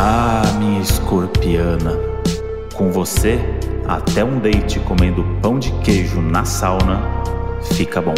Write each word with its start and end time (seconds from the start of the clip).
Ah, 0.00 0.42
minha 0.60 0.80
escorpiana, 0.80 1.90
com 2.76 2.92
você, 2.92 3.40
até 3.84 4.22
um 4.22 4.38
date 4.38 4.78
comendo 4.78 5.24
pão 5.42 5.58
de 5.58 5.72
queijo 5.80 6.22
na 6.22 6.44
sauna 6.44 7.00
fica 7.74 8.00
bom. 8.00 8.14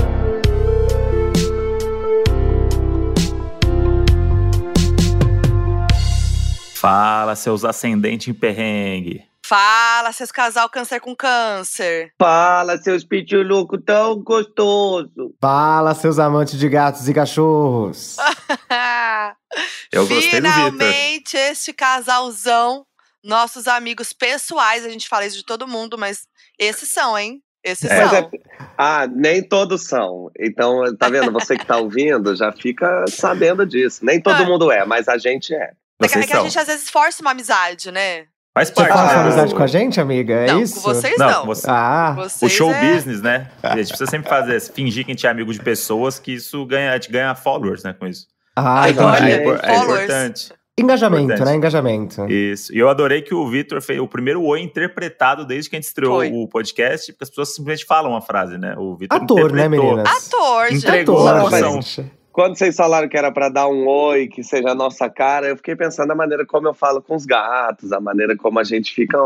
Fala, 6.74 7.34
seus 7.34 7.64
ascendentes 7.64 8.28
em 8.28 8.34
perrengue. 8.34 9.29
Fala, 9.51 10.12
seus 10.12 10.30
casal 10.30 10.69
câncer 10.69 11.01
com 11.01 11.12
câncer. 11.12 12.12
Fala, 12.17 12.79
seus 12.79 13.03
pituluco 13.03 13.77
tão 13.79 14.23
gostoso. 14.23 15.35
Fala, 15.41 15.93
seus 15.93 16.21
amantes 16.21 16.57
de 16.57 16.69
gatos 16.69 17.09
e 17.09 17.12
cachorros. 17.12 18.17
Eu 19.91 20.07
gostei. 20.07 20.31
Finalmente, 20.31 21.36
este 21.36 21.73
casalzão, 21.73 22.86
nossos 23.25 23.67
amigos 23.67 24.13
pessoais, 24.13 24.85
a 24.85 24.89
gente 24.89 25.08
fala 25.08 25.27
isso 25.27 25.39
de 25.39 25.44
todo 25.44 25.67
mundo, 25.67 25.99
mas 25.99 26.29
esses 26.57 26.89
são, 26.89 27.19
hein? 27.19 27.43
Esses 27.64 27.91
É. 27.91 28.08
São. 28.08 28.17
é- 28.19 28.30
ah, 28.79 29.08
nem 29.08 29.43
todos 29.43 29.82
são. 29.82 30.30
Então, 30.39 30.96
tá 30.96 31.08
vendo? 31.08 31.32
Você 31.32 31.58
que 31.58 31.67
tá 31.67 31.77
ouvindo 31.77 32.36
já 32.36 32.53
fica 32.53 33.05
sabendo 33.08 33.67
disso. 33.67 34.05
Nem 34.05 34.22
todo 34.22 34.47
mundo 34.47 34.70
é, 34.70 34.84
mas 34.86 35.08
a 35.08 35.19
gente 35.19 35.53
é. 35.53 35.72
É 36.03 36.06
que, 36.08 36.14
é 36.14 36.22
Vocês 36.22 36.27
que 36.27 36.36
a 36.36 36.42
gente 36.44 36.58
às 36.58 36.69
vezes 36.69 36.89
força 36.89 37.20
uma 37.20 37.33
amizade, 37.33 37.91
né? 37.91 38.27
Faz 38.53 38.69
Você 38.69 38.75
parte. 38.75 38.92
faz 38.92 39.12
né, 39.12 39.19
amizade 39.20 39.53
o- 39.53 39.56
com 39.56 39.62
a 39.62 39.67
gente, 39.67 40.00
amiga? 40.00 40.34
É 40.34 40.47
não, 40.48 40.61
isso? 40.62 40.75
com 40.75 40.81
vocês 40.81 41.17
Não, 41.17 41.31
não. 41.31 41.41
com 41.42 41.47
você- 41.47 41.67
Ah, 41.70 42.14
O 42.19 42.22
Vocês 42.22 42.50
show 42.53 42.70
é- 42.72 42.95
business, 42.95 43.22
né? 43.22 43.48
A 43.62 43.77
gente 43.77 43.89
precisa 43.89 44.11
sempre 44.11 44.28
fazer, 44.28 44.61
fingir 44.61 45.05
que 45.05 45.12
a 45.12 45.14
gente 45.14 45.27
é 45.27 45.31
amigo 45.31 45.53
de 45.53 45.61
pessoas, 45.61 46.19
que 46.19 46.33
isso 46.33 46.67
ganha, 46.67 46.91
a 46.91 46.94
gente 46.94 47.11
ganha 47.12 47.33
followers, 47.34 47.84
né, 47.84 47.92
com 47.97 48.06
isso. 48.06 48.27
ah 48.56 48.81
Ai, 48.83 48.91
entendi. 48.91 49.06
olha, 49.06 49.31
é, 49.31 49.72
é 49.72 49.77
importante. 49.77 50.53
Engajamento, 50.78 51.25
Importante. 51.25 51.47
né? 51.47 51.55
Engajamento. 51.56 52.27
Isso. 52.33 52.75
E 52.75 52.78
eu 52.78 52.89
adorei 52.89 53.20
que 53.20 53.34
o 53.34 53.47
Vitor 53.48 53.83
fez 53.83 54.00
o 54.00 54.08
primeiro 54.08 54.42
oi 54.42 54.61
interpretado 54.62 55.44
desde 55.44 55.69
que 55.69 55.77
a 55.77 55.78
gente 55.78 55.89
estreou 55.89 56.17
Foi. 56.17 56.30
o 56.33 56.48
podcast, 56.48 57.12
porque 57.12 57.22
as 57.24 57.28
pessoas 57.28 57.55
simplesmente 57.55 57.84
falam 57.86 58.12
uma 58.12 58.22
frase, 58.22 58.56
né? 58.56 58.74
O 58.78 58.96
Vitor 58.96 59.22
Ator, 59.22 59.52
né, 59.52 59.67
interpretou. 59.67 59.84
meninas? 59.96 60.27
Ator, 60.27 60.69
gente. 60.69 60.77
Entregou 60.86 61.28
Ator, 61.28 61.55
a 61.55 61.58
emoção. 61.58 61.83
gente. 61.83 62.11
Quando 62.41 62.56
vocês 62.56 62.74
falaram 62.74 63.06
que 63.06 63.19
era 63.19 63.30
pra 63.30 63.50
dar 63.50 63.69
um 63.69 63.86
oi, 63.86 64.27
que 64.27 64.42
seja 64.42 64.70
a 64.70 64.74
nossa 64.74 65.10
cara, 65.10 65.46
eu 65.48 65.56
fiquei 65.58 65.77
pensando 65.77 66.08
na 66.08 66.14
maneira 66.14 66.46
como 66.46 66.66
eu 66.69 66.72
falo 66.72 67.02
com 67.02 67.14
os 67.14 67.27
gatos, 67.27 67.92
a 67.92 68.00
maneira 68.00 68.34
como 68.34 68.58
a 68.58 68.64
gente 68.64 68.94
fica. 68.94 69.19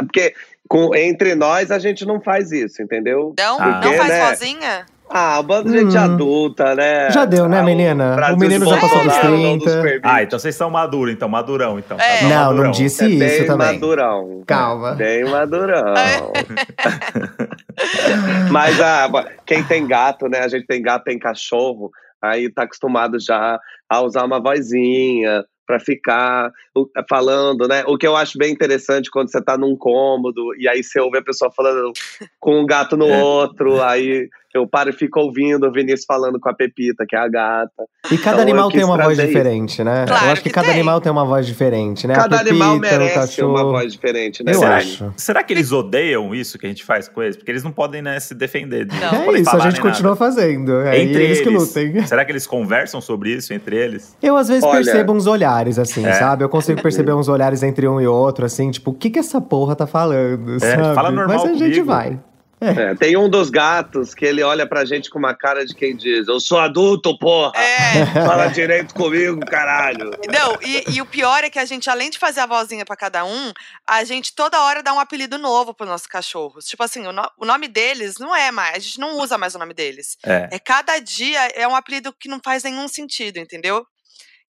Porque 0.00 0.32
com- 0.66 0.94
entre 0.94 1.34
nós 1.34 1.70
a 1.70 1.78
gente 1.78 2.06
não 2.06 2.18
faz 2.18 2.52
isso, 2.52 2.80
entendeu? 2.80 3.34
Não, 3.38 3.60
Ah. 3.60 3.66
não 3.66 3.80
Porque, 3.82 3.96
faz 3.98 4.08
né? 4.08 4.26
sozinha? 4.34 4.86
Ah, 5.10 5.38
o 5.38 5.42
bando 5.44 5.70
de 5.70 5.78
gente 5.78 5.94
Hum. 5.96 6.00
adulta, 6.00 6.74
né? 6.74 7.10
Já 7.12 7.24
deu, 7.26 7.46
né, 7.48 7.60
Ah, 7.60 7.62
menina? 7.62 8.16
Brasil 8.16 8.34
O 8.36 8.38
menino 8.40 8.64
já 8.66 8.74
passou 8.80 8.88
dos 8.98 9.06
Bolsonaro 9.06 9.36
não 9.36 9.58
30. 9.58 9.64
nos 9.66 9.74
permite. 9.82 10.00
Ah, 10.02 10.22
então 10.22 10.38
vocês 10.38 10.54
são 10.56 10.68
maduros, 10.70 11.14
então, 11.14 11.28
madurão, 11.28 11.78
então. 11.78 11.96
É. 12.00 12.20
Casal 12.20 12.28
Não, 12.28 12.38
não 12.38 12.46
madurão. 12.48 12.70
disse 12.72 13.04
É 13.04 13.08
isso 13.08 13.18
bem 13.18 13.46
também. 13.46 13.66
madurão. 13.74 14.42
Calma. 14.46 14.92
Bem 14.94 15.24
madurão. 15.26 15.94
É. 15.96 16.22
Mas 18.50 18.80
ah, 18.80 19.08
quem 19.44 19.62
tem 19.62 19.86
gato, 19.86 20.28
né? 20.28 20.40
A 20.40 20.48
gente 20.48 20.66
tem 20.66 20.82
gato, 20.82 21.04
tem 21.04 21.18
cachorro, 21.18 21.92
aí 22.30 22.50
tá 22.50 22.62
acostumado 22.62 23.18
já 23.20 23.58
a 23.88 24.00
usar 24.02 24.24
uma 24.24 24.40
vozinha 24.40 25.44
pra 25.66 25.80
ficar 25.80 26.52
falando, 27.10 27.66
né? 27.66 27.82
O 27.86 27.98
que 27.98 28.06
eu 28.06 28.14
acho 28.14 28.38
bem 28.38 28.52
interessante 28.52 29.10
quando 29.10 29.30
você 29.30 29.42
tá 29.42 29.58
num 29.58 29.76
cômodo 29.76 30.54
e 30.58 30.68
aí 30.68 30.82
você 30.82 31.00
ouve 31.00 31.18
a 31.18 31.22
pessoa 31.22 31.50
falando 31.50 31.92
com 32.38 32.60
um 32.60 32.66
gato 32.66 32.96
no 32.96 33.08
É. 33.08 33.22
outro, 33.22 33.82
aí 33.82 34.28
eu 34.56 34.66
paro 34.66 34.90
e 34.90 34.92
fico 34.92 35.20
ouvindo 35.20 35.66
o 35.66 35.72
Vinícius 35.72 36.04
falando 36.06 36.38
com 36.40 36.48
a 36.48 36.54
Pepita, 36.54 37.04
que 37.08 37.14
é 37.14 37.18
a 37.18 37.28
gata. 37.28 37.70
E 38.10 38.16
cada 38.18 38.36
Então, 38.36 38.42
animal 38.42 38.70
tem 38.70 38.84
uma 38.84 38.96
voz 38.96 39.18
isso. 39.18 39.26
diferente, 39.26 39.84
né? 39.84 40.04
Claro 40.06 40.26
eu 40.26 40.32
acho 40.32 40.42
que, 40.42 40.48
que 40.48 40.54
cada 40.54 40.66
tem. 40.68 40.76
animal 40.76 41.00
tem 41.00 41.10
uma 41.12 41.24
voz 41.24 41.46
diferente, 41.46 42.06
né? 42.06 42.14
Cada 42.14 42.40
animal 42.40 42.80
Pepita, 42.80 42.96
o 42.96 42.98
merece 42.98 43.42
uma 43.44 43.64
voz 43.64 43.92
diferente, 43.92 44.44
né? 44.44 44.52
Eu 44.52 44.58
Será, 44.60 44.76
acho. 44.76 45.12
será 45.16 45.42
que 45.42 45.52
eles 45.52 45.72
odeiam 45.72 46.34
isso 46.34 46.58
que 46.58 46.66
a 46.66 46.68
gente 46.68 46.84
faz 46.84 47.08
com 47.08 47.22
eles? 47.22 47.36
Porque 47.36 47.50
eles 47.50 47.62
não 47.64 47.72
podem 47.72 48.00
né, 48.02 48.18
se 48.20 48.34
defender. 48.34 48.86
Não. 48.86 48.96
não 49.12 49.22
É 49.22 49.24
podem 49.26 49.42
isso, 49.42 49.56
a 49.56 49.58
gente 49.60 49.80
continua 49.80 50.12
nada. 50.12 50.16
fazendo. 50.16 50.80
É 50.82 51.00
Entre 51.02 51.22
eles 51.24 51.40
que 51.40 51.48
eles. 51.48 51.68
lutem. 51.74 52.02
Será 52.06 52.24
que 52.24 52.32
eles 52.32 52.46
conversam 52.46 53.00
sobre 53.00 53.32
isso 53.32 53.52
entre 53.52 53.76
eles? 53.76 54.16
Eu 54.22 54.36
às 54.36 54.48
vezes 54.48 54.62
Olha- 54.62 54.74
percebo 54.84 55.12
uns 55.12 55.26
olhares, 55.26 55.78
assim, 55.78 56.06
É. 56.06 56.12
sabe? 56.12 56.44
Eu 56.44 56.48
consigo 56.48 56.80
perceber 56.82 57.12
uns 57.12 57.28
olhares 57.28 57.62
entre 57.62 57.86
um 57.88 58.00
e 58.00 58.06
outro, 58.06 58.44
assim, 58.46 58.70
tipo, 58.70 58.90
o 58.90 58.94
que 58.94 59.10
que 59.10 59.18
essa 59.18 59.40
porra 59.40 59.74
tá 59.74 59.86
falando, 59.86 60.58
sabe? 60.60 60.94
fala 60.94 61.10
normal 61.10 61.36
Mas 61.38 61.44
a 61.50 61.52
gente 61.54 61.80
comigo. 61.80 61.84
vai. 61.86 62.18
É, 62.58 62.94
tem 62.94 63.18
um 63.18 63.28
dos 63.28 63.50
gatos 63.50 64.14
que 64.14 64.24
ele 64.24 64.42
olha 64.42 64.66
pra 64.66 64.84
gente 64.86 65.10
com 65.10 65.18
uma 65.18 65.34
cara 65.34 65.66
de 65.66 65.74
quem 65.74 65.94
diz: 65.94 66.26
Eu 66.26 66.40
sou 66.40 66.58
adulto, 66.58 67.18
porra! 67.18 67.52
É. 67.54 68.06
Fala 68.26 68.46
direito 68.46 68.94
comigo, 68.94 69.40
caralho! 69.44 70.10
Não, 70.32 70.56
e, 70.62 70.84
e 70.96 71.02
o 71.02 71.06
pior 71.06 71.44
é 71.44 71.50
que 71.50 71.58
a 71.58 71.66
gente, 71.66 71.90
além 71.90 72.08
de 72.08 72.18
fazer 72.18 72.40
a 72.40 72.46
vozinha 72.46 72.84
pra 72.86 72.96
cada 72.96 73.26
um, 73.26 73.52
a 73.86 74.02
gente 74.04 74.34
toda 74.34 74.58
hora 74.62 74.82
dá 74.82 74.94
um 74.94 74.98
apelido 75.00 75.36
novo 75.36 75.74
pros 75.74 75.88
nossos 75.88 76.06
cachorros. 76.06 76.64
Tipo 76.64 76.82
assim, 76.82 77.06
o, 77.06 77.12
no- 77.12 77.30
o 77.38 77.44
nome 77.44 77.68
deles 77.68 78.14
não 78.18 78.34
é 78.34 78.50
mais, 78.50 78.76
a 78.76 78.78
gente 78.78 78.98
não 79.00 79.18
usa 79.18 79.36
mais 79.36 79.54
o 79.54 79.58
nome 79.58 79.74
deles. 79.74 80.16
É. 80.24 80.48
É 80.52 80.58
cada 80.58 80.98
dia 80.98 81.38
é 81.54 81.68
um 81.68 81.76
apelido 81.76 82.10
que 82.18 82.26
não 82.28 82.40
faz 82.42 82.62
nenhum 82.64 82.88
sentido, 82.88 83.38
entendeu? 83.38 83.84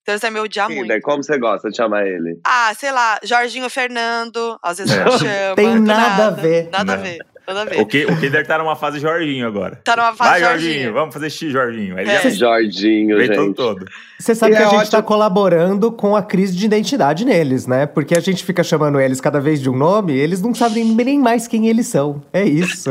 Então 0.00 0.14
eles 0.14 0.22
vai 0.22 0.30
me 0.30 0.40
odiar 0.40 0.68
Sim, 0.68 0.76
muito. 0.76 0.88
daí 0.88 1.02
como 1.02 1.22
você 1.22 1.38
gosta 1.38 1.68
de 1.68 1.76
chamar 1.76 2.06
ele? 2.06 2.40
Ah, 2.42 2.72
sei 2.74 2.90
lá, 2.90 3.20
Jorginho 3.22 3.68
Fernando, 3.68 4.58
às 4.62 4.78
vezes 4.78 4.96
É. 4.96 5.04
me 5.04 5.10
chama. 5.18 5.54
Tem 5.56 5.74
do 5.74 5.80
nada 5.82 6.26
a 6.28 6.30
ver. 6.30 6.70
Nada 6.72 6.94
a 6.94 6.96
Não. 6.96 7.02
ver, 7.02 7.18
nada 7.54 7.62
a 7.62 7.74
ver. 7.74 7.80
O, 7.80 7.86
que, 7.86 8.04
o 8.06 8.16
Kinder 8.20 8.46
tá 8.46 8.58
numa 8.58 8.76
fase 8.76 8.98
Jorginho 8.98 9.46
agora. 9.46 9.80
Tá 9.84 9.96
numa 9.96 10.14
fase 10.14 10.30
Vai, 10.30 10.40
Jorginho. 10.40 10.72
Jorginho, 10.72 10.92
vamos 10.92 11.14
fazer 11.14 11.30
X, 11.30 11.52
Jorginho. 11.52 11.96
Aí 11.96 12.02
ele 12.04 12.10
É. 12.12 12.22
já 12.22 12.30
Jorginho, 12.30 13.20
gente. 13.24 13.54
todo. 13.54 13.86
Você 14.18 14.34
sabe 14.34 14.52
E 14.52 14.56
que 14.56 14.62
a 14.62 14.66
é 14.66 14.70
gente 14.70 14.78
ótimo- 14.80 14.90
tá 14.92 15.02
colaborando 15.02 15.92
com 15.92 16.14
a 16.16 16.22
crise 16.22 16.56
de 16.56 16.66
identidade 16.66 17.24
neles, 17.24 17.66
né? 17.66 17.86
Porque 17.86 18.16
a 18.16 18.20
gente 18.20 18.44
fica 18.44 18.62
chamando 18.64 19.00
eles 19.00 19.20
cada 19.20 19.40
vez 19.40 19.60
de 19.60 19.70
um 19.70 19.76
nome, 19.76 20.12
eles 20.16 20.42
não 20.42 20.54
sabem 20.54 20.84
nem 20.84 21.18
mais 21.18 21.46
quem 21.46 21.68
eles 21.68 21.86
são. 21.86 22.22
É 22.32 22.42
isso. 22.44 22.90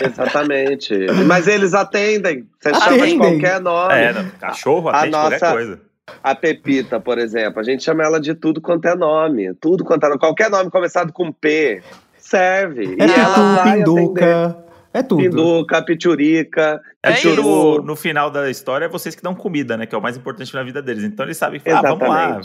Exatamente. 0.00 0.94
Mas 1.26 1.46
eles 1.46 1.74
atendem. 1.74 2.46
Você 2.60 2.72
chama 2.74 2.86
de 2.88 2.94
Atendem. 2.98 3.18
qualquer 3.18 3.60
nome. 3.60 3.94
É, 3.94 4.12
não, 4.12 4.28
cachorro 4.40 4.88
A 4.88 4.98
atende 4.98 5.12
qualquer 5.12 5.40
nossa- 5.40 5.52
coisa. 5.52 5.80
A 6.22 6.34
Pepita, 6.34 7.00
por 7.00 7.18
exemplo, 7.18 7.60
a 7.60 7.62
gente 7.62 7.82
chama 7.82 8.04
ela 8.04 8.20
de 8.20 8.34
tudo 8.34 8.60
quanto 8.60 8.86
é 8.86 8.94
nome. 8.94 9.54
Tudo 9.54 9.84
quanto 9.84 10.04
é 10.04 10.08
nome. 10.08 10.20
Qualquer 10.20 10.50
nome 10.50 10.70
começado 10.70 11.12
com 11.12 11.32
P 11.32 11.82
serve. 12.28 12.96
É 12.98 13.06
e 13.06 13.10
ela 13.12 13.28
pitu, 13.34 13.40
vai 13.40 13.60
atender. 13.60 13.84
pinduca, 13.84 14.64
é 14.92 15.02
tudo. 15.02 15.22
Pinduca, 15.22 15.82
piturica, 15.82 16.80
É, 17.02 17.10
É 17.10 17.18
isso. 17.18 17.82
no, 17.82 17.94
final 17.96 18.30
da 18.30 18.48
história 18.50 18.86
é 18.86 18.88
vocês 18.88 19.14
que 19.14 19.22
dão 19.22 19.34
comida, 19.34 19.76
né? 19.76 19.86
Que 19.86 19.94
é 19.94 19.98
o 19.98 20.00
mais 20.02 20.16
importante 20.16 20.54
na 20.54 20.62
vida 20.62 20.80
deles. 20.80 21.04
Então 21.04 21.26
eles 21.26 21.36
sabem 21.36 21.60
que 21.60 21.68
ah, 21.68 21.82
vamos 21.82 22.08
lá, 22.08 22.40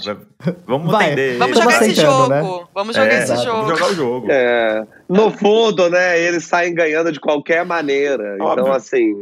vamos 0.65 0.91
Vai. 0.91 1.05
atender. 1.05 1.37
Vamos 1.37 1.57
jogar 1.57 1.81
esse 1.81 1.95
jogo. 2.01 2.69
Vamos 2.73 2.95
jogar 2.95 3.07
É, 3.11 3.13
esse 3.23 3.31
exato, 3.33 3.43
jogo. 3.43 3.61
Vamos 3.63 3.79
jogar 3.79 3.91
o 3.91 3.95
jogo. 3.95 4.27
É, 4.29 4.87
no 5.07 5.31
fundo, 5.31 5.89
né, 5.89 6.19
eles 6.19 6.43
saem 6.45 6.73
ganhando 6.73 7.11
de 7.11 7.19
qualquer 7.19 7.63
maneira. 7.65 8.35
Óbvio. 8.41 8.63
Então, 8.63 8.73
assim, 8.73 9.13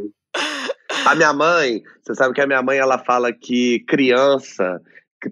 a 1.06 1.14
minha 1.14 1.32
mãe, 1.32 1.82
você 2.02 2.14
sabe 2.14 2.34
que 2.34 2.40
a 2.40 2.46
minha 2.46 2.62
mãe 2.62 2.78
ela 2.78 2.98
fala 2.98 3.32
que 3.32 3.80
criança 3.86 4.80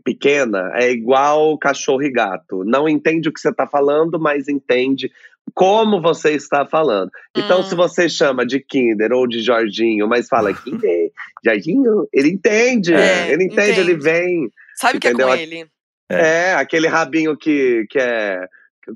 pequena 0.05 0.71
é 0.75 0.91
igual 0.91 1.57
cachorro 1.59 2.03
e 2.03 2.11
gato. 2.11 2.65
Não 2.65 2.89
entende 2.89 3.29
o 3.29 3.33
que 3.33 3.41
você 3.41 3.51
está 3.51 3.67
falando, 3.67 4.19
mas 4.19 4.49
entende 4.49 5.11
como 5.55 6.03
você 6.03 6.33
está 6.33 6.67
falando. 6.67 7.11
Então, 7.37 7.61
Hum. 7.61 7.63
se 7.63 7.75
você 7.75 8.09
chama 8.09 8.45
de 8.45 8.59
Kinder 8.61 9.13
ou 9.13 9.27
de 9.29 9.41
Jorginho, 9.41 10.09
mas 10.09 10.29
fala 10.29 10.53
Kinder, 10.55 11.11
Jorginho, 11.45 12.09
ele 12.13 12.31
entende. 12.31 12.93
É, 12.93 13.31
ele 13.31 13.45
entende, 13.45 13.81
ele 13.81 13.93
entende. 13.93 14.03
vem. 14.05 14.51
Sabe 14.75 14.99
o 14.99 15.01
que 15.01 15.09
é 15.09 15.13
com 15.13 15.35
ele? 15.35 15.67
É, 16.11 16.55
aquele 16.55 16.87
rabinho 16.89 17.37
que, 17.37 17.87
que 17.91 17.99
é. 17.99 18.47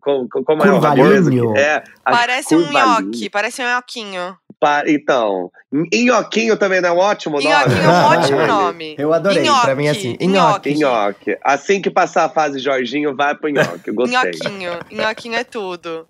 com- 0.01 0.29
com- 0.29 0.45
Como 0.45 0.63
é 0.63 0.71
o 0.73 0.95
mesmo? 0.97 1.57
É, 1.57 1.83
Parece 2.05 2.55
um 2.57 2.71
nhoque, 2.71 3.29
parece 3.31 3.63
um 3.63 3.75
nhoquinho. 3.75 4.37
Pa- 4.61 4.85
Então, 4.87 5.51
nhoquinho 5.73 6.57
também 6.57 6.81
não 6.81 6.91
é 6.91 6.93
um 6.93 6.99
ótimo 6.99 7.41
nome? 7.41 7.49
Nhoquinho 7.51 7.83
é 7.83 7.89
um 7.89 8.05
ótimo 8.21 8.47
nome. 8.47 8.95
Eu 8.99 9.13
adorei, 9.13 9.43
Nhoque, 9.43 9.63
pra 9.63 9.75
mim 9.75 9.89
assim, 9.89 10.17
nhoque. 10.21 10.75
nhoque. 10.75 10.75
Nhoque. 10.75 11.39
Assim 11.43 11.81
que 11.81 11.91
passar 11.91 12.25
a 12.25 12.29
fase 12.29 12.59
Jorginho, 12.59 13.17
vai 13.17 13.35
pro 13.35 13.49
nhoque. 13.49 13.89
Eu 13.89 13.95
gostei. 13.95 14.19
Nhoquinho. 14.21 14.73
Nhoquinho 14.91 15.35
é 15.37 15.45
tudo. 15.45 16.07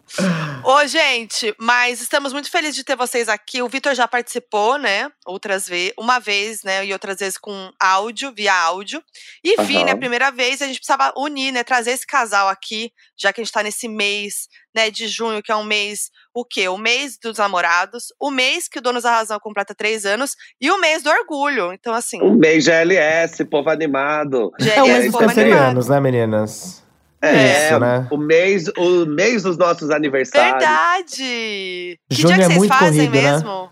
Ô, 0.64 0.87
gente, 0.87 1.55
mas 1.58 2.00
estamos 2.00 2.32
muito 2.32 2.50
felizes 2.50 2.75
de 2.76 2.85
ter 2.85 2.97
vocês 2.97 3.29
aqui. 3.29 3.62
O 3.62 3.69
Vitor 3.69 3.94
já 3.94 4.08
participou, 4.08 4.76
né? 4.79 5.08
Outras 5.25 5.69
vezes, 5.69 5.93
uma 5.99 6.19
vez, 6.19 6.62
né? 6.64 6.85
E 6.85 6.93
outras 6.93 7.19
vezes 7.19 7.38
com 7.38 7.70
áudio, 7.81 8.32
via 8.35 8.53
áudio. 8.55 9.03
E 9.44 9.55
Aham. 9.55 9.64
Vini, 9.64 9.91
a 9.91 9.96
primeira 9.96 10.31
vez, 10.31 10.61
a 10.61 10.67
gente 10.67 10.79
precisava 10.81 11.12
unir, 11.17 11.53
né? 11.53 11.62
Trazer 11.62 11.93
esse 11.93 12.06
casal 12.06 12.49
aqui, 12.49 12.93
já 13.17 13.32
que 13.32 13.41
a 13.41 13.44
gente 13.44 13.53
tá 13.53 13.62
nesse 13.62 13.87
mês, 13.88 14.49
né, 14.75 14.90
de 14.90 15.08
junho, 15.08 15.43
que 15.43 15.50
é 15.52 15.56
um 15.56 15.64
mês, 15.64 16.11
o 16.34 16.44
quê? 16.44 16.69
O 16.69 16.78
mês 16.78 17.19
dos 17.22 17.38
namorados, 17.38 18.06
o 18.20 18.31
mês 18.31 18.69
que 18.69 18.78
o 18.78 18.82
Donos 18.82 19.02
da 19.02 19.11
Razão 19.11 19.38
completa 19.40 19.75
três 19.75 20.05
anos 20.06 20.37
e 20.61 20.70
o 20.70 20.81
mês 20.81 21.02
do 21.02 21.11
orgulho. 21.11 21.72
Então, 21.72 21.94
assim, 21.94 22.22
Um 22.22 22.34
mês 22.34 22.64
GLS, 22.64 23.44
povo 23.44 23.70
animado. 23.70 24.50
GLS, 24.58 24.78
É 24.78 24.82
o 24.82 24.87
mês 24.87 25.06
dos 25.06 25.17
cancerianos, 25.17 25.88
né, 25.88 26.00
meninas? 26.00 26.82
É, 27.22 27.67
Isso, 27.67 27.78
né? 27.78 28.06
o, 28.11 28.17
mês, 28.17 28.69
o 28.78 29.05
mês 29.05 29.43
dos 29.43 29.58
nossos 29.58 29.90
aniversários. 29.90 30.52
Verdade! 30.52 31.99
Que 32.08 32.17
Junho 32.17 32.28
dia 32.28 32.37
que 32.37 32.43
é 32.43 32.46
vocês 32.46 32.58
muito 32.58 32.75
fazem 32.75 33.06
corrido, 33.06 33.22
né? 33.22 33.32
mesmo? 33.32 33.70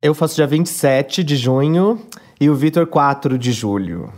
Eu 0.00 0.14
faço 0.14 0.34
dia 0.34 0.46
27 0.46 1.22
de 1.22 1.36
junho 1.36 2.04
e 2.40 2.48
o 2.48 2.54
Vitor 2.54 2.86
4 2.86 3.36
de 3.36 3.52
julho. 3.52 4.12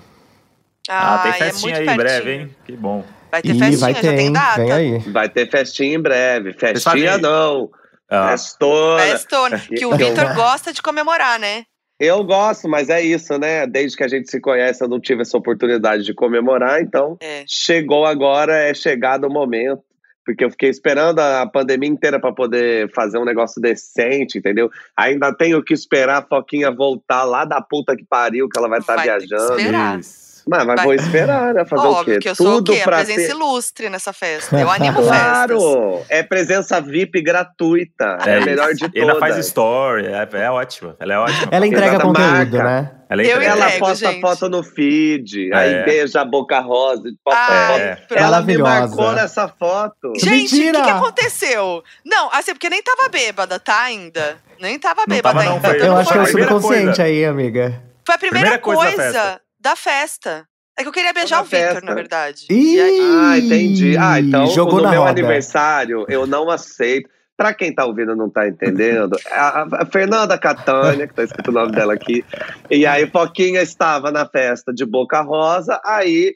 Ah, 0.89 1.19
tem 1.23 1.33
Ai, 1.33 1.39
é 1.41 1.45
festinha 1.45 1.75
muito 1.77 1.89
aí 1.89 1.95
em 1.95 1.99
breve, 1.99 2.33
hein? 2.33 2.57
Que 2.65 2.77
bom. 2.77 3.05
Vai 3.35 3.43
ter 3.43 3.49
Ih, 3.55 3.59
festinha, 3.59 3.79
vai 3.79 3.95
já 3.95 4.01
ter, 4.01 4.17
tem 4.17 4.27
hein? 4.27 4.33
data. 4.33 4.61
Vem 4.63 4.73
aí. 4.73 4.99
Vai 5.11 5.29
ter 5.29 5.51
festinha 5.51 5.95
em 5.97 6.01
breve. 6.01 6.53
Festinha 6.53 7.19
não. 7.19 7.69
Ah, 8.09 8.29
Festona. 8.31 9.03
Festona, 9.03 9.59
que 9.59 9.85
o 9.85 9.97
Vitor 9.97 10.35
gosta 10.37 10.73
de 10.73 10.81
comemorar, 10.81 11.39
né? 11.41 11.65
Eu 11.99 12.23
gosto, 12.23 12.69
mas 12.69 12.89
é 12.91 13.01
isso, 13.03 13.37
né? 13.39 13.67
Desde 13.67 13.97
que 13.97 14.05
a 14.05 14.09
gente 14.09 14.31
se 14.31 14.41
conhece, 14.41 14.85
eu 14.85 14.89
não 14.89 15.01
tive 15.01 15.23
essa 15.23 15.37
oportunidade 15.37 16.05
de 16.05 16.15
comemorar, 16.15 16.81
então 16.81 17.17
É. 17.21 17.45
chegou 17.49 18.05
agora, 18.07 18.55
é 18.55 18.73
chegado 18.73 19.27
o 19.27 19.31
momento. 19.33 19.83
Porque 20.25 20.45
eu 20.45 20.51
fiquei 20.51 20.71
esperando 20.71 21.19
a 21.19 21.45
pandemia 21.47 21.89
inteira 21.91 22.19
para 22.21 22.33
poder 22.33 22.91
fazer 22.95 23.19
um 23.19 23.25
negócio 23.27 23.61
decente, 23.61 24.39
entendeu? 24.39 24.71
Ainda 24.97 25.35
tenho 25.35 25.63
que 25.63 25.75
esperar 25.75 26.19
a 26.19 26.27
Foquinha 26.27 26.71
voltar 26.71 27.25
lá 27.25 27.45
da 27.45 27.61
puta 27.61 27.95
que 27.97 28.05
pariu, 28.09 28.49
que 28.49 28.59
ela 28.59 28.69
vai 28.69 28.79
estar 28.79 28.95
Vai 28.97 29.05
ter 29.07 29.19
que 29.21 29.27
viajando. 29.27 29.59
esperar. 29.59 29.99
isso. 29.99 30.24
Mas, 30.47 30.65
mas 30.67 30.77
Vai. 30.77 30.85
vou 30.85 30.95
esperar, 30.95 31.55
né? 31.55 31.65
Fazer 31.65 31.87
o 31.87 31.91
Óbvio 31.93 32.15
quê? 32.15 32.21
que 32.21 32.29
eu 32.29 32.35
sou 32.35 32.47
o 32.47 32.55
Tudo 32.57 32.73
quê? 32.75 32.81
A 32.81 32.85
pra 32.85 32.97
presença 32.99 33.21
ter... 33.27 33.31
ilustre 33.31 33.89
nessa 33.89 34.13
festa. 34.13 34.61
Eu 34.61 34.71
animo 34.71 34.99
festas. 35.03 35.47
Claro! 35.47 36.03
É 36.09 36.23
presença 36.23 36.81
VIP 36.81 37.23
gratuita. 37.23 38.19
É, 38.27 38.35
a 38.35 38.39
isso. 38.39 38.47
melhor 38.47 38.75
de 38.75 38.85
E 38.95 39.01
ainda 39.01 39.15
faz 39.19 39.33
todas. 39.35 39.47
story, 39.47 40.07
é, 40.07 40.29
é 40.33 40.51
ótima. 40.51 40.97
Ela 41.01 41.15
é 41.15 41.19
ótima. 41.19 41.49
Ela 41.51 41.67
entrega 41.67 41.87
Exata 41.89 42.05
conteúdo, 42.05 42.31
marca. 42.31 42.65
né? 42.65 42.91
Ela 43.09 43.23
Eu 43.23 43.27
entrega. 43.37 43.45
Ela 43.53 43.65
entrego, 43.67 43.87
posta 43.87 44.11
gente. 44.11 44.21
foto 44.21 44.49
no 44.49 44.63
feed, 44.65 45.51
É. 45.53 45.57
aí 45.57 45.85
beija 45.85 46.21
a 46.21 46.25
boca 46.25 46.59
rosa, 46.61 47.03
posta 47.25 47.41
Ai, 47.41 47.97
foto. 47.97 48.15
É. 48.15 48.23
Ela 48.23 48.43
me 48.43 48.59
marcou 48.59 49.13
nessa 49.13 49.49
foto. 49.49 50.13
Gente, 50.17 50.55
o 50.55 50.73
que, 50.73 50.83
que 50.83 50.91
aconteceu? 50.91 51.83
Não, 52.05 52.31
assim, 52.33 52.53
porque 52.53 52.69
nem 52.69 52.83
tava 52.83 53.09
bêbada, 53.09 53.59
tá? 53.59 53.83
Ainda. 53.83 54.37
Nem 54.61 54.79
tava 54.79 55.03
Não 55.07 55.15
bêbada 55.17 55.39
tava, 55.39 55.45
não, 55.49 55.57
ainda. 55.57 55.69
foi- 55.69 55.77
Então 55.77 55.87
Eu 55.89 55.93
não 55.95 56.01
acho 56.01 56.13
que 56.13 56.19
é 56.19 56.23
o 56.23 56.27
foi- 56.27 56.43
subconsciente 56.43 56.85
coisa. 56.87 57.03
aí, 57.05 57.25
amiga. 57.25 57.83
Foi 58.07 58.15
a 58.15 58.19
primeira, 58.19 58.59
Primeira 58.59 58.63
coisa 58.63 58.97
coisa, 59.03 59.41
da 59.65 59.75
festa. 59.75 60.47
É 60.79 60.83
que 60.83 60.89
eu 60.89 60.93
queria 60.93 61.13
beijar 61.13 61.41
o 61.41 61.45
Victor, 61.45 61.59
festa. 61.61 61.81
na 61.87 61.95
verdade. 61.95 62.47
Ih, 62.51 62.81
aí- 62.81 63.01
Ah, 63.01 63.39
entendi. 63.39 63.97
Ah, 63.97 64.21
então 64.21 64.47
Jogou 64.49 64.83
no 64.83 64.91
meu 64.91 65.01
roda. 65.01 65.11
aniversário 65.11 66.05
eu 66.09 66.27
não 66.27 66.51
aceito. 66.51 67.09
Pra 67.37 67.53
quem 67.53 67.75
tá 67.75 67.85
ouvindo 67.85 68.13
e 68.13 68.17
não 68.17 68.31
tá 68.31 68.47
entendendo, 68.47 69.17
a, 69.33 69.83
a 69.83 69.87
Fernanda 69.87 70.39
Catânia, 70.39 71.09
que 71.09 71.15
tá 71.15 71.25
escrito 71.25 71.49
o 71.49 71.53
nome 71.53 71.73
dela 71.73 71.93
aqui, 71.93 72.25
e 72.71 72.87
aí 72.87 73.11
Foquinha 73.11 73.61
estava 73.61 74.13
na 74.13 74.25
festa 74.25 74.73
de 74.73 74.87
Boca 74.87 75.21
Rosa, 75.21 75.81
aí 75.85 76.33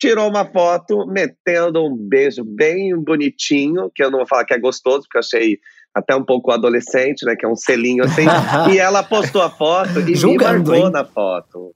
tirou 0.00 0.28
uma 0.28 0.44
foto 0.44 1.06
metendo 1.06 1.84
um 1.86 1.96
beijo 1.96 2.42
bem 2.44 2.92
bonitinho, 3.00 3.92
que 3.94 4.02
eu 4.02 4.10
não 4.10 4.18
vou 4.18 4.26
falar 4.26 4.44
que 4.44 4.52
é 4.52 4.58
gostoso, 4.58 5.02
porque 5.02 5.18
eu 5.18 5.20
achei 5.20 5.58
até 5.94 6.16
um 6.16 6.24
pouco 6.24 6.50
adolescente, 6.50 7.24
né, 7.24 7.36
que 7.36 7.46
é 7.46 7.48
um 7.48 7.54
selinho 7.54 8.02
assim, 8.04 8.24
e 8.74 8.78
ela 8.78 9.04
postou 9.04 9.42
a 9.42 9.50
foto 9.50 10.00
e 10.00 10.16
Julgando, 10.16 10.72
me 10.72 10.78
marcou 10.78 10.86
hein? 10.86 10.90
na 10.92 11.04
foto. 11.04 11.72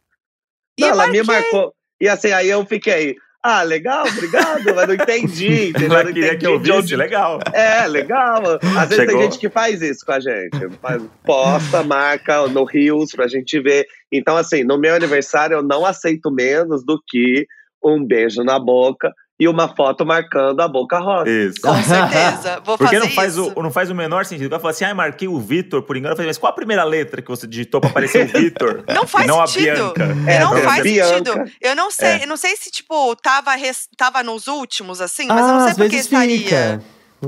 E 0.79 0.83
Não, 0.83 0.89
ela 0.89 1.07
me 1.09 1.23
marcou. 1.23 1.73
E 2.01 2.09
assim, 2.09 2.33
aí 2.33 2.49
eu 2.49 2.65
fiquei, 2.67 3.17
ah, 3.43 3.63
legal, 3.63 4.07
obrigado, 4.09 4.75
mas 4.75 4.89
não 4.89 4.95
entendi, 4.95 5.69
entendeu? 5.71 5.93
Ela 5.93 6.05
Não 6.05 6.13
queria 6.13 6.27
entendi 6.29 6.39
que 6.41 6.47
eu 6.47 6.57
onde- 6.57 6.83
visse, 6.83 6.97
legal. 6.97 7.39
É, 7.53 7.87
legal. 7.87 8.43
Às 8.77 8.89
vezes 8.89 8.97
Chegou. 9.05 9.07
tem 9.07 9.23
gente 9.23 9.39
que 9.39 9.51
faz 9.51 9.81
isso 9.83 10.05
com 10.05 10.13
a 10.13 10.21
gente. 10.21 10.69
Faz, 10.81 11.03
posta, 11.25 11.83
marca 11.83 12.47
no 12.49 12.65
Rios 12.65 13.13
pra 13.13 13.29
gente 13.29 13.61
ver. 13.61 13.87
Então, 14.11 14.37
assim, 14.37 14.65
no 14.65 14.79
meu 14.79 14.95
aniversário 14.95 15.57
eu 15.59 15.63
não 15.63 15.85
aceito 15.87 16.31
menos 16.31 16.85
do 16.85 17.01
que 17.07 17.47
um 17.85 18.05
beijo 18.05 18.43
na 18.43 18.59
boca 18.59 19.13
e 19.39 19.49
uma 19.49 19.69
foto 19.75 20.07
marcando 20.07 20.61
a 20.61 20.69
boca 20.69 20.99
rosa. 20.99 21.29
Isso. 21.29 21.61
Com 21.61 21.75
certeza. 21.83 22.61
Vou 22.65 22.79
Porque 22.79 22.95
fazer 22.97 23.01
não 23.07 23.13
faz, 23.15 23.33
isso. 23.33 23.53
o, 23.57 23.63
não 23.63 23.71
faz 23.71 23.91
o 23.91 23.95
menor 23.95 24.25
sentido. 24.25 24.53
Ela 24.53 24.61
fala 24.61 24.71
assim, 24.71 24.85
ah, 24.85 24.95
marquei 24.95 25.27
o 25.27 25.39
Vitor 25.41 25.83
por 25.83 25.97
engano. 25.97 26.13
Eu 26.13 26.17
falei, 26.17 26.29
mas 26.29 26.39
qual 26.39 26.53
a 26.53 26.55
primeira 26.55 26.85
letra 26.85 27.21
que 27.21 27.29
você 27.29 27.47
digitou 27.47 27.81
pra 27.81 27.91
aparecer 27.91 28.27
o 28.27 28.29
Vitor? 28.39 28.85
Não 28.95 29.07
faz 29.07 29.27
não 29.27 29.45
sentido. 29.47 29.71
a 29.71 29.75
Bianca. 30.05 30.31
É, 30.31 30.39
não 30.39 30.57
faz 30.59 30.83
Bianca. 30.83 31.09
sentido. 31.17 31.51
Eu 31.61 31.75
não 31.75 31.91
sei, 31.91 32.09
É. 32.09 32.23
eu 32.25 32.29
não 32.29 32.37
sei 32.37 32.55
se, 32.57 32.71
tipo, 32.71 33.17
tava, 33.17 33.55
res- 33.57 33.89
tava 33.97 34.23
nos 34.23 34.47
últimos, 34.47 35.01
assim, 35.01 35.27
mas 35.27 35.39
eu 35.39 35.45
ah, 35.45 35.49
não 35.53 35.61
sei 35.61 35.71
às 35.71 35.77
por 35.77 35.85
que 35.85 35.91
vezes 35.97 36.05
estaria. 36.13 36.39
fica. 36.39 36.81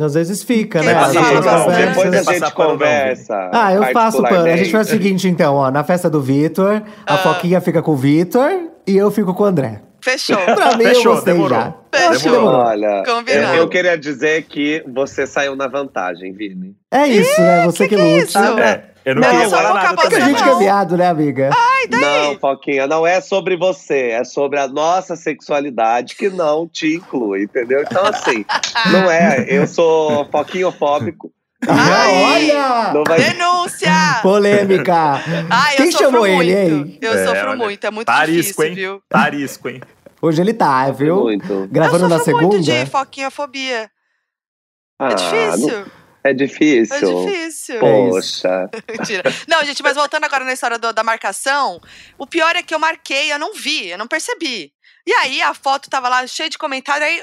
Às 0.04 0.14
vezes 0.14 0.42
fica, 0.42 0.82
né? 0.82 0.94
Às 0.94 1.12
vezes 1.14 1.30
não. 1.44 1.66
Depois 1.70 2.14
a 2.28 2.32
gente 2.32 2.40
não, 2.40 2.50
conversa. 2.50 3.50
Ah, 3.52 3.72
eu 3.72 3.82
faço 3.92 4.22
pano. 4.22 4.46
A 4.46 4.56
gente 4.56 4.70
faz 4.70 4.86
o 4.86 4.90
seguinte, 4.90 5.26
então, 5.28 5.54
ó. 5.54 5.70
Na 5.70 5.82
festa 5.82 6.08
do 6.10 6.20
Vitor, 6.20 6.82
a 7.06 7.14
Ah. 7.14 7.18
Foquinha 7.18 7.60
fica 7.60 7.82
com 7.82 7.92
o 7.92 7.96
Vitor 7.96 8.50
e 8.86 8.96
eu 8.96 9.10
fico 9.10 9.32
com 9.34 9.42
o 9.42 9.46
André. 9.46 9.80
Fechou. 10.10 10.36
Pra 10.54 10.76
mim, 10.76 10.84
Fechou, 10.84 11.16
eu 11.16 11.22
demorou. 11.24 11.58
já. 11.58 11.74
Que 11.90 11.98
Fechou. 11.98 12.32
demorou. 12.32 12.60
Olha, 12.60 13.02
Combinado. 13.04 13.54
eu, 13.56 13.62
eu 13.62 13.68
queria 13.68 13.98
dizer 13.98 14.44
que 14.44 14.84
você 14.86 15.26
saiu 15.26 15.56
na 15.56 15.66
vantagem, 15.66 16.32
Vini. 16.32 16.76
É 16.92 17.08
isso, 17.08 17.40
né? 17.40 17.64
Você 17.64 17.88
que, 17.88 17.96
que 17.96 18.00
é 18.00 18.04
lute. 18.14 18.24
isso? 18.28 18.38
É, 18.38 18.84
eu 19.04 19.14
não, 19.16 19.22
Não, 19.22 19.30
queria 19.30 19.48
falar 19.48 19.74
nada 19.74 19.96
Porque 19.96 20.14
a 20.14 20.20
gente 20.20 20.42
que 20.42 20.48
é 20.48 20.52
Não. 20.52 20.58
viado, 20.60 20.96
né, 20.96 21.08
amiga? 21.08 21.50
Não, 21.90 22.38
Foquinha, 22.38 22.86
não 22.86 23.04
é 23.06 23.20
sobre 23.20 23.56
você, 23.56 24.10
é 24.10 24.22
sobre 24.24 24.58
a 24.60 24.68
nossa 24.68 25.16
sexualidade 25.16 26.14
que 26.16 26.28
não 26.30 26.68
te 26.68 26.94
inclui, 26.96 27.42
entendeu? 27.42 27.82
Então, 27.82 28.04
assim, 28.06 28.44
não 28.92 29.10
é. 29.10 29.44
Eu 29.48 29.66
sou 29.66 30.24
foquinhofóbico. 30.30 31.32
Ai! 31.68 32.50
olha! 32.52 33.02
Vai 33.08 33.18
Denúncia! 33.20 33.90
Polêmica! 34.22 35.20
Ai, 35.50 35.76
Quem 35.76 35.90
chamou 35.90 36.20
muito. 36.26 36.42
ele, 36.42 36.52
hein? 36.54 36.98
Eu 37.00 37.12
É, 37.14 37.24
sofro 37.24 37.48
olha, 37.50 37.56
muito, 37.56 37.84
é 37.86 37.90
muito 37.90 38.06
Tarisco, 38.06 38.42
difícil, 38.42 38.64
hein? 38.64 38.74
viu? 38.74 39.02
Tarisco, 39.08 39.68
hein? 39.68 39.80
Hoje 40.26 40.40
ele 40.42 40.52
tá, 40.54 40.90
viu? 40.90 41.22
muito. 41.22 41.68
Gravando 41.70 42.04
eu 42.04 42.08
na 42.08 42.18
sofro 42.18 42.32
muito 42.38 42.62
segunda. 42.64 42.84
de 42.84 42.90
foquinha-fobia. 42.90 43.90
Ah, 44.98 45.10
É 45.10 45.14
difícil. 45.14 45.78
não- 45.80 46.06
é 46.24 46.32
difícil. 46.34 46.96
É 46.96 47.00
difícil. 47.30 47.80
Poxa. 47.80 48.68
Mentira. 48.90 49.22
Não, 49.46 49.64
gente, 49.64 49.82
mas 49.82 49.94
voltando 49.94 50.24
agora 50.24 50.44
na 50.44 50.52
história 50.52 50.78
do- 50.78 50.92
da 50.92 51.04
marcação, 51.04 51.80
o 52.18 52.26
pior 52.26 52.56
é 52.56 52.62
que 52.62 52.74
eu 52.74 52.78
marquei, 52.78 53.32
eu 53.32 53.38
não 53.38 53.54
vi, 53.54 53.88
eu 53.88 53.98
não 53.98 54.08
percebi. 54.08 54.72
E 55.06 55.12
aí 55.12 55.40
a 55.40 55.54
foto 55.54 55.88
tava 55.88 56.08
lá 56.08 56.26
cheia 56.26 56.50
de 56.50 56.58
comentário, 56.58 57.06
aí 57.06 57.22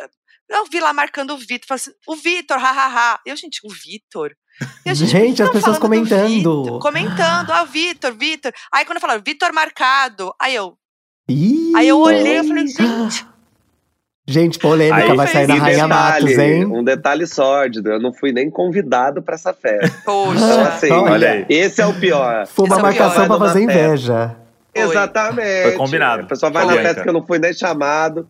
eu 0.50 0.66
vi 0.72 0.80
lá 0.80 0.94
marcando 0.94 1.32
o 1.34 1.38
Vitor, 1.38 1.66
assim, 1.76 1.92
o 2.08 2.16
Vitor, 2.16 2.58
hahaha. 2.58 3.20
Eu, 3.26 3.36
gente, 3.36 3.60
o 3.66 3.70
Vitor? 3.70 4.32
E 4.86 4.90
a 4.92 4.94
Gente, 4.94 5.36
que 5.38 5.42
as 5.44 5.50
pessoas 5.52 5.80
comentando. 5.80 6.28
Vitor? 6.28 6.80
Comentando, 6.80 7.52
ah, 7.52 7.64
Vitor, 7.66 8.14
Vitor. 8.14 8.54
Aí 8.72 8.86
quando 8.86 9.00
falaram, 9.02 9.22
Vitor 9.26 9.52
marcado, 9.52 10.34
aí 10.40 10.54
eu, 10.56 10.78
Ih, 11.30 11.72
aí 11.76 11.88
eu 11.88 12.00
olhei 12.00 12.40
e 12.40 12.44
falei, 12.48 12.68
gente, 12.68 13.26
Gente, 14.26 14.58
polêmica 14.58 14.96
Aí 15.12 15.16
vai 15.18 15.28
sair 15.28 15.48
na 15.48 15.56
Rainha 15.56 15.86
Matos, 15.88 16.38
hein? 16.38 16.66
um 16.66 16.82
detalhe 16.84 17.28
sórdido, 17.28 17.90
eu 17.92 18.00
não 18.00 18.14
fui 18.14 18.32
nem 18.32 18.50
convidado 18.50 19.22
pra 19.22 19.36
essa 19.36 19.54
festa. 19.54 19.86
Então, 20.02 20.26
poxa. 20.34 20.62
assim, 20.70 20.92
Olha 20.92 21.32
aí. 21.32 21.46
esse 21.50 21.82
é 21.82 21.86
o 21.86 21.94
pior. 21.94 22.48
Foi 22.48 22.66
uma 22.66 22.76
Esse 22.76 22.80
é 22.80 22.80
o 22.80 22.82
marcação 22.86 23.28
pra 23.28 23.38
fazer 23.38 23.60
Numa 23.60 23.72
festa. 23.74 23.86
inveja. 23.90 24.36
Foi. 24.74 24.82
Exatamente. 24.84 25.64
Foi 25.64 25.72
combinado. 25.74 26.24
A 26.24 26.26
pessoa 26.26 26.52
vai 26.52 26.66
Foi, 26.66 26.76
na 26.76 26.82
festa 26.82 27.04
que 27.04 27.10
eu 27.10 27.14
não 27.14 27.26
fui 27.26 27.38
nem 27.38 27.54
chamado. 27.54 28.28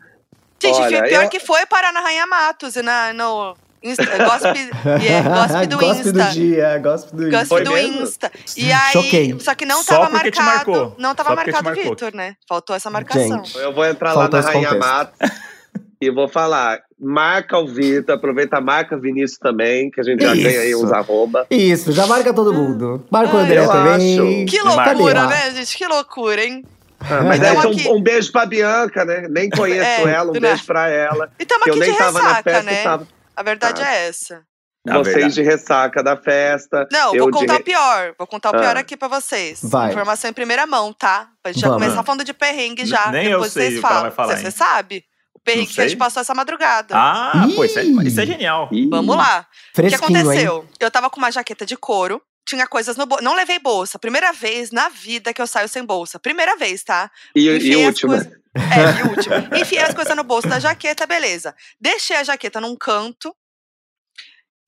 Gente, 0.62 0.80
Olha, 0.82 1.04
pior 1.04 1.24
eu- 1.26 1.30
que 1.30 1.40
foi 1.40 1.64
parar 1.68 1.92
na 1.94 2.00
Rainha 2.00 2.26
Matos, 2.26 2.76
e 2.76 2.82
na, 2.82 3.14
no 3.14 3.56
Insta, 3.84 4.06
gospe, 4.06 4.70
yeah, 5.04 5.28
gospe 5.48 5.68
do 5.68 5.78
Gospe 5.78 6.00
Insta. 6.10 6.12
do 6.24 6.32
dia, 6.32 6.78
gospe 6.78 7.16
do 7.16 7.30
Gospe 7.30 7.48
Foi 7.48 7.64
do 7.64 7.72
mesmo? 7.74 8.02
Insta. 8.04 8.32
E 8.56 8.72
aí, 8.72 8.94
Choquei. 8.94 9.36
só 9.40 9.54
que 9.56 9.66
não 9.66 9.84
Só 9.84 9.96
tava 10.00 10.10
marcado. 10.10 10.96
Não 10.98 11.14
tava 11.14 11.30
Só 11.30 11.36
marcado 11.36 11.70
o. 11.70 11.74
Vitor, 11.74 12.14
né? 12.16 12.36
Faltou 12.48 12.76
essa 12.76 12.90
marcação. 12.90 13.44
Gente. 13.44 13.58
Eu 13.58 13.74
vou 13.74 13.86
entrar 13.86 14.14
lá 14.14 14.30
na 14.30 14.40
Rainha. 14.40 14.74
Matos 14.76 15.30
e 16.02 16.10
vou 16.10 16.28
falar. 16.30 16.80
Marca 17.06 17.58
o 17.60 17.68
Vitor, 17.68 18.16
aproveita, 18.16 18.62
marca 18.62 18.98
Vinícius 18.98 19.38
também, 19.38 19.92
que 19.92 20.00
a 20.00 20.04
gente 20.06 20.24
já 20.24 20.34
Isso. 20.34 20.44
ganha 20.44 20.60
aí 20.62 20.74
uns 20.74 20.90
arroba. 20.94 21.46
Isso, 21.52 21.92
já 21.92 22.08
marca 22.08 22.34
todo 22.34 22.54
mundo. 22.54 23.06
Marca 23.12 23.36
o 23.36 23.40
André 23.40 23.60
eu 23.60 23.68
também. 23.68 24.18
acho. 24.18 24.46
Que 24.46 24.62
loucura, 24.62 25.28
né, 25.28 25.52
gente? 25.52 25.76
Que 25.78 25.86
loucura, 25.86 26.42
hein? 26.46 26.64
Ah, 27.02 27.22
mas 27.22 27.38
Então 27.38 27.50
é 27.62 27.68
aqui- 27.74 27.90
um, 27.90 27.96
um 27.98 28.02
beijo 28.02 28.32
pra 28.32 28.46
Bianca, 28.46 29.04
né? 29.04 29.28
Nem 29.30 29.50
conheço 29.50 29.84
É, 30.08 30.14
ela, 30.14 30.30
um 30.30 30.34
né? 30.34 30.40
beijo 30.40 30.66
pra 30.66 30.88
ela. 30.88 31.30
E 31.38 31.44
tamo 31.46 31.66
Que 31.66 31.70
eu 31.72 31.74
aqui 31.74 31.84
de 31.84 31.90
nem 31.90 31.98
tava 31.98 32.22
na 32.22 32.36
festa, 32.42 32.64
né? 32.64 32.84
tava 32.84 33.08
A 33.36 33.44
verdade 33.44 33.82
Ah. 33.82 33.94
é 33.96 34.08
essa. 34.08 34.44
Na 34.86 34.98
vocês 34.98 35.16
verdade. 35.16 35.34
de 35.36 35.42
ressaca 35.44 36.04
da 36.04 36.18
festa. 36.18 36.86
Não, 36.92 37.16
eu 37.16 37.24
vou 37.24 37.32
de 37.32 37.38
contar 37.40 37.54
re- 37.54 37.60
o 37.62 37.64
pior. 37.64 38.14
Vou 38.18 38.28
contar 38.28 38.50
o 38.50 38.52
pior 38.60 38.76
Ah. 38.76 38.80
aqui 38.82 38.98
pra 38.98 39.08
vocês. 39.08 39.60
Vai. 39.64 39.92
Informação 39.92 40.30
em 40.30 40.34
primeira 40.34 40.68
mão, 40.68 40.92
tá? 40.92 41.30
Pra 41.42 41.52
gente 41.54 41.62
já 41.62 41.70
Vamos. 41.70 41.84
começar 41.84 42.04
falando 42.04 42.26
de 42.26 42.34
perrengue 42.34 42.86
já. 42.86 43.10
Nem 43.10 43.26
eu 43.28 43.32
Depois 43.40 43.54
sei 43.54 43.70
vocês 43.70 43.82
falam. 43.82 44.02
vai 44.02 44.12
falar, 44.12 44.36
Você 44.38 44.46
hein? 44.46 44.52
sabe? 44.52 45.06
O 45.34 45.40
perrengue 45.40 45.74
que 45.74 45.80
a 45.82 45.88
gente 45.88 45.98
passou 45.98 46.20
essa 46.22 46.34
madrugada. 46.34 46.94
Ah, 46.98 47.48
pô, 47.56 47.64
isso 47.64 47.80
é, 47.80 47.84
isso 47.84 48.20
é 48.20 48.26
genial. 48.26 48.68
Ih, 48.74 48.90
Vamos 48.90 49.16
lá. 49.16 49.48
O 49.50 49.76
que 49.76 49.82
Fresquinho, 49.90 50.10
hein? 50.18 50.22
aconteceu? 50.22 50.68
Eu 50.80 50.92
tava 50.92 51.10
com 51.10 51.18
uma 51.18 51.32
jaqueta 51.32 51.66
de 51.66 51.78
couro, 51.78 52.22
tinha 52.46 52.68
coisas 52.68 52.96
no 52.98 53.06
bolso. 53.06 53.24
Não 53.24 53.34
levei 53.36 53.60
bolsa. 53.60 53.98
Primeira 54.00 54.32
vez 54.34 54.72
na 54.72 54.90
vida 54.90 55.34
que 55.34 55.42
eu 55.42 55.48
saio 55.48 55.68
sem 55.70 55.84
bolsa. 55.86 56.20
Primeira 56.20 56.56
vez, 56.56 56.84
tá? 56.84 57.10
E, 57.36 57.48
e 57.48 57.56
Enfiei 57.58 57.82
as 57.82 57.88
última. 57.88 58.14
coisas- 58.16 58.34
É, 58.56 59.00
e 59.00 59.10
última. 59.10 59.36
Enfiei 59.60 59.82
as 59.82 59.94
coisas 59.96 60.16
no 60.16 60.24
bolso 60.24 60.48
da 60.48 60.60
jaqueta, 60.60 61.06
beleza. 61.08 61.56
Deixei 61.80 62.16
a 62.18 62.24
jaqueta 62.24 62.60
num 62.62 62.76
canto 62.76 63.36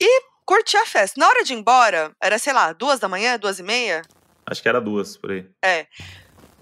e 0.01 0.22
curti 0.46 0.77
a 0.77 0.86
festa. 0.86 1.20
Na 1.20 1.27
hora 1.27 1.44
de 1.44 1.53
ir 1.53 1.58
embora, 1.58 2.15
era, 2.22 2.38
sei 2.39 2.53
lá, 2.53 2.72
duas 2.74 3.00
da 3.00 3.08
manhã, 3.08 3.38
duas 3.38 3.60
e 3.60 3.63
meia. 3.63 4.01
Acho 4.46 4.62
que 4.62 4.70
era 4.70 4.79
duas 4.82 5.17
por 5.17 5.32
aí. 5.32 5.46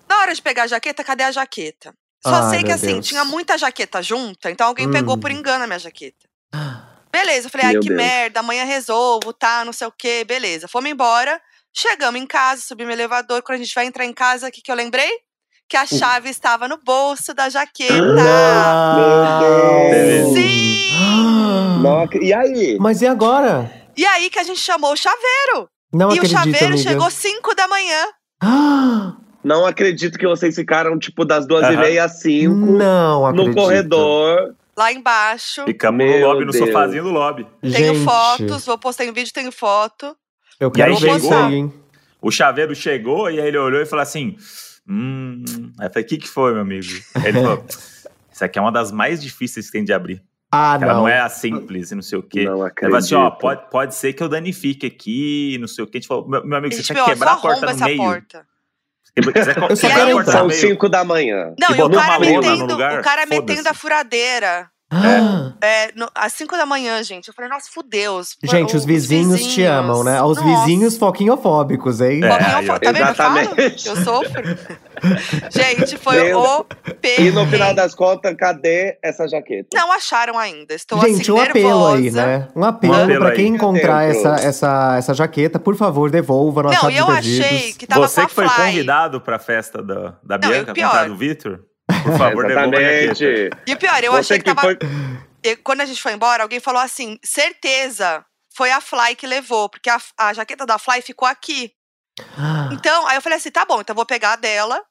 Na 0.08 0.20
hora 0.20 0.34
de 0.34 0.42
pegar 0.42 0.64
a 0.64 0.68
jaqueta, 0.68 1.04
cadê 1.04 1.24
a 1.24 1.32
jaqueta? 1.32 1.94
Só 2.26 2.36
Ai, 2.44 2.50
sei 2.52 2.64
que 2.64 2.72
assim, 2.72 2.94
Deus. 2.94 3.08
tinha 3.08 3.26
muita 3.26 3.58
jaqueta 3.58 4.02
junta, 4.02 4.50
então 4.50 4.68
alguém 4.68 4.90
pegou 4.90 5.16
Hum. 5.16 5.20
por 5.20 5.30
engano 5.32 5.64
a 5.64 5.68
minha 5.68 5.80
jaqueta. 5.80 6.28
Beleza, 7.14 7.46
eu 7.48 7.52
falei, 7.52 7.68
ai 7.68 7.74
Meu 7.74 7.82
que 7.82 7.90
Deus. 7.90 8.02
merda, 8.02 8.40
amanhã 8.40 8.64
resolvo, 8.64 9.32
tá, 9.34 9.64
não 9.64 9.72
sei 9.72 9.86
o 9.88 9.94
quê, 9.96 10.24
beleza. 10.26 10.68
Fomos 10.68 10.90
embora, 10.90 11.40
chegamos 11.72 12.20
em 12.20 12.26
casa, 12.26 12.64
subimos 12.66 12.90
no 12.90 13.00
elevador, 13.00 13.42
quando 13.44 13.60
a 13.60 13.64
gente 13.64 13.76
vai 13.76 13.86
entrar 13.86 14.04
em 14.06 14.14
casa, 14.14 14.48
o 14.48 14.52
que, 14.52 14.62
que 14.62 14.72
eu 14.72 14.76
lembrei? 14.76 15.12
que 15.70 15.78
a 15.78 15.86
chave 15.88 16.30
estava 16.30 16.68
no 16.68 16.78
bolso 16.86 17.34
da 17.34 17.50
jaqueta. 17.50 17.96
Meu 18.94 19.24
Deus. 19.40 20.34
Sim! 20.34 21.80
Não 21.82 22.08
E 22.22 22.32
aí? 22.34 22.78
Mas 22.80 23.02
e 23.02 23.08
agora? 23.08 23.72
E 23.98 24.06
aí 24.06 24.30
que 24.30 24.38
a 24.38 24.44
gente 24.44 24.60
chamou 24.60 24.92
o 24.94 24.96
chaveiro. 24.96 25.68
Não 25.92 26.10
e 26.10 26.20
o 26.20 26.24
acredito, 26.24 26.32
chaveiro 26.38 26.74
amiga. 26.74 26.90
chegou 26.90 27.10
5 27.10 27.56
da 27.56 27.68
manhã. 27.68 28.06
Ah, 28.42 29.14
Não 29.44 29.66
acredito 29.66 30.20
que 30.20 30.28
vocês 30.28 30.54
ficaram, 30.54 31.00
tipo, 31.00 31.26
das 31.26 31.48
duas 31.48 31.64
e 31.64 31.74
Aham. 31.74 31.78
meia 31.82 32.04
às 32.04 32.20
cinco 32.22 32.56
Não 32.56 33.26
acredito. 33.26 33.50
no 33.50 33.56
corredor. 33.56 34.56
Lá 34.76 34.92
embaixo. 34.92 35.64
Ficamos 35.66 36.04
no 36.06 36.12
Meu 36.12 36.28
lobby, 36.28 36.46
no 36.46 36.52
Deus. 36.52 36.66
sofazinho 36.68 37.04
do 37.04 37.12
lobby. 37.12 37.46
Tenho 37.62 37.74
Gente, 37.96 38.04
fotos, 38.04 38.66
vou 38.66 38.78
postar 38.78 39.06
em 39.06 39.14
vídeo, 39.14 39.32
tenho 39.34 39.52
foto. 39.52 40.16
Eu 40.60 40.70
E 40.70 40.72
quero 40.72 40.94
aí 40.94 41.00
ver 41.00 41.12
isso 41.18 41.22
chegou- 41.28 41.38
aí, 41.46 41.54
hein? 41.56 41.74
O 42.22 42.32
chaveiro 42.32 42.74
chegou 42.76 43.30
e 43.30 43.40
aí 43.40 43.48
ele 43.48 43.58
olhou 43.58 43.82
e 43.82 43.86
falou 43.86 44.02
assim: 44.02 44.36
Hum. 44.88 45.44
Aí 45.80 45.88
eu 45.88 45.92
falei: 45.92 46.04
O 46.04 46.08
que, 46.08 46.18
que 46.18 46.28
foi, 46.28 46.52
meu 46.54 46.62
amigo? 46.62 46.88
Aí 47.16 47.28
ele 47.28 47.42
falou: 47.42 47.66
Isso 48.32 48.44
aqui 48.46 48.58
é 48.58 48.62
uma 48.62 48.72
das 48.72 48.92
mais 48.92 49.22
difíceis 49.22 49.68
que 49.68 49.72
tem 49.74 49.84
de 49.84 49.94
abrir. 49.94 50.22
Ah, 50.52 50.78
Ela 50.82 50.94
não. 50.94 51.02
não 51.02 51.08
é 51.08 51.20
a 51.20 51.30
simples 51.30 51.92
e 51.92 51.96
não 51.96 52.02
sei 52.04 52.18
o 52.20 52.24
quê. 52.24 52.46
Não 52.46 52.58
Ele 52.60 52.68
acredito. 52.68 52.82
falou 52.92 52.98
assim: 52.98 53.16
Ó, 53.16 53.30
pode, 53.32 53.70
pode 53.70 53.96
ser 53.96 54.14
que 54.14 54.22
eu 54.24 54.30
danifique 54.30 54.86
aqui, 54.86 55.58
não 55.60 55.68
sei 55.68 55.84
o 55.84 55.88
quê. 55.88 55.98
A 55.98 56.02
gente 56.02 56.08
falou: 56.08 56.28
Meu, 56.28 56.46
meu 56.46 56.58
amigo, 56.58 56.74
A 56.74 56.78
você 56.78 56.84
quer 56.84 56.94
meu, 56.94 57.06
quebrar 57.06 57.34
a 57.34 57.38
porta 57.38 57.74
no 57.74 57.86
meio? 57.86 57.98
porta. 57.98 58.48
Eu 59.70 59.76
só 59.76 59.88
quero 59.88 60.20
entrar. 60.20 60.44
Meio? 60.46 60.60
cinco 60.60 60.90
da 60.90 61.04
manhã. 61.04 61.54
Não, 61.60 61.70
E 61.76 61.80
e 61.80 61.84
o 61.84 61.90
cara 61.90 62.20
metendo, 62.20 62.66
lugar? 62.66 63.00
o 63.00 63.04
cara 63.04 63.26
metendo 63.26 63.70
a 63.70 63.74
furadeira. 63.74 64.70
Ah, 64.96 65.54
É, 65.62 65.92
no- 65.96 66.10
às 66.14 66.34
5 66.34 66.56
da 66.58 66.66
manhã, 66.66 67.02
gente. 67.04 67.28
Eu 67.30 67.34
falei, 67.34 67.50
nossa, 67.50 67.70
fudeu. 67.74 68.16
Os- 68.16 68.38
Gente, 68.44 68.76
os 68.76 68.86
vizinhos, 68.86 69.40
te 69.42 69.48
vizinhos. 69.48 69.70
amam, 69.72 70.04
né? 70.04 70.22
Os 70.22 70.38
Nossa. 70.38 70.60
vizinhos 70.66 70.98
foquinhofóbicos, 70.98 72.02
hein? 72.02 72.24
É, 72.24 72.28
Pouquinho 72.30 72.56
aí, 72.58 72.70
ó. 72.70 72.74
fo- 72.74 72.80
tá 72.80 72.92
vendo? 72.92 73.08
Eu 73.08 73.16
falo? 73.16 73.40
Exatamente. 73.40 73.88
Eu 73.88 73.96
sofro. 73.98 74.44
Gente, 75.52 75.98
foi 75.98 76.24
Meu 76.24 76.40
o 76.40 76.66
E 77.04 77.32
no 77.32 77.46
final 77.48 77.74
das 77.74 77.94
contas, 77.96 78.34
cadê 78.38 78.98
essa 79.04 79.28
jaqueta? 79.28 79.70
Não 79.74 79.92
acharam 79.92 80.38
ainda. 80.38 80.74
Estou 80.74 81.00
Gente, 81.02 81.22
assim, 81.24 81.32
um 81.32 81.42
apelo 81.42 81.88
aí, 81.88 82.12
né? 82.12 82.48
Um 82.56 82.64
apelo, 82.64 82.94
Um 82.94 83.04
apelo 83.04 83.20
pra 83.20 83.30
aí. 83.30 83.36
quem 83.36 83.48
encontrar 83.48 84.08
Dentro. 84.08 84.28
essa, 84.30 84.48
essa, 84.48 84.96
essa 84.98 85.14
jaqueta, 85.14 85.60
por 85.60 85.76
favor, 85.76 86.10
devolva 86.10 86.64
Não, 86.64 86.90
e 86.90 86.98
eu 86.98 87.08
perdidos. 87.08 87.46
achei 87.46 87.74
que 87.74 87.88
tava 87.88 88.08
Você 88.08 88.22
com 88.22 88.26
a 88.26 88.30
que 88.30 88.36
foi 88.36 88.48
Fly. 88.50 88.66
convidado 88.66 89.22
pra 89.22 89.40
festa 89.40 89.82
da, 89.82 90.16
da 90.24 90.38
Não, 90.38 90.50
Bianca, 90.50 90.74
pior- 90.74 91.08
do 91.08 91.16
Vitor, 91.18 91.60
por 91.88 92.18
favor, 92.18 92.50
jaqueta. 92.50 92.82
Exatamente. 92.82 93.50
E 93.68 93.74
o 93.74 93.78
pior, 93.78 94.04
eu 94.04 94.12
Você 94.14 94.20
achei 94.20 94.38
que, 94.40 94.46
tava. 94.46 94.62
foi... 94.62 94.78
Quando 95.64 95.82
a 95.82 95.86
gente 95.86 96.02
foi 96.02 96.14
embora, 96.14 96.44
alguém 96.44 96.60
falou 96.60 96.82
assim: 96.82 97.18
certeza, 97.24 98.26
foi 98.56 98.72
a 98.72 98.80
Fly 98.82 99.16
que 99.16 99.28
levou, 99.28 99.70
porque 99.70 99.90
a, 99.90 100.00
a 100.18 100.34
jaqueta 100.34 100.66
da 100.66 100.78
Fly 100.78 101.02
ficou 101.02 101.28
aqui. 101.28 101.72
Ah, 102.38 102.70
Então, 102.72 103.08
aí 103.08 103.18
eu 103.18 103.22
falei 103.22 103.38
assim: 103.38 103.52
tá 103.52 103.66
bom, 103.66 103.82
então 103.82 103.94
eu 103.94 103.98
vou 103.98 104.06
pegar 104.06 104.34
a 104.34 104.38
dela. 104.38 104.82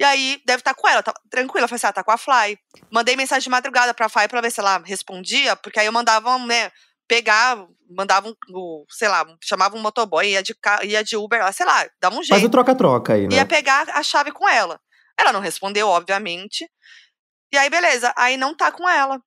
E 0.00 0.04
aí, 0.04 0.40
deve 0.46 0.60
estar 0.60 0.74
com 0.74 0.88
ela, 0.88 1.02
tá, 1.02 1.12
tranquila. 1.30 1.64
Eu 1.64 1.68
falei 1.68 1.76
assim: 1.76 1.86
ah, 1.86 1.92
tá 1.92 2.02
com 2.02 2.10
a 2.10 2.18
Fly. 2.18 2.58
Mandei 2.90 3.14
mensagem 3.14 3.44
de 3.44 3.50
madrugada 3.50 3.94
pra 3.94 4.08
Fly 4.08 4.26
pra 4.26 4.40
ver 4.40 4.50
se 4.50 4.58
ela 4.58 4.82
respondia, 4.84 5.54
porque 5.54 5.78
aí 5.78 5.86
eu 5.86 5.92
mandava, 5.92 6.36
né, 6.40 6.72
pegar, 7.06 7.56
mandava 7.94 8.28
um, 8.28 8.34
o- 8.50 8.84
sei 8.90 9.06
lá, 9.06 9.24
chamava 9.40 9.76
um 9.76 9.80
motoboy, 9.80 10.26
ia 10.28 10.42
de, 10.42 10.56
ia 10.84 11.04
de 11.04 11.16
Uber, 11.16 11.40
lá, 11.44 11.52
sei 11.52 11.66
lá, 11.66 11.86
dava 12.00 12.14
um 12.16 12.18
Faz 12.24 12.28
o 12.30 12.34
jeito. 12.40 12.50
troca-troca 12.50 13.12
aí, 13.12 13.28
né? 13.28 13.36
Ia 13.36 13.46
pegar 13.46 13.88
a 13.90 14.02
chave 14.02 14.32
com 14.32 14.48
ela. 14.48 14.80
Ela 15.18 15.32
não 15.32 15.40
respondeu, 15.40 15.88
obviamente. 15.88 16.68
E 17.52 17.58
aí, 17.58 17.70
beleza. 17.70 18.12
Aí 18.16 18.36
não 18.36 18.56
tá 18.56 18.72
com 18.72 18.88
ela. 18.88 19.20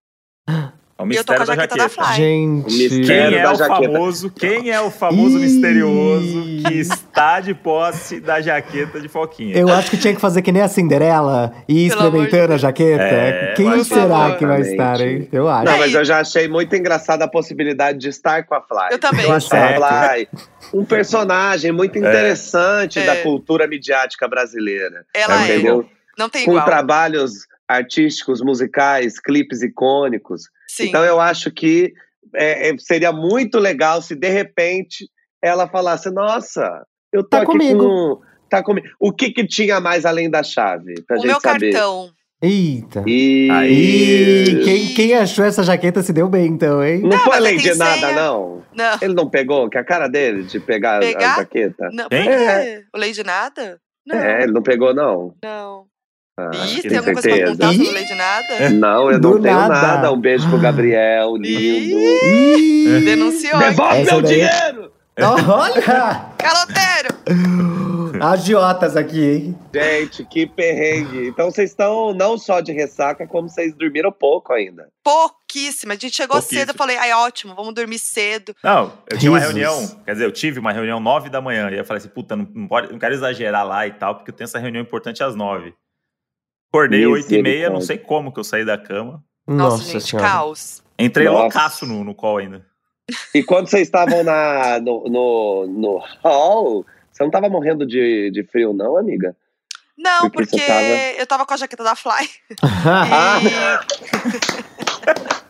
É 0.98 1.04
o 1.04 1.12
E 1.12 1.16
eu 1.18 1.24
tô 1.26 1.34
com 1.34 1.44
a 1.44 1.46
mistério 1.46 1.46
da 1.46 1.56
jaqueta 1.56 1.76
da 1.76 1.84
jaqueta. 1.84 2.04
Fly. 2.06 2.16
Gente. 2.16 2.66
mistério 2.74 3.06
Quem 3.06 3.38
é 3.40 3.44
da 3.44 3.52
o 3.52 3.56
jaqueta. 3.56 3.92
famoso, 3.92 4.30
quem 4.32 4.70
é 4.72 4.80
o 4.82 4.90
famoso 4.92 5.38
Ih. 5.38 5.42
misterioso 5.42 6.44
que 6.68 6.74
está 6.80 7.40
de 7.42 7.54
posse 7.54 8.20
da 8.22 8.40
jaqueta 8.40 9.02
de 9.02 9.10
Foquinha? 9.10 9.58
Eu 9.58 9.68
acho 9.70 9.90
que 9.92 9.98
tinha 9.98 10.16
que 10.16 10.22
fazer 10.22 10.42
que 10.42 10.52
nem 10.54 10.62
a 10.62 10.68
Cinderela 10.70 11.54
e 11.68 11.88
experimentando 11.88 12.54
a 12.54 12.58
jaqueta. 12.58 13.04
É, 13.04 13.54
Quem 13.58 13.84
será 13.84 14.08
favor. 14.08 14.38
que 14.38 14.46
vai 14.46 14.62
estar, 14.62 15.02
hein? 15.02 15.28
Eu 15.34 15.50
acho. 15.50 15.66
Não, 15.66 15.78
mas 15.78 15.94
eu 15.94 16.06
já 16.06 16.20
achei 16.20 16.48
muito 16.48 16.74
engraçada 16.76 17.26
a 17.26 17.28
possibilidade 17.28 17.98
de 18.00 18.08
estar 18.10 18.44
com 18.46 18.56
a 18.56 18.62
Fly. 18.62 18.88
Eu 18.92 19.00
também. 19.00 19.26
Eu 19.26 19.34
acho 19.34 19.54
a. 19.54 19.74
Fly 20.14 20.28
um 20.74 20.86
personagem 20.86 21.72
muito 21.74 21.98
interessante 22.00 23.00
É. 23.00 23.06
da 23.06 23.18
cultura 23.18 23.68
midiática 23.68 24.28
brasileira. 24.28 25.06
Ela 25.14 25.46
É 25.46 25.52
é. 25.52 25.54
Entendeu? 25.56 25.86
Não 26.18 26.30
tem 26.30 26.46
Com 26.46 26.52
igual. 26.52 26.66
trabalhos 26.66 27.46
artísticos, 27.68 28.42
musicais, 28.42 29.20
clipes 29.20 29.62
icônicos. 29.62 30.44
Sim. 30.68 30.88
Então 30.88 31.04
eu 31.04 31.20
acho 31.20 31.52
que 31.52 31.94
é, 32.36 32.70
é, 32.70 32.78
seria 32.78 33.12
muito 33.12 33.60
legal 33.60 34.02
se 34.02 34.16
de 34.16 34.30
repente 34.30 35.08
ela 35.42 35.68
falasse: 35.68 36.10
Nossa, 36.12 36.86
eu 37.14 37.24
tô 37.24 37.30
Tá 37.30 37.38
aqui 37.40 37.46
comigo." 37.48 37.80
com. 37.80 38.22
Tá 38.50 38.64
comigo. 38.64 38.88
O 39.00 39.12
que, 39.12 39.32
que 39.32 39.46
tinha 39.46 39.80
mais 39.80 40.06
além 40.06 40.30
da 40.30 40.44
chave? 40.44 40.94
Pra 41.08 41.18
o 41.18 41.20
gente 41.20 41.28
meu 41.32 41.42
saber. 41.42 41.72
cartão. 41.72 42.10
Eita. 42.42 43.04
E... 43.08 43.48
Ih, 43.50 44.64
quem, 44.64 44.94
quem 44.94 45.14
achou 45.16 45.44
essa 45.46 45.64
jaqueta 45.64 46.04
se 46.04 46.14
deu 46.14 46.30
bem, 46.30 46.46
então, 46.48 46.84
hein? 46.84 47.02
Não, 47.02 47.10
Não, 47.10 47.20
foi 47.20 47.34
além 47.38 47.54
aí 47.54 47.60
de 47.60 47.74
nada, 47.76 48.00
senha. 48.08 48.12
não. 48.14 48.64
Não. 48.76 48.98
Ele 49.02 49.14
não 49.14 49.30
pegou, 49.30 49.68
que 49.70 49.78
é 49.78 49.82
a 49.82 49.86
cara 49.86 50.08
dele 50.08 50.44
de 50.44 50.60
pegar, 50.60 51.00
Pegar? 51.00 51.34
a 51.34 51.38
jaqueta. 51.38 51.90
Não, 51.92 52.08
quê? 52.10 52.84
O 52.94 53.00
Lady 53.00 53.24
Nada? 53.24 53.80
Não. 54.06 54.16
É, 54.16 54.44
ele 54.44 54.52
não 54.52 54.62
pegou, 54.62 54.94
não. 54.94 55.34
Não. 55.44 55.86
Ah, 56.38 56.52
Ih, 56.68 56.82
tem 56.82 56.98
alguma 56.98 57.14
coisa 57.14 57.30
pra 57.38 57.48
contar 57.48 57.72
sobre 57.72 57.86
Ih. 57.86 57.90
o 57.90 57.94
Lady 57.94 58.14
Nada? 58.14 58.70
Não, 58.72 59.10
eu 59.12 59.20
Do 59.22 59.30
não 59.36 59.42
tenho 59.42 59.56
nada. 59.58 59.74
nada. 59.74 60.12
Um 60.12 60.20
beijo 60.20 60.50
pro 60.50 60.60
Gabriel, 60.60 61.38
lindo. 61.38 61.98
Ih, 61.98 63.02
Denunciou. 63.06 63.58
Devolve 63.58 64.04
meu 64.04 64.22
daí- 64.22 64.34
dinheiro! 64.34 64.92
Olha! 65.18 66.26
Caloteiro! 66.38 67.16
Agiotas 68.22 68.98
aqui, 68.98 69.24
hein? 69.24 69.58
Gente, 69.74 70.26
que 70.26 70.46
perrengue. 70.46 71.28
Então 71.28 71.50
vocês 71.50 71.70
estão 71.70 72.14
não 72.14 72.38
só 72.38 72.60
de 72.60 72.74
ressaca, 72.74 73.26
como 73.26 73.48
vocês 73.50 73.74
dormiram 73.74 74.12
pouco 74.12 74.52
ainda. 74.52 74.88
Pouquíssima. 75.04 75.94
A 75.94 75.98
gente 75.98 76.16
chegou 76.16 76.42
cedo, 76.42 76.72
eu 76.72 76.76
falei, 76.76 76.98
ai, 76.98 77.14
ótimo, 77.14 77.56
vamos 77.56 77.74
dormir 77.74 78.00
cedo. 78.00 78.54
Não, 78.64 78.92
eu 79.10 79.18
tinha 79.18 79.32
uma 79.32 79.40
Jesus. 79.40 79.56
reunião, 79.58 80.02
quer 80.06 80.12
dizer, 80.14 80.26
eu 80.26 80.32
tive 80.32 80.60
uma 80.60 80.72
reunião 80.74 81.00
nove 81.00 81.30
da 81.30 81.40
manhã, 81.42 81.70
e 81.72 81.78
eu 81.78 81.86
falei 81.86 82.00
assim, 82.00 82.10
puta, 82.10 82.36
não, 82.36 82.46
não 82.54 82.68
pode, 82.68 82.92
não 82.92 83.00
quero 83.00 83.14
exagerar 83.14 83.66
lá 83.66 83.86
e 83.88 83.92
tal, 83.92 84.16
porque 84.16 84.32
eu 84.32 84.36
tenho 84.36 84.46
essa 84.46 84.60
reunião 84.60 84.82
importante 84.82 85.24
às 85.24 85.34
nove. 85.36 85.74
Acordei 86.76 87.06
oito 87.06 87.34
e 87.34 87.42
meia, 87.42 87.70
não 87.70 87.80
sei 87.80 87.98
como 87.98 88.34
que 88.34 88.40
eu 88.40 88.44
saí 88.44 88.66
da 88.66 88.78
cama. 88.78 89.24
Nossa, 89.48 89.78
Nossa, 89.78 89.92
gente, 89.94 90.10
senhora. 90.10 90.28
caos. 90.30 90.84
Entrei 91.00 91.26
Nossa. 91.28 91.42
loucaço 91.44 91.86
no, 91.86 92.04
no 92.04 92.14
call 92.14 92.38
ainda. 92.40 92.66
E 93.34 93.42
quando 93.44 93.68
vocês 93.70 93.84
estavam 93.84 94.24
na, 94.24 94.80
no, 94.82 95.04
no, 95.06 95.68
no 95.68 95.98
hall, 96.24 96.86
você 97.12 97.24
não 97.24 97.32
tava 97.32 97.48
morrendo 97.48 97.86
de, 97.86 98.30
de 98.32 98.44
frio, 98.44 98.74
não, 98.74 98.98
amiga? 98.98 99.36
Não, 99.98 100.30
Porque 100.30 100.50
porque, 100.58 100.66
tava- 100.68 100.82
eu 101.18 101.26
tava 101.28 101.46
com 101.46 101.54
a 101.54 101.58
jaqueta 101.58 101.84
da 101.84 101.96
Fly. 101.96 102.30
Ah, 102.86 103.40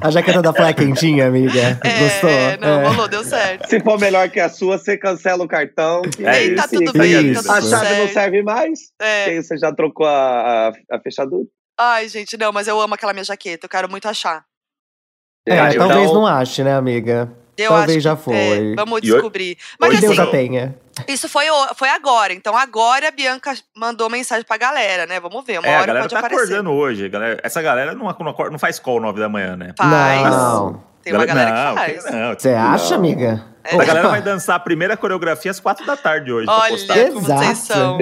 A 0.00 0.10
jaqueta 0.10 0.42
da 0.42 0.52
Fly 0.52 0.66
é 0.66 0.72
quentinha, 0.72 1.26
amiga. 1.26 1.78
É, 1.84 1.98
Gostou? 2.00 2.30
é, 2.30 2.56
não, 2.58 2.80
É. 2.82 2.86
rolou, 2.88 3.08
deu 3.08 3.24
certo. 3.24 3.68
Se 3.68 3.80
for 3.80 3.98
melhor 3.98 4.28
que 4.30 4.40
a 4.40 4.48
sua, 4.48 4.78
você 4.78 4.96
cancela 4.98 5.44
o 5.44 5.48
cartão. 5.48 6.02
É 6.20 6.28
aí 6.28 6.44
Ei, 6.50 6.54
tá 6.54 6.68
sim, 6.68 6.84
tudo 6.84 6.98
bem, 6.98 7.30
isso. 7.32 7.44
tá 7.44 7.56
A 7.56 7.60
tudo 7.60 7.70
chave 7.70 7.84
não 7.90 7.96
certo. 7.96 8.12
serve 8.12 8.42
mais? 8.42 8.78
É. 9.00 9.40
Você 9.42 9.56
já 9.56 9.72
trocou 9.72 10.06
a, 10.06 10.68
a, 10.68 10.96
a 10.96 11.00
fechadura? 11.00 11.44
Ai, 11.78 12.08
gente, 12.08 12.36
não, 12.36 12.52
mas 12.52 12.68
eu 12.68 12.80
amo 12.80 12.94
aquela 12.94 13.12
minha 13.12 13.24
jaqueta, 13.24 13.66
eu 13.66 13.70
quero 13.70 13.90
muito 13.90 14.06
achar. 14.06 14.44
É, 15.46 15.68
então- 15.74 15.88
talvez 15.88 16.12
não 16.12 16.26
ache, 16.26 16.62
né, 16.62 16.74
amiga? 16.74 17.30
Eu 17.56 17.68
Talvez 17.70 17.90
acho 17.98 18.00
já 18.00 18.16
que- 18.16 18.22
foi. 18.22 18.34
é, 18.34 18.74
vamos 18.74 18.98
E 18.98 19.02
descobrir. 19.02 19.56
Mas 19.78 19.90
hoje 19.90 20.00
Deus 20.00 20.18
assim, 20.18 20.28
a 20.28 20.30
tenha. 20.30 20.76
Isso 21.08 21.28
foi, 21.28 21.46
foi 21.76 21.88
agora. 21.88 22.32
Então 22.32 22.56
agora 22.56 23.08
a 23.08 23.10
Bianca 23.10 23.52
mandou 23.76 24.08
mensagem 24.10 24.44
pra 24.44 24.56
galera, 24.56 25.06
né? 25.06 25.18
Vamos 25.20 25.44
ver, 25.44 25.58
uma 25.58 25.66
é, 25.68 25.74
a 25.74 25.78
hora 25.78 25.86
galera 25.86 26.04
pode 26.04 26.12
tá 26.14 26.18
aparecer. 26.20 26.42
acordando 26.44 26.70
hoje. 26.72 27.04
a 27.06 27.08
galera- 27.08 27.40
essa 27.42 27.62
galera 27.62 27.94
não, 27.94 28.04
não, 28.18 28.28
acorda- 28.28 28.50
não 28.52 28.58
faz 28.58 28.78
call 28.78 29.00
nove 29.00 29.20
da 29.20 29.28
manhã, 29.28 29.56
né? 29.56 29.72
Faz. 29.76 30.22
Não. 30.22 30.82
Tem 31.02 31.12
uma 31.12 31.26
galera 31.26 31.50
não, 31.52 31.74
que 31.74 31.80
faz. 32.00 32.04
Você 32.38 32.50
acha, 32.50 32.94
amiga? 32.94 33.44
É. 33.62 33.76
A 33.80 33.84
galera 33.84 34.08
vai 34.08 34.22
dançar 34.22 34.56
a 34.56 34.58
primeira 34.58 34.96
coreografia 34.96 35.50
às 35.50 35.60
quatro 35.60 35.84
da 35.86 35.96
tarde 35.96 36.32
hoje. 36.32 36.46
pra 36.46 36.54
Olha 36.54 36.70
postar. 36.70 36.94
como 37.08 37.20
vocês 37.20 37.50
Exato. 37.50 37.56
são. 37.66 37.98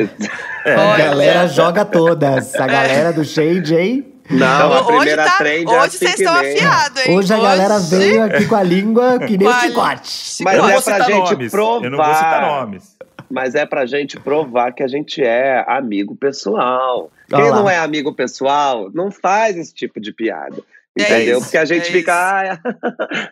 É. 0.64 0.74
A 0.74 0.96
galera 0.96 1.46
joga 1.48 1.84
todas. 1.84 2.54
A 2.54 2.66
galera 2.66 3.12
do 3.12 3.24
Shade, 3.24 3.74
hein? 3.76 4.11
Não, 4.30 4.72
a 4.72 4.80
hoje 4.80 4.86
primeira 4.96 5.24
tá, 5.24 5.36
trend 5.38 5.70
é 5.72 5.80
hoje 5.80 5.98
vocês 5.98 6.10
e 6.18 6.22
estão 6.22 6.34
afiados, 6.34 7.06
hein? 7.06 7.16
Hoje 7.18 7.34
a 7.34 7.38
galera 7.38 7.74
Hoje- 7.76 7.96
veio 7.96 8.22
aqui 8.24 8.46
com 8.46 8.54
a 8.54 8.62
língua 8.62 9.18
que 9.18 9.36
nem 9.36 9.48
a- 9.48 9.60
chicote. 9.60 10.42
Mas 10.44 10.58
é 10.58 10.80
pra 10.80 11.00
gente 11.00 11.34
nomes. 11.34 11.52
Eu 11.54 11.58
não 11.60 11.80
vou 11.80 11.90
provar. 11.90 12.14
citar 12.14 12.42
nomes. 12.42 12.96
Mas 13.30 13.54
é 13.54 13.66
pra 13.66 13.86
gente 13.86 14.18
provar 14.20 14.72
que 14.72 14.82
a 14.82 14.88
gente 14.88 15.22
é 15.22 15.64
amigo 15.66 16.14
pessoal. 16.14 17.10
Quem 17.28 17.50
não 17.50 17.68
é 17.68 17.78
amigo 17.78 18.14
pessoal, 18.14 18.90
não 18.94 19.10
faz 19.10 19.56
esse 19.56 19.74
tipo 19.74 20.00
de 20.00 20.12
piada. 20.12 20.62
É 20.98 21.02
Entendeu? 21.02 21.38
isso, 21.38 21.46
Porque 21.46 21.56
a 21.58 21.64
gente 21.64 21.88
é 21.88 21.92
fica, 21.92 22.14
ai, 22.14 22.58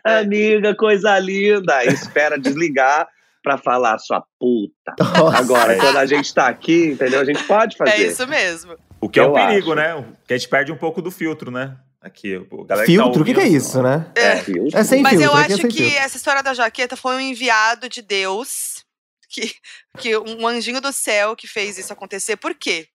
amiga, 0.21 0.73
coisa 0.75 1.17
linda. 1.19 1.75
Aí 1.77 1.87
espera 1.89 2.37
desligar 2.39 3.07
pra 3.43 3.57
falar 3.57 3.97
sua 3.99 4.23
puta. 4.39 4.95
Nossa. 4.99 5.37
Agora, 5.37 5.73
É. 5.73 5.77
quando 5.77 5.97
a 5.97 6.05
gente 6.07 6.33
tá 6.33 6.47
aqui, 6.47 6.87
entendeu? 6.93 7.19
A 7.19 7.25
gente 7.25 7.43
pode 7.43 7.77
fazer. 7.77 7.91
É 7.91 7.97
isso 8.07 8.25
mesmo. 8.27 8.75
O 9.01 9.09
que 9.09 9.19
é 9.19 9.23
um 9.23 9.33
perigo, 9.33 9.73
acho. 9.73 9.75
né? 9.75 10.05
Que 10.27 10.33
a 10.33 10.37
gente 10.37 10.47
perde 10.49 10.71
um 10.71 10.77
pouco 10.77 11.01
do 11.01 11.09
filtro, 11.11 11.49
né? 11.51 11.75
Aqui, 11.99 12.35
o 12.37 12.63
galera 12.63 12.85
que 12.87 12.95
tá 12.97 13.03
Filtro? 13.03 13.21
O 13.21 13.25
que, 13.25 13.33
que 13.33 13.39
é 13.39 13.47
isso, 13.47 13.81
né? 13.81 14.11
É. 14.15 14.37
É 14.79 14.83
sem 14.83 15.01
Mas 15.01 15.19
filtro. 15.19 15.29
eu 15.29 15.37
é 15.37 15.45
acho 15.45 15.55
sem 15.57 15.67
que 15.69 15.77
filtro. 15.83 15.97
essa 15.99 16.17
história 16.17 16.41
da 16.41 16.53
jaqueta 16.53 16.95
foi 16.95 17.15
um 17.15 17.19
enviado 17.19 17.87
de 17.89 18.01
Deus, 18.01 18.83
que, 19.29 19.53
que 19.99 20.17
um 20.17 20.47
anjinho 20.47 20.81
do 20.81 20.91
céu 20.91 21.35
que 21.35 21.47
fez 21.47 21.77
isso 21.77 21.93
acontecer. 21.93 22.37
Por 22.37 22.53
quê? 22.55 22.87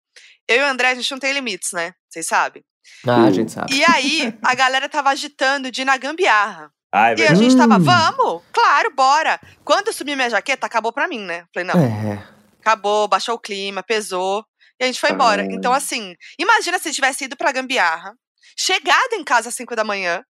eu 0.48 0.58
e 0.58 0.62
o 0.62 0.66
André, 0.66 0.90
a 0.90 0.94
gente 0.94 1.10
não 1.10 1.18
tem 1.18 1.32
limites, 1.32 1.72
né? 1.72 1.92
Vocês 2.08 2.26
sabem? 2.26 2.64
Ah, 3.06 3.24
a 3.24 3.30
gente 3.32 3.50
sabe. 3.50 3.74
E 3.74 3.84
aí, 3.84 4.32
a 4.42 4.54
galera 4.54 4.88
tava 4.88 5.10
agitando 5.10 5.70
de 5.72 5.82
ir 5.82 5.84
na 5.84 5.96
gambiarra. 5.96 6.70
Ai, 6.92 7.16
E 7.18 7.26
a 7.26 7.34
gente 7.34 7.56
tava, 7.56 7.76
Hum. 7.76 7.80
vamos, 7.82 8.42
claro, 8.52 8.92
bora. 8.94 9.40
Quando 9.64 9.88
eu 9.88 9.92
subi 9.92 10.14
minha 10.14 10.30
jaqueta, 10.30 10.66
acabou 10.66 10.92
pra 10.92 11.08
mim, 11.08 11.18
né? 11.20 11.44
Falei, 11.52 11.66
não, 11.68 11.80
É. 12.12 12.24
acabou, 12.60 13.08
baixou 13.08 13.34
o 13.34 13.38
clima, 13.40 13.82
pesou. 13.82 14.44
E 14.80 14.84
a 14.84 14.86
gente 14.86 15.00
foi 15.00 15.10
embora. 15.10 15.42
Ah. 15.42 15.46
Então, 15.50 15.72
assim, 15.72 16.14
imagina 16.38 16.78
se 16.78 16.92
tivesse 16.92 17.24
ido 17.24 17.36
pra 17.36 17.52
gambiarra, 17.52 18.14
chegado 18.56 19.12
em 19.14 19.24
casa 19.24 19.48
às 19.48 19.54
5 19.54 19.74
da 19.76 19.84
manhã 19.84 20.22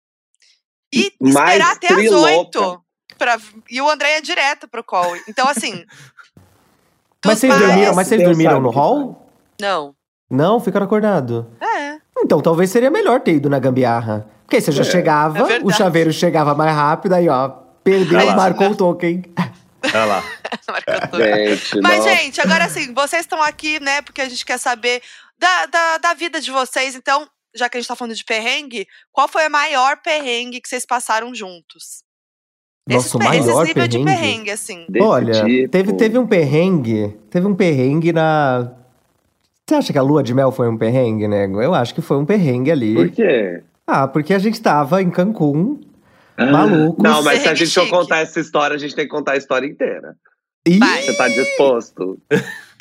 e 0.93 1.13
Mais 1.21 1.35
esperar 1.35 1.73
até 1.73 1.87
às 1.89 1.95
trilouca. 1.95 2.31
8. 2.61 2.85
Pra... 3.19 3.39
E 3.71 3.81
o 3.81 3.89
André 3.89 4.15
ia 4.15 4.23
direto 4.23 4.67
pro 4.69 4.83
call. 4.85 5.17
Então, 5.29 5.49
assim. 5.49 5.85
Mas 7.25 7.39
vocês 7.39 7.53
pais- 7.53 7.67
dormiram, 7.67 7.95
mas 7.95 8.07
vocês 8.09 8.21
Deus 8.21 8.31
dormiram 8.31 8.61
no 8.61 8.71
hall? 8.71 9.31
Não. 9.61 9.95
Não, 10.31 10.61
ficaram 10.61 10.85
acordados. 10.87 11.45
É. 11.61 11.99
Então, 12.19 12.41
talvez 12.41 12.71
seria 12.71 12.91
melhor 12.91 13.21
ter 13.21 13.35
ido 13.37 13.49
na 13.49 13.59
gambiarra. 13.59 14.29
Porque 14.43 14.57
aí 14.57 14.63
você 14.63 14.73
já 14.73 14.83
É. 14.83 14.85
chegava, 14.85 15.39
É 15.53 15.61
o 15.63 15.71
chaveiro 15.71 16.13
chegava 16.13 16.55
mais 16.55 16.75
rápido, 16.75 17.15
aí 17.15 17.29
ó, 17.29 17.49
perdeu, 17.83 18.27
marcou 18.37 18.71
o 18.71 18.77
token. 18.77 19.23
Olha 19.93 20.05
lá. 20.05 20.25
Marcou 20.69 21.09
tudo. 21.11 21.25
Gente, 21.25 21.81
Mas, 21.81 21.99
nossa. 21.99 22.17
gente, 22.17 22.41
agora 22.41 22.65
assim, 22.65 22.93
vocês 22.95 23.23
estão 23.23 23.43
aqui, 23.43 23.81
né? 23.81 24.03
Porque 24.03 24.21
a 24.21 24.29
gente 24.29 24.45
quer 24.45 24.59
saber 24.59 25.03
da, 25.39 25.67
da, 25.67 25.99
da 25.99 26.15
vida 26.15 26.41
de 26.41 26.51
vocês. 26.51 26.95
Então, 26.95 27.29
já 27.55 27.69
que 27.69 27.77
a 27.77 27.81
gente 27.81 27.89
tá 27.89 27.97
falando 27.97 28.15
de 28.15 28.25
perrengue, 28.25 28.87
qual 29.13 29.29
foi 29.29 29.47
o 29.47 29.51
maior 29.51 29.99
perrengue 30.03 30.61
que 30.61 30.69
vocês 30.69 30.85
passaram 30.87 31.35
juntos? 31.35 32.03
Nossa, 32.89 33.17
o 33.17 33.21
per- 33.21 33.29
maior 33.29 33.65
nível 33.67 33.89
de 33.89 33.99
perrengue? 33.99 34.05
perrengue, 34.05 34.51
assim. 34.51 34.85
Desse 34.89 35.07
Olha, 35.07 35.45
tipo. 35.45 35.69
teve, 35.71 35.93
teve 35.95 36.19
um 36.19 36.27
perrengue. 36.27 37.17
Teve 37.31 37.47
um 37.47 37.55
perrengue 37.55 38.13
na. 38.13 38.73
Você 39.67 39.75
acha 39.77 39.93
que 39.93 39.99
a 39.99 40.03
lua 40.03 40.23
de 40.23 40.35
mel 40.35 40.53
foi 40.53 40.69
um 40.69 40.77
perrengue, 40.77 41.27
nego? 41.27 41.63
Eu 41.63 41.75
acho 41.75 41.95
que 41.95 42.03
foi 42.03 42.19
um 42.19 42.27
perrengue 42.27 42.71
ali. 42.71 42.95
Por 42.95 43.11
quê? 43.11 43.63
Ah, 43.87 44.07
porque 44.07 44.35
a 44.35 44.39
gente 44.39 44.61
tava 44.61 45.01
em 45.01 45.11
Cancún. 45.11 45.81
Ah, 46.37 46.47
Malucos. 46.47 47.03
Não, 47.03 47.23
mas 47.23 47.43
se 47.43 47.49
a 47.49 47.55
gente 47.55 47.73
for 47.73 47.89
contar 47.89 48.19
essa 48.19 48.41
história, 48.41 48.75
a 48.75 48.79
gente 48.79 48.95
tem 48.95 49.05
que 49.05 49.11
contar 49.11 49.33
a 49.33 49.37
história 49.37 49.67
inteira. 49.67 50.15
Ih. 50.67 50.79
Você 50.79 51.15
tá 51.15 51.29
disposto? 51.29 52.19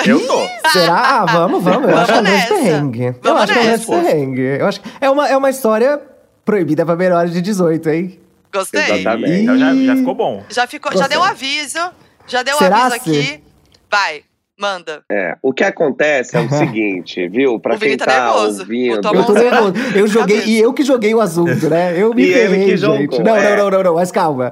Eu 0.06 0.26
tô. 0.26 0.48
será? 0.72 1.22
Ah, 1.22 1.26
vamos, 1.26 1.64
vamos. 1.64 1.90
Eu 1.90 1.96
Vamos 1.96 2.10
acho 2.10 2.12
que 2.12 2.18
é 2.18 2.20
um 2.20 2.24
nessa. 2.24 2.54
perrengue. 2.56 3.04
eu 3.04 3.16
Vamos 3.22 3.42
acho 3.44 3.54
que 3.54 3.60
é 3.60 3.74
um 3.76 4.02
perrengue. 4.02 4.42
Eu 4.42 4.68
acho 4.68 4.82
é 5.02 5.10
uma, 5.10 5.28
é 5.30 5.38
uma 5.38 5.50
história 5.50 6.02
proibida 6.46 6.86
pra 6.86 6.96
menores 6.96 7.34
de 7.34 7.42
18, 7.42 7.90
hein? 7.90 8.20
Gostei. 8.54 8.82
Exatamente. 8.82 9.42
Então 9.42 9.58
já, 9.58 9.76
já 9.76 9.96
ficou 9.98 10.16
bom. 10.16 10.44
Já, 10.50 10.68
ficou, 10.68 10.98
já 10.98 11.08
deu 11.08 11.20
um 11.20 11.24
aviso. 11.24 11.80
Já 12.28 12.42
deu 12.44 12.56
um 12.56 12.60
Será 12.60 12.86
aviso 12.86 13.04
se- 13.04 13.10
aqui. 13.10 13.44
Vai, 13.92 14.24
manda. 14.60 15.04
É, 15.12 15.36
o 15.42 15.52
que 15.54 15.64
acontece 15.64 16.36
é 16.38 16.40
o 16.42 16.50
seguinte, 16.50 17.28
viu? 17.28 17.60
Pra 17.60 17.76
O 17.76 17.80
quem 17.80 17.98
tá 17.98 18.06
tá, 18.06 18.26
nervoso. 18.26 18.60
ouvindo. 18.62 18.96
Eu 18.96 19.02
tô 19.02 19.34
nervoso. 19.34 19.74
Eu 19.96 20.08
joguei, 20.08 20.38
cabeça. 20.38 20.50
e 20.52 20.60
eu 20.60 20.74
que 20.74 20.84
joguei 20.84 21.14
o 21.14 21.22
assunto, 21.22 21.70
né? 21.70 21.94
Eu 22.00 22.14
me 22.16 22.32
ferrei, 22.32 22.78
gente. 22.78 23.20
Não, 23.22 23.36
é. 23.36 23.56
não, 23.56 23.64
não, 23.66 23.72
não, 23.72 23.84
não, 23.84 23.96
mas 23.96 24.12
calma. 24.12 24.52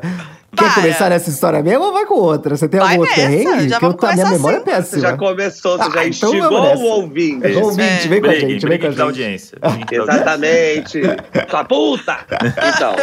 Quer 0.54 0.66
Para. 0.66 0.74
começar 0.82 1.10
nessa 1.10 1.30
história 1.30 1.64
mesmo 1.64 1.86
ou 1.86 1.94
vai 1.94 2.06
com 2.06 2.16
outra? 2.16 2.58
Você 2.58 2.68
tem 2.68 2.78
Vai 2.78 2.90
algum 2.90 3.02
outro 3.04 3.16
perrengue? 3.16 3.70
já 3.70 3.80
que 3.80 3.86
eu, 3.86 3.90
vamos 3.90 3.96
tô- 3.96 4.06
a 4.06 4.12
minha 4.14 4.26
começar 4.26 4.32
memória 4.32 4.56
é 4.58 4.60
assim. 4.60 4.66
Você 4.66 4.82
péssima. 4.82 5.02
já 5.02 5.18
começou, 5.18 5.78
você 5.78 5.84
Ah, 5.84 5.86
já 5.86 6.06
então 6.06 6.30
instigou 6.36 6.52
o 6.52 6.82
ouvinte. 6.84 7.48
Ouvinte, 7.56 7.86
É. 8.06 8.08
vem 8.10 8.22
com 8.22 8.28
a 8.28 8.34
gente, 8.36 8.68
vem 8.68 8.78
com 8.80 8.86
a 8.86 8.90
gente. 8.90 8.98
da 8.98 9.04
audiência. 9.06 9.58
Exatamente. 9.90 11.02
Sua 11.50 11.64
puta! 11.64 12.18
Então, 12.76 12.96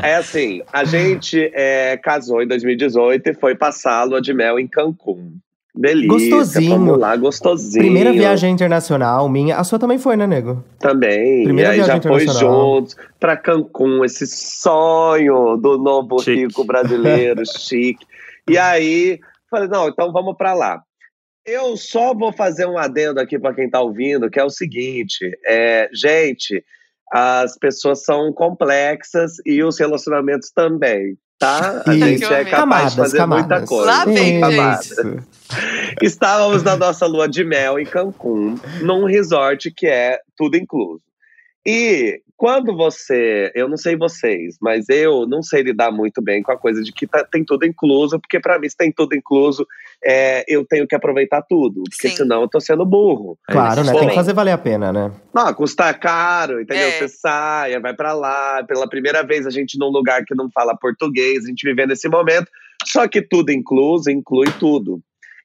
é 0.00 0.14
assim, 0.14 0.62
a 0.72 0.84
gente 0.84 1.50
é, 1.54 1.96
casou 1.96 2.40
em 2.40 2.46
2018 2.46 3.30
e 3.30 3.34
foi 3.34 3.56
passar 3.56 4.00
a 4.02 4.04
lua 4.04 4.20
de 4.22 4.32
mel 4.32 4.56
em 4.56 4.68
Cancún. 4.68 5.32
Delícia, 5.76 6.08
Gostosinho. 6.08 6.70
Vamos 6.70 6.98
lá, 6.98 7.14
gostosinho. 7.16 7.84
Primeira 7.84 8.12
viagem 8.12 8.50
internacional 8.50 9.28
minha. 9.28 9.56
A 9.56 9.64
sua 9.64 9.78
também 9.78 9.98
foi, 9.98 10.16
né, 10.16 10.26
nego? 10.26 10.64
Também. 10.78 11.44
Primeira 11.44 11.70
e 11.70 11.72
aí 11.72 11.78
já 11.78 11.84
viagem 11.84 12.02
foi 12.02 12.22
internacional. 12.22 12.76
juntos 12.76 12.96
pra 13.20 13.36
Cancún, 13.36 14.04
esse 14.04 14.26
sonho 14.26 15.56
do 15.56 15.76
novo 15.76 16.18
Chique. 16.18 16.46
rico 16.46 16.64
brasileiro, 16.64 17.42
chique. 17.58 18.06
E 18.48 18.56
aí, 18.56 19.20
falei, 19.50 19.68
não, 19.68 19.88
então 19.88 20.10
vamos 20.12 20.34
pra 20.36 20.54
lá. 20.54 20.80
Eu 21.44 21.76
só 21.76 22.14
vou 22.14 22.32
fazer 22.32 22.66
um 22.66 22.78
adendo 22.78 23.20
aqui 23.20 23.38
pra 23.38 23.54
quem 23.54 23.68
tá 23.70 23.80
ouvindo, 23.80 24.30
que 24.30 24.40
é 24.40 24.44
o 24.44 24.50
seguinte, 24.50 25.30
é, 25.46 25.88
gente, 25.92 26.64
as 27.12 27.56
pessoas 27.56 28.02
são 28.02 28.32
complexas 28.32 29.34
e 29.44 29.62
os 29.62 29.78
relacionamentos 29.78 30.50
também, 30.50 31.16
tá? 31.38 31.82
A 31.86 31.94
Isso. 31.94 32.06
gente 32.06 32.24
é 32.24 32.44
capaz 32.44 32.50
Camadas, 32.50 32.90
de 32.92 32.96
fazer 32.96 33.16
camadas. 33.18 33.46
muita 33.48 33.66
coisa. 33.66 33.86
Lá 33.86 34.04
vem, 34.04 34.40
gente. 34.50 35.24
Estávamos 36.02 36.62
na 36.62 36.76
nossa 36.76 37.06
lua 37.06 37.28
de 37.28 37.44
mel 37.44 37.78
em 37.78 37.84
Cancún, 37.86 38.56
num 38.82 39.04
resort 39.04 39.70
que 39.70 39.86
é 39.86 40.18
tudo 40.36 40.56
incluso. 40.56 41.00
E 41.66 42.20
quando 42.36 42.76
você, 42.76 43.50
eu 43.54 43.68
não 43.68 43.76
sei 43.76 43.96
vocês, 43.96 44.56
mas 44.60 44.88
eu 44.88 45.26
não 45.26 45.42
sei 45.42 45.62
lidar 45.62 45.90
muito 45.90 46.20
bem 46.22 46.42
com 46.42 46.52
a 46.52 46.56
coisa 46.58 46.82
de 46.82 46.92
que 46.92 47.06
tá- 47.06 47.24
tem 47.24 47.44
tudo 47.44 47.64
incluso, 47.64 48.20
porque 48.20 48.38
pra 48.38 48.58
mim, 48.58 48.68
se 48.68 48.76
tem 48.76 48.92
tudo 48.92 49.14
incluso, 49.16 49.66
é, 50.04 50.44
eu 50.48 50.64
tenho 50.64 50.86
que 50.86 50.94
aproveitar 50.94 51.42
tudo, 51.42 51.82
porque 51.90 52.08
Sim. 52.08 52.16
senão 52.16 52.42
eu 52.42 52.48
tô 52.48 52.60
sendo 52.60 52.84
burro. 52.84 53.38
Claro, 53.48 53.82
né? 53.84 53.92
Bom. 53.92 53.98
Tem 54.00 54.08
que 54.08 54.14
fazer 54.14 54.32
valer 54.32 54.52
a 54.52 54.58
pena, 54.58 54.92
né? 54.92 55.12
Não, 55.34 55.54
custa 55.54 55.92
caro, 55.94 56.60
entendeu? 56.60 56.88
É. 56.88 56.98
Você 56.98 57.08
sai, 57.08 57.78
vai 57.80 57.94
pra 57.94 58.12
lá, 58.12 58.62
pela 58.64 58.88
primeira 58.88 59.22
vez 59.22 59.46
a 59.46 59.50
gente 59.50 59.78
num 59.78 59.88
lugar 59.88 60.24
que 60.24 60.34
não 60.34 60.50
fala 60.50 60.76
português, 60.76 61.44
a 61.44 61.48
gente 61.48 61.66
vivendo 61.66 61.92
esse 61.92 62.08
momento, 62.08 62.50
só 62.84 63.08
que 63.08 63.22
tudo 63.22 63.50
incluso, 63.50 64.10
inclui 64.10 64.48
tudo. 64.58 65.00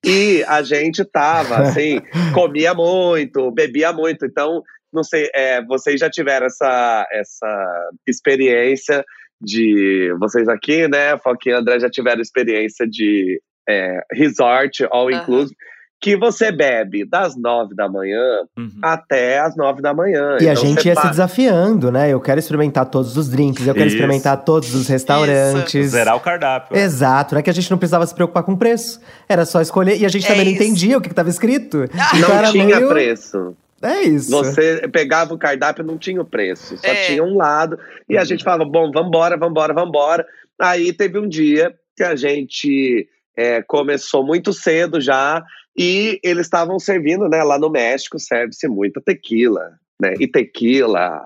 E 0.06 0.44
a 0.48 0.62
gente 0.64 1.04
tava, 1.06 1.58
assim, 1.62 2.02
comia 2.34 2.74
muito, 2.74 3.52
bebia 3.52 3.94
muito, 3.94 4.26
então, 4.26 4.62
não 4.92 5.04
sei, 5.04 5.30
é, 5.34 5.64
vocês 5.66 6.00
já 6.00 6.10
tiveram 6.10 6.48
essa, 6.48 7.08
essa 7.12 7.90
experiência 8.08 9.04
de, 9.40 10.14
vocês 10.20 10.48
aqui, 10.48 10.88
né, 10.88 11.18
Foquinha 11.18 11.56
e 11.56 11.58
André 11.58 11.80
já 11.80 11.90
tiveram 11.90 12.22
experiência 12.22 12.88
de 12.88 13.42
é, 13.72 14.02
resort 14.12 14.86
all 14.92 15.08
Aham. 15.10 15.22
inclusive, 15.22 15.56
que 16.04 16.18
você 16.18 16.52
bebe 16.52 17.06
das 17.06 17.36
nove 17.38 17.76
da 17.76 17.88
manhã 17.88 18.20
Uhum. 18.58 18.72
até 18.82 19.38
as 19.40 19.56
nove 19.56 19.84
da 19.84 19.94
manhã. 19.94 20.38
E 20.42 20.48
a 20.50 20.54
Então, 20.54 20.66
gente 20.66 20.82
você 20.82 20.88
ia 20.90 20.96
pa- 20.96 21.02
se 21.04 21.10
desafiando, 21.10 21.92
né? 21.92 22.10
Eu 22.12 22.20
quero 22.20 22.40
experimentar 22.40 22.88
todos 22.88 23.16
os 23.16 23.30
drinks, 23.30 23.68
eu 23.68 23.74
quero 23.76 23.86
Isso. 23.86 23.96
experimentar 23.98 24.44
todos 24.44 24.74
os 24.74 24.88
restaurantes. 24.88 25.92
Zerar 25.92 26.16
o 26.16 26.20
cardápio. 26.20 26.76
Exato, 26.76 27.36
não 27.36 27.40
é 27.40 27.44
que 27.44 27.52
a 27.52 27.54
gente 27.54 27.70
não 27.70 27.78
precisava 27.78 28.06
se 28.08 28.16
preocupar 28.16 28.42
com 28.44 28.56
preço. 28.56 29.00
Era 29.30 29.46
só 29.46 29.62
escolher. 29.62 29.96
E 30.00 30.06
a 30.06 30.10
gente 30.10 30.26
É 30.26 30.30
também 30.30 30.46
não 30.46 30.52
isso. 30.54 30.64
entendia 30.64 30.98
o 30.98 31.02
que 31.02 31.10
estava 31.10 31.30
escrito. 31.30 31.86
Ah, 31.94 32.12
Então 32.18 32.42
Não 32.42 32.52
tinha 32.52 32.66
meio- 32.78 32.90
preço. 32.90 33.56
É 33.84 34.02
isso. 34.02 34.30
Você 34.32 34.88
pegava 34.92 35.34
o 35.34 35.38
cardápio, 35.40 35.84
não 35.84 35.98
tinha 36.00 36.22
o 36.22 36.26
preço, 36.26 36.78
só 36.78 36.88
É. 36.88 37.06
tinha 37.08 37.24
um 37.24 37.36
lado. 37.36 37.78
E 38.10 38.18
a 38.18 38.24
gente 38.24 38.44
falava, 38.44 38.64
bom, 38.66 38.92
vambora, 38.92 39.38
vambora, 39.38 39.74
vambora. 39.74 40.26
Aí 40.60 40.94
teve 40.94 41.18
um 41.20 41.28
dia 41.28 41.74
que 41.98 42.04
a 42.04 42.16
gente 42.16 43.08
é, 43.42 43.64
começou 43.68 44.26
muito 44.26 44.54
cedo 44.54 45.00
já 45.02 45.44
e 45.78 46.20
eles 46.24 46.46
estavam 46.46 46.78
servindo, 46.80 47.28
né? 47.28 47.44
Lá 47.44 47.58
no 47.58 47.70
México 47.70 48.20
serve-se 48.20 48.68
muita 48.68 49.02
tequila, 49.02 49.72
né? 50.00 50.14
E 50.20 50.28
tequila 50.28 51.26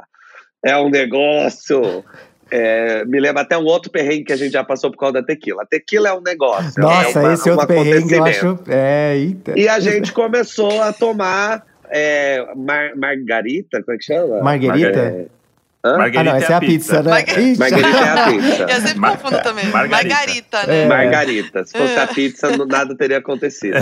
é 0.63 0.78
um 0.78 0.89
negócio. 0.89 2.04
é, 2.51 3.04
me 3.06 3.19
lembra 3.19 3.41
até 3.41 3.58
um 3.58 3.65
outro 3.65 3.91
perrengue 3.91 4.25
que 4.25 4.34
a 4.34 4.36
gente 4.38 4.51
já 4.51 4.63
passou 4.63 4.91
por 4.91 4.97
causa 4.99 5.13
da 5.15 5.23
tequila. 5.23 5.63
A 5.63 5.65
tequila 5.65 6.10
é 6.10 6.13
um 6.13 6.21
negócio. 6.21 6.80
Nossa, 6.82 7.19
é 7.19 7.23
uma- 7.23 7.34
esse 7.34 7.49
um 7.49 7.54
outro 7.54 7.67
perrengue 7.67 8.13
eu 8.13 8.23
acho. 8.23 8.60
É, 8.67 9.17
eita. 9.17 9.60
E 9.60 9.67
a 9.67 9.80
gente 9.80 10.13
começou 10.13 10.80
a 10.82 10.93
tomar 10.93 11.65
é, 11.89 12.45
mar- 12.56 12.95
margarita, 12.95 13.82
como 13.84 13.95
é 13.95 13.97
que 13.97 14.06
chama? 14.06 14.41
Marguerita? 14.41 15.28
É, 15.86 15.89
hã? 15.89 15.98
Margarita 15.98 16.19
Ah, 16.19 16.24
não, 16.34 16.36
essa 16.43 16.54
é 16.54 16.56
a 16.56 16.60
pizza, 16.60 17.04
né? 17.04 17.10
Marga- 17.12 17.39
Ixi. 17.39 17.60
Margarita 17.60 17.98
é 17.98 18.10
a 18.10 18.26
pizza. 18.32 18.63
Eu 18.63 18.82
sempre 18.82 19.00
Mar- 19.00 19.17
confundo 19.17 19.41
também. 19.43 19.65
Margarita. 19.67 20.15
Margarita, 20.15 20.67
né? 20.67 20.82
É. 20.84 20.88
Margarita. 20.88 21.63
Se 21.65 21.78
fosse 21.78 21.95
a 21.98 22.08
pizza, 22.08 22.58
não- 22.58 22.65
nada 22.65 22.95
teria 22.98 23.17
acontecido. 23.19 23.78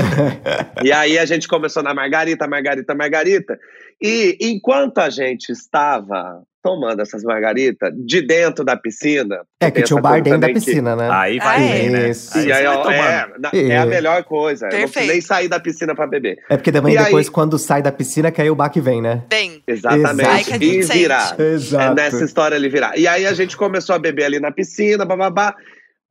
E 0.84 0.92
aí 0.92 1.18
a 1.18 1.26
gente 1.26 1.48
começou 1.48 1.82
na 1.84 1.94
Margarita, 1.94 2.48
Margarita, 2.48 2.94
Margarita. 2.96 3.60
E 4.02 4.38
enquanto 4.42 4.98
a 5.00 5.10
gente 5.10 5.52
estava 5.52 6.42
tomando 6.63 7.02
essas 7.02 7.21
margaritas 7.23 7.91
de 8.06 8.21
dentro 8.26 8.63
da 8.63 8.78
piscina. 8.78 9.41
É 9.60 9.69
que 9.69 9.82
tinha 9.84 9.97
o 9.97 10.02
bar 10.02 10.21
dentro 10.21 10.39
da 10.39 10.47
também 10.47 10.54
que- 10.62 10.65
piscina, 10.65 10.95
né? 10.95 11.10
Aí 11.12 11.38
vai 11.38 11.56
Ah, 11.56 11.73
bem, 11.73 11.89
né? 11.89 12.10
isso. 12.10 12.38
Aí 12.38 12.47
E 12.47 12.52
aí, 12.54 12.65
ó, 12.65 12.89
é, 12.89 13.28
é 13.54 13.78
a 13.78 13.82
É. 13.82 13.86
melhor 13.86 14.23
coisa. 14.23 14.67
Eu 14.67 14.71
não 14.71 14.78
Perfeito. 14.80 15.08
nem 15.12 15.19
sair 15.21 15.47
da 15.49 15.60
piscina 15.60 15.93
pra 15.93 16.08
beber. 16.08 16.38
É 16.49 16.56
porque 16.56 16.71
também 16.71 16.93
E 16.93 16.97
aí- 16.97 17.04
depois, 17.06 17.28
quando 17.28 17.60
sai 17.60 17.82
da 17.82 17.91
piscina, 17.91 18.32
que 18.32 18.41
aí 18.41 18.49
o 18.49 18.56
baque 18.56 18.80
vem, 18.80 19.02
né? 19.02 19.23
Tem. 19.28 19.62
Exatamente. 19.67 20.30
Aí 20.30 20.43
que 20.45 20.54
a 20.54 20.58
gente 20.58 20.91
E 20.91 20.99
virar. 20.99 21.36
É 21.39 21.43
Exato. 21.54 21.95
nessa 21.95 22.23
história 22.23 22.56
ali 22.56 22.69
virar. 22.69 22.97
E 22.97 23.08
aí 23.08 23.26
a 23.28 23.34
gente 23.34 23.58
começou 23.58 23.93
a 23.95 23.99
beber 23.99 24.23
ali 24.23 24.39
na 24.39 24.52
piscina, 24.52 25.04
bababá. 25.06 25.54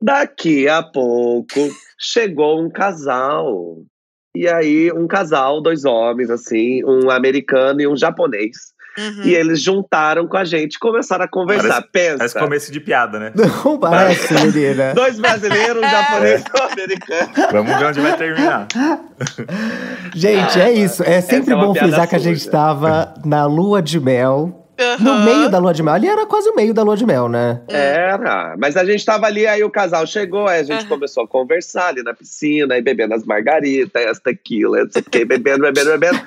Daqui 0.01 0.67
a 0.67 0.83
pouco 0.83 1.59
chegou 1.99 2.61
um 2.61 2.69
casal. 2.69 3.77
E 4.35 4.47
aí, 4.47 4.91
um 4.91 5.07
casal, 5.07 5.61
dois 5.61 5.85
homens, 5.85 6.29
assim, 6.31 6.83
um 6.83 7.09
americano 7.11 7.79
e 7.81 7.87
um 7.87 7.95
japonês. 7.95 8.72
Uhum. 8.97 9.23
E 9.23 9.33
eles 9.33 9.61
juntaram 9.61 10.27
com 10.27 10.37
a 10.37 10.43
gente 10.45 10.75
e 10.75 10.79
começaram 10.79 11.25
a 11.25 11.27
conversar. 11.27 11.81
Pensa. 11.91 12.17
Parece 12.17 12.39
começo 12.39 12.71
de 12.71 12.79
piada, 12.79 13.19
né? 13.19 13.31
Não 13.35 13.77
parece, 13.79 14.33
menina. 14.33 14.93
Dois 14.95 15.19
brasileiros, 15.19 15.83
um 15.83 15.89
japonês 15.89 16.43
e 16.43 16.61
um 16.61 16.65
americano. 16.71 17.29
Vamos 17.51 17.77
ver 17.77 17.85
onde 17.85 18.01
vai 18.01 18.17
terminar. 18.17 18.67
Gente, 20.13 20.61
é 20.61 20.71
isso. 20.71 21.03
É 21.03 21.21
sempre 21.21 21.53
é 21.53 21.57
bom 21.57 21.73
frisar 21.73 22.07
que 22.07 22.15
a 22.15 22.19
gente 22.19 22.39
suja. 22.39 22.51
tava 22.51 23.13
na 23.25 23.45
lua 23.45 23.81
de 23.81 23.99
mel. 23.99 24.59
No 24.99 25.11
Aham. 25.11 25.25
meio 25.25 25.49
da 25.49 25.59
lua 25.59 25.73
de 25.73 25.83
mel. 25.83 25.93
Ali 25.93 26.07
era 26.07 26.25
quase 26.25 26.49
o 26.49 26.55
meio 26.55 26.73
da 26.73 26.81
lua 26.81 26.97
de 26.97 27.05
mel, 27.05 27.29
né? 27.29 27.61
Era, 27.69 28.55
mas 28.57 28.75
a 28.75 28.83
gente 28.83 29.05
tava 29.05 29.27
ali, 29.27 29.45
aí 29.45 29.63
o 29.63 29.69
casal 29.69 30.05
chegou, 30.07 30.47
aí 30.47 30.61
a 30.61 30.63
gente 30.63 30.79
Aham. 30.81 30.89
começou 30.89 31.23
a 31.23 31.27
conversar 31.27 31.89
ali 31.89 32.01
na 32.01 32.13
piscina, 32.13 32.73
aí 32.73 32.81
bebendo 32.81 33.13
as 33.13 33.23
margaritas, 33.23 34.05
as 34.07 34.19
tequila, 34.19 34.83
não 34.83 34.89
sei 34.89 35.01
o 35.03 35.05
quê, 35.05 35.25
bebendo, 35.25 35.61
bebendo, 35.61 35.91
bebendo. 35.91 36.21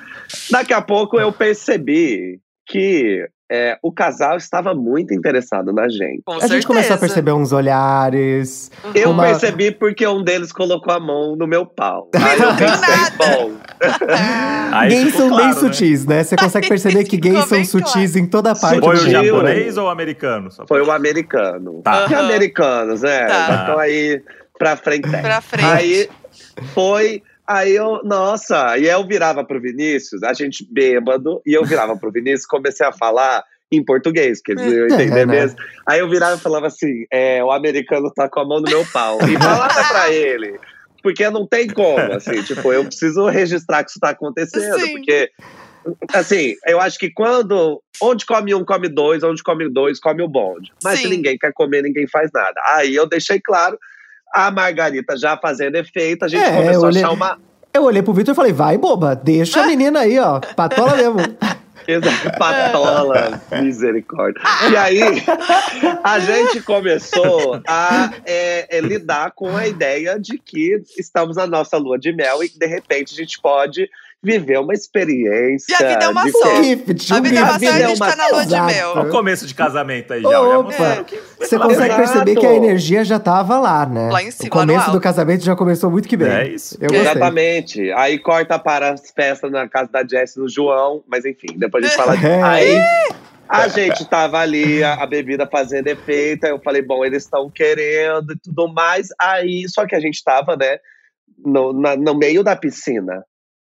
Daqui 0.49 0.73
a 0.73 0.81
pouco 0.81 1.19
eu 1.19 1.31
percebi 1.31 2.39
que 2.67 3.25
é, 3.49 3.77
o 3.81 3.93
casal 3.93 4.35
estava 4.35 4.73
muito 4.73 5.13
interessado 5.13 5.71
na 5.71 5.87
gente. 5.87 6.21
Com 6.25 6.33
a 6.33 6.39
certeza. 6.39 6.53
gente 6.53 6.67
começou 6.67 6.95
a 6.95 6.99
perceber 6.99 7.31
uns 7.31 7.53
olhares. 7.53 8.69
Eu 8.93 9.11
Uma- 9.11 9.23
percebi 9.23 9.71
porque 9.71 10.05
um 10.05 10.21
deles 10.21 10.51
colocou 10.51 10.93
a 10.93 10.99
mão 10.99 11.35
no 11.37 11.47
meu 11.47 11.65
pau. 11.65 12.09
Aí 12.15 12.39
eu 12.39 12.55
pensei, 12.55 13.17
bom, 13.17 13.51
Aí 14.73 14.89
gays 14.89 15.13
são 15.15 15.29
bem 15.35 15.47
né? 15.47 15.53
sutis, 15.53 16.05
né? 16.05 16.23
Você 16.23 16.35
consegue 16.35 16.67
perceber 16.67 17.03
que 17.05 17.15
gays 17.15 17.45
são 17.45 17.63
sutis 17.63 18.15
em 18.17 18.27
toda 18.27 18.53
parte 18.53 18.79
Foi 18.81 18.95
do 18.97 19.01
o 19.01 19.09
japonês 19.09 19.77
ou 19.77 19.85
o 19.85 19.89
americano? 19.89 20.51
Só 20.51 20.65
foi 20.67 20.81
o 20.81 20.91
americano. 20.91 21.81
Tá. 21.83 22.05
Que 22.07 22.15
Aham. 22.15 22.25
americanos, 22.25 23.01
né? 23.01 23.25
Tá. 23.27 23.55
Estão 23.61 23.79
aí 23.79 24.21
pra 24.59 24.75
frente. 24.75 25.07
Pra 25.09 25.39
frente. 25.39 25.65
Aí 25.65 26.09
foi. 26.73 27.23
Aí 27.47 27.73
eu, 27.73 28.01
nossa, 28.03 28.77
e 28.77 28.87
eu 28.87 29.07
virava 29.07 29.43
pro 29.43 29.61
Vinícius, 29.61 30.21
a 30.21 30.33
gente 30.33 30.67
bêbado, 30.69 31.41
e 31.45 31.53
eu 31.53 31.63
virava 31.63 31.97
pro 31.97 32.11
Vinícius, 32.11 32.45
comecei 32.45 32.85
a 32.85 32.91
falar 32.91 33.41
em 33.71 33.83
português, 33.83 34.41
que 34.41 34.51
eles 34.51 34.65
não 34.65 34.73
iam 34.73 34.85
entender 34.87 35.21
É, 35.21 35.25
né? 35.25 35.33
mesmo. 35.41 35.57
Aí 35.85 35.99
eu 35.99 36.09
virava 36.09 36.35
e 36.35 36.39
falava 36.39 36.67
assim: 36.67 37.05
é, 37.11 37.43
o 37.43 37.51
americano 37.51 38.11
tá 38.13 38.29
com 38.29 38.41
a 38.41 38.45
mão 38.45 38.59
no 38.59 38.69
meu 38.69 38.85
pau. 38.91 39.17
E 39.29 39.35
falava 39.39 39.83
pra 39.85 40.11
ele. 40.11 40.59
Porque 41.01 41.29
não 41.29 41.47
tem 41.47 41.67
como, 41.67 42.13
assim, 42.13 42.41
tipo, 42.43 42.73
eu 42.73 42.83
preciso 42.83 43.27
registrar 43.27 43.83
que 43.83 43.91
isso 43.91 43.99
tá 43.99 44.09
acontecendo, 44.09 44.79
Sim. 44.79 44.91
porque. 44.93 45.29
Assim, 46.13 46.53
eu 46.65 46.81
acho 46.81 46.99
que 46.99 47.09
quando. 47.11 47.81
Onde 48.01 48.25
come 48.25 48.53
um, 48.53 48.65
come 48.65 48.89
dois, 48.89 49.23
onde 49.23 49.41
come 49.41 49.69
dois, 49.69 49.99
come 49.99 50.21
o 50.21 50.27
bonde. 50.27 50.71
Mas 50.83 50.99
se 50.99 51.05
Sim. 51.05 51.11
ninguém 51.11 51.37
quer 51.37 51.53
comer, 51.53 51.81
ninguém 51.81 52.07
faz 52.07 52.29
nada. 52.33 52.59
Aí 52.75 52.93
eu 52.93 53.07
deixei 53.07 53.39
claro 53.39 53.77
a 54.33 54.51
Margarita 54.51 55.17
já 55.17 55.37
fazendo 55.37 55.75
efeito, 55.75 56.25
a 56.25 56.27
gente 56.27 56.43
É, 56.43 56.51
começou 56.51 56.73
eu 56.73 56.83
a 56.83 56.87
olhei- 56.87 57.03
achar 57.03 57.13
uma. 57.13 57.37
Eu 57.73 57.83
olhei 57.83 58.01
pro 58.01 58.13
Vitor 58.13 58.33
e 58.33 58.35
falei, 58.35 58.53
vai, 58.53 58.77
boba, 58.77 59.15
deixa 59.15 59.61
a 59.61 59.67
menina 59.67 59.99
aí, 59.99 60.17
ó. 60.17 60.39
Patola 60.55 60.95
mesmo. 60.95 61.17
Patola, 62.37 63.41
misericórdia. 63.61 64.41
E 64.71 64.75
aí, 64.75 64.99
a 66.03 66.19
gente 66.19 66.61
começou 66.61 67.61
a 67.67 68.11
é, 68.25 68.77
é, 68.77 68.81
lidar 68.81 69.31
com 69.31 69.55
a 69.55 69.67
ideia 69.67 70.19
de 70.19 70.37
que 70.37 70.81
estamos 70.97 71.37
na 71.37 71.47
nossa 71.47 71.77
lua 71.77 71.97
de 71.97 72.11
mel 72.11 72.43
e 72.43 72.49
que, 72.49 72.59
de 72.59 72.65
repente, 72.65 73.13
a 73.13 73.17
gente 73.17 73.39
pode 73.39 73.89
viver 74.23 74.59
uma 74.59 74.73
experiência. 74.73 75.71
E 75.71 75.75
a 75.83 75.87
vida 75.89 76.05
é 76.05 76.09
uma 76.09 76.23
de 76.25 76.31
só. 76.31 76.63
Gift, 76.63 77.13
A 77.13 77.17
um 77.17 77.21
vida 77.21 77.39
é 77.39 77.43
uma 77.43 77.59
só 77.59 77.65
e 77.65 77.67
a 77.67 77.87
gente 77.87 77.99
tá 77.99 78.15
na 78.15 78.27
lua 78.29 78.45
de 78.45 78.61
mel. 78.61 78.89
Olha 78.95 79.01
o 79.03 79.09
começo 79.09 79.45
de 79.47 79.53
casamento 79.53 80.13
aí 80.13 80.21
já. 80.21 80.41
Opa! 80.59 81.03
que- 81.05 81.19
Você 81.39 81.57
consegue 81.57 81.85
Exato. 81.93 81.95
perceber 81.97 82.35
que 82.35 82.45
a 82.45 82.53
energia 82.53 83.05
já 83.05 83.19
tava 83.19 83.59
lá, 83.59 83.85
né? 83.85 84.09
Lá 84.11 84.23
em 84.23 84.31
cima, 84.31 84.47
o 84.47 84.51
começo 84.51 84.91
do 84.91 84.99
casamento 84.99 85.43
já 85.45 85.55
começou 85.55 85.89
muito 85.91 86.07
que 86.07 86.17
bem. 86.17 86.29
É 86.29 86.47
isso. 86.47 86.75
Eu 86.81 86.87
gostei. 86.89 86.99
Exatamente. 87.01 87.91
Aí 87.93 88.17
corta 88.19 88.57
para 88.59 88.91
as 88.91 89.11
festas 89.11 89.51
na 89.51 89.67
casa 89.67 89.89
da 89.91 90.05
Jess 90.05 90.35
no 90.35 90.49
João, 90.49 91.03
mas 91.07 91.23
enfim, 91.23 91.55
depois 91.55 91.83
a 91.85 91.87
gente 91.87 91.97
fala 91.97 92.15
disso. 92.17 92.27
É. 92.27 92.41
Aí 92.41 92.77
a 93.47 93.67
gente 93.69 94.03
tava 94.09 94.39
ali, 94.39 94.83
a, 94.83 94.95
a 94.95 95.05
bebida 95.05 95.47
fazendo 95.49 95.87
efeito, 95.87 96.43
aí 96.43 96.51
eu 96.51 96.59
falei, 96.59 96.81
bom, 96.81 97.05
eles 97.05 97.23
estão 97.23 97.49
querendo 97.49 98.33
e 98.33 98.39
tudo 98.39 98.67
mais. 98.67 99.07
Aí, 99.17 99.63
só 99.69 99.85
que 99.85 99.95
a 99.95 99.99
gente 100.01 100.21
tava, 100.21 100.57
né, 100.57 100.79
no, 101.45 101.71
na- 101.71 101.95
no 101.95 102.13
meio 102.13 102.43
da 102.43 102.55
piscina. 102.57 103.23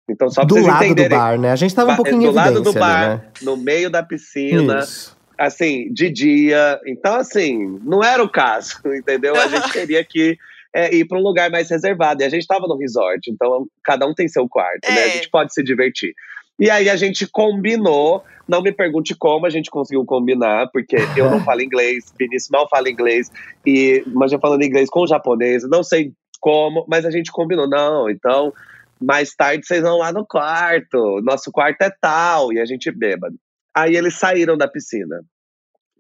Então, 0.10 0.30
só 0.30 0.42
pra 0.42 0.48
Do 0.48 0.56
vocês 0.56 0.68
lado 0.68 0.80
do 0.80 0.86
entenderem. 0.86 1.18
bar, 1.18 1.40
né? 1.40 1.52
A 1.52 1.56
gente 1.56 1.74
tava 1.74 1.92
um 1.94 1.96
pouquinho 1.96 2.22
do 2.22 2.28
em 2.30 2.34
lado 2.34 2.62
do 2.62 2.74
bar, 2.74 3.04
ali, 3.04 3.16
né? 3.16 3.28
no 3.42 3.58
meio 3.58 3.90
da 3.90 4.04
piscina, 4.04 4.80
Isso. 4.80 5.18
assim, 5.38 5.92
de 5.92 6.10
dia. 6.12 6.80
Então, 6.86 7.16
assim, 7.16 7.80
não 7.84 8.04
era 8.04 8.24
o 8.24 8.30
caso, 8.30 8.80
entendeu? 8.86 9.36
A 9.36 9.48
gente 9.48 9.70
teria 9.74 10.04
que 10.04 10.38
é, 10.74 10.94
ir 10.94 11.06
para 11.06 11.18
um 11.18 11.22
lugar 11.24 11.50
mais 11.50 11.70
reservado. 11.70 12.22
E 12.22 12.26
a 12.26 12.30
gente 12.30 12.42
estava 12.42 12.68
no 12.68 12.78
resort, 12.78 13.30
então 13.32 13.66
cada 13.84 14.06
um 14.06 14.14
tem 14.14 14.28
seu 14.28 14.48
quarto, 14.48 14.88
né? 14.90 15.02
A 15.02 15.08
É. 15.08 15.10
gente 15.12 15.30
pode 15.30 15.54
se 15.54 15.64
divertir. 15.64 16.14
E 16.60 16.70
aí 16.70 16.90
a 16.90 16.96
gente 16.96 17.28
combinou, 17.28 18.24
não 18.48 18.62
me 18.62 18.72
pergunte 18.72 19.14
como 19.16 19.46
a 19.46 19.50
gente 19.50 19.70
conseguiu 19.72 20.06
combinar, 20.06 20.70
porque 20.72 20.96
eu 21.18 21.30
não 21.32 21.44
falo 21.44 21.62
inglês, 21.62 22.14
Vinícius 22.18 22.50
mal 22.52 22.70
fala 22.70 22.90
inglês, 22.90 23.30
e 23.66 24.04
mas 24.14 24.32
já 24.32 24.38
falando 24.40 24.64
inglês 24.64 24.90
com 24.90 25.06
japonês, 25.08 25.68
não 25.68 25.84
sei 25.84 26.14
como, 26.40 26.86
mas 26.88 27.06
a 27.06 27.10
gente 27.12 27.32
combinou, 27.32 27.68
não, 27.68 28.08
então 28.10 28.54
mais 29.02 29.34
tarde 29.36 29.66
vocês 29.66 29.82
vão 29.82 29.98
lá 29.98 30.12
no 30.12 30.26
quarto, 30.26 31.22
nosso 31.22 31.52
quarto 31.52 31.82
é 31.82 31.90
tal, 31.90 32.54
e 32.54 32.60
a 32.60 32.66
gente 32.66 32.92
bêbado. 32.92 33.36
Aí 33.76 33.96
eles 33.96 34.16
saíram 34.18 34.58
da 34.58 34.68
piscina, 34.68 35.22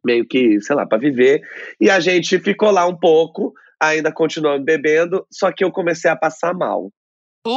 meio 0.03 0.25
que, 0.25 0.61
sei 0.61 0.75
lá, 0.75 0.85
para 0.85 0.97
viver, 0.97 1.41
e 1.79 1.89
a 1.89 1.99
gente 1.99 2.39
ficou 2.39 2.71
lá 2.71 2.85
um 2.87 2.97
pouco, 2.97 3.53
ainda 3.79 4.11
continuando 4.11 4.63
bebendo, 4.63 5.25
só 5.31 5.51
que 5.51 5.63
eu 5.63 5.71
comecei 5.71 6.09
a 6.09 6.15
passar 6.15 6.53
mal, 6.53 6.91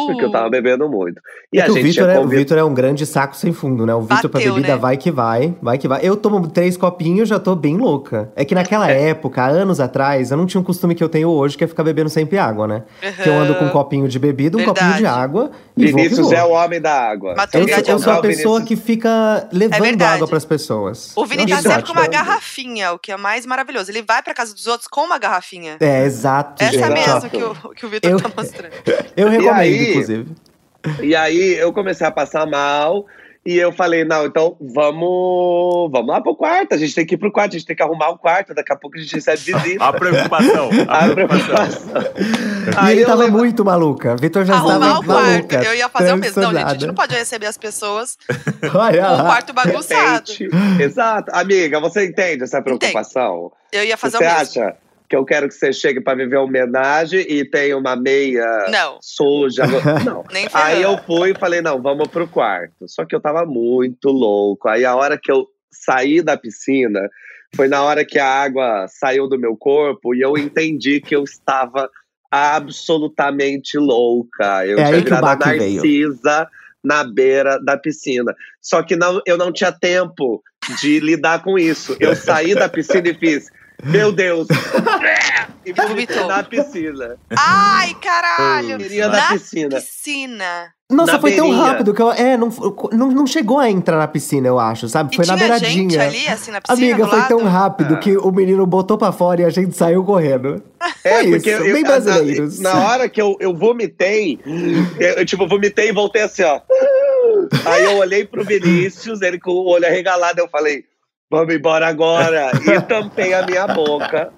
porque 0.07 0.24
eu 0.24 0.31
tava 0.31 0.48
bebendo 0.51 0.88
muito. 0.88 1.20
E 1.53 1.59
É 1.59 1.62
a 1.66 1.70
o 1.70 1.74
gente 1.74 1.83
Vitor 1.85 2.09
é, 2.09 2.18
o. 2.18 2.27
Vitor 2.29 2.59
é 2.59 2.64
um 2.64 2.74
grande 2.74 3.05
saco 3.07 3.35
sem 3.37 3.53
fundo, 3.53 3.85
né? 3.87 3.94
O 3.94 4.03
Vitor 4.03 4.29
pra 4.31 4.40
bebida 4.40 4.68
né? 4.68 4.77
vai 4.77 4.96
que 4.96 5.11
vai, 5.11 5.55
vai 5.62 5.79
que 5.79 5.88
vai. 5.88 6.01
Eu 6.03 6.16
tomo 6.16 6.46
três 6.48 6.77
copinhos 6.77 7.29
já 7.29 7.38
tô 7.38 7.55
bem 7.55 7.77
louca. 7.77 8.31
É 8.37 8.44
que 8.44 8.55
naquela 8.55 8.88
época, 8.90 9.42
há 9.42 9.46
anos 9.48 9.81
atrás, 9.81 10.31
eu 10.31 10.37
não 10.37 10.46
tinha 10.46 10.61
um 10.61 10.64
costume 10.64 10.94
que 10.94 11.03
eu 11.03 11.09
tenho 11.09 11.29
hoje, 11.29 11.57
que 11.57 11.64
é 11.64 11.66
ficar 11.66 11.83
bebendo 11.85 12.11
sempre 12.11 12.38
água, 12.38 12.66
né? 12.66 12.83
Que 13.22 13.29
eu 13.29 13.35
ando 13.35 13.55
com 13.55 13.64
um 13.64 13.70
copinho 13.70 14.09
de 14.09 14.18
bebida, 14.18 14.57
um 14.59 14.64
copinho 14.64 14.88
de 14.92 15.03
Verdade. 15.03 15.20
água 15.20 15.51
e 15.77 15.87
vou 15.87 15.96
Vinícius 16.03 16.27
vou. 16.27 16.35
é 16.35 16.44
o 16.44 16.51
homem 16.51 16.81
da 16.81 16.92
água. 16.92 17.35
Eu 17.55 17.66
eu 17.68 17.98
sou 17.98 18.12
a 18.12 18.20
pessoa 18.20 18.59
Vinícius- 18.61 18.64
que 18.68 18.77
fica 18.77 19.48
levando 19.53 19.81
verdade. 19.83 20.14
água 20.16 20.29
pras 20.29 20.44
pessoas. 20.44 21.12
O 21.16 21.24
Vini 21.24 21.46
tá 21.46 21.62
sempre 21.62 21.83
com 21.85 21.92
uma 21.92 22.07
garrafinha, 22.07 22.92
o 22.92 22.98
que 22.98 23.11
é 23.12 23.16
mais 23.16 23.46
maravilhoso. 23.46 23.90
Ele 23.90 24.03
vai 24.03 24.22
pra 24.22 24.35
casa 24.35 24.53
dos 24.55 24.66
outros 24.66 24.88
com 24.88 25.03
uma 25.03 25.18
garrafinha. 25.18 25.77
É, 25.81 26.05
exato, 26.05 26.62
Essa 26.62 26.72
gente. 26.72 26.85
é 26.85 26.90
mesmo 26.90 27.31
que 27.31 27.42
o, 27.42 27.55
que 27.74 27.87
o 27.87 27.88
Vitor 27.88 28.11
Eu- 28.11 28.20
tá 28.20 28.31
mostrando. 28.37 28.72
Eu 29.16 29.29
recomendo, 29.29 29.77
aí- 29.78 29.90
inclusive. 29.90 30.26
E 31.02 31.14
aí 31.16 31.54
eu 31.58 31.72
comecei 31.72 32.06
a 32.06 32.10
passar 32.10 32.46
mal. 32.46 33.06
E 33.46 33.56
eu 33.56 33.72
falei, 33.72 34.04
não, 34.04 34.26
então 34.26 34.56
vamos, 34.60 35.90
vamos 35.90 36.08
lá 36.08 36.20
pro 36.20 36.36
quarto. 36.36 36.74
A 36.74 36.76
gente 36.76 36.94
tem 36.94 37.06
que 37.06 37.14
ir 37.14 37.18
pro 37.18 37.32
quarto, 37.32 37.54
a 37.54 37.58
gente 37.58 37.66
tem 37.66 37.74
que 37.74 37.82
arrumar 37.82 38.10
o 38.10 38.18
quarto. 38.18 38.52
Daqui 38.52 38.72
a 38.72 38.76
pouco 38.76 38.98
a 38.98 39.00
gente 39.00 39.14
recebe 39.14 39.38
visita. 39.62 39.84
A 39.84 39.92
preocupação. 39.92 40.68
A 40.86 41.04
A 41.06 41.08
preocupação. 41.08 42.02
E 42.88 42.92
ele 42.92 43.06
tava 43.06 43.24
levo- 43.24 43.38
muito 43.38 43.64
maluca. 43.64 44.16
Vitor 44.16 44.44
já 44.44 44.54
Arrumar 44.54 44.74
estava 44.74 44.98
o 45.00 45.04
quarto. 45.04 45.30
maluca. 45.32 45.62
Eu 45.64 45.74
ia 45.74 45.88
fazer 45.88 46.12
o 46.12 46.16
mesmo. 46.18 46.42
Não, 46.42 46.50
gente, 46.52 46.62
a 46.64 46.68
gente 46.70 46.86
não 46.86 46.94
pode 46.94 47.14
receber 47.14 47.46
as 47.46 47.56
pessoas 47.56 48.18
Olha 48.74 49.06
com 49.06 49.14
o 49.14 49.24
quarto 49.24 49.52
bagunçado. 49.54 50.30
Repente. 50.32 50.82
Exato. 50.82 51.30
Amiga, 51.34 51.80
você 51.80 52.04
entende 52.06 52.44
essa 52.44 52.60
preocupação? 52.60 53.50
Eu 53.72 53.84
ia 53.84 53.96
fazer 53.96 54.18
você 54.18 54.24
o 54.24 54.26
mesmo. 54.26 54.40
acha 54.42 54.76
que 55.08 55.16
eu 55.16 55.24
quero 55.24 55.48
que 55.48 55.54
você 55.54 55.72
chegue 55.72 56.00
pra 56.00 56.14
viver 56.14 56.36
homenagem 56.36 57.20
e 57.20 57.44
tenha 57.44 57.76
uma 57.78 57.96
meia 57.96 58.66
Não, 58.70 58.98
suja? 59.00 59.64
Não. 60.04 60.24
nem 60.30 60.46
Aí 60.52 60.82
eu 60.82 60.98
fui 60.98 61.30
e 61.30 61.38
falei, 61.38 61.62
não, 61.62 61.80
vamos 61.80 62.08
pro 62.08 62.28
quarto. 62.28 62.86
Só 62.86 63.04
que 63.04 63.14
eu 63.14 63.20
tava 63.20 63.46
muito 63.46 64.10
louco. 64.10 64.68
Aí 64.68 64.84
a 64.84 64.94
hora 64.94 65.18
que 65.18 65.32
eu 65.32 65.46
saí 65.70 66.20
da 66.20 66.36
piscina, 66.36 67.00
foi 67.56 67.68
na 67.68 67.82
hora 67.82 68.04
que 68.04 68.18
a 68.18 68.26
água 68.26 68.86
saiu 68.88 69.26
do 69.28 69.38
meu 69.38 69.56
corpo 69.56 70.14
e 70.14 70.20
eu 70.20 70.36
entendi 70.36 71.00
que 71.00 71.16
eu 71.16 71.24
estava 71.24 71.88
absolutamente 72.30 73.78
louca. 73.78 74.66
Eu 74.66 74.78
É 74.78 74.88
tinha 74.88 75.00
virado 75.00 75.26
a 75.26 75.36
baque 75.36 75.58
veio. 75.58 75.74
Narcisa 75.74 76.48
na 76.84 77.04
beira 77.04 77.58
da 77.58 77.76
piscina. 77.76 78.34
Só 78.60 78.82
que 78.82 78.96
não, 78.96 79.20
eu 79.26 79.36
não 79.36 79.52
tinha 79.52 79.72
tempo 79.72 80.42
de 80.80 81.00
lidar 81.00 81.42
com 81.42 81.58
isso. 81.58 81.96
Eu 81.98 82.14
saí 82.14 82.54
da 82.54 82.68
piscina 82.68 83.08
e 83.08 83.14
fiz, 83.14 83.50
meu 83.84 84.10
Deus, 84.12 84.48
e 85.64 85.72
vomitei 85.72 86.16
Vomitou. 86.16 86.26
na 86.26 86.42
piscina. 86.42 87.16
Ai, 87.36 87.94
caralho! 88.02 88.78
Queria 88.78 89.08
Na 89.08 89.16
na 89.16 89.28
piscina. 89.28 89.76
piscina. 89.76 90.68
Nossa, 90.90 91.12
Na 91.12 91.20
foi 91.20 91.36
tão 91.36 91.46
beirinha. 91.48 91.66
rápido 91.66 91.92
que 91.94 92.00
eu. 92.00 92.10
É, 92.12 92.36
não, 92.36 92.48
não, 92.92 93.08
não 93.10 93.26
chegou 93.26 93.58
a 93.58 93.68
entrar 93.70 93.98
na 93.98 94.08
piscina, 94.08 94.48
eu 94.48 94.58
acho, 94.58 94.88
sabe? 94.88 95.12
E 95.12 95.16
Foi 95.16 95.26
na 95.26 95.34
tinha 95.36 95.46
beiradinha. 95.48 95.90
gente 95.90 95.98
ali, 95.98 96.28
assim, 96.28 96.50
na 96.50 96.60
piscina, 96.62 96.86
Amiga, 96.88 97.06
foi 97.06 97.18
lado? 97.18 97.28
tão 97.28 97.44
rápido 97.44 97.94
Ah. 97.94 97.98
que 97.98 98.16
o 98.16 98.32
menino 98.32 98.66
botou 98.66 98.96
pra 98.96 99.12
fora 99.12 99.42
e 99.42 99.44
a 99.44 99.50
gente 99.50 99.76
saiu 99.76 100.02
correndo. 100.02 100.62
É, 101.04 101.18
Foi 101.20 101.30
porque 101.32 101.50
isso, 101.50 101.62
eu- 101.62 101.72
bem 101.74 101.82
na- 101.82 101.88
brasileiros. 101.90 102.58
Na, 102.60 102.74
hora 102.88 103.08
que 103.08 103.20
eu, 103.20 103.36
eu 103.38 103.54
vomitei, 103.54 104.38
eu, 104.98 105.08
eu, 105.10 105.26
tipo, 105.26 105.46
vomitei 105.46 105.90
e 105.90 105.92
voltei 105.92 106.22
assim, 106.22 106.42
ó. 106.42 106.60
Aí 107.66 107.84
eu 107.84 107.98
olhei 107.98 108.24
pro 108.24 108.42
Vinícius, 108.44 109.20
ele 109.20 109.38
com 109.38 109.50
o 109.50 109.66
olho 109.68 109.84
arregalado, 109.86 110.40
eu 110.40 110.48
falei, 110.48 110.84
vamos 111.30 111.54
embora 111.54 111.88
agora. 111.88 112.50
E 112.64 112.80
tampei 112.82 113.34
a 113.34 113.46
minha 113.46 113.66
boca. 113.66 114.32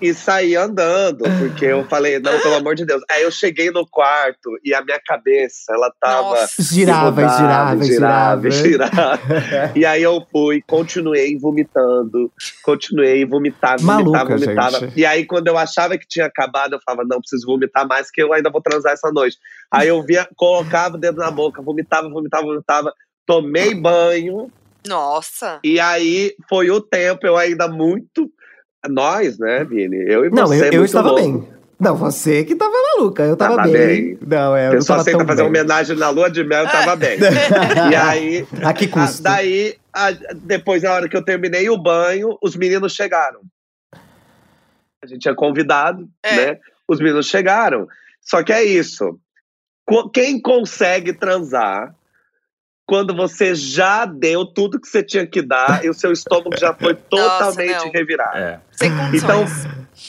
e 0.00 0.14
saí 0.14 0.56
andando, 0.56 1.24
porque 1.38 1.66
eu 1.66 1.84
falei, 1.84 2.18
não, 2.18 2.38
pelo 2.40 2.54
amor 2.54 2.74
de 2.74 2.86
Deus. 2.86 3.02
Aí 3.10 3.22
eu 3.22 3.30
cheguei 3.30 3.70
no 3.70 3.86
quarto 3.86 4.50
e 4.64 4.72
a 4.72 4.82
minha 4.82 4.98
cabeça, 5.04 5.72
ela 5.74 5.92
tava. 6.00 6.40
Nossa. 6.40 6.62
Girava, 6.62 7.10
mudava, 7.10 7.84
girava, 7.84 8.50
girava. 8.50 8.50
girava. 8.50 9.72
e 9.76 9.84
aí 9.84 10.02
eu 10.02 10.24
fui, 10.32 10.62
continuei 10.66 11.36
vomitando, 11.38 12.32
continuei 12.62 13.26
Maluca, 13.84 14.24
vomitava. 14.24 14.80
gente. 14.80 14.98
E 14.98 15.04
aí 15.04 15.26
quando 15.26 15.48
eu 15.48 15.58
achava 15.58 15.98
que 15.98 16.08
tinha 16.08 16.26
acabado, 16.26 16.74
eu 16.74 16.80
falava, 16.84 17.06
não, 17.06 17.20
preciso 17.20 17.46
vomitar 17.46 17.86
mais, 17.86 18.10
que 18.10 18.22
eu 18.22 18.32
ainda 18.32 18.50
vou 18.50 18.62
transar 18.62 18.92
essa 18.92 19.10
noite. 19.12 19.36
Aí 19.70 19.88
eu 19.88 20.02
via, 20.02 20.26
colocava 20.34 20.96
o 20.96 20.98
dedo 20.98 21.18
na 21.18 21.30
boca, 21.30 21.60
vomitava, 21.60 22.08
vomitava, 22.08 22.44
vomitava. 22.44 22.94
Tomei 23.26 23.74
banho, 23.74 24.50
Nossa. 24.86 25.60
e 25.64 25.78
aí 25.80 26.34
foi 26.48 26.70
o 26.70 26.80
tempo, 26.80 27.26
eu 27.26 27.36
ainda 27.36 27.68
muito. 27.68 28.30
Nós, 28.88 29.38
né, 29.38 29.62
Vini? 29.64 29.96
Eu 30.08 30.24
e 30.24 30.30
Não, 30.30 30.46
você, 30.46 30.60
eu, 30.60 30.64
eu 30.66 30.72
muito 30.78 30.84
estava 30.86 31.08
louco. 31.10 31.22
bem. 31.22 31.48
Não, 31.78 31.94
você 31.96 32.44
que 32.44 32.54
tava 32.54 32.72
maluca. 32.72 33.22
Eu 33.22 33.36
tava, 33.36 33.56
Tava 33.56 33.68
bem. 33.68 34.16
bem. 34.16 34.18
Não, 34.26 34.54
é, 34.56 34.66
eu 34.66 34.70
não 34.72 34.78
pessoa 34.78 34.98
tava 34.98 35.00
aceita 35.08 35.26
fazer 35.26 35.42
bem. 35.42 35.48
homenagem 35.48 35.96
na 35.96 36.10
lua 36.10 36.30
de 36.30 36.44
mel, 36.44 36.64
eu 36.64 36.70
tava 36.70 36.94
bem. 36.96 37.18
e 37.90 37.94
aí, 37.94 38.46
A 38.62 38.72
que 38.74 38.84
a- 38.86 38.88
custo? 38.90 39.22
daí, 39.22 39.76
a- 39.92 40.10
depois, 40.34 40.82
na 40.82 40.92
hora 40.92 41.08
que 41.08 41.16
eu 41.16 41.24
terminei 41.24 41.68
o 41.70 41.78
banho, 41.78 42.36
os 42.42 42.54
meninos 42.56 42.92
chegaram. 42.94 43.40
A 45.02 45.06
gente 45.06 45.20
tinha 45.20 45.34
convidado, 45.34 46.06
É. 46.22 46.36
né? 46.36 46.58
Os 46.86 47.00
meninos 47.00 47.26
chegaram. 47.26 47.86
Só 48.20 48.42
que 48.42 48.52
é 48.52 48.62
isso. 48.62 49.18
Quem 50.12 50.40
consegue 50.40 51.12
transar 51.14 51.94
quando 52.90 53.14
você 53.14 53.54
já 53.54 54.04
deu 54.04 54.44
tudo 54.44 54.80
que 54.80 54.88
você 54.88 55.00
tinha 55.00 55.24
que 55.24 55.40
dar 55.40 55.84
e 55.84 55.88
o 55.88 55.94
seu 55.94 56.10
estômago 56.10 56.58
já 56.58 56.74
foi 56.74 56.92
totalmente 57.08 57.84
não. 57.84 57.92
revirado? 57.92 58.36
É. 58.36 58.60
Sem 58.72 58.90
condições. 58.90 59.22
Então, 59.22 59.46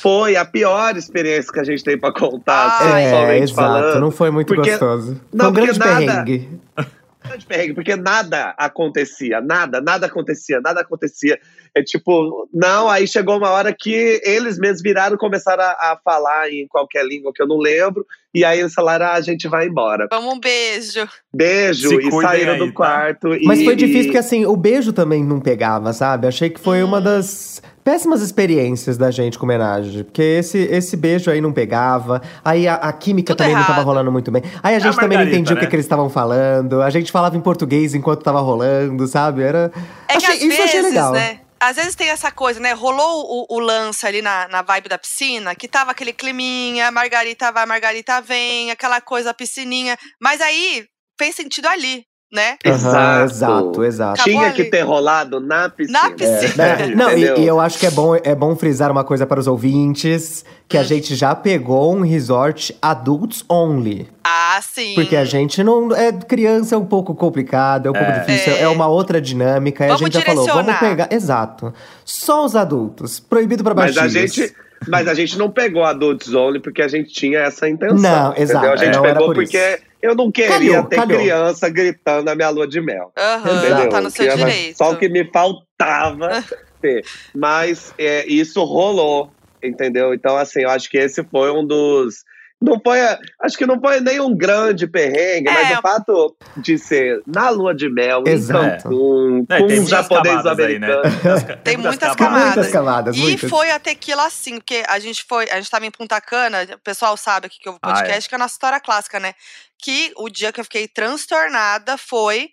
foi 0.02 0.36
a 0.36 0.44
pior 0.44 0.98
experiência 0.98 1.54
que 1.54 1.60
a 1.60 1.64
gente 1.64 1.84
tem 1.84 1.96
pra 1.96 2.12
contar, 2.12 2.80
Ai. 2.82 3.04
É, 3.04 3.38
exato. 3.38 3.54
falando. 3.56 4.00
Não 4.00 4.10
foi 4.10 4.32
muito 4.32 4.48
Porque- 4.52 4.72
gostoso. 4.72 5.22
Não, 5.32 5.54
foi 5.54 5.62
um 5.62 5.66
grande 5.66 5.78
nada- 5.80 5.94
perrengue. 5.96 6.60
grande 7.24 7.46
perrengue, 7.46 7.74
porque 7.76 7.96
nada 7.96 8.56
acontecia, 8.58 9.40
nada, 9.42 9.80
nada 9.80 10.08
acontecia, 10.08 10.60
nada 10.60 10.82
acontecia. 10.82 11.40
É 11.76 11.82
tipo, 11.82 12.50
não, 12.54 12.90
aí 12.90 13.08
chegou 13.08 13.38
uma 13.38 13.50
hora 13.50 13.74
que 13.74 14.22
eles 14.26 14.60
mesmos 14.60 14.82
viraram 14.82 15.16
e 15.16 15.18
começaram 15.18 15.64
a, 15.64 15.68
a 15.94 16.00
falar 16.04 16.50
em 16.52 16.68
qualquer 16.68 17.06
língua 17.06 17.32
que 17.34 17.42
eu 17.42 17.48
não 17.48 17.58
lembro, 17.58 18.06
e 18.34 18.44
aí 18.44 18.60
eles 18.60 18.74
falaram, 18.74 19.06
ah, 19.06 19.14
a 19.14 19.22
gente 19.22 19.48
vai 19.48 19.68
embora. 19.68 20.06
Vamos 20.12 20.34
um 20.34 20.40
beijo. 20.40 21.08
Beijo, 21.34 21.88
Se 21.90 21.96
e 21.96 22.12
saíram 22.22 22.54
aí, 22.54 22.60
do 22.60 22.68
tá? 22.68 22.74
quarto. 22.74 23.30
Mas 23.46 23.60
e, 23.62 23.66
foi 23.66 23.76
difícil 23.78 24.02
e- 24.02 24.06
porque 24.06 24.18
assim, 24.18 24.46
o 24.46 24.56
beijo 24.58 24.92
também 24.92 25.24
não 25.24 25.40
pegava, 25.40 25.94
sabe? 25.94 26.28
Achei 26.28 26.50
que 26.50 26.60
foi 26.60 26.84
uma 26.84 27.00
das 27.00 27.62
péssimas 27.84 28.22
experiências 28.22 28.98
da 28.98 29.10
gente 29.10 29.40
com 29.40 29.46
homenagem. 29.46 30.04
Porque 30.04 30.22
esse, 30.22 30.58
esse 30.60 30.96
beijo 30.98 31.32
aí 31.32 31.40
não 31.42 31.52
pegava. 31.54 32.22
Aí 32.44 32.68
a, 32.68 32.76
a 32.76 32.94
química 32.94 33.34
Tudo 33.34 33.38
também 33.40 33.54
não 33.56 33.62
tava 33.64 33.74
errado. 33.76 33.86
rolando 33.86 34.12
muito 34.12 34.30
bem. 34.30 34.44
Aí 34.62 34.76
a 34.76 34.80
gente 34.80 34.98
também 34.98 35.18
não 35.18 35.26
entendia 35.26 35.54
o 35.56 35.58
que, 35.58 35.64
né? 35.66 35.70
que 35.70 35.76
eles 35.76 35.86
estavam 35.86 36.10
falando. 36.10 36.82
A 36.82 36.90
gente 36.90 37.12
falava 37.12 37.36
em 37.38 37.42
português 37.42 37.94
enquanto 37.96 38.24
tava 38.24 38.40
rolando, 38.42 39.08
sabe? 39.08 39.42
Era. 39.42 39.72
É 40.08 40.18
que 40.18 40.26
Achei- 40.26 40.36
às 40.36 40.42
isso 40.42 40.60
eu 40.60 40.64
achei 40.66 40.82
vezes, 40.82 40.96
legal. 40.96 41.12
né? 41.14 41.40
Às 41.62 41.76
vezes 41.76 41.94
tem 41.94 42.10
essa 42.10 42.32
coisa, 42.32 42.60
né? 42.60 42.74
Rolou 42.74 43.46
o, 43.48 43.56
o 43.56 43.60
lance 43.60 44.04
ali 44.08 44.20
na, 44.20 44.48
na 44.48 44.64
vibe 44.64 44.90
da 44.90 44.98
piscina, 44.98 45.54
que 45.54 45.68
tava 45.68 45.92
aquele 45.92 46.12
climinha, 46.12 46.90
Margarita 46.90 47.52
vai, 47.52 47.68
Margarita 47.68 48.20
vem, 48.20 48.72
aquela 48.72 49.00
coisa, 49.00 49.32
piscininha. 49.32 49.96
Mas 50.20 50.42
aí 50.42 50.88
fez 51.20 51.36
sentido 51.36 51.68
ali, 51.68 52.04
né? 52.32 52.58
Aham, 52.66 53.24
Exato. 53.26 53.84
exato, 53.84 54.24
Tinha 54.24 54.48
ali. 54.48 54.56
que 54.56 54.64
ter 54.66 54.82
rolado 54.82 55.40
na 55.40 55.68
piscina. 55.70 56.04
Na 56.04 56.10
piscina. 56.12 56.64
É, 56.64 56.88
não, 56.96 57.10
e, 57.12 57.24
Entendeu? 57.24 57.38
e 57.38 57.48
eu 57.48 57.60
acho 57.60 57.78
que 57.78 57.86
é 57.86 57.92
bom, 57.92 58.16
é 58.16 58.34
bom 58.34 58.56
frisar 58.56 58.90
uma 58.92 59.04
coisa 59.04 59.26
para 59.26 59.40
os 59.40 59.48
ouvintes: 59.48 60.46
que 60.68 60.78
Hum. 60.78 60.82
a 60.82 60.84
gente 60.84 61.16
já 61.16 61.36
pegou 61.36 61.94
um 61.96 62.02
resort 62.02 62.76
adults 62.82 63.44
only. 63.50 64.08
Ah, 64.24 64.60
sim. 64.62 64.94
Porque 64.96 65.16
a 65.16 65.26
gente 65.26 65.64
não. 65.64 65.94
É, 65.96 66.12
criança 66.12 66.76
é 66.76 66.78
um 66.78 66.86
pouco 66.86 67.14
complicado, 67.14 67.88
é 67.88 67.90
um 67.90 67.94
pouco 67.94 68.10
É. 68.12 68.20
difícil, 68.20 68.54
é. 68.54 68.62
É. 68.62 68.68
uma 68.70 68.88
outra 68.88 69.20
dinâmica. 69.20 69.84
E 69.84 69.88
a 69.88 69.96
Vamos 69.96 70.02
gente 70.02 70.14
já 70.14 70.22
falou, 70.22 70.46
vamos 70.48 70.76
pegar. 70.78 71.08
Exato. 71.12 71.74
Só 72.06 72.46
os 72.46 72.56
adultos. 72.56 73.20
Proibido 73.20 73.64
para 73.64 73.74
Mas 73.76 73.94
baixinhos. 73.96 74.16
a 74.16 74.20
gente. 74.40 74.56
Mas 74.88 75.08
a 75.08 75.14
gente 75.14 75.38
não 75.38 75.48
pegou 75.52 75.84
Adults 75.84 76.34
Only 76.34 76.60
porque 76.60 76.82
a 76.82 76.88
gente 76.88 77.12
tinha 77.14 77.38
essa 77.42 77.70
intenção. 77.70 77.98
Não, 78.00 78.32
entendeu? 78.32 78.44
exato, 78.44 78.66
A 78.68 78.76
gente 78.78 78.96
não 78.96 79.06
era 79.06 79.14
pegou 79.14 79.28
por 79.28 79.36
porque 79.36 79.58
isso. 79.58 79.84
Eu 80.02 80.16
não 80.16 80.32
queria 80.32 80.50
Calhou, 80.50 80.84
ter 80.86 80.96
calhou. 80.96 81.20
criança 81.20 81.70
gritando 81.70 82.26
na 82.26 82.36
minha 82.36 82.50
lua 82.50 82.68
de 82.68 82.82
mel. 82.82 83.12
Aham, 83.18 83.58
Entendeu? 83.58 83.90
tá 83.90 84.02
no 84.02 84.10
seu 84.10 84.36
direito. 84.36 84.78
Só 84.78 84.92
o 84.92 84.98
que 84.98 85.08
me 85.10 85.24
faltava 85.32 86.44
ter. 86.82 87.06
Mas 87.36 87.94
é, 87.98 88.26
isso 88.28 88.64
rolou, 88.64 89.32
entendeu? 89.64 90.14
Então, 90.14 90.36
assim, 90.38 90.62
eu 90.62 90.70
acho 90.70 90.90
que 90.90 90.98
esse 90.98 91.24
foi 91.24 91.52
um 91.52 91.66
dos. 91.66 92.24
Não 92.62 92.80
foi. 92.84 93.00
Acho 93.42 93.58
que 93.58 93.66
não 93.66 93.80
foi 93.80 94.00
nem 94.02 94.20
um 94.20 94.36
grande 94.38 94.86
perrengue, 94.86 95.50
É. 95.50 95.54
mas 95.54 95.78
o 95.80 95.82
fato 95.82 96.36
de 96.58 96.78
ser 96.78 97.22
na 97.26 97.50
lua 97.50 97.74
de 97.74 97.90
mel, 97.90 98.24
Exato. 98.28 98.64
em 98.64 98.70
Cancún, 98.84 99.46
É, 99.50 99.58
com 99.58 99.66
um 99.66 99.88
japonês 99.88 100.36
camadas 100.38 100.60
aí, 100.66 100.78
né? 100.80 100.88
americano. 100.94 101.58
Tem 101.64 101.78
muitas 101.78 102.16
camadas. 102.16 102.18
camadas. 102.18 102.56
Muitas 102.56 102.72
camadas, 102.72 103.16
E 103.18 103.20
muitas. 103.20 103.50
foi 103.50 103.72
a 103.72 103.80
tequila 103.80 104.26
assim, 104.28 104.58
porque 104.60 104.84
a 104.88 105.00
gente 105.00 105.26
foi, 105.28 105.50
a 105.50 105.56
gente 105.56 105.72
tava 105.72 105.86
em 105.88 105.92
Punta 105.92 106.22
Cana, 106.22 106.60
o 106.76 106.80
pessoal 106.80 107.18
sabe 107.18 107.48
aqui 107.48 107.60
que 107.60 107.68
eu 107.68 107.78
Ah, 107.82 107.94
podcast, 107.94 108.30
que 108.30 108.36
é 108.36 108.38
a 108.38 108.40
nossa 108.40 108.54
história 108.54 108.80
clássica, 108.80 109.20
né? 109.20 109.34
Que 109.82 110.12
o 110.16 110.30
dia 110.30 110.52
que 110.54 110.60
eu 110.60 110.64
fiquei 110.64 110.88
transtornada 110.88 111.98
foi 111.98 112.50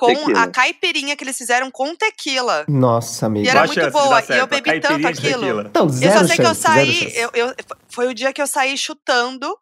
com 0.00 0.14
Tequila. 0.14 0.42
a 0.42 0.46
caipirinha 0.48 1.14
que 1.16 1.22
eles 1.24 1.36
fizeram 1.36 1.70
com 1.70 1.94
tequila. 1.94 2.64
Nossa, 2.66 3.24
E 3.24 3.26
amiga. 3.26 3.50
era 3.50 3.60
muito 3.66 3.74
chance 3.74 3.90
boa, 3.92 4.22
e 4.28 4.32
eu 4.38 4.46
bebi 4.46 4.80
tanto 4.80 5.06
aquilo. 5.06 5.60
Então, 5.60 5.84
Eu 5.86 5.88
zero 5.90 6.18
só 6.20 6.26
sei 6.26 6.36
que 6.36 6.42
eu 6.42 6.46
chance, 6.46 6.60
zero 6.62 6.74
saí, 6.74 6.94
chance. 6.94 7.16
eu, 7.18 7.30
eu- 7.34 7.54
foi 7.88 8.06
o 8.08 8.14
dia 8.14 8.32
que 8.32 8.40
eu 8.40 8.46
saí 8.46 8.76
chutando 8.78 9.54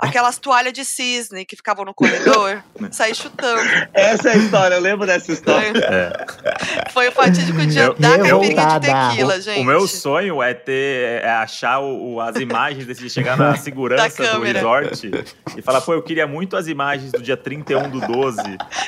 aquelas 0.00 0.38
toalhas 0.38 0.72
de 0.72 0.84
cisne 0.84 1.44
que 1.44 1.54
ficavam 1.56 1.84
no 1.84 1.94
corredor. 1.94 2.62
saí 2.90 3.14
chutando. 3.14 3.60
Essa 3.92 4.30
é 4.30 4.32
a 4.32 4.36
história, 4.36 4.74
eu 4.76 4.80
lembro 4.80 5.06
dessa 5.06 5.30
história. 5.32 5.72
Foi, 5.72 5.82
É. 5.82 6.90
foi 6.92 7.08
o 7.08 7.12
fatídico 7.12 7.64
dia 7.66 7.82
Eu- 7.84 7.94
da 7.94 8.18
caipirinha 8.18 8.66
de 8.66 8.80
tequila, 8.86 9.40
gente. 9.40 9.60
O 9.60 9.64
meu 9.64 9.86
sonho 9.86 10.42
é 10.42 10.54
ter 10.54 11.22
é 11.22 11.30
achar 11.30 11.78
o- 11.80 12.14
o- 12.14 12.20
as 12.20 12.36
imagens 12.36 12.86
desse 12.86 13.08
chegar 13.10 13.36
na 13.36 13.54
segurança 13.56 14.08
do 14.32 14.42
resort 14.42 15.10
e 15.56 15.62
falar, 15.62 15.80
pô, 15.80 15.92
eu 15.92 16.02
queria 16.02 16.26
muito 16.26 16.56
as 16.56 16.66
imagens 16.66 17.12
do 17.12 17.20
dia 17.22 17.36
31 17.36 17.88
do 17.90 18.00
12 18.00 18.40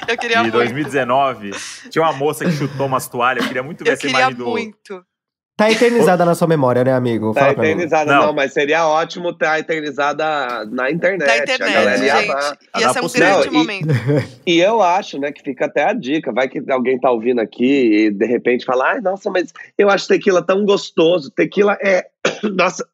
eu 0.08 0.16
queria 0.16 0.36
de 0.38 0.42
muito. 0.44 0.54
2019. 0.54 1.50
Tinha 1.90 2.02
uma 2.04 2.12
moça 2.12 2.44
que 2.44 2.52
chutou 2.52 2.86
umas 2.86 3.06
toalhas, 3.08 3.42
eu 3.42 3.48
queria 3.48 3.62
muito 3.62 3.84
ver 3.84 3.90
Eu 3.90 3.94
essa 3.94 4.06
imagem 4.08 4.34
do. 4.34 4.44
Tá 5.62 5.70
eternizada 5.70 6.24
na 6.24 6.34
sua 6.34 6.48
memória, 6.48 6.82
né, 6.84 6.92
amigo? 6.92 7.32
Tá 7.32 7.40
Fala 7.40 7.52
mim. 7.54 7.62
eternizada, 7.68 8.12
Não. 8.14 8.26
não. 8.26 8.32
mas 8.32 8.52
seria 8.52 8.86
ótimo 8.86 9.30
estar 9.30 9.58
eternizada 9.58 10.64
na 10.70 10.90
internet. 10.90 11.26
Da 11.26 11.32
a 11.32 11.38
internet, 11.38 11.72
galera 11.72 12.04
ia 12.04 12.16
gente. 12.20 12.30
amar. 12.30 12.58
Ia 12.78 12.92
ser 12.92 12.98
um 12.98 13.02
possível. 13.02 13.28
grande 13.28 13.46
Não, 13.46 13.54
e- 13.54 13.58
momento. 13.58 13.88
E 14.46 14.58
eu 14.60 14.82
acho, 14.82 15.18
né, 15.18 15.30
que 15.32 15.42
fica 15.42 15.66
até 15.66 15.84
a 15.84 15.92
dica. 15.92 16.32
Vai 16.32 16.48
que 16.48 16.62
alguém 16.70 16.98
tá 16.98 17.10
ouvindo 17.10 17.40
aqui 17.40 18.06
e 18.06 18.10
de 18.10 18.26
repente 18.26 18.64
fala, 18.64 18.92
ai, 18.92 19.00
nossa, 19.00 19.30
mas 19.30 19.52
eu 19.78 19.88
acho 19.88 20.08
tequila 20.08 20.42
tão 20.42 20.64
gostoso. 20.64 21.30
Tequila 21.30 21.76
é. 21.82 22.06
Nossa. 22.54 22.84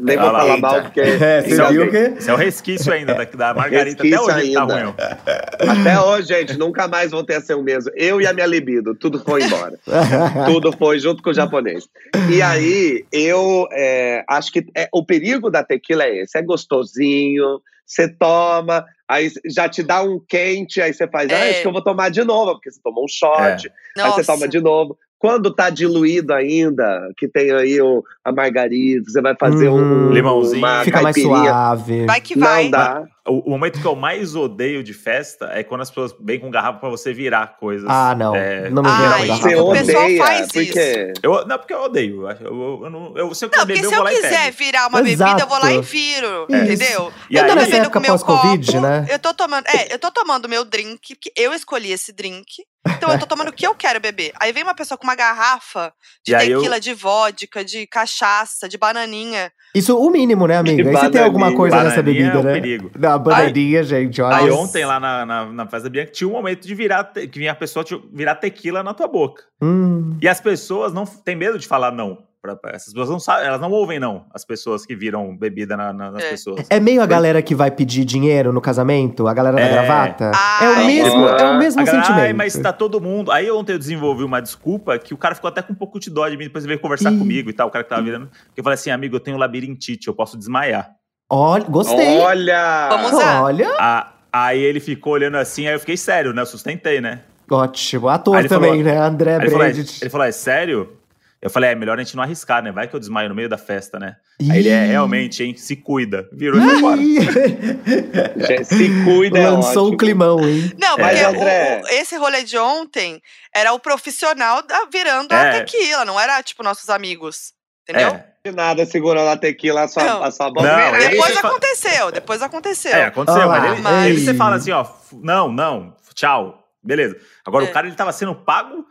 Nem 0.00 0.16
vou 0.16 0.28
Ah 0.28 0.32
falar 0.32 0.56
mal, 0.58 0.82
porque. 0.82 1.00
É, 1.26 1.42
você 1.42 1.66
viu 1.68 1.86
o 1.86 1.90
quê? 1.90 2.14
Isso 2.18 2.30
é 2.30 2.34
o 2.34 2.36
resquício 2.36 2.92
ainda 2.92 3.14
da, 3.14 3.24
da 3.24 3.54
Margarita. 3.54 4.06
Até 4.06 4.20
hoje 4.20 4.52
tá 4.52 4.62
ainda. 4.62 4.74
ruim. 4.74 4.94
ó. 4.98 5.72
Até 5.80 6.00
hoje, 6.00 6.28
gente, 6.28 6.58
nunca 6.58 6.86
mais 6.86 7.10
voltei 7.10 7.36
a 7.36 7.40
ser 7.40 7.54
o 7.54 7.62
mesmo. 7.62 7.90
Eu 7.94 8.20
e 8.20 8.26
a 8.26 8.32
minha 8.32 8.46
libido, 8.46 8.94
tudo 8.94 9.18
foi 9.18 9.42
embora. 9.42 9.78
tudo 10.46 10.72
foi 10.72 10.98
junto 10.98 11.22
com 11.22 11.30
o 11.30 11.34
japonês. 11.34 11.88
E 12.30 12.42
aí, 12.42 13.04
eu 13.10 13.66
é, 13.72 14.24
acho 14.28 14.52
que 14.52 14.66
é, 14.76 14.88
o 14.92 15.04
perigo 15.04 15.50
da 15.50 15.64
tequila 15.64 16.04
é 16.04 16.22
esse: 16.22 16.38
é 16.38 16.42
gostosinho, 16.42 17.60
você 17.86 18.08
toma, 18.08 18.84
aí 19.08 19.30
já 19.48 19.68
te 19.68 19.82
dá 19.82 20.02
um 20.02 20.20
quente, 20.28 20.80
aí 20.80 20.92
você 20.92 21.06
faz, 21.06 21.30
ah, 21.30 21.34
É. 21.34 21.50
acho 21.50 21.62
que 21.62 21.68
eu 21.68 21.72
vou 21.72 21.82
tomar 21.82 22.10
de 22.10 22.24
novo, 22.24 22.52
porque 22.54 22.70
você 22.70 22.80
tomou 22.82 23.04
um 23.04 23.08
shot, 23.08 23.32
aí 23.38 23.70
Nossa. 23.96 24.22
você 24.22 24.24
toma 24.24 24.48
de 24.48 24.60
novo. 24.60 24.98
Quando 25.18 25.50
tá 25.54 25.70
diluído 25.70 26.32
ainda, 26.34 27.10
que 27.16 27.26
tem 27.26 27.50
aí 27.52 27.80
o, 27.80 28.04
a 28.24 28.30
margarita, 28.32 29.10
você 29.10 29.20
vai 29.22 29.34
fazer 29.38 29.68
Uhum. 29.68 30.08
um 30.08 30.12
Limãozinho. 30.12 30.58
uma 30.58 30.84
Fica 30.84 31.00
mais 31.02 31.20
suave. 31.20 32.04
Vai 32.06 32.20
que 32.20 32.38
vai. 32.38 32.64
Não 32.64 32.70
dá. 32.70 33.04
O, 33.26 33.46
o 33.46 33.50
momento 33.50 33.80
que 33.80 33.86
eu 33.86 33.96
mais 33.96 34.34
odeio 34.34 34.82
de 34.82 34.94
festa 34.94 35.50
é 35.52 35.62
quando 35.64 35.80
as 35.80 35.88
pessoas 35.90 36.14
vêm 36.20 36.38
com 36.38 36.50
garrafa 36.50 36.78
pra 36.78 36.88
você 36.88 37.12
virar 37.12 37.56
coisas. 37.58 37.88
Ah, 37.90 38.14
não. 38.14 38.34
É, 38.34 38.70
Não 38.70 38.82
me 38.82 38.88
vira 38.90 39.08
Ai, 39.08 39.26
com 39.28 39.36
Você 39.36 39.54
o 39.56 39.72
pessoal 39.72 40.04
odeia, 40.04 40.18
faz 40.24 40.52
porque... 40.52 41.12
Eu, 41.22 41.46
não, 41.46 41.58
porque 41.58 41.74
eu 41.74 41.80
odeio. 41.82 42.28
Eu, 42.30 42.36
eu, 42.40 42.80
eu 42.84 42.90
não, 42.90 43.16
eu, 43.16 43.34
se 43.34 43.44
eu 43.44 43.50
Não, 43.54 43.66
beber, 43.66 43.80
se 43.80 43.84
eu 43.86 43.90
eu 43.90 43.96
vou 43.96 44.04
lá 44.04 44.12
e 44.12 44.16
quiser 44.16 44.44
pego. 44.44 44.56
virar 44.58 44.86
uma 44.88 45.00
Exato. 45.00 45.30
bebida, 45.30 45.42
eu 45.44 45.48
vou 45.48 45.58
lá 45.58 45.72
e 45.72 45.80
viro, 45.82 46.46
Isso. 46.48 46.62
entendeu? 46.62 47.12
E 47.30 47.36
eu 47.36 47.42
aí- 47.44 47.48
tô 47.50 47.54
bebendo 47.56 47.90
com 47.90 48.00
meu 48.00 48.12
pós-Covid, 48.12 48.66
copo, 48.72 48.80
né? 48.80 49.06
eu 49.10 49.18
tô 49.18 49.34
tomando, 49.34 49.66
é, 49.66 49.92
eu 49.94 49.98
tô 49.98 50.10
tomando 50.10 50.48
meu 50.48 50.64
drink, 50.64 51.14
porque 51.16 51.32
eu 51.36 51.52
escolhi 51.52 51.92
esse 51.92 52.12
drink, 52.12 52.46
então 52.88 53.10
eu 53.10 53.18
tô 53.18 53.26
tomando 53.26 53.48
o 53.48 53.52
que 53.52 53.66
eu 53.66 53.74
quero 53.74 53.98
beber. 54.00 54.32
Aí 54.40 54.52
vem 54.52 54.62
uma 54.62 54.74
pessoa 54.74 54.96
com 54.96 55.04
uma 55.04 55.16
garrafa 55.16 55.92
de 56.24 56.32
E 56.32 56.50
eu- 56.50 56.58
tequila, 56.60 56.78
de 56.80 56.94
vodka, 56.94 57.64
de 57.64 57.86
cachaça, 57.88 58.68
de 58.68 58.78
bananinha. 58.78 59.50
Isso 59.76 59.98
o 59.98 60.10
mínimo, 60.10 60.46
né, 60.46 60.56
amiga? 60.56 60.90
E 60.90 60.96
se 60.96 61.10
tem 61.10 61.22
alguma 61.22 61.54
coisa 61.54 61.82
nessa 61.84 62.02
Bananinha 62.02 62.30
bebida, 62.30 62.38
é 62.38 62.40
um 62.40 62.44
né? 62.44 62.52
perigo. 62.54 62.90
Não, 62.98 63.18
bananinha, 63.18 63.82
gente, 63.82 64.22
olha. 64.22 64.36
Aí 64.36 64.50
ontem 64.50 64.84
lá 64.86 64.98
na, 64.98 65.26
na, 65.26 65.44
na 65.52 65.66
festa 65.66 65.82
da 65.82 65.90
Bianca 65.90 66.12
tinha 66.12 66.26
um 66.26 66.32
momento 66.32 66.66
de 66.66 66.74
virar, 66.74 67.04
que 67.12 67.38
vinha 67.38 67.52
a 67.52 67.54
pessoa 67.54 67.84
te- 67.84 68.00
virar 68.12 68.36
tequila 68.36 68.82
na 68.82 68.94
tua 68.94 69.06
boca. 69.06 69.42
Hum. 69.60 70.16
E 70.22 70.26
as 70.26 70.40
pessoas 70.40 70.94
não 70.94 71.04
têm 71.04 71.36
medo 71.36 71.58
de 71.58 71.66
falar 71.66 71.92
não 71.92 72.18
pra, 72.46 72.56
pra- 72.56 72.70
essas 72.72 72.92
pessoas 72.92 73.10
não 73.10 73.18
sabem, 73.18 73.46
elas 73.46 73.60
não 73.60 73.70
ouvem, 73.70 73.98
não, 73.98 74.24
as 74.32 74.44
pessoas 74.44 74.86
que 74.86 74.94
viram 74.94 75.36
bebida 75.36 75.76
na- 75.76 75.92
na- 75.92 76.10
nas 76.12 76.22
É. 76.24 76.30
pessoas. 76.30 76.66
É 76.70 76.78
meio 76.78 77.02
a 77.02 77.06
galera 77.06 77.42
que 77.42 77.54
vai 77.54 77.70
pedir 77.70 78.04
dinheiro 78.04 78.52
no 78.52 78.60
casamento, 78.60 79.26
a 79.26 79.34
galera 79.34 79.56
da 79.56 79.62
É. 79.62 79.72
gravata. 79.72 80.32
Ah, 80.34 80.58
é 80.64 80.68
o 80.68 80.72
é. 80.72 80.86
mesmo, 80.86 81.28
é 81.28 81.50
o 81.50 81.58
mesmo 81.58 81.80
A 81.80 81.84
galera, 81.84 82.04
sentimento. 82.04 82.24
Ai, 82.26 82.32
mas 82.32 82.56
tá 82.58 82.72
todo 82.72 83.00
mundo. 83.00 83.32
Aí 83.32 83.50
ontem 83.50 83.72
eu 83.72 83.78
desenvolvi 83.78 84.22
uma 84.24 84.40
desculpa 84.40 84.98
que 84.98 85.12
o 85.12 85.16
cara 85.16 85.34
ficou 85.34 85.48
até 85.48 85.60
com 85.62 85.72
um 85.72 85.76
pouco 85.76 85.98
de 85.98 86.08
dó 86.10 86.28
de 86.28 86.36
mim, 86.36 86.44
depois 86.44 86.64
ele 86.64 86.68
veio 86.74 86.80
conversar 86.80 87.12
Ih. 87.12 87.18
comigo 87.18 87.50
e 87.50 87.52
tal, 87.52 87.68
o 87.68 87.70
cara 87.70 87.82
que 87.84 87.90
tava 87.90 88.02
virando. 88.02 88.28
Que 88.54 88.60
eu 88.60 88.64
falei 88.64 88.74
assim, 88.74 88.90
amigo, 88.90 89.16
eu 89.16 89.20
tenho 89.20 89.36
labirintite, 89.36 90.08
eu 90.08 90.14
posso 90.14 90.36
desmaiar. 90.38 90.90
Olha, 91.28 91.64
gostei. 91.64 92.18
Olha! 92.18 92.88
Vamos 92.90 93.12
usar. 93.12 93.42
Olha, 93.42 93.68
Ah, 93.78 94.12
aí 94.32 94.60
ele 94.62 94.78
ficou 94.80 95.14
olhando 95.14 95.36
assim, 95.36 95.66
aí 95.66 95.74
eu 95.74 95.80
fiquei 95.80 95.96
sério, 95.96 96.32
né? 96.32 96.42
Eu 96.42 96.46
sustentei, 96.46 97.00
né? 97.00 97.20
ótimo. 97.50 98.08
Ator 98.08 98.44
também, 98.48 98.70
falou- 98.70 98.84
né? 98.84 98.98
André 98.98 99.38
Bredt. 99.38 99.98
ele 100.02 100.10
falou, 100.10 100.26
é 100.26 100.32
sério? 100.32 100.95
Eu 101.40 101.50
falei, 101.50 101.70
é 101.70 101.74
melhor 101.74 101.98
a 101.98 102.02
gente 102.02 102.16
não 102.16 102.22
arriscar, 102.22 102.62
né? 102.62 102.72
Vai 102.72 102.88
que 102.88 102.96
eu 102.96 103.00
desmaio 103.00 103.28
no 103.28 103.34
meio 103.34 103.48
da 103.48 103.58
festa, 103.58 103.98
né? 103.98 104.16
Aí 104.50 104.58
ele 104.58 104.68
é, 104.70 104.84
Ih. 104.84 104.88
realmente, 104.88 105.44
hein? 105.44 105.54
Se 105.56 105.76
cuida. 105.76 106.28
Virou 106.32 106.58
e 106.60 106.64
embora. 106.64 107.00
Ih. 107.00 107.18
Se 108.64 109.04
cuida, 109.04 109.38
é 109.38 109.48
Lançou 109.50 109.82
ótimo. 109.84 109.94
o 109.94 109.96
climão, 109.96 110.40
hein? 110.48 110.72
Não, 110.78 110.96
Mas, 110.96 111.20
porque 111.20 111.24
o- 111.24 111.28
André- 111.40 111.82
o- 111.84 111.88
esse 111.88 112.16
rolê 112.16 112.42
de 112.42 112.56
ontem 112.58 113.20
era 113.54 113.72
o 113.72 113.78
profissional 113.78 114.62
da- 114.62 114.86
virando 114.90 115.32
a 115.32 115.36
É. 115.44 115.60
tequila, 115.62 116.04
não 116.04 116.18
era 116.18 116.42
tipo 116.42 116.62
nossos 116.62 116.88
amigos. 116.88 117.52
Entendeu? 117.88 118.08
É, 118.08 118.26
De 118.44 118.50
nada 118.52 118.84
segurando 118.84 119.28
a 119.28 119.36
tequila, 119.36 119.82
a 119.82 119.88
sua, 119.88 120.02
Não. 120.04 120.22
a 120.24 120.30
sua 120.30 120.48
boca. 120.50 120.62
Não, 120.62 120.98
Depois 120.98 121.36
aconteceu, 121.36 122.10
depois 122.12 122.42
aconteceu. 122.42 122.92
é, 122.92 123.04
aconteceu, 123.04 123.42
Ah, 123.42 123.46
mas 123.46 123.72
ele, 123.72 123.80
mas- 123.82 124.06
ele 124.06 124.20
você 124.24 124.34
fala 124.34 124.56
assim, 124.56 124.70
ó, 124.72 124.84
não, 125.12 125.52
não, 125.52 125.94
tchau, 126.14 126.64
beleza. 126.82 127.16
Agora 127.44 127.64
É. 127.64 127.68
o 127.68 127.72
cara, 127.72 127.86
ele 127.86 127.94
tava 127.94 128.10
sendo 128.12 128.34
pago 128.34 128.84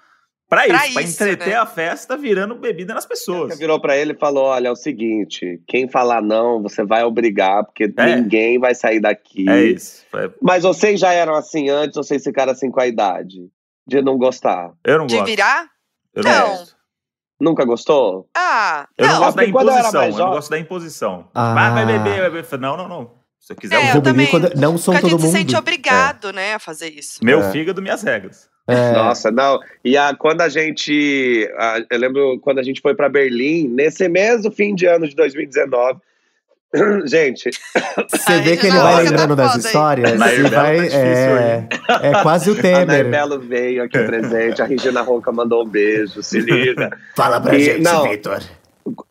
pra 0.49 0.67
isso, 0.67 0.77
Pra 0.77 0.91
pra, 0.93 1.01
isso, 1.01 1.23
entreter 1.23 1.47
né? 1.49 1.55
a 1.55 1.65
festa 1.65 2.15
virando 2.17 2.55
bebida 2.55 2.93
nas 2.93 3.03
Você 3.03 3.09
pessoas. 3.09 3.57
virou 3.57 3.79
pra 3.79 3.97
ele 3.97 4.13
e 4.13 4.17
falou: 4.17 4.45
olha, 4.45 4.67
é 4.67 4.71
o 4.71 4.75
seguinte, 4.75 5.61
quem 5.67 5.87
falar 5.89 6.21
não, 6.21 6.61
você 6.61 6.83
vai 6.83 7.03
obrigar, 7.03 7.63
porque 7.65 7.91
É. 7.97 8.15
ninguém 8.15 8.59
vai 8.59 8.73
sair 8.75 8.99
daqui. 8.99 9.49
É 9.49 9.63
isso. 9.63 10.05
Foi- 10.11 10.33
Mas 10.41 10.63
vocês 10.63 10.99
já 10.99 11.11
eram 11.11 11.35
assim 11.35 11.69
antes 11.69 11.97
ou 11.97 12.03
vocês 12.03 12.23
ficaram 12.23 12.51
assim 12.51 12.69
com 12.71 12.79
a 12.79 12.87
idade? 12.87 13.49
De 13.87 14.01
não 14.01 14.17
gostar? 14.17 14.71
Eu 14.83 14.97
não 14.99 15.05
De 15.07 15.15
gosto. 15.15 15.25
virar? 15.27 15.65
Eu 16.13 16.23
não 16.23 16.31
Não. 16.31 16.47
gosto. 16.49 16.75
Nunca 17.39 17.65
gostou? 17.65 18.29
Ah, 18.35 18.87
Eu 18.97 19.05
não, 19.07 19.13
não. 19.15 19.19
gosto 19.19 19.35
da 19.35 19.43
eu 19.43 19.49
imposição. 19.49 20.01
mais 20.01 20.17
Eu 20.17 20.25
não 20.25 20.31
gosto 20.31 20.49
da 20.49 20.57
imposição. 20.59 21.27
Ah. 21.35 21.51
Ah, 21.67 21.69
vai 21.73 21.85
beber, 21.85 22.21
vai 22.21 22.29
beber. 22.29 22.59
Não, 22.59 22.77
não, 22.77 22.87
não. 22.87 23.11
Se 23.39 23.51
eu 23.53 23.57
quiser, 23.57 23.75
É, 23.75 23.79
eu 23.83 23.87
eu 23.87 23.93
vou. 23.93 24.01
Beber 24.01 24.27
também. 24.31 24.49
quando 24.49 24.59
não 24.59 24.77
sou 24.77 24.93
Porque 24.93 25.05
a 25.05 25.09
todo 25.09 25.19
gente 25.19 25.29
se 25.31 25.37
mundo. 25.37 25.37
sente 25.49 25.55
obrigado, 25.57 26.31
né, 26.31 26.53
a 26.55 26.59
fazer 26.59 26.89
isso. 26.89 27.19
Meu 27.23 27.41
É. 27.43 27.51
fígado, 27.51 27.81
minhas 27.81 28.01
regras. 28.01 28.49
É. 28.67 28.91
Nossa, 28.93 29.29
não. 29.31 29.59
E 29.83 29.95
a, 29.95 30.15
quando 30.15 30.41
a 30.41 30.49
gente. 30.49 31.47
a- 31.57 31.83
eu 31.91 31.99
lembro 31.99 32.39
quando 32.41 32.59
a 32.59 32.63
gente 32.63 32.81
foi 32.81 32.95
pra 32.95 33.07
Berlim, 33.09 33.67
nesse 33.67 34.07
mesmo 34.09 34.49
fim 34.51 34.73
de 34.73 34.85
ano 34.87 35.07
de 35.07 35.15
2019. 35.15 35.99
gente, 37.05 37.49
Você 38.11 38.41
vê 38.41 38.57
que 38.57 38.67
ele 38.67 38.77
vai 38.77 39.05
tá 39.05 39.09
lembrando 39.11 39.35
das 39.35 39.53
aí. 39.53 39.59
histórias 39.59 40.11
e 40.11 40.17
Belo 40.17 40.49
vai. 40.49 40.75
tá 40.75 40.81
difícil 40.83 40.97
é, 40.99 41.67
é 42.01 42.21
quase 42.21 42.49
o 42.49 42.53
a 42.57 42.61
Temer. 42.61 42.87
Nair 42.87 43.09
Belo 43.09 43.39
veio 43.39 43.83
aqui 43.83 43.99
presente, 44.03 44.61
a 44.61 44.65
Regina 44.65 45.01
Ronca 45.01 45.31
mandou 45.31 45.63
um 45.63 45.67
beijo, 45.69 46.21
se 46.21 46.39
liga. 46.41 46.89
Fala 47.15 47.39
pra 47.39 47.55
E- 47.55 47.61
gente. 47.63 48.09
Vitor. 48.09 48.39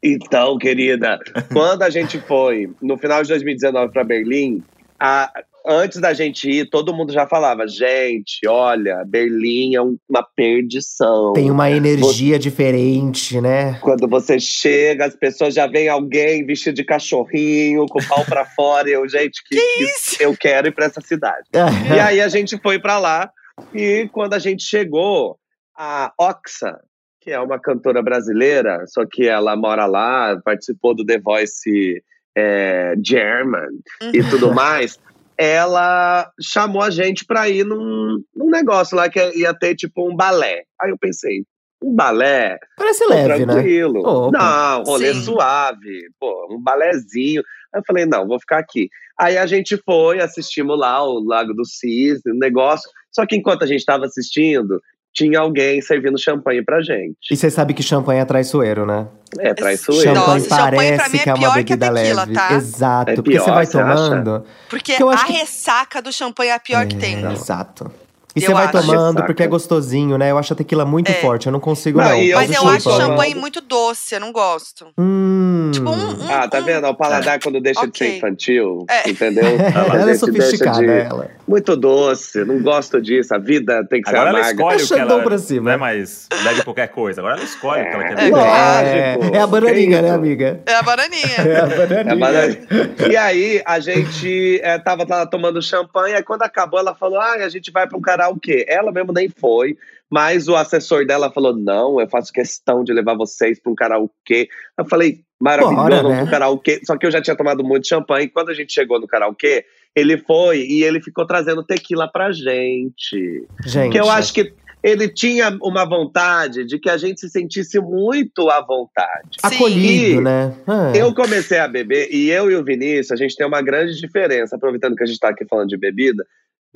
Então, 0.02 0.58
querida, 0.58 1.18
quando 1.52 1.82
a 1.82 1.90
gente 1.90 2.20
foi 2.20 2.70
no 2.82 2.98
final 2.98 3.22
de 3.22 3.28
2019 3.30 3.92
para 3.92 4.04
Berlim, 4.04 4.62
a- 5.00 5.30
antes 5.66 6.00
da 6.00 6.12
gente 6.12 6.48
ir, 6.50 6.68
todo 6.68 6.94
mundo 6.94 7.12
já 7.12 7.26
falava: 7.26 7.66
gente, 7.66 8.46
olha, 8.46 9.02
Berlim 9.06 9.74
é 9.74 9.82
um- 9.82 9.96
uma 10.08 10.22
perdição. 10.22 11.32
Tem 11.32 11.50
uma 11.50 11.70
energia 11.70 12.38
diferente, 12.38 13.40
né? 13.40 13.78
Quando 13.80 14.08
você 14.08 14.38
chega, 14.38 15.06
as 15.06 15.16
pessoas 15.16 15.54
já 15.54 15.66
vem 15.66 15.88
alguém 15.88 16.44
vestido 16.44 16.74
de 16.74 16.84
cachorrinho, 16.84 17.86
com 17.86 17.98
o 18.00 18.06
pau 18.08 18.24
pra 18.24 18.44
fora, 18.56 18.88
e 18.88 18.92
eu, 18.92 19.08
gente, 19.08 19.42
que, 19.48 19.56
que 19.56 19.84
Isso. 19.84 20.16
eu 20.20 20.36
quero 20.36 20.68
ir 20.68 20.72
pra 20.72 20.86
essa 20.86 21.00
cidade. 21.00 21.48
E 21.94 21.98
aí 22.00 22.20
a 22.20 22.28
gente 22.28 22.58
foi 22.58 22.78
pra 22.78 22.98
lá, 22.98 23.30
e 23.72 24.08
quando 24.12 24.34
a 24.34 24.38
gente 24.38 24.62
chegou, 24.62 25.36
a 25.76 26.12
Oxa, 26.18 26.76
que 27.20 27.30
é 27.30 27.40
uma 27.40 27.58
cantora 27.58 28.02
brasileira, 28.02 28.84
só 28.86 29.04
que 29.06 29.26
ela 29.26 29.56
mora 29.56 29.86
lá, 29.86 30.38
participou 30.44 30.94
do 30.94 31.04
The 31.04 31.18
Voice 31.18 32.02
é, 32.36 32.94
German 33.04 33.68
e 34.12 34.22
tudo 34.24 34.52
mais, 34.54 34.98
ela 35.36 36.30
chamou 36.40 36.82
a 36.82 36.90
gente 36.90 37.24
pra 37.24 37.48
ir 37.48 37.64
num, 37.64 38.22
num 38.34 38.50
negócio 38.50 38.96
lá 38.96 39.08
que 39.08 39.18
ia 39.36 39.52
ter 39.54 39.74
tipo 39.74 40.08
um 40.08 40.14
balé. 40.14 40.62
Aí 40.80 40.90
eu 40.90 40.98
pensei, 40.98 41.44
um 41.82 41.94
balé? 41.94 42.58
Parece 42.76 43.04
leve, 43.06 43.44
né? 43.44 43.52
tranquilo. 43.52 44.30
Não, 44.30 44.82
rolê 44.84 45.12
Sim. 45.14 45.20
suave. 45.22 46.08
Pô, 46.18 46.48
um 46.50 46.62
balézinho. 46.62 47.42
Aí 47.74 47.80
eu 47.80 47.84
falei, 47.86 48.06
não, 48.06 48.26
vou 48.26 48.40
ficar 48.40 48.58
aqui. 48.58 48.88
Aí 49.18 49.36
a 49.36 49.46
gente 49.46 49.76
foi, 49.84 50.20
assistimos 50.20 50.78
lá 50.78 51.04
o 51.04 51.22
Lago 51.24 51.52
do 51.54 51.64
Cisne, 51.64 52.32
o 52.32 52.38
negócio. 52.38 52.90
Só 53.12 53.26
que 53.26 53.36
enquanto 53.36 53.62
a 53.62 53.66
gente 53.66 53.80
estava 53.80 54.06
assistindo, 54.06 54.80
tinha 55.14 55.38
alguém 55.38 55.80
servindo 55.80 56.18
champanhe 56.20 56.62
pra 56.62 56.82
gente. 56.82 57.16
E 57.30 57.36
você 57.36 57.48
sabe 57.48 57.72
que 57.72 57.82
champanhe 57.82 58.20
é 58.20 58.24
traiçoeiro, 58.24 58.84
né? 58.84 59.06
É 59.38 59.54
traiçoeiro. 59.54 60.02
Champanhe 60.04 60.26
Nossa, 60.42 60.48
champanhe 60.56 60.70
pra 60.96 60.96
parece 61.04 61.10
mim 61.12 61.18
é 61.18 61.22
que 61.22 61.28
é 61.30 61.32
uma 61.32 61.38
pior 61.38 61.52
que 61.52 61.72
a 61.72 61.76
bebida 61.76 61.94
tequila, 61.94 62.20
leve. 62.24 62.32
tá? 62.34 62.52
Exato. 62.54 63.10
É 63.10 63.14
porque 63.14 63.30
pior, 63.30 63.44
você 63.44 63.50
vai 63.52 63.66
você 63.66 63.78
acha? 63.78 63.94
tomando. 63.94 64.44
Porque 64.68 64.94
Porque 64.96 65.14
a 65.14 65.24
que- 65.24 65.32
ressaca 65.32 66.02
do 66.02 66.12
champanhe 66.12 66.50
é 66.50 66.54
a 66.54 66.58
pior 66.60 66.86
que 66.86 66.96
tem. 66.96 67.24
É, 67.24 67.32
Exato. 67.32 67.90
E 68.36 68.40
Eu 68.42 68.46
você 68.48 68.52
vai 68.52 68.64
acho. 68.64 68.72
tomando 68.80 69.22
porque 69.24 69.42
é 69.42 69.46
gostosinho, 69.46 70.18
né? 70.18 70.30
Eu 70.30 70.38
acho 70.38 70.52
a 70.52 70.56
tequila 70.56 70.84
muito 70.84 71.10
É. 71.10 71.14
forte, 71.14 71.46
eu 71.46 71.52
não 71.52 71.60
consigo, 71.60 71.98
Não, 72.00 72.08
não. 72.08 72.16
eu 72.20 72.36
Mas 72.36 72.50
eu 72.52 72.68
acho 72.68 72.90
champanhe 72.90 73.34
muito 73.34 73.60
doce, 73.60 74.14
eu 74.16 74.20
não 74.20 74.32
gosto. 74.32 74.86
Hum. 74.98 75.70
Tipo, 75.72 75.90
um, 75.90 76.24
um, 76.24 76.30
Ah, 76.32 76.48
tá 76.48 76.60
vendo? 76.60 76.86
O 76.88 76.94
paladar 76.94 77.38
quando 77.40 77.60
deixa 77.60 77.86
de 77.86 77.96
ser 77.96 78.16
infantil, 78.16 78.84
É. 78.90 79.08
entendeu? 79.08 79.44
A 79.44 79.94
ela 79.96 80.10
é 80.10 80.14
sofisticada, 80.14 80.78
de- 80.78 80.86
ela. 80.88 81.30
Muito 81.46 81.76
doce, 81.76 82.44
não 82.44 82.60
gosto 82.62 83.00
disso. 83.00 83.34
A 83.34 83.38
vida 83.38 83.84
tem 83.88 84.00
que 84.02 84.08
ser 84.10 84.16
Agora 84.16 84.30
ela 84.30 84.38
amarga. 84.40 84.54
escolhe 84.62 84.80
É 84.80 84.84
o 84.84 84.88
que 85.06 85.12
ela... 85.12 85.22
pra 85.22 85.38
cima. 85.38 85.62
Não 85.64 85.70
é 85.72 85.76
mais 85.76 86.28
bebe 86.42 86.62
qualquer 86.64 86.88
coisa. 86.88 87.20
Agora 87.20 87.36
ela 87.36 87.44
escolhe 87.44 87.82
o 87.82 87.84
que 87.88 87.94
ela 87.94 88.04
quer 88.04 88.12
É, 88.12 88.16
beber. 88.16 88.30
lógico. 88.32 89.34
É, 89.34 89.38
é 89.38 89.40
a 89.40 89.46
bananinha, 89.46 90.02
né, 90.02 90.10
amiga? 90.10 90.60
É 90.66 90.74
a 90.74 90.82
bananinha. 90.82 91.36
É 91.38 91.60
a 91.60 91.66
bananinha. 91.66 92.12
É 92.12 92.16
bananinha. 92.16 93.10
E 93.10 93.16
aí, 93.16 93.62
a 93.64 93.78
gente 93.80 94.60
é, 94.62 94.78
tava, 94.78 95.06
tava 95.06 95.26
tomando 95.28 95.60
champanhe, 95.62 96.14
aí 96.14 96.22
quando 96.22 96.42
acabou, 96.42 96.80
ela 96.80 96.94
falou: 96.94 97.20
ah, 97.20 97.34
a 97.34 97.48
gente 97.48 97.70
vai 97.70 97.86
para 97.86 97.96
um 97.98 98.00
karaokê. 98.24 98.64
Ela 98.68 98.92
mesmo 98.92 99.12
nem 99.12 99.28
foi, 99.28 99.76
mas 100.10 100.48
o 100.48 100.56
assessor 100.56 101.06
dela 101.06 101.30
falou: 101.30 101.56
não, 101.56 102.00
eu 102.00 102.08
faço 102.08 102.32
questão 102.32 102.82
de 102.82 102.92
levar 102.92 103.14
vocês 103.14 103.60
para 103.60 103.72
um 103.72 103.74
karaokê. 103.74 104.48
Eu 104.78 104.84
falei: 104.84 105.20
maravilhoso, 105.40 105.76
Bora, 105.76 106.02
né? 106.02 106.22
pro 106.22 106.30
karaokê. 106.30 106.80
Só 106.84 106.96
que 106.96 107.06
eu 107.06 107.10
já 107.10 107.20
tinha 107.20 107.36
tomado 107.36 107.62
muito 107.62 107.86
champanhe. 107.86 108.28
Quando 108.28 108.50
a 108.50 108.54
gente 108.54 108.72
chegou 108.72 109.00
no 109.00 109.06
karaokê, 109.06 109.64
ele 109.94 110.18
foi 110.18 110.60
e 110.60 110.82
ele 110.82 111.00
ficou 111.00 111.26
trazendo 111.26 111.62
tequila 111.62 112.08
pra 112.08 112.32
gente. 112.32 113.46
Gente. 113.64 113.92
Que 113.92 114.00
eu 114.00 114.10
acho 114.10 114.32
que 114.32 114.52
ele 114.82 115.08
tinha 115.08 115.56
uma 115.62 115.86
vontade 115.86 116.66
de 116.66 116.78
que 116.78 116.90
a 116.90 116.98
gente 116.98 117.18
se 117.18 117.30
sentisse 117.30 117.80
muito 117.80 118.50
à 118.50 118.60
vontade. 118.60 119.38
Acolhido, 119.42 120.18
Sim. 120.18 120.20
né? 120.20 120.54
É. 120.94 121.00
Eu 121.00 121.14
comecei 121.14 121.58
a 121.58 121.66
beber 121.66 122.08
e 122.12 122.30
eu 122.30 122.50
e 122.50 122.54
o 122.54 122.62
Vinícius, 122.62 123.10
a 123.12 123.16
gente 123.16 123.34
tem 123.34 123.46
uma 123.46 123.62
grande 123.62 123.98
diferença, 123.98 124.56
aproveitando 124.56 124.94
que 124.94 125.02
a 125.02 125.06
gente 125.06 125.18
tá 125.18 125.30
aqui 125.30 125.46
falando 125.46 125.70
de 125.70 125.78
bebida. 125.78 126.26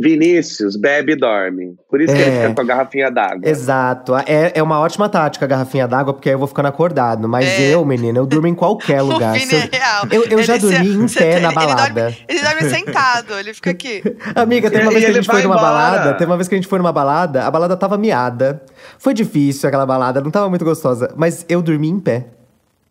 Vinícius 0.01 0.77
bebe 0.77 1.13
e 1.13 1.17
dorme. 1.17 1.75
Por 1.91 2.01
isso 2.01 2.15
que 2.15 2.21
É. 2.21 2.27
ele 2.29 2.41
fica 2.43 2.55
com 2.55 2.61
a 2.61 2.65
garrafinha 2.65 3.11
d'água. 3.11 3.41
Exato. 3.49 4.15
É, 4.27 4.53
é 4.55 4.63
uma 4.63 4.79
ótima 4.79 5.09
tática 5.09 5.45
a 5.45 5.49
garrafinha 5.49 5.89
d'água, 5.89 6.15
porque 6.15 6.29
aí 6.29 6.35
eu 6.35 6.39
vou 6.39 6.47
ficando 6.47 6.69
acordado. 6.69 7.29
Mas 7.29 7.47
É. 7.47 7.75
eu, 7.75 7.85
menina, 7.85 8.19
eu 8.19 8.27
durmo 8.27 8.47
em 8.47 8.55
qualquer 8.55 9.03
lugar. 9.03 9.35
O 9.35 9.39
Vini 9.39 9.53
eu- 9.53 9.59
é 9.59 9.69
real. 9.77 10.07
Eu, 10.11 10.25
eu 10.27 10.43
já 10.43 10.57
dormi 10.57 10.89
em 11.05 11.09
pé 11.09 11.41
na 11.41 11.49
ele- 11.49 11.55
balada. 11.55 12.01
Ele 12.01 12.11
dorme, 12.11 12.25
ele 12.29 12.41
dorme 12.43 12.71
sentado, 12.71 13.35
ele 13.39 13.53
fica 13.55 13.71
aqui. 13.71 14.03
Amiga, 14.37 14.71
teve 14.71 14.83
uma 14.85 14.93
E 14.93 14.95
vez 14.95 15.05
que 15.05 15.11
a 15.11 15.15
gente 15.15 15.27
foi 15.27 15.43
numa 15.43 15.57
embora. 15.57 15.73
balada. 15.73 16.15
Teve 16.15 16.31
uma 16.31 16.37
vez 16.37 16.47
que 16.49 16.55
a 16.55 16.59
gente 16.59 16.69
foi 16.69 16.79
numa 16.79 16.93
balada, 16.93 17.45
a 17.45 17.51
balada 17.51 17.77
tava 17.77 17.99
miada. 17.99 18.63
Foi 18.99 19.13
difícil 19.13 19.67
aquela 19.69 19.85
balada, 19.85 20.21
não 20.21 20.31
tava 20.31 20.49
muito 20.49 20.65
gostosa. 20.65 21.13
Mas 21.17 21.45
eu 21.49 21.61
dormi 21.61 21.89
em 21.89 21.99
pé. 21.99 22.27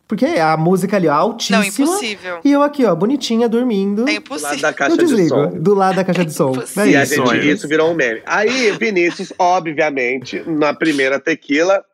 Porque 0.08 0.24
a 0.24 0.56
música 0.56 0.96
ali, 0.96 1.06
ó, 1.06 1.12
altíssima. 1.12 1.58
Não, 1.58 1.66
impossível. 1.66 2.40
E 2.42 2.50
eu 2.50 2.62
aqui, 2.62 2.82
ó, 2.86 2.94
bonitinha, 2.94 3.46
dormindo. 3.48 4.02
É 4.02 4.04
Do 4.04 4.10
lado 4.12 4.16
impossível. 4.18 4.58
da 4.62 4.68
eu 4.70 4.74
caixa 4.74 4.96
de 4.96 5.04
desligo. 5.04 5.28
som. 5.28 5.50
Do 5.50 5.74
lado 5.74 5.96
da 5.96 6.04
caixa 6.04 6.24
de 6.24 6.32
som. 6.32 6.50
impossível. 6.52 6.84
É 6.84 6.88
E 6.88 6.96
a 6.96 7.02
isso. 7.02 7.14
gente, 7.26 7.50
isso 7.50 7.68
virou 7.68 7.90
um 7.90 7.94
meme. 7.94 8.22
Aí, 8.24 8.72
Vinícius, 8.72 9.32
obviamente, 9.38 10.42
na 10.46 10.72
primeira 10.72 11.20
tequila, 11.20 11.84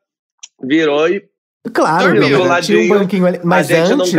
virou 0.63 1.09
e 1.09 1.25
Claro, 1.73 2.05
Dormiu. 2.15 2.23
amiga, 2.25 2.37
Do 2.37 2.37
tinha 2.37 2.45
um 2.45 2.49
ladinho, 2.49 2.99
banquinho 2.99 3.27
ali. 3.27 3.41
Mas 3.43 3.71
a 3.71 3.75
gente 3.87 3.93
antes, 3.95 4.13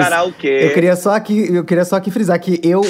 eu 0.44 0.74
queria 0.74 0.96
só 0.96 1.14
aqui, 1.16 1.54
eu 1.56 1.64
queria 1.64 1.86
só 1.86 1.96
aqui 1.98 2.10
frisar 2.10 2.40
que 2.40 2.60
eu, 2.64 2.82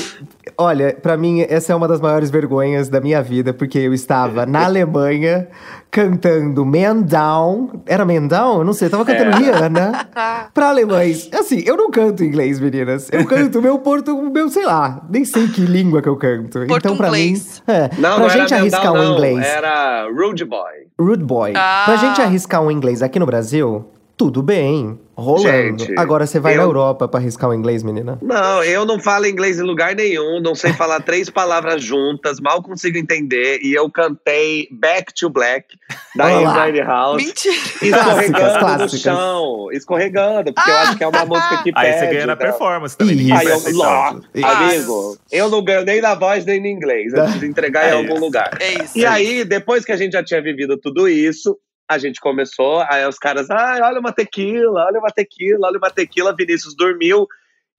olha, 0.57 0.93
pra 1.01 1.17
mim 1.17 1.45
essa 1.49 1.73
é 1.73 1.75
uma 1.75 1.87
das 1.89 1.99
maiores 1.99 2.29
vergonhas 2.31 2.87
da 2.87 3.01
minha 3.01 3.21
vida, 3.21 3.53
porque 3.53 3.77
eu 3.77 3.93
estava 3.93 4.45
na 4.45 4.63
Alemanha 4.65 5.49
cantando 5.91 6.65
Man 6.65 7.01
Down. 7.01 7.81
Era 7.85 8.05
Man 8.05 8.27
Down? 8.27 8.59
Eu 8.59 8.63
não 8.65 8.71
sei, 8.73 8.87
eu 8.87 8.91
tava 8.91 9.03
cantando 9.05 9.31
É. 9.31 9.35
Rihanna 9.39 10.07
pra 10.53 10.69
alemães. 10.69 11.29
Assim, 11.33 11.61
eu 11.65 11.75
não 11.75 11.91
canto 11.91 12.23
inglês, 12.23 12.57
meninas. 12.59 13.09
Eu 13.11 13.25
canto 13.25 13.61
meu 13.61 13.77
porto, 13.79 14.15
meu, 14.31 14.49
sei 14.49 14.65
lá, 14.65 15.01
nem 15.09 15.25
sei 15.25 15.49
que 15.49 15.61
língua 15.61 16.01
que 16.01 16.07
eu 16.09 16.15
canto. 16.15 16.63
então 16.63 16.95
pra 16.95 17.11
mim, 17.11 17.33
é, 17.67 17.89
Não, 17.97 18.15
pra 18.15 18.19
não 18.19 18.29
gente 18.29 18.53
era 18.53 18.61
arriscar 18.61 18.81
Mendal, 18.83 18.95
um 18.95 19.03
não. 19.03 19.13
inglês. 19.15 19.45
Era 19.45 20.07
Rude 20.09 20.45
Boy. 20.45 20.71
Rude 20.99 21.23
Boy. 21.25 21.53
Ah. 21.55 21.83
Pra 21.85 21.97
gente 21.97 22.21
arriscar 22.21 22.61
um 22.61 22.71
inglês 22.71 23.01
aqui 23.01 23.19
no 23.19 23.25
Brasil, 23.25 23.85
tudo 24.17 24.41
bem, 24.41 24.97
rolando. 25.13 25.83
Gente, 25.83 25.93
Agora 25.99 26.25
você 26.25 26.39
vai 26.39 26.53
eu- 26.53 26.57
na 26.57 26.63
Europa 26.63 27.05
pra 27.07 27.19
arriscar 27.19 27.49
o 27.49 27.53
inglês, 27.53 27.83
menina? 27.83 28.17
Não, 28.21 28.63
eu 28.63 28.85
não 28.85 28.97
falo 28.99 29.25
inglês 29.25 29.59
em 29.59 29.63
lugar 29.63 29.93
nenhum, 29.93 30.39
não 30.41 30.55
sei 30.55 30.71
falar 30.71 31.01
três 31.03 31.29
palavras 31.29 31.83
juntas, 31.83 32.39
mal 32.39 32.63
consigo 32.63 32.97
entender. 32.97 33.59
E 33.61 33.73
eu 33.73 33.89
cantei 33.91 34.67
Back 34.71 35.13
to 35.13 35.29
Black, 35.29 35.67
da. 36.15 36.25
Amy 36.63 36.79
House, 36.81 37.23
Mentira. 37.23 37.55
escorregando 37.81 38.59
Clássicas, 38.59 38.93
no 38.93 38.99
chão, 38.99 39.67
escorregando, 39.73 40.53
porque 40.53 40.69
eu 40.71 40.75
acho 40.77 40.97
que 40.97 41.03
é 41.03 41.07
uma 41.07 41.25
música 41.25 41.63
que 41.63 41.71
Aí 41.75 41.87
pede. 41.91 41.99
você 41.99 42.05
ganha 42.13 42.25
na 42.27 42.35
performance 42.37 42.97
também. 42.97 43.15
Isso. 43.17 43.33
Aí 43.33 43.47
eu, 43.47 43.61
Ló, 43.75 44.15
amigo, 44.43 45.17
eu 45.31 45.49
não 45.49 45.63
ganho 45.63 45.83
nem 45.83 45.99
na 46.01 46.15
voz 46.15 46.45
nem 46.45 46.59
no 46.61 46.67
inglês. 46.67 47.13
Eu 47.13 47.23
preciso 47.25 47.45
entregar 47.45 47.85
em 47.87 47.89
É 47.89 47.91
algum 47.93 48.13
isso. 48.13 48.23
lugar. 48.23 48.57
É 48.61 48.83
isso. 48.83 48.97
E 48.97 49.05
aí, 49.05 49.43
depois 49.43 49.83
que 49.83 49.91
a 49.91 49.97
gente 49.97 50.13
já 50.13 50.23
tinha 50.23 50.41
vivido 50.41 50.77
tudo 50.77 51.07
isso, 51.07 51.57
a 51.87 51.97
gente 51.97 52.19
começou, 52.19 52.83
aí 52.89 53.07
os 53.07 53.17
caras, 53.17 53.49
ai, 53.49 53.81
olha 53.81 53.99
uma 53.99 54.11
tequila, 54.11 54.85
olha 54.85 54.99
uma 54.99 55.11
tequila, 55.11 55.67
olha 55.67 55.77
uma 55.77 55.91
tequila, 55.91 56.35
Vinícius 56.35 56.75
dormiu. 56.75 57.27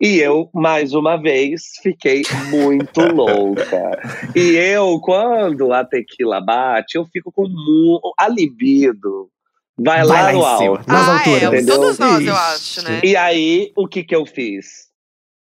E 0.01 0.19
eu, 0.19 0.51
mais 0.53 0.93
uma 0.93 1.17
vez, 1.17 1.63
fiquei 1.83 2.23
muito 2.51 3.01
louca. 3.13 3.99
E 4.35 4.55
eu, 4.57 5.01
quando 5.01 5.73
a 5.73 5.85
tequila 5.85 6.39
bate, 6.41 6.97
eu 6.99 7.07
fico 7.07 7.33
com 7.33 7.49
mu- 7.49 8.01
a 8.19 8.29
libido. 8.29 9.31
Vai, 9.79 10.05
Vai 10.05 10.07
lá 10.07 10.23
lá 10.23 10.33
no 10.33 10.45
alto. 10.45 10.91
Nas 10.91 11.09
ah, 11.09 11.13
alturas. 11.19 11.43
é, 11.43 11.47
entendeu? 11.47 11.75
todos 11.81 11.99
nós, 11.99 12.27
eu 12.27 12.35
acho, 12.37 12.83
né? 12.83 13.01
E 13.03 13.17
aí, 13.17 13.73
o 13.77 13.89
que 13.89 14.05
que 14.05 14.15
eu 14.15 14.25
fiz? 14.27 14.87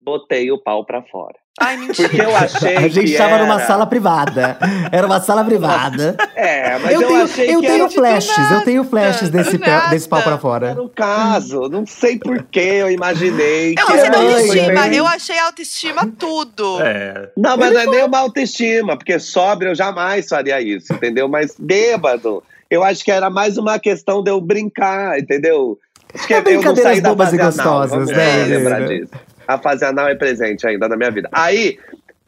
Botei 0.01 0.51
o 0.51 0.59
pau 0.63 0.85
pra 0.87 1.03
fora. 1.03 1.37
Ai, 1.59 1.77
mentira. 1.79 2.09
Porque 2.09 2.23
eu 2.23 2.37
achei 2.37 2.77
A 2.77 2.89
gente 2.89 3.13
que 3.13 3.17
tava 3.17 3.39
numa 3.39 3.55
era- 3.55 3.67
sala 3.67 3.87
privada. 3.87 4.59
Era 4.93 5.07
uma 5.07 5.21
sala 5.21 5.43
privada. 5.45 6.15
É, 6.35 6.79
mas 6.79 6.93
eu, 6.93 7.01
eu 7.03 7.09
tenho, 7.09 7.23
achei 7.25 7.55
eu 7.55 7.61
que 7.61 7.67
tenho 7.67 7.85
era... 7.85 7.91
flashes, 7.91 8.51
eu 8.51 8.61
tenho 8.63 8.85
flashes 8.85 9.31
desse, 9.31 9.59
desse 9.91 10.09
pau 10.09 10.21
pra 10.23 10.33
Era 10.33 10.41
fora. 10.41 10.77
um 10.83 10.89
caso, 10.89 11.69
não 11.71 11.87
sei 11.87 12.19
por 12.19 12.43
que 12.43 12.61
eu 12.61 12.91
imaginei 12.91 13.71
Eu 13.73 13.75
que 13.87 13.93
achei 13.93 13.99
era 14.07 14.19
autoestima, 14.19 14.87
eu 14.89 15.07
achei 15.07 15.39
autoestima 15.39 16.13
tudo. 16.19 16.83
É. 16.83 17.31
Não, 17.37 17.57
mas 17.57 17.73
não 17.73 17.81
é 17.81 17.87
nem 17.87 18.05
uma 18.05 18.19
autoestima, 18.19 18.97
porque 18.97 19.19
sóbrio 19.19 19.71
eu 19.71 19.75
jamais 19.75 20.29
faria 20.29 20.61
isso, 20.61 20.93
entendeu? 20.93 21.27
Mas 21.29 21.55
bêbado, 21.59 22.43
eu 22.71 22.85
acho 22.85 23.03
que 23.05 23.11
era 23.11 23.31
mais 23.31 23.57
uma 23.57 23.79
questão 23.79 24.23
de 24.23 24.31
eu 24.31 24.41
brincar, 24.41 25.19
entendeu? 25.19 25.79
Acho 26.15 26.27
que 26.27 26.35
É 26.35 26.37
eu 26.37 26.41
não 26.43 26.45
brincadeiras 26.45 26.93
saí 26.93 27.01
da 27.01 27.09
bobas 27.09 27.33
e 27.33 27.37
gostosas, 27.39 27.91
vamos 27.91 28.11
né, 28.11 28.45
lembrar 28.45 28.81
menina? 28.81 29.01
disso. 29.07 29.36
A 29.47 29.59
fase 29.59 29.85
anal 29.85 30.09
é 30.09 30.15
presente 30.15 30.67
ainda 30.67 30.89
na 30.89 30.97
minha 30.97 31.11
vida. 31.11 31.29
Aí, 31.33 31.79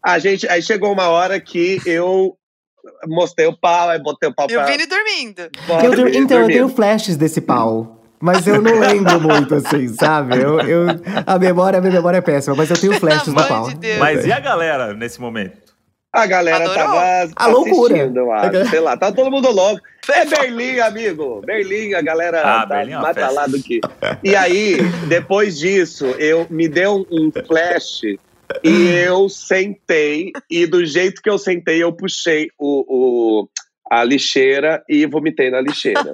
a 0.02 0.18
gente, 0.18 0.48
aí 0.48 0.62
chegou 0.62 0.92
uma 0.92 1.08
hora 1.08 1.40
que 1.40 1.80
eu 1.84 2.36
mostrei 3.06 3.46
o 3.46 3.56
pau, 3.56 3.88
aí 3.90 3.98
botei 4.00 4.28
o 4.28 4.34
pau 4.34 4.46
E 4.48 4.56
o 4.56 4.60
pra 4.60 4.70
Vini 4.70 4.86
dormindo. 4.86 5.48
fora, 5.66 5.84
Eu 5.86 5.92
Vini 5.92 6.08
então, 6.18 6.20
eu 6.20 6.26
dormindo. 6.44 6.56
tenho 6.56 6.68
flashes 6.68 7.16
desse 7.16 7.40
pau. 7.40 7.94
Mas 8.20 8.46
eu 8.48 8.60
não 8.60 8.80
lembro 8.80 9.20
muito, 9.20 9.54
assim, 9.54 9.86
sabe? 9.88 10.36
Eu, 10.36 10.58
eu- 10.60 10.86
a, 11.24 11.38
memória, 11.38 11.78
a 11.78 11.80
minha 11.80 11.92
memória 11.92 12.18
é 12.18 12.20
péssima, 12.20 12.56
mas 12.56 12.68
eu 12.68 12.76
tenho 12.76 12.94
flashes 12.94 13.32
do 13.32 13.46
pau. 13.46 13.68
de 13.68 13.76
Deus. 13.76 13.98
Mas 14.00 14.26
e 14.26 14.32
a 14.32 14.40
galera 14.40 14.92
nesse 14.92 15.20
momento? 15.20 15.67
A 16.12 16.26
galera 16.26 16.56
Adorou? 16.56 16.74
tava 16.74 17.32
A 17.36 17.46
loucura. 17.48 17.94
assistindo, 17.94 18.16
eu 18.18 18.32
acho. 18.32 18.66
Sei 18.70 18.80
lá, 18.80 18.96
tá 18.96 19.12
todo 19.12 19.30
mundo 19.30 19.50
louco. 19.50 19.80
É 20.10 20.24
Berlim, 20.24 20.78
amigo. 20.80 21.42
Berlim, 21.44 21.92
a 21.94 22.00
galera 22.00 22.40
Ah, 22.40 22.66
tá 22.66 22.76
Berlim 22.76 22.92
é 22.94 23.28
lá 23.28 23.46
do 23.46 23.62
que. 23.62 23.80
E 24.24 24.34
aí, 24.34 24.78
depois 25.06 25.58
disso, 25.58 26.06
eu 26.18 26.46
me 26.48 26.66
deu 26.66 27.06
um 27.10 27.30
flash 27.46 28.00
e 28.64 28.86
eu 29.04 29.28
sentei. 29.28 30.32
E 30.50 30.64
do 30.66 30.84
jeito 30.86 31.20
que 31.20 31.28
eu 31.28 31.36
sentei, 31.38 31.82
eu 31.82 31.92
puxei 31.92 32.48
o, 32.58 32.84
o- 33.42 33.48
a 33.90 34.04
lixeira 34.04 34.82
e 34.88 35.06
vomitei 35.06 35.50
na 35.50 35.60
lixeira. 35.60 36.12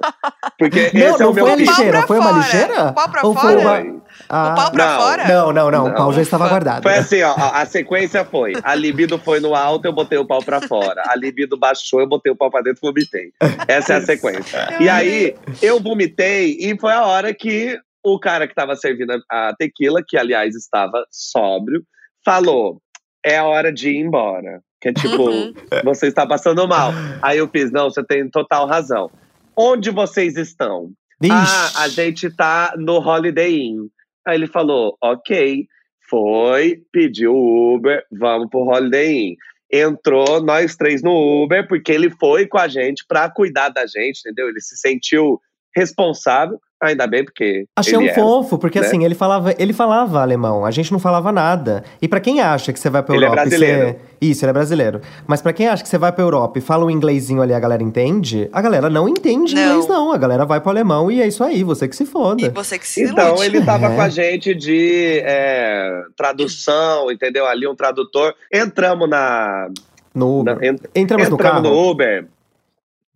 Porque 0.57 0.91
Não, 0.93 1.01
esse 1.07 1.21
é 1.21 1.25
não 1.25 1.31
o 1.31 1.33
meu 1.33 1.45
foi 1.45 1.53
a 1.53 1.55
lixeira, 1.57 2.01
foi 2.07 2.19
uma 2.19 2.31
lixeira? 2.31 2.83
O 2.89 2.93
pau 2.93 3.09
pra 3.09 3.25
Ou 3.25 3.33
foi 3.35 3.53
fora? 3.61 3.81
uma... 3.83 4.05
Ah, 4.29 4.51
O 4.53 4.55
pau 4.55 4.71
pra 4.71 4.85
Não. 4.85 4.99
fora? 5.01 5.27
Não, 5.27 5.53
não, 5.53 5.71
não, 5.71 5.87
o 5.87 5.93
pau 5.95 6.13
já 6.13 6.21
estava 6.21 6.47
guardado. 6.47 6.83
Foi 6.83 6.93
assim, 6.93 7.21
ó, 7.21 7.35
a 7.37 7.65
sequência 7.65 8.23
foi: 8.23 8.53
a 8.63 8.73
libido 8.75 9.17
foi 9.19 9.39
no 9.39 9.53
alto, 9.53 9.85
eu 9.85 9.93
botei 9.93 10.17
o 10.17 10.25
pau 10.25 10.41
pra 10.41 10.61
fora. 10.61 11.03
A 11.07 11.15
libido 11.15 11.57
baixou, 11.57 11.99
eu 11.99 12.07
botei 12.07 12.31
o 12.31 12.35
pau 12.35 12.49
pra 12.49 12.61
dentro 12.61 12.79
e 12.83 12.87
vomitei. 12.87 13.31
Essa 13.67 13.93
é 13.93 13.97
a 13.97 14.01
sequência. 14.05 14.77
E 14.79 14.87
aí, 14.89 15.35
eu 15.61 15.79
vomitei 15.81 16.55
e 16.59 16.77
foi 16.79 16.93
a 16.93 17.05
hora 17.05 17.33
que 17.33 17.77
o 18.03 18.17
cara 18.19 18.47
que 18.47 18.55
tava 18.55 18.75
servindo 18.75 19.11
a 19.29 19.49
a 19.49 19.55
tequila, 19.55 20.01
que 20.07 20.17
aliás 20.17 20.55
estava 20.55 21.05
sóbrio, 21.11 21.83
falou: 22.23 22.79
é 23.23 23.37
a 23.37 23.45
hora 23.45 23.71
de 23.73 23.89
ir 23.89 23.97
embora. 23.97 24.61
Que 24.85 24.89
é 24.89 24.93
tipo, 24.93 25.27
Uhum. 25.31 25.51
você 25.83 26.05
está 26.05 26.27
passando 26.27 26.67
mal. 26.67 26.91
Aí 27.19 27.39
eu 27.39 27.49
fiz: 27.49 27.71
não, 27.71 27.89
você 27.89 28.03
tem 28.03 28.29
total 28.29 28.67
razão. 28.67 29.09
Onde 29.57 29.89
vocês 29.89 30.37
estão? 30.37 30.91
Ixi. 31.23 31.31
Ah, 31.33 31.71
a 31.83 31.87
gente 31.87 32.29
tá 32.29 32.75
no 32.77 32.99
Holiday 32.99 33.51
Inn. 33.61 33.87
Aí 34.27 34.35
ele 34.37 34.45
falou, 34.45 34.95
ok, 35.01 35.65
foi, 36.07 36.83
pediu 36.91 37.33
o 37.33 37.75
Uber, 37.75 38.03
vamos 38.11 38.47
pro 38.51 38.59
Holiday 38.59 39.29
Inn. 39.29 39.35
Entrou 39.73 40.39
nós 40.43 40.75
três 40.75 41.01
no 41.01 41.43
Uber, 41.43 41.67
porque 41.67 41.91
ele 41.91 42.11
foi 42.11 42.45
com 42.45 42.59
a 42.59 42.67
gente 42.67 43.03
pra 43.07 43.27
cuidar 43.27 43.69
da 43.69 43.87
gente, 43.87 44.19
entendeu? 44.19 44.49
Ele 44.49 44.61
se 44.61 44.77
sentiu 44.77 45.39
responsável, 45.75 46.59
ainda 46.81 47.05
bem, 47.07 47.23
porque. 47.25 47.65
Achei 47.75 47.95
ele 47.95 48.05
um 48.05 48.07
era. 48.07 48.15
fofo, 48.15 48.57
porque 48.57 48.79
né? 48.79 48.87
assim, 48.87 49.03
ele 49.03 49.15
falava, 49.15 49.53
ele 49.57 49.73
falava 49.73 50.21
alemão, 50.21 50.65
a 50.65 50.71
gente 50.71 50.91
não 50.91 50.99
falava 50.99 51.31
nada. 51.31 51.83
E 52.01 52.07
pra 52.07 52.19
quem 52.19 52.39
acha 52.41 52.71
que 52.71 52.79
você 52.79 52.89
vai 52.89 53.03
pra 53.03 53.15
Ele 53.15 53.25
é 53.25 53.27
Europa 53.27 53.41
e 53.45 53.49
brasileiro. 53.49 53.87
você... 53.87 53.97
Isso, 54.21 54.45
ele 54.45 54.49
é 54.49 54.53
brasileiro. 54.53 55.01
Mas 55.27 55.41
pra 55.41 55.51
quem 55.53 55.67
acha 55.67 55.83
que 55.83 55.89
você 55.89 55.97
vai 55.97 56.11
pra 56.11 56.23
Europa 56.23 56.57
e 56.57 56.61
fala 56.61 56.85
um 56.85 56.89
inglesinho 56.89 57.41
ali, 57.41 57.53
a 57.53 57.59
galera 57.59 57.83
entende, 57.83 58.49
a 58.53 58.61
galera 58.61 58.89
não 58.89 59.07
entende 59.09 59.53
Não. 59.53 59.61
inglês 59.61 59.87
não, 59.87 60.11
a 60.11 60.17
galera 60.17 60.45
vai 60.45 60.59
pro 60.61 60.69
alemão 60.69 61.11
e 61.11 61.21
é 61.21 61.27
isso 61.27 61.43
aí, 61.43 61.63
você 61.63 61.87
que 61.87 61.95
se 61.95 62.03
E 62.03 62.05
foda. 62.05 62.49
você 62.51 62.79
que 62.79 62.87
se 62.87 63.03
Então, 63.03 63.27
ilude. 63.35 63.45
ele 63.45 63.61
tava 63.65 63.87
É. 63.87 63.95
com 63.95 64.01
a 64.01 64.09
gente 64.09 64.55
de 64.55 65.19
é, 65.23 66.01
tradução, 66.15 67.11
entendeu? 67.11 67.45
Ali 67.45 67.67
um 67.67 67.75
tradutor. 67.75 68.33
Entramos 68.53 69.09
na. 69.09 69.67
No 70.13 70.39
Uber. 70.39 70.55
na- 70.59 70.65
ent- 70.67 70.81
Entramos 70.95 71.27
no 71.29 71.35
Entramos 71.35 71.61
carro. 71.61 71.75
no 71.75 71.89
Uber. 71.91 72.25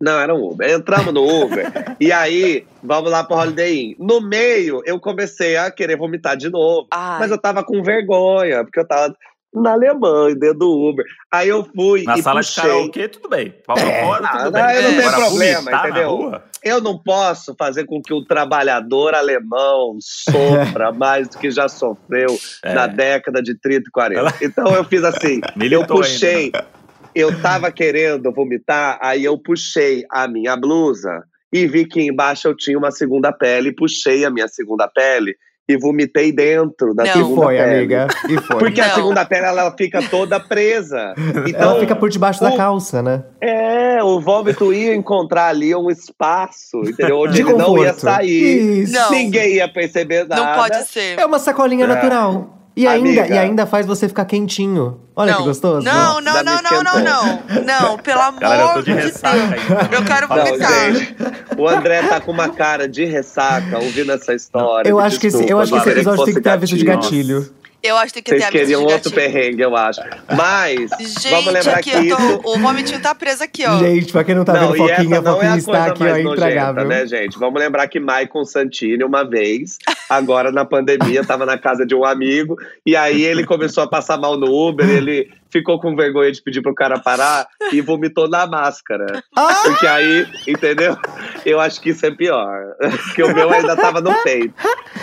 Não, 0.00 0.18
era 0.18 0.34
um 0.34 0.42
Uber. 0.50 0.70
Entramos 0.70 1.12
no 1.12 1.22
Uber. 1.44 1.70
e 2.00 2.10
aí, 2.10 2.66
vamos 2.82 3.10
lá 3.10 3.22
pro 3.22 3.36
Holiday 3.36 3.90
Inn. 3.90 3.94
No 3.98 4.20
meio, 4.20 4.80
eu 4.86 4.98
comecei 4.98 5.56
a 5.56 5.70
querer 5.70 5.96
vomitar 5.96 6.36
de 6.36 6.48
novo. 6.48 6.86
Ai. 6.90 7.18
Mas 7.20 7.30
eu 7.30 7.38
tava 7.38 7.62
com 7.62 7.82
vergonha, 7.82 8.64
porque 8.64 8.80
eu 8.80 8.86
tava 8.88 9.14
na 9.52 9.72
Alemanha, 9.72 10.34
dentro 10.36 10.60
do 10.60 10.88
Uber. 10.88 11.04
Aí 11.30 11.48
eu 11.48 11.64
fui 11.74 12.04
Na 12.04 12.16
e 12.16 12.22
sala 12.22 12.40
de 12.40 12.46
puxei. 12.46 12.62
karaokê, 12.70 13.08
tudo 13.08 13.28
bem. 13.28 13.52
Pau 13.66 13.76
pra 13.76 14.00
fora, 14.04 14.24
Ah, 14.26 14.30
tudo 14.30 14.44
não, 14.44 14.52
bem. 14.52 14.62
aí 14.62 14.82
não 14.82 14.90
tem 14.90 15.00
Agora, 15.04 15.16
problema, 15.26 15.70
na 15.70 15.78
entendeu? 15.88 16.40
Eu 16.62 16.80
não 16.80 16.96
posso 16.98 17.54
fazer 17.58 17.84
com 17.84 18.00
que 18.00 18.14
o 18.14 18.24
trabalhador 18.24 19.12
alemão 19.14 19.96
sofra 20.00 20.92
mais 20.94 21.28
do 21.28 21.38
que 21.38 21.50
já 21.50 21.68
sofreu 21.68 22.38
É. 22.62 22.72
na 22.74 22.86
década 22.86 23.42
de 23.42 23.54
30 23.54 23.88
e 23.88 23.90
40. 23.90 24.34
Então 24.40 24.72
eu 24.74 24.84
fiz 24.84 25.02
assim, 25.04 25.40
eu 25.44 25.52
Militou 25.56 25.96
puxei, 25.96 26.44
ainda, 26.44 26.66
eu 27.14 27.40
tava 27.40 27.70
querendo 27.72 28.32
vomitar, 28.32 28.98
aí 29.02 29.24
eu 29.24 29.36
puxei 29.38 30.04
a 30.10 30.26
minha 30.28 30.56
blusa 30.56 31.22
e 31.52 31.66
vi 31.66 31.84
que 31.86 32.00
embaixo 32.02 32.48
eu 32.48 32.56
tinha 32.56 32.78
uma 32.78 32.90
segunda 32.90 33.32
pele, 33.32 33.72
puxei 33.74 34.24
a 34.24 34.30
minha 34.30 34.46
segunda 34.48 34.86
pele 34.88 35.34
e 35.68 35.76
vomitei 35.76 36.32
dentro 36.32 36.92
da 36.94 37.04
Não. 37.04 37.10
E 37.10 37.14
segunda 37.14 37.42
foi, 37.42 37.56
pele. 37.56 37.74
amiga. 37.76 38.06
E 38.28 38.36
foi. 38.38 38.58
Porque 38.58 38.80
a 38.80 38.88
Não. 38.88 38.94
segunda 38.96 39.24
pele 39.24 39.46
ela 39.46 39.74
fica 39.76 40.02
toda 40.08 40.40
presa. 40.40 41.14
Então, 41.46 41.70
Ela 41.72 41.80
fica 41.80 41.94
por 41.96 42.08
debaixo 42.10 42.40
da 42.40 42.50
o- 42.50 42.56
calça, 42.56 43.00
né? 43.02 43.22
é, 43.40 44.02
o 44.02 44.20
vômito 44.20 44.72
ia 44.72 44.94
encontrar 44.94 45.46
ali 45.48 45.74
um 45.74 45.88
espaço, 45.90 46.78
entendeu? 46.84 47.18
Onde 47.22 47.34
De 47.34 47.42
ele 47.42 47.52
não 47.52 47.78
ia 47.78 47.92
sair. 47.94 48.82
Isso. 48.82 48.92
Não. 48.92 49.10
Ninguém 49.10 49.54
ia 49.54 49.68
perceber 49.68 50.26
nada. 50.26 50.44
Não 50.44 50.54
pode 50.56 50.84
ser. 50.88 51.18
É 51.18 51.24
uma 51.26 51.38
sacolinha 51.38 51.84
É. 51.84 51.88
natural. 51.88 52.59
E 52.76 52.86
ainda, 52.86 53.20
Amiga. 53.22 53.34
e 53.34 53.38
ainda 53.38 53.66
faz 53.66 53.84
você 53.84 54.08
ficar 54.08 54.24
quentinho. 54.24 55.00
Olha 55.14 55.32
não. 55.32 55.38
que 55.40 55.44
gostoso. 55.48 55.84
Não, 55.84 56.20
não, 56.20 56.42
não, 56.42 56.62
não, 56.62 56.82
não, 56.82 57.00
não. 57.00 57.62
Não, 57.64 57.98
pelo 57.98 58.20
amor 58.20 58.40
Galera, 58.40 58.62
eu 58.62 58.74
tô 58.74 58.82
de 58.82 58.92
de 58.94 58.98
ressaca 59.00 59.36
Deus. 59.36 59.52
ainda. 59.52 59.96
Eu 59.96 60.04
quero 60.04 60.28
Não, 60.28 60.36
vomitar. 60.36 60.92
gente, 60.94 61.16
o 61.58 61.68
André 61.68 62.02
tá 62.04 62.20
com 62.20 62.30
uma 62.30 62.48
cara 62.48 62.88
de 62.88 63.04
ressaca 63.04 63.76
ouvindo 63.78 64.12
essa 64.12 64.32
história. 64.34 64.88
Eu 64.88 64.98
acho 64.98 65.18
que 65.20 65.26
esse, 65.26 65.36
eu 65.36 65.58
desculpa, 65.58 65.62
acho 65.62 65.72
que 65.72 65.78
esse 65.78 65.90
episódio 65.90 66.24
tem 66.24 66.34
que 66.34 66.40
ter 66.40 66.50
aviso 66.50 66.76
de 66.76 66.84
gatilho. 66.84 67.40
gatilho. 67.40 67.59
Eu 67.82 67.96
acho 67.96 68.12
que 68.12 68.20
tem 68.20 68.22
que 68.22 68.30
ter 68.30 68.36
Vocês 68.36 68.48
aviso 68.48 68.62
queriam 68.62 68.82
outro 68.82 69.10
gatilho. 69.10 69.14
perrengue, 69.14 69.62
eu 69.62 69.74
acho. 69.76 70.00
Mas, 70.36 70.90
Gente, 70.90 71.30
vamos 71.30 71.52
lembrar 71.52 71.78
aqui 71.78 71.90
que 71.90 71.98
isso... 71.98 72.38
tô, 72.38 72.52
o 72.52 72.58
vomitinho 72.58 73.00
tá 73.00 73.14
preso 73.14 73.42
aqui, 73.42 73.64
ó. 73.66 73.78
Gente, 73.78 74.12
pra 74.12 74.22
quem 74.22 74.34
não 74.34 74.44
tá 74.44 74.52
não, 74.52 74.72
vendo 74.72 74.76
Foquinha, 74.76 75.20
não 75.20 75.30
é 75.30 75.34
Foquinha 75.34 75.52
a 75.52 75.56
está 75.56 75.84
aqui, 75.86 76.02
ó, 76.02 76.10
mais 76.10 76.24
nojenta, 76.24 76.48
intragável. 76.48 76.84
né, 76.84 77.06
gente? 77.06 77.38
Vamos 77.38 77.60
lembrar 77.60 77.88
que 77.88 77.98
Maicon 77.98 78.44
Santini, 78.44 79.02
uma 79.02 79.24
vez, 79.24 79.78
agora 80.08 80.52
na 80.52 80.64
pandemia, 80.64 81.24
tava 81.24 81.46
na 81.46 81.56
casa 81.56 81.86
de 81.86 81.94
um 81.94 82.04
amigo, 82.04 82.56
e 82.84 82.94
aí 82.94 83.22
ele 83.22 83.44
começou 83.44 83.82
a 83.82 83.86
passar 83.86 84.18
mal 84.18 84.36
no 84.36 84.52
Uber, 84.52 84.88
ele 84.88 85.30
ficou 85.50 85.80
com 85.80 85.96
vergonha 85.96 86.30
de 86.30 86.42
pedir 86.42 86.62
pro 86.62 86.74
cara 86.74 86.98
parar 86.98 87.46
e 87.72 87.80
vomitou 87.80 88.28
na 88.28 88.46
máscara. 88.46 89.22
Ah! 89.36 89.62
Porque 89.64 89.86
aí, 89.86 90.26
entendeu? 90.46 90.96
Eu 91.44 91.60
acho 91.60 91.80
que 91.80 91.90
isso 91.90 92.04
é 92.06 92.10
pior. 92.10 92.74
Porque 93.06 93.22
o 93.22 93.34
meu 93.34 93.50
ainda 93.50 93.76
tava 93.76 94.00
no 94.00 94.14
peito. 94.22 94.54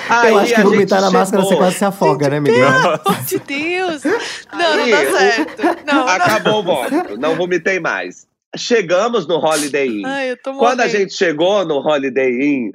Aí 0.10 0.32
Eu 0.32 0.40
acho 0.40 0.54
que 0.54 0.62
a 0.62 0.64
vomitar 0.64 1.02
na 1.02 1.12
máscara 1.12 1.44
você 1.44 1.56
quase 1.56 1.78
se 1.78 1.86
afoga, 1.86 2.30
né, 2.30 2.40
menina? 2.40 2.68
Pelo 2.68 2.88
amor 2.88 3.24
de 3.26 3.40
Deus. 3.40 4.04
Não, 4.54 4.74
Aí, 4.74 4.92
não 4.92 4.98
tá 4.98 5.18
certo. 5.18 5.64
Não, 5.86 5.96
não. 5.96 6.08
Acabou 6.08 6.60
o 6.60 6.64
vômito, 6.64 7.18
não 7.18 7.36
vomitei 7.36 7.80
mais. 7.80 8.28
Chegamos 8.56 9.28
no 9.28 9.36
Holiday 9.36 9.88
Inn. 9.88 10.06
Ai, 10.06 10.32
eu 10.32 10.38
tô 10.38 10.54
Quando 10.54 10.82
a 10.82 10.88
gente 10.88 11.14
chegou 11.14 11.66
no 11.66 11.80
Holiday 11.80 12.32
Inn, 12.32 12.72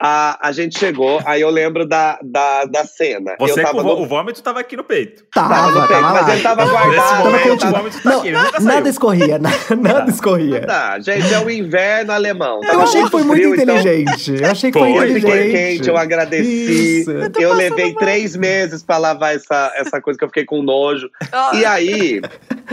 a, 0.00 0.48
a 0.48 0.52
gente 0.52 0.78
chegou, 0.78 1.20
aí 1.24 1.40
eu 1.40 1.48
lembro 1.48 1.86
da, 1.86 2.18
da, 2.22 2.64
da 2.66 2.84
cena. 2.84 3.34
Você 3.40 3.52
eu 3.60 3.64
com 3.64 3.70
tava 3.70 3.82
no- 3.82 4.00
o 4.02 4.06
vômito 4.06 4.42
tava 4.42 4.60
aqui 4.60 4.76
no 4.76 4.84
peito. 4.84 5.24
Tava, 5.32 5.48
tava 5.54 5.70
no 5.70 5.74
tava, 5.74 5.88
peito, 5.88 6.02
mas 6.02 6.26
lá. 6.26 6.32
ele 6.34 6.42
tava 6.42 6.66
guardado. 6.66 7.24
momento, 7.24 7.46
eu 7.46 7.54
o 7.54 7.58
tava- 7.58 7.78
vômito 7.78 8.02
tá 8.02 8.10
Não, 8.10 8.18
aqui, 8.20 8.30
nunca 8.32 8.60
nada 8.60 8.88
escorria, 8.90 9.38
na- 9.40 9.50
nada 9.80 10.10
escorria. 10.10 10.60
Tá, 10.66 10.98
gente, 11.00 11.32
é 11.32 11.38
o 11.40 11.48
inverno 11.50 12.12
alemão. 12.12 12.60
Eu 12.62 12.68
Tava 12.70 12.82
achei 12.82 13.02
que 13.04 13.10
foi 13.10 13.22
muito 13.22 13.40
frio, 13.42 13.54
então 13.62 13.76
inteligente. 13.78 14.42
Eu 14.42 14.50
achei 14.50 14.70
que 14.70 14.78
foi, 14.78 14.88
Foi, 14.92 14.98
Eu 14.98 15.04
inteligente. 15.16 15.32
fiquei 15.46 15.52
quente, 15.76 15.88
eu 15.88 15.96
agradeci. 15.96 17.00
Isso. 17.00 17.10
Eu 17.10 17.30
passando 17.32 17.52
levei 17.54 17.92
mal. 17.92 17.94
três 17.98 18.36
meses 18.36 18.82
pra 18.82 18.98
lavar 18.98 19.34
essa, 19.34 19.72
essa 19.76 20.00
coisa 20.00 20.18
que 20.18 20.24
eu 20.24 20.28
fiquei 20.28 20.44
com 20.44 20.62
nojo. 20.62 21.08
E 21.54 21.64
aí, 21.64 22.20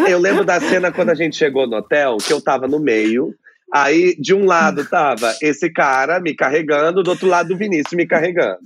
eu 0.10 0.20
lembro 0.20 0.44
da 0.44 0.60
cena 0.60 0.92
quando 0.92 1.10
a 1.10 1.16
gente 1.16 1.36
chegou 1.38 1.66
no 1.68 1.78
hotel, 1.78 2.18
que 2.18 2.34
eu 2.34 2.42
tava 2.42 2.68
no 2.68 2.80
meio. 2.80 3.34
Aí, 3.74 4.16
de 4.20 4.36
um 4.36 4.46
lado 4.46 4.86
tava 4.86 5.34
esse 5.42 5.68
cara 5.70 6.20
me 6.20 6.36
carregando, 6.36 7.02
do 7.02 7.10
outro 7.10 7.28
lado 7.28 7.54
o 7.54 7.58
Vinícius 7.58 7.94
me 7.94 8.06
carregando. 8.06 8.60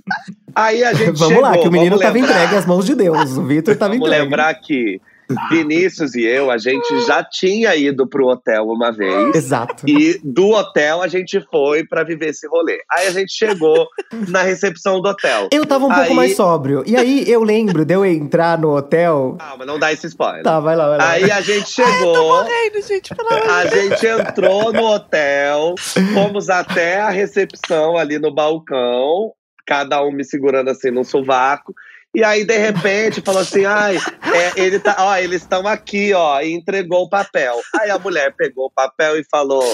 Aí 0.54 0.84
a 0.84 0.92
gente 0.92 1.12
Vamos 1.18 1.28
chegou, 1.28 1.42
lá, 1.42 1.52
que 1.56 1.66
o 1.66 1.72
menino 1.72 1.90
vamos 1.96 2.02
tava 2.02 2.14
lembrar- 2.14 2.34
entregue 2.34 2.56
às 2.56 2.66
mãos 2.66 2.84
de 2.84 2.94
Deus. 2.94 3.36
O 3.38 3.44
Vitor 3.46 3.74
tava 3.76 3.94
Vamos 3.94 4.06
entregue. 4.06 4.24
lembrar 4.24 4.52
que 4.54 5.00
Vinícius 5.50 6.14
e 6.14 6.24
eu, 6.24 6.50
a 6.50 6.58
gente 6.58 7.00
já 7.06 7.22
tinha 7.22 7.74
ido 7.76 8.06
pro 8.06 8.26
hotel 8.26 8.66
uma 8.68 8.90
vez. 8.90 9.34
Exato. 9.34 9.88
E 9.88 10.18
do 10.24 10.50
hotel 10.50 11.02
a 11.02 11.08
gente 11.08 11.40
foi 11.50 11.84
pra 11.84 12.02
viver 12.02 12.28
esse 12.30 12.46
rolê. 12.46 12.80
Aí 12.90 13.06
a 13.06 13.10
gente 13.10 13.32
chegou 13.32 13.86
na 14.28 14.42
recepção 14.42 15.00
do 15.00 15.08
hotel. 15.08 15.48
Eu 15.52 15.66
tava 15.66 15.84
um 15.86 15.88
pouco 15.88 16.10
Aí- 16.10 16.14
mais 16.14 16.36
sóbrio. 16.36 16.82
E 16.86 16.96
aí 16.96 17.30
eu 17.30 17.42
lembro 17.42 17.84
de 17.84 17.94
eu 17.94 18.04
entrar 18.04 18.58
no 18.58 18.76
hotel. 18.76 19.36
Calma, 19.38 19.66
não 19.66 19.78
dá 19.78 19.92
esse 19.92 20.06
spoiler. 20.06 20.42
Tá, 20.42 20.60
vai 20.60 20.74
lá, 20.76 20.88
vai 20.88 20.98
lá. 20.98 21.10
Aí 21.10 21.30
a 21.30 21.40
gente 21.40 21.70
chegou. 21.70 22.16
morrendo, 22.16 22.82
gente, 22.86 23.12
A 23.50 23.66
gente 23.66 24.06
entrou 24.06 24.72
no 24.72 24.84
hotel, 24.86 25.74
fomos 26.14 26.48
até 26.48 27.00
a 27.00 27.10
recepção 27.10 27.96
ali 27.96 28.18
no 28.18 28.32
balcão, 28.32 29.32
cada 29.66 30.02
um 30.02 30.10
me 30.10 30.24
segurando 30.24 30.70
assim 30.70 30.90
no 30.90 31.04
sovaco. 31.04 31.74
E 32.14 32.24
aí, 32.24 32.44
de 32.44 32.56
repente, 32.56 33.20
falou 33.20 33.42
assim: 33.42 33.64
ai, 33.64 33.96
é, 33.96 34.60
ele 34.60 34.78
tá, 34.78 34.96
ó, 34.98 35.16
eles 35.16 35.42
estão 35.42 35.66
aqui, 35.66 36.12
ó, 36.14 36.40
e 36.40 36.52
entregou 36.52 37.02
o 37.02 37.08
papel. 37.08 37.60
Aí 37.80 37.90
a 37.90 37.98
mulher 37.98 38.34
pegou 38.36 38.66
o 38.66 38.70
papel 38.70 39.18
e 39.18 39.24
falou: 39.30 39.64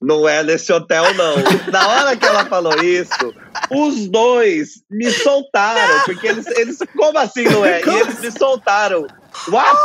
não 0.00 0.28
é 0.28 0.42
nesse 0.42 0.72
hotel, 0.72 1.12
não. 1.14 1.34
Na 1.72 1.88
hora 1.88 2.16
que 2.16 2.24
ela 2.24 2.44
falou 2.44 2.74
isso, 2.82 3.34
os 3.70 4.08
dois 4.08 4.82
me 4.88 5.10
soltaram, 5.10 6.02
porque 6.04 6.26
eles, 6.28 6.46
eles 6.56 6.78
como 6.96 7.18
assim 7.18 7.44
não 7.44 7.64
é? 7.64 7.82
E 7.84 7.88
eles 7.88 8.20
me 8.20 8.30
soltaram. 8.30 9.06
What? 9.48 9.78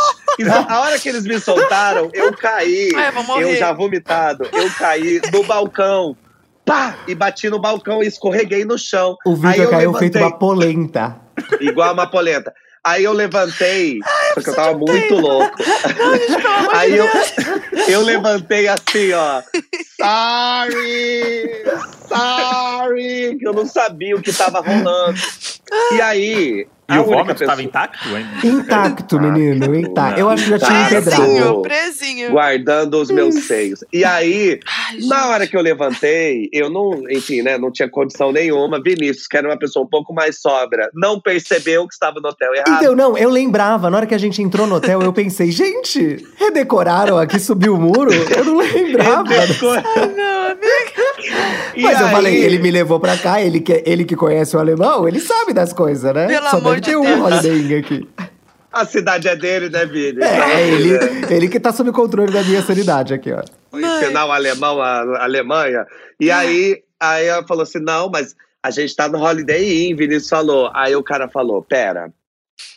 A 0.69 0.82
hora 0.82 0.99
que 0.99 1.09
eles 1.09 1.24
me 1.24 1.39
soltaram, 1.39 2.09
eu 2.13 2.32
caí. 2.34 2.91
Ai, 2.95 3.11
eu. 3.41 3.49
Eu 3.49 3.55
já 3.55 3.74
vomitado, 3.74 4.47
eu 4.53 4.69
caí 4.78 5.19
no 5.32 5.43
balcão. 5.43 6.15
Pá! 6.63 6.97
E 7.07 7.15
bati 7.15 7.49
no 7.49 7.59
balcão 7.59 8.01
e 8.01 8.07
escorreguei 8.07 8.63
no 8.63 8.78
chão. 8.78 9.17
O 9.26 9.36
Vitor 9.36 9.65
eu 9.65 9.69
caiu 9.69 9.91
levantei, 9.91 10.11
feito 10.11 10.26
uma 10.26 10.38
polenta. 10.38 11.22
Igual 11.59 11.93
uma 11.93 12.07
polenta. 12.07 12.53
Aí 12.84 13.05
eu 13.05 13.13
levantei, 13.13 13.99
só 14.34 14.41
que 14.41 14.49
eu 14.49 14.55
tava 14.55 14.77
muito 14.77 15.15
louco. 15.15 15.55
Aí 16.73 16.97
eu, 16.97 17.07
eu 17.88 18.01
levantei 18.01 18.67
assim, 18.67 19.13
ó. 19.13 19.41
Sorry! 19.95 21.63
Sorry! 22.16 23.38
Que 23.39 23.47
eu 23.47 23.53
não 23.53 23.66
sabia 23.66 24.16
o 24.16 24.22
que 24.22 24.32
tava 24.34 24.59
rolando. 24.61 25.18
E 25.95 26.01
aí. 26.01 26.68
E 26.89 26.95
a 26.95 27.01
o 27.01 27.05
vômito 27.05 27.28
pessoa- 27.28 27.47
tava 27.47 27.64
intacto 27.64 28.09
ainda? 28.14 28.45
Intacto, 28.45 29.18
menino, 29.18 29.74
intacto. 29.74 30.20
Eu 30.20 30.30
acho 30.30 30.43
que 30.43 30.49
já 30.49 30.59
tinha 30.59 30.82
empedrado. 30.86 31.22
Presinho, 31.22 31.61
presinho. 31.61 32.32
guardando 32.32 33.01
os 33.01 33.09
meus 33.09 33.36
seios. 33.45 33.86
E 33.91 34.03
aí, 34.03 34.59
Ai, 34.68 34.97
na 35.07 35.28
hora 35.30 35.47
que 35.47 35.55
eu 35.55 35.61
levantei, 35.61 36.49
eu 36.51 36.70
não, 36.70 37.09
enfim, 37.09 37.41
né, 37.41 37.57
não 37.57 37.72
tinha 37.72 37.89
condição 37.89 38.34
nenhuma. 38.34 38.82
Vinícius, 38.84 39.28
que 39.28 39.38
era 39.38 39.47
uma 39.47 39.57
pessoa 39.57 39.86
um 39.86 39.89
pouco 39.89 40.14
mais 40.14 40.41
sobra, 40.41 40.89
não 40.93 41.22
percebeu 41.22 41.88
que 41.88 41.93
estava 41.93 42.20
no 42.20 42.28
hotel 42.28 42.53
errado. 42.53 42.84
Então, 42.84 42.93
não, 42.93 43.18
eu 43.18 43.30
lembrava, 43.30 43.89
na 43.89 43.95
hora 43.97 44.05
que 44.05 44.14
a 44.14 44.18
gente 44.20 44.41
entrou 44.41 44.68
no 44.68 44.76
hotel, 44.76 45.01
eu 45.01 45.14
pensei, 45.14 45.51
gente, 45.51 46.18
redecoraram 46.36 47.18
aqui, 47.18 47.39
subiu 47.39 47.76
o 47.76 47.80
muro? 47.80 48.11
Eu 48.14 48.43
não 48.43 48.57
lembrava. 48.57 49.24
Não, 49.24 50.51
amiga. 50.51 50.93
E 51.76 51.82
Mas 51.82 52.00
eu 52.00 52.06
aí- 52.08 52.12
falei, 52.14 52.36
ele 52.44 52.60
me 52.60 52.70
levou 52.70 53.00
pra 53.00 53.18
cá, 53.18 53.41
ele 53.41 53.60
que, 53.60 53.82
ele 53.86 54.06
que 54.06 54.16
conhece 54.16 54.56
o 54.56 54.60
alemão, 54.60 55.08
ele 55.08 55.20
sabe 55.20 55.54
das 55.54 55.74
coisas, 55.74 56.14
né? 56.14 56.28
Pelo 56.28 56.48
Só 56.50 56.58
amor 56.58 56.80
deve 56.80 56.82
de 56.82 56.89
ter 56.91 56.98
um 56.98 57.02
Deus. 57.04 57.20
Holiday 57.20 57.58
Inn 57.62 57.80
aqui. 57.80 58.10
A 58.72 58.86
cidade 58.86 59.28
é 59.28 59.36
dele, 59.36 59.70
né, 59.70 59.86
Vini? 59.86 60.22
É, 60.24 60.68
ele, 60.68 61.00
ele 61.30 61.48
que 61.48 61.60
tá 61.60 61.72
sob 61.72 61.91
controle 61.91 62.32
da 62.32 62.41
minha 62.44 62.62
sanidade 62.62 63.14
aqui, 63.14 63.32
ó. 63.32 63.41
Vou 63.72 63.80
ensinar 63.80 64.26
o 64.26 64.32
alemão 64.32 64.82
a, 64.82 65.02
a 65.02 65.24
Alemanha. 65.24 65.86
E 66.20 66.30
aí, 66.32 66.82
aí 67.00 67.26
ela 67.28 67.46
falou 67.46 67.64
assim: 67.64 67.80
não, 67.80 68.10
mas 68.10 68.36
a 68.64 68.72
gente 68.72 68.96
tá 68.96 69.08
no 69.08 69.20
Holiday 69.24 69.89
Inn, 69.89 69.96
Vinícius 69.96 70.30
falou. 70.30 70.72
Aí 70.74 70.96
o 70.96 71.04
cara 71.04 71.28
falou: 71.28 71.62
pera. 71.62 72.12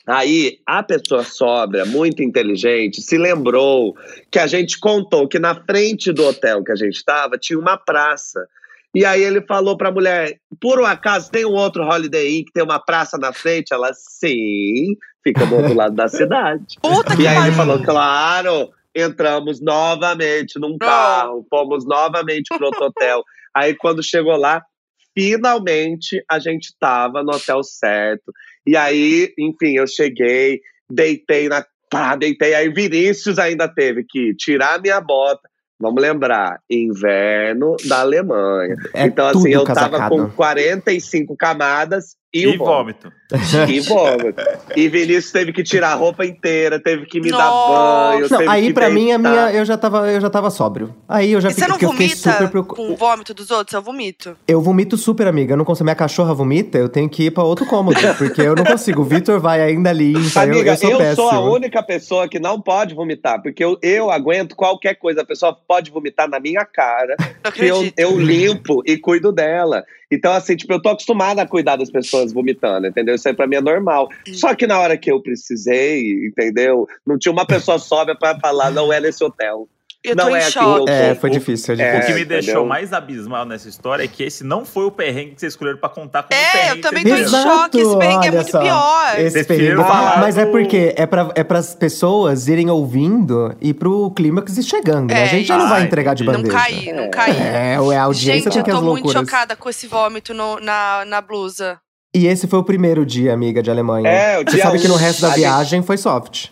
Aí 0.07 0.61
a 0.65 0.85
pessoa 0.85 1.25
sobra, 1.25 1.85
muito 1.85 2.23
inteligente, 2.23 3.03
se 3.03 3.19
lembrou 3.19 3.97
que 4.31 4.39
a 4.39 4.47
gente 4.47 4.79
contou 4.79 5.27
que 5.27 5.39
na 5.39 5.55
frente 5.65 6.13
do 6.13 6.25
hotel 6.25 6.63
que 6.63 6.71
a 6.71 6.77
gente 6.77 6.95
estava 6.95 7.37
tinha 7.37 7.59
uma 7.59 7.77
praça. 7.77 8.47
E 8.95 9.05
aí 9.05 9.23
ele 9.23 9.43
falou 9.43 9.77
pra 9.77 9.91
mulher: 9.91 10.39
por 10.61 10.81
um 10.81 10.87
acaso 10.87 11.31
tem 11.31 11.45
um 11.45 11.55
outro 11.55 11.85
Holiday 11.85 12.39
Inn 12.39 12.45
que 12.45 12.53
tem 12.53 12.63
uma 12.63 12.79
praça 12.79 13.19
na 13.19 13.33
frente? 13.33 13.75
Ela, 13.75 13.91
sim, 13.93 14.97
fica 15.25 15.45
do 15.45 15.57
outro 15.57 15.75
lado 15.75 15.97
da 15.97 16.07
cidade. 16.07 16.77
Puta 16.81 17.17
que 17.17 17.23
E 17.23 17.27
aí 17.27 17.35
ele 17.37 17.57
pariu. 17.57 17.57
falou, 17.57 17.83
claro, 17.83 18.71
entramos 18.95 19.61
novamente 19.61 20.59
num 20.59 20.79
carro, 20.79 21.45
fomos 21.51 21.85
novamente 21.85 22.49
pro 22.57 22.67
outro 22.67 22.87
hotel. 22.87 23.25
Aí 23.53 23.75
quando 23.75 24.03
chegou 24.05 24.37
lá, 24.37 24.63
finalmente 25.13 26.25
a 26.31 26.39
gente 26.39 26.73
tava 26.79 27.25
no 27.25 27.35
hotel 27.35 27.63
certo. 27.65 28.33
E 28.67 28.77
aí, 28.77 29.33
enfim, 29.39 29.77
eu 29.77 29.87
cheguei, 29.87 30.61
deitei 30.91 31.49
na. 31.49 31.65
Pá, 31.89 32.17
deitei. 32.17 32.55
Aí 32.55 32.69
Vinícius 32.69 33.39
ainda 33.39 33.69
teve 33.69 34.05
que 34.09 34.35
tirar 34.35 34.81
minha 34.81 35.01
bota. 35.01 35.49
Vamos 35.79 36.03
lembrar, 36.03 36.59
inverno 36.71 37.77
da 37.85 38.01
Alemanha. 38.01 38.75
É 38.95 39.05
então, 39.05 39.29
assim, 39.29 39.51
eu 39.51 39.63
casacado. 39.63 39.99
tava 39.99 40.09
com 40.09 40.31
45 40.31 41.37
camadas 41.37 42.17
e, 42.39 42.43
E 42.43 42.47
o 42.47 42.59
vômito. 42.59 43.13
vômito. 43.31 43.73
E 43.73 43.81
vômito. 43.81 44.43
E 44.77 44.89
Vinícius 44.89 45.33
teve 45.33 45.53
que 45.53 45.63
tirar 45.63 45.93
a 45.93 45.95
roupa 45.95 46.25
inteira, 46.25 46.79
teve 46.81 47.07
que 47.07 47.21
me 47.21 47.31
dar 47.31 47.39
Nossa. 47.51 48.11
banho. 48.13 48.29
Não, 48.31 48.39
teve 48.39 48.51
aí 48.51 48.67
que 48.69 48.73
pra 48.75 48.89
mim, 48.91 49.13
a 49.13 49.19
minha, 49.19 49.51
eu 49.53 49.65
já 49.65 49.77
tava, 49.77 50.11
eu 50.11 50.21
já 50.21 50.31
tava 50.31 50.51
sóbrio. 50.51 50.95
Aí 51.09 51.33
eu 51.33 51.41
já 51.41 51.49
E 51.49 51.53
você 51.53 51.61
fiquei, 51.63 51.69
não 51.69 51.75
porque 51.75 51.85
eu 51.87 51.91
fiquei 51.93 52.07
vomita 52.09 52.33
super 52.33 52.49
preocupado. 52.51 52.89
com 52.89 52.93
o 52.95 52.97
vômito 52.97 53.35
dos 53.35 53.51
outros? 53.51 53.75
Eu 53.75 53.83
vomito. 53.83 54.37
Eu 54.47 54.61
vomito 54.61 54.97
super, 54.97 55.27
amiga. 55.27 55.53
Eu 55.55 55.57
não 55.57 55.65
consigo. 55.65 55.85
Minha 55.85 55.95
cachorra 55.97 56.33
vomita, 56.35 56.79
eu 56.79 56.89
tenho 56.89 57.09
que 57.09 57.25
ir 57.25 57.31
pra 57.31 57.43
outro 57.43 57.67
cômodo. 57.67 57.97
porque 58.19 58.43
eu 58.43 58.55
não 58.55 58.65
consigo. 58.65 59.03
O 59.03 59.05
Vitor 59.05 59.41
vai 59.41 59.61
ainda 59.61 59.93
limpa. 59.93 60.41
eu, 60.47 60.53
Amiga, 60.53 60.73
eu 60.73 60.77
sou 60.77 60.99
péssimo. 60.99 61.29
a 61.31 61.41
única 61.41 61.83
pessoa 61.83 62.29
que 62.29 62.39
não 62.39 62.61
pode 62.61 62.95
vomitar, 62.95 63.43
porque 63.43 63.63
eu, 63.65 63.77
eu 63.83 64.11
aguento 64.11 64.55
qualquer 64.57 64.95
coisa. 64.95 65.23
A 65.23 65.25
pessoa 65.27 65.53
pode 65.67 65.91
vomitar 65.91 66.29
na 66.29 66.39
minha 66.41 66.65
cara, 66.65 67.17
Não 67.45 67.51
que 67.53 67.65
eu, 67.65 67.91
eu 67.97 68.19
limpo 68.19 68.83
e 68.87 68.97
cuido 68.99 69.33
dela. 69.33 69.85
Então, 70.11 70.33
assim, 70.33 70.57
tipo, 70.57 70.73
eu 70.73 70.81
tô 70.81 70.91
acostumada 70.91 71.43
a 71.43 71.49
cuidar 71.49 71.77
das 71.77 71.91
pessoas 71.91 72.33
vomitando, 72.33 72.87
entendeu? 72.87 73.15
Isso 73.15 73.29
aí 73.29 73.35
pra 73.35 73.47
mim 73.47 73.57
é 73.57 73.61
normal. 73.61 74.09
Só 74.33 74.55
que 74.55 74.67
na 74.67 74.79
hora 74.79 74.97
que 74.97 75.11
eu 75.11 75.21
precisei, 75.21 76.27
entendeu? 76.27 76.87
Não 77.05 77.19
tinha 77.19 77.33
uma 77.33 77.47
pessoa 77.47 77.79
sóbria 77.79 78.17
pra 78.17 78.39
falar, 78.39 78.71
não 78.71 78.93
é 78.93 79.01
nesse 79.01 79.25
hotel. 79.25 79.69
Eu 80.11 80.17
tô 80.17 80.23
não 80.25 80.31
em 80.31 80.35
é 80.41 80.43
aqui 80.43 80.53
choque. 80.53 80.91
É, 80.91 81.15
foi 81.15 81.31
difícil. 81.31 81.77
Foi 81.77 81.85
é, 81.85 81.91
difícil. 81.91 82.03
o 82.03 82.07
que 82.07 82.13
me 82.15 82.21
entendeu? 82.25 82.43
deixou 82.43 82.67
mais 82.67 82.93
abismal 82.93 83.45
nessa 83.45 83.69
história 83.69 84.05
é 84.05 84.09
que 84.09 84.23
esse 84.23 84.45
não 84.45 84.65
foi 84.65 84.85
o 84.85 84.91
perrengue 84.91 85.33
que 85.35 85.41
vocês 85.41 85.53
escolheram 85.53 85.79
pra 85.79 85.89
contar 85.89 86.23
como 86.23 86.41
É, 86.41 86.53
perrengue 86.53 86.77
eu 86.77 86.81
também 86.83 87.05
tô 87.05 87.15
em 87.15 87.29
choque. 87.29 87.79
Esse 87.81 87.99
perrengue 87.99 88.27
é 88.29 88.31
muito 88.31 88.51
só. 88.51 88.61
pior. 88.61 89.19
Esse 89.19 89.31
Vocês 89.31 89.47
perrengue. 89.47 89.77
falar 89.77 90.21
Mas 90.21 90.39
é 90.39 90.47
porque 90.47 90.95
é 90.97 91.07
pra, 91.07 91.31
é 91.35 91.45
pras 91.45 91.75
pessoas 91.75 92.49
irem 92.49 92.71
ouvindo 92.71 93.55
e 93.61 93.73
pro 93.75 94.11
clímax 94.13 94.57
ir 94.59 94.63
chegando. 94.63 95.11
né? 95.13 95.21
É, 95.21 95.25
A 95.25 95.27
gente 95.27 95.47
já 95.47 95.57
não 95.57 95.69
vai 95.69 95.83
entregar 95.83 96.15
de 96.15 96.25
Não 96.25 96.33
Não 96.35 96.43
bandeja. 96.43 96.59
caí, 96.59 96.93
não 96.93 97.11
caí. 97.11 97.37
É, 97.37 97.75
a 97.77 98.03
audiência 98.03 98.51
Gente, 98.51 98.51
tem 98.53 98.59
eu 98.61 98.65
que 98.65 98.71
as 98.71 98.79
tô 98.79 98.83
muito 98.85 99.11
chocada 99.13 99.57
com 99.57 99.69
esse 99.69 99.87
vômito 99.87 100.33
no- 100.35 100.61
na, 100.61 101.05
na 101.07 101.21
blusa. 101.21 101.79
E 102.15 102.27
esse 102.27 102.47
foi 102.47 102.59
o 102.59 102.65
primeiro 102.65 103.05
dia, 103.05 103.35
amiga, 103.35 103.63
de 103.63 103.71
Alemanha. 103.71 104.09
É, 104.09 104.37
o 104.39 104.45
Você 104.45 104.57
dia 104.57 104.63
sabe 104.65 104.79
que 104.79 104.89
no 104.89 104.97
resto 104.97 105.21
da 105.23 105.29
viagem 105.31 105.83
foi 105.83 105.97
soft. 105.99 106.49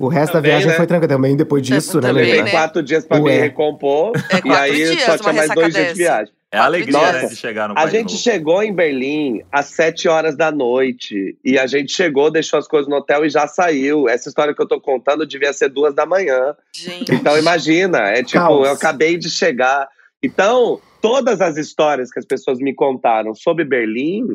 O 0.00 0.08
resto 0.08 0.32
Também, 0.32 0.50
da 0.50 0.56
viagem 0.56 0.68
né? 0.70 0.74
foi 0.74 0.86
tranquilo 0.86 1.12
também, 1.12 1.36
depois 1.36 1.62
disso, 1.62 2.00
né, 2.00 2.08
também, 2.08 2.24
Levei 2.24 2.42
né? 2.42 2.50
quatro 2.50 2.82
dias 2.82 3.04
pra 3.04 3.18
me 3.18 3.24
Ué. 3.26 3.40
recompor. 3.42 4.12
É, 4.30 4.48
e 4.48 4.52
aí 4.52 4.74
dias, 4.74 5.02
só 5.02 5.18
tinha 5.18 5.32
mais 5.32 5.50
dois 5.54 5.74
dias 5.74 5.88
de 5.88 5.94
viagem. 5.94 6.34
É 6.50 6.58
a 6.58 6.64
alegria, 6.64 6.92
Nossa, 6.92 7.12
né, 7.12 7.26
de 7.28 7.36
chegar 7.36 7.68
no 7.68 7.78
A 7.78 7.86
gente 7.86 8.10
novo. 8.12 8.22
chegou 8.22 8.62
em 8.62 8.74
Berlim 8.74 9.42
às 9.50 9.66
7 9.66 10.06
horas 10.06 10.36
da 10.36 10.52
noite. 10.52 11.34
E 11.42 11.58
a 11.58 11.66
gente 11.66 11.92
chegou, 11.92 12.30
deixou 12.30 12.58
as 12.58 12.68
coisas 12.68 12.86
no 12.90 12.96
hotel 12.96 13.24
e 13.24 13.30
já 13.30 13.46
saiu. 13.46 14.06
Essa 14.06 14.28
história 14.28 14.54
que 14.54 14.60
eu 14.60 14.68
tô 14.68 14.78
contando 14.78 15.26
devia 15.26 15.52
ser 15.54 15.70
duas 15.70 15.94
da 15.94 16.04
manhã. 16.04 16.54
Gente. 16.74 17.14
Então 17.14 17.38
imagina, 17.38 18.00
é 18.00 18.22
tipo, 18.22 18.38
Caos. 18.38 18.66
eu 18.66 18.72
acabei 18.74 19.16
de 19.16 19.30
chegar. 19.30 19.88
Então, 20.22 20.78
todas 21.00 21.40
as 21.40 21.56
histórias 21.56 22.10
que 22.10 22.18
as 22.18 22.26
pessoas 22.26 22.58
me 22.58 22.74
contaram 22.74 23.34
sobre 23.34 23.64
Berlim, 23.64 24.26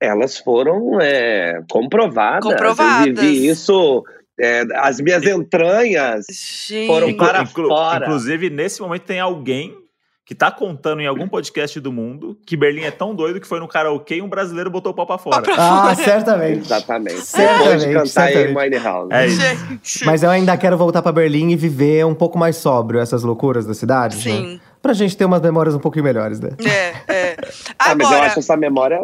elas 0.00 0.38
foram 0.38 1.00
é, 1.00 1.60
comprovadas. 1.68 2.44
Comprovadas. 2.44 3.06
Eu 3.08 3.14
vivi 3.16 3.48
isso. 3.48 4.04
É, 4.40 4.64
as 4.76 5.00
minhas 5.00 5.22
entranhas 5.24 6.24
Gente. 6.66 6.86
Foram 6.86 7.14
para 7.14 7.42
inclu- 7.42 7.68
fora. 7.68 8.06
Inclusive, 8.06 8.50
nesse 8.50 8.80
momento 8.80 9.02
tem 9.02 9.20
alguém 9.20 9.76
que 10.24 10.34
tá 10.36 10.50
contando 10.52 11.00
em 11.02 11.06
algum 11.06 11.28
podcast 11.28 11.78
do 11.80 11.92
mundo 11.92 12.38
que 12.46 12.56
Berlim 12.56 12.82
é 12.82 12.90
tão 12.92 13.12
doido 13.14 13.40
que 13.40 13.46
foi 13.46 13.58
no 13.58 13.66
karaokê 13.66 14.16
e 14.16 14.22
um 14.22 14.28
brasileiro 14.28 14.70
botou 14.70 14.92
o 14.92 14.94
pau 14.94 15.04
pra 15.06 15.18
fora. 15.18 15.42
Ah, 15.58 15.92
certamente. 15.96 16.60
Exatamente. 16.60 17.20
Certamente, 17.20 17.58
Depois 17.64 17.82
de 17.82 17.92
cantar 17.92 18.06
certamente. 18.06 18.50
em 18.50 18.56
Winehouse. 18.56 19.12
É 19.12 19.26
isso. 19.26 19.40
Gente. 19.40 20.04
Mas 20.06 20.22
eu 20.22 20.30
ainda 20.30 20.56
quero 20.56 20.78
voltar 20.78 21.02
pra 21.02 21.10
Berlim 21.12 21.50
e 21.50 21.56
viver 21.56 22.06
um 22.06 22.14
pouco 22.14 22.38
mais 22.38 22.56
sóbrio 22.56 23.00
essas 23.00 23.24
loucuras 23.24 23.66
da 23.66 23.74
cidade. 23.74 24.16
Né? 24.16 24.22
Sim. 24.22 24.60
Pra 24.80 24.92
gente 24.92 25.16
ter 25.16 25.24
umas 25.24 25.42
memórias 25.42 25.74
um 25.74 25.80
pouquinho 25.80 26.04
melhores, 26.04 26.38
né? 26.40 26.50
É, 26.64 27.12
é. 27.12 27.36
Ah, 27.78 27.94
mas 27.96 28.00
eu 28.02 28.06
Agora, 28.06 28.26
acho 28.26 28.38
essa 28.38 28.56
memória. 28.56 29.00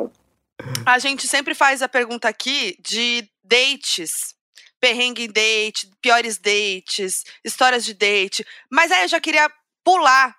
a 0.87 0.99
gente 1.01 1.27
sempre 1.27 1.53
faz 1.53 1.83
a 1.83 1.89
pergunta 1.89 2.29
aqui 2.29 2.77
de 2.81 3.25
dates. 3.45 4.38
Perrengue 4.81 5.25
em 5.25 5.29
date, 5.29 5.91
piores 6.01 6.39
dates, 6.39 7.25
histórias 7.45 7.85
de 7.85 7.95
date. 7.95 8.47
Mas 8.71 8.91
aí 8.91 9.03
eu 9.03 9.09
já 9.09 9.21
queria 9.21 9.51
pular 9.85 10.37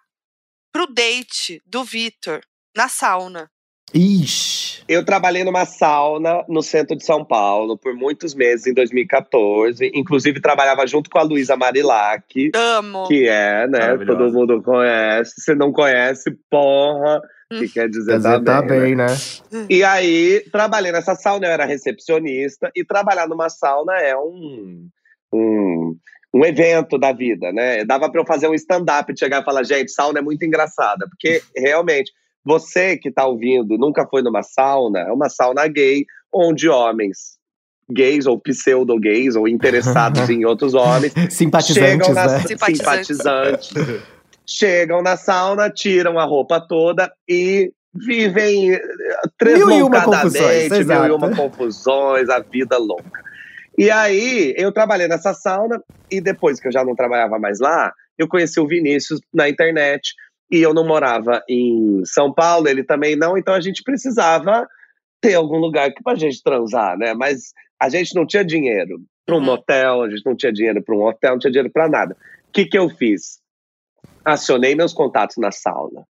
pro 0.71 0.87
date 0.87 1.61
do 1.65 1.83
Vitor 1.83 2.41
na 2.75 2.87
sauna. 2.87 3.49
Ixi. 3.93 4.83
Eu 4.87 5.03
trabalhei 5.03 5.43
numa 5.43 5.65
sauna 5.65 6.43
no 6.47 6.61
centro 6.61 6.95
de 6.95 7.03
São 7.03 7.23
Paulo 7.23 7.77
por 7.77 7.93
muitos 7.93 8.33
meses 8.33 8.67
em 8.67 8.73
2014. 8.73 9.91
Inclusive, 9.93 10.41
trabalhava 10.41 10.85
junto 10.87 11.09
com 11.09 11.19
a 11.19 11.23
Luísa 11.23 11.55
Marilac, 11.55 12.51
Amo. 12.55 13.07
que 13.07 13.27
é, 13.27 13.67
né? 13.67 13.97
Todo 14.05 14.31
mundo 14.31 14.61
conhece. 14.61 15.41
Se 15.41 15.55
não 15.55 15.71
conhece, 15.71 16.31
porra, 16.49 17.21
que 17.49 17.67
quer 17.67 17.89
dizer 17.89 18.11
Quer 18.11 18.17
dizer, 18.17 18.43
tá 18.43 18.61
tá 18.61 18.61
bem, 18.61 18.95
né? 18.95 19.07
bem, 19.07 19.61
né? 19.61 19.67
E 19.69 19.83
aí, 19.83 20.43
trabalhei 20.51 20.91
nessa 20.91 21.15
sauna, 21.15 21.47
eu 21.47 21.51
era 21.51 21.65
recepcionista, 21.65 22.71
e 22.75 22.85
trabalhar 22.85 23.27
numa 23.27 23.49
sauna 23.49 23.93
é 23.97 24.15
um, 24.15 24.87
um, 25.33 25.95
um 26.33 26.45
evento 26.45 26.97
da 26.97 27.11
vida, 27.11 27.51
né? 27.51 27.83
Dava 27.83 28.09
pra 28.11 28.21
eu 28.21 28.25
fazer 28.25 28.47
um 28.47 28.53
stand-up 28.53 29.11
e 29.11 29.17
chegar 29.17 29.41
e 29.41 29.45
falar, 29.45 29.63
gente, 29.63 29.91
sauna 29.91 30.19
é 30.19 30.21
muito 30.21 30.45
engraçada, 30.45 31.07
porque 31.09 31.41
realmente, 31.55 32.11
você 32.45 32.97
que 32.97 33.11
tá 33.11 33.25
ouvindo 33.25 33.73
e 33.73 33.77
nunca 33.77 34.05
foi 34.07 34.21
numa 34.21 34.43
sauna, 34.43 34.99
é 34.99 35.11
uma 35.11 35.29
sauna 35.29 35.67
gay, 35.67 36.05
onde 36.31 36.69
homens 36.69 37.39
gays 37.91 38.27
ou 38.27 38.39
pseudo-gays 38.39 39.35
ou 39.35 39.47
interessados 39.47 40.29
em 40.29 40.45
outros 40.45 40.75
homens 40.75 41.11
Simpatizantes, 41.31 42.05
chegam 42.05 42.13
na 42.13 42.27
né? 42.27 42.39
Simpatizantes. 42.39 43.67
simpatizantes. 43.67 44.03
chegam 44.49 45.01
na 45.03 45.15
sauna, 45.15 45.69
tiram 45.69 46.17
a 46.17 46.25
roupa 46.25 46.59
toda 46.59 47.11
e 47.27 47.71
vivem 47.93 48.73
eh, 48.73 48.81
Mil 49.43 49.71
e 49.71 49.81
uma 49.83 50.03
confusões, 50.03 50.69
tresloucadamente, 50.69 50.85
mil 50.85 51.05
e 51.05 51.11
uma 51.11 51.35
confusões, 51.35 52.29
a 52.29 52.39
vida 52.51 52.77
louca. 52.77 53.21
E 53.77 53.89
aí, 53.91 54.53
eu 54.57 54.71
trabalhei 54.71 55.07
nessa 55.07 55.33
sauna 55.33 55.81
e 56.11 56.19
depois 56.19 56.59
que 56.59 56.67
eu 56.67 56.71
já 56.71 56.83
não 56.83 56.95
trabalhava 56.95 57.37
mais 57.37 57.59
lá, 57.59 57.93
eu 58.17 58.27
conheci 58.27 58.59
o 58.59 58.67
Vinícius 58.67 59.21
na 59.33 59.47
internet 59.47 60.13
e 60.51 60.57
eu 60.61 60.73
não 60.73 60.85
morava 60.85 61.43
em 61.47 62.01
São 62.05 62.33
Paulo, 62.33 62.67
ele 62.67 62.83
também 62.83 63.15
não, 63.15 63.37
então 63.37 63.53
a 63.53 63.61
gente 63.61 63.83
precisava 63.83 64.67
ter 65.21 65.35
algum 65.35 65.57
lugar 65.57 65.91
que 65.93 66.01
pra 66.01 66.15
gente 66.15 66.41
transar, 66.41 66.97
né? 66.97 67.13
Mas 67.13 67.53
a 67.79 67.87
gente 67.89 68.15
não 68.15 68.25
tinha 68.25 68.43
dinheiro 68.43 68.99
para 69.25 69.35
um 69.35 69.39
Uhum. 69.39 69.45
motel, 69.45 70.01
a 70.01 70.09
gente 70.09 70.25
não 70.25 70.35
tinha 70.35 70.51
dinheiro 70.51 70.81
para 70.83 70.95
um 70.95 71.03
hotel, 71.03 71.31
não 71.33 71.39
tinha 71.39 71.51
dinheiro 71.51 71.71
para 71.71 71.87
nada. 71.87 72.15
O 72.47 72.51
que, 72.51 72.65
que 72.65 72.77
eu 72.77 72.89
fiz? 72.89 73.38
Acionei 74.33 74.75
meus 74.75 74.93
contatos 74.93 75.37
na 75.37 75.51
sauna 75.51 76.05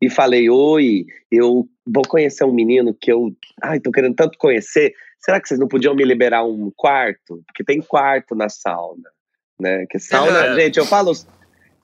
e 0.00 0.08
falei: 0.10 0.48
Oi, 0.50 1.04
eu 1.30 1.66
vou 1.86 2.04
conhecer 2.08 2.44
um 2.44 2.52
menino 2.52 2.94
que 2.98 3.10
eu. 3.12 3.30
Ai, 3.62 3.80
tô 3.80 3.90
querendo 3.90 4.14
tanto 4.14 4.38
conhecer. 4.38 4.92
Será 5.18 5.40
que 5.40 5.48
vocês 5.48 5.58
não 5.58 5.68
podiam 5.68 5.94
me 5.94 6.04
liberar 6.04 6.44
um 6.44 6.70
quarto? 6.76 7.42
Porque 7.46 7.64
tem 7.64 7.80
quarto 7.80 8.34
na 8.34 8.48
sauna, 8.48 9.08
né? 9.58 9.86
Que 9.88 9.98
sauna, 9.98 10.48
Uhum. 10.48 10.54
gente, 10.54 10.78
eu 10.78 10.86
falo. 10.86 11.12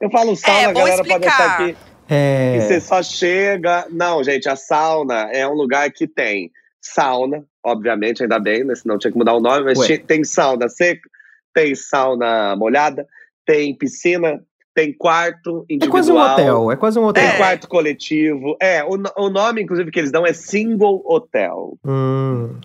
Eu 0.01 0.11
falo 0.11 0.35
sauna, 0.37 0.61
É, 0.61 0.65
a 0.67 0.73
galera 0.73 1.05
pode 1.05 1.27
achar 1.27 1.47
explicar. 1.61 1.75
que 2.09 2.15
É. 2.15 2.57
e 2.57 2.61
você 2.61 2.81
só 2.81 3.03
chega. 3.03 3.87
Não, 3.91 4.23
gente, 4.25 4.49
a 4.49 4.57
sauna 4.57 5.31
é 5.33 5.47
um 5.47 5.55
lugar 5.55 5.91
que 5.91 6.07
tem 6.07 6.51
sauna, 6.81 7.45
obviamente, 7.65 8.23
ainda 8.23 8.39
bem, 8.39 8.65
né? 8.65 8.75
Senão 8.75 8.99
tinha 8.99 9.11
que 9.13 9.19
mudar 9.19 9.35
o 9.35 9.41
nome, 9.41 9.65
mas 9.65 9.79
Ué. 9.79 9.99
tem 9.99 10.25
sauna 10.25 10.69
seca, 10.69 11.09
tem 11.55 11.75
sauna 11.75 12.57
molhada, 12.57 13.07
tem 13.47 13.75
piscina, 13.77 14.43
tem 14.75 14.93
quarto 14.93 15.65
É 15.69 15.75
individual. 15.75 15.91
quase 15.91 16.13
um 16.13 16.19
hotel, 16.21 16.71
é 16.73 16.77
quase 16.77 16.99
um 16.99 17.05
hotel. 17.05 17.23
Tem 17.25 17.33
É. 17.33 17.37
quarto 17.37 17.69
coletivo. 17.69 18.57
É, 18.61 18.85
o, 18.85 18.97
o 19.17 19.29
nome, 19.29 19.63
inclusive, 19.63 19.91
que 19.91 19.99
eles 19.99 20.13
dão 20.13 20.27
é 20.27 20.33
Single 20.33 21.03
Hotel. 21.05 21.77
Hum. 21.85 22.57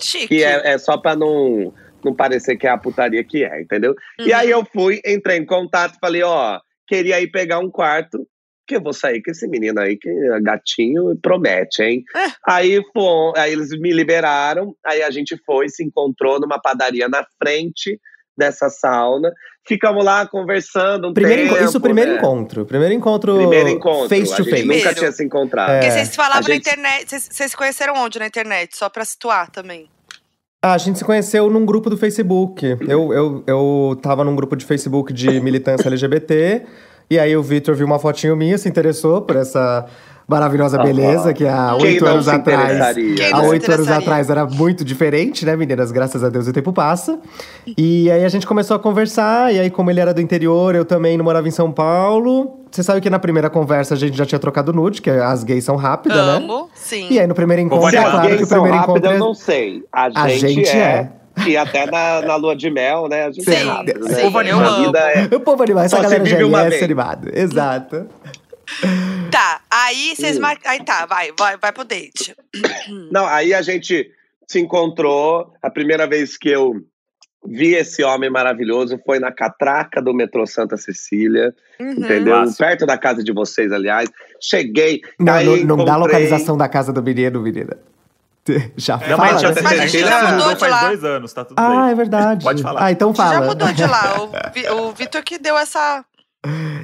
Chique. 0.00 0.28
Que 0.28 0.44
é, 0.44 0.72
é 0.72 0.78
só 0.78 0.96
pra 0.96 1.14
não, 1.14 1.72
não 2.04 2.14
parecer 2.14 2.56
que 2.56 2.66
é 2.66 2.70
a 2.70 2.78
putaria 2.78 3.22
que 3.24 3.44
é, 3.44 3.60
entendeu? 3.60 3.94
E 4.18 4.30
Uhum. 4.30 4.36
aí 4.36 4.50
eu 4.50 4.64
fui, 4.64 5.00
entrei 5.04 5.36
em 5.38 5.44
contato, 5.46 5.98
falei, 6.00 6.22
ó, 6.22 6.58
queria 6.86 7.20
ir 7.20 7.30
pegar 7.30 7.58
um 7.58 7.70
quarto, 7.70 8.26
que 8.66 8.76
eu 8.76 8.82
vou 8.82 8.92
sair 8.92 9.20
com 9.22 9.30
esse 9.32 9.46
menino 9.48 9.80
aí, 9.80 9.96
que 9.96 10.08
é 10.08 10.40
gatinho, 10.40 11.16
promete, 11.20 11.82
hein? 11.82 12.04
É. 12.16 12.26
Aí, 12.46 12.80
fom- 12.94 13.32
aí 13.36 13.52
eles 13.52 13.70
me 13.80 13.92
liberaram, 13.92 14.74
aí 14.86 15.02
a 15.02 15.10
gente 15.10 15.36
foi, 15.44 15.68
se 15.68 15.84
encontrou 15.84 16.40
numa 16.40 16.60
padaria 16.60 17.08
na 17.08 17.24
frente 17.42 18.00
dessa 18.38 18.70
sauna, 18.70 19.32
ficamos 19.74 20.04
lá 20.04 20.26
conversando 20.26 21.08
um 21.08 21.14
Primeiro 21.14 21.54
tempo, 21.54 21.64
isso, 21.64 21.80
primeiro 21.80 22.12
né? 22.12 22.18
encontro. 22.18 22.64
Primeiro 22.66 22.92
encontro, 22.92 23.36
Primeiro 23.36 23.68
encontro, 23.68 24.08
face 24.08 24.32
a 24.32 24.36
to 24.36 24.42
gente 24.42 24.50
face. 24.50 24.66
nunca 24.66 24.94
tinha 24.94 25.12
se 25.12 25.24
encontrado. 25.24 25.70
É. 25.70 25.78
Porque 25.78 25.90
vocês 25.92 26.16
falavam 26.16 26.38
A 26.38 26.40
na 26.42 26.54
gente- 26.54 26.60
internet. 26.68 27.08
Vocês, 27.08 27.28
vocês 27.30 27.50
se 27.52 27.56
conheceram 27.56 27.94
onde 27.96 28.18
na 28.18 28.26
internet? 28.26 28.76
Só 28.76 28.88
pra 28.88 29.04
situar 29.04 29.48
também. 29.50 29.88
Ah, 30.62 30.74
a 30.74 30.78
gente 30.78 30.98
se 30.98 31.04
conheceu 31.04 31.48
num 31.48 31.64
grupo 31.64 31.88
do 31.88 31.96
Facebook. 31.96 32.76
Eu, 32.86 33.12
eu, 33.14 33.44
eu 33.46 33.98
tava 34.02 34.24
num 34.24 34.34
grupo 34.36 34.54
de 34.56 34.64
Facebook 34.66 35.12
de 35.12 35.40
militância 35.40 35.86
LGBT. 35.88 36.62
E 37.08 37.18
aí 37.18 37.36
o 37.36 37.42
Vitor 37.42 37.74
viu 37.74 37.86
uma 37.86 37.98
fotinho 37.98 38.36
minha, 38.36 38.58
se 38.58 38.68
interessou 38.68 39.22
por 39.22 39.36
essa 39.36 39.86
maravilhosa 40.30 40.76
Aham. 40.76 40.86
beleza 40.86 41.34
que 41.34 41.46
há 41.46 41.74
oito 41.74 42.06
anos 42.06 42.28
atrás. 42.28 42.96
né? 42.96 43.30
Há 43.32 43.42
oito 43.42 43.70
anos 43.70 43.88
atrás 43.88 44.30
era 44.30 44.46
muito 44.46 44.84
diferente, 44.84 45.44
né, 45.44 45.56
meninas? 45.56 45.90
Graças 45.90 46.22
a 46.22 46.28
Deus 46.28 46.46
o 46.46 46.52
tempo 46.52 46.72
passa. 46.72 47.18
E 47.76 48.10
aí 48.10 48.24
a 48.24 48.28
gente 48.28 48.46
começou 48.46 48.76
a 48.76 48.78
conversar, 48.78 49.52
e 49.52 49.58
aí, 49.58 49.68
como 49.70 49.90
ele 49.90 49.98
era 50.00 50.14
do 50.14 50.20
interior, 50.20 50.74
eu 50.74 50.84
também 50.84 51.16
não 51.16 51.24
morava 51.24 51.48
em 51.48 51.50
São 51.50 51.72
Paulo. 51.72 52.60
Você 52.70 52.84
sabe 52.84 53.00
que 53.00 53.10
na 53.10 53.18
primeira 53.18 53.50
conversa 53.50 53.94
a 53.94 53.96
gente 53.96 54.16
já 54.16 54.24
tinha 54.24 54.38
trocado 54.38 54.72
nude, 54.72 55.02
que 55.02 55.10
as 55.10 55.42
gays 55.42 55.64
são 55.64 55.74
rápidas, 55.74 56.24
né? 56.24 56.36
Amo, 56.36 56.68
sim. 56.72 57.08
E 57.10 57.18
aí 57.18 57.26
no 57.26 57.34
primeiro 57.34 57.60
encontro, 57.62 57.88
é 57.88 58.00
claro 58.00 58.36
que 58.36 58.44
o 58.44 58.46
primeiro 58.46 58.76
rápidas, 58.76 58.96
encontro 59.00 59.10
eu 59.10 59.16
é. 59.16 59.18
não 59.18 59.34
sei. 59.34 59.82
A 59.92 60.08
gente, 60.08 60.44
A 60.46 60.48
gente 60.48 60.70
é. 60.70 61.10
E 61.46 61.56
até 61.56 61.86
na, 61.90 62.20
na 62.22 62.36
lua 62.36 62.54
de 62.54 62.70
mel, 62.70 63.08
né? 63.08 63.24
A 63.24 63.30
gente 63.30 63.48
é 63.50 63.56
Sim, 63.56 63.66
rápido, 63.66 64.00
né? 64.04 64.14
sim, 64.14 64.22
Povo 64.22 64.40
eu 64.42 64.56
animado. 64.58 64.96
É. 64.96 65.28
O 65.34 65.40
povo 65.40 65.62
animal, 65.62 65.84
essa 65.84 65.96
Só 65.96 66.02
galera 66.02 66.22
GLS 66.24 66.68
vez. 66.70 66.82
animado. 66.82 67.30
Exato. 67.32 68.06
Tá, 69.30 69.60
aí 69.70 70.14
vocês 70.16 70.36
Hum. 70.38 70.40
marcam. 70.40 70.70
Aí 70.70 70.84
tá, 70.84 71.06
vai, 71.06 71.30
vai, 71.38 71.56
vai 71.56 71.72
pro 71.72 71.84
date. 71.84 72.34
Não, 73.12 73.26
aí 73.26 73.52
a 73.54 73.62
gente 73.62 74.10
se 74.48 74.60
encontrou. 74.60 75.52
A 75.62 75.70
primeira 75.70 76.06
vez 76.06 76.36
que 76.36 76.48
eu 76.48 76.74
vi 77.46 77.74
esse 77.74 78.02
homem 78.02 78.28
maravilhoso 78.30 79.00
foi 79.06 79.18
na 79.18 79.32
catraca 79.32 80.02
do 80.02 80.12
metrô 80.12 80.46
Santa 80.46 80.76
Cecília, 80.76 81.54
Uhum. 81.80 81.92
entendeu? 81.92 82.36
Máximo. 82.36 82.56
Perto 82.58 82.84
da 82.86 82.98
casa 82.98 83.24
de 83.24 83.32
vocês, 83.32 83.72
aliás. 83.72 84.10
Cheguei. 84.40 85.00
Não, 85.18 85.32
aí 85.32 85.46
não, 85.64 85.76
não 85.78 85.84
dá 85.84 85.94
a 85.94 85.96
encontrei- 85.96 86.18
localização 86.26 86.56
da 86.56 86.68
casa 86.68 86.92
do 86.92 87.02
menino, 87.02 87.40
menina. 87.40 87.78
Já 88.76 88.96
Não, 88.96 89.16
fala, 89.16 89.16
mas 89.18 89.42
né? 89.42 89.54
já, 89.54 89.62
Mas 89.62 89.80
a 89.80 89.86
gente 89.86 90.00
já 90.04 90.32
mudou 90.32 90.54
de 90.54 90.60
faz 90.60 90.72
lá. 90.72 90.86
dois 90.88 91.04
anos, 91.04 91.32
tá 91.32 91.44
tudo 91.44 91.58
Ah, 91.58 91.68
bem. 91.84 91.90
é 91.92 91.94
verdade. 91.94 92.42
Pode 92.44 92.62
falar. 92.62 92.84
Ah, 92.84 92.90
então 92.90 93.08
A 93.10 93.12
gente 93.12 93.16
fala. 93.22 93.34
já 93.34 93.40
mudou 93.42 93.72
de 93.72 93.86
lá. 93.86 94.14
O, 94.74 94.88
o 94.88 94.92
Vitor 94.92 95.22
que 95.22 95.38
deu 95.38 95.56
essa, 95.56 96.04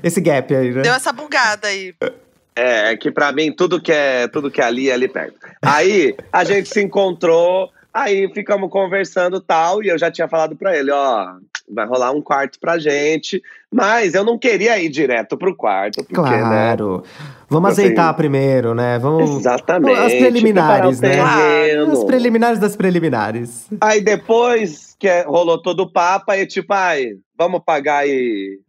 Esse 0.02 0.20
gap 0.20 0.54
aí, 0.54 0.70
né? 0.72 0.82
deu 0.82 0.92
essa 0.94 1.12
bugada 1.12 1.66
aí. 1.68 1.94
É, 2.56 2.92
é 2.92 2.96
que 2.96 3.10
pra 3.10 3.30
mim 3.32 3.52
tudo 3.52 3.80
que 3.80 3.92
é 3.92 4.26
tudo 4.28 4.50
que 4.50 4.62
é 4.62 4.64
ali 4.64 4.88
é 4.88 4.94
ali 4.94 5.06
perto. 5.06 5.36
Aí 5.60 6.16
a 6.32 6.42
gente 6.42 6.70
se 6.70 6.82
encontrou, 6.82 7.70
aí 7.92 8.32
ficamos 8.32 8.70
conversando 8.70 9.40
tal, 9.40 9.82
e 9.82 9.88
eu 9.88 9.98
já 9.98 10.10
tinha 10.10 10.26
falado 10.26 10.56
pra 10.56 10.76
ele, 10.76 10.90
ó, 10.90 11.34
vai 11.70 11.86
rolar 11.86 12.12
um 12.12 12.22
quarto 12.22 12.58
pra 12.58 12.78
gente, 12.78 13.42
mas 13.72 14.14
eu 14.14 14.24
não 14.24 14.38
queria 14.38 14.78
ir 14.78 14.88
direto 14.88 15.36
pro 15.36 15.54
quarto, 15.54 16.02
porque, 16.04 16.30
né? 16.30 16.38
Claro. 16.38 17.02
Vamos 17.48 17.72
Assim, 17.72 17.82
azeitar 17.82 18.14
primeiro, 18.14 18.74
né? 18.74 18.98
Vamos. 18.98 19.30
Exatamente. 19.38 19.98
As 19.98 20.14
preliminares, 20.14 21.00
né? 21.00 21.10
terreno. 21.10 21.92
As 21.92 22.04
preliminares 22.04 22.58
das 22.58 22.74
preliminares. 22.74 23.68
Aí 23.80 24.00
depois 24.00 24.96
que 24.98 25.22
rolou 25.22 25.60
todo 25.60 25.80
o 25.80 25.92
papo, 25.92 26.32
aí 26.32 26.46
tipo, 26.46 26.72
ai, 26.72 27.12
vamos 27.36 27.60
pagar 27.64 28.08
e. 28.08 28.60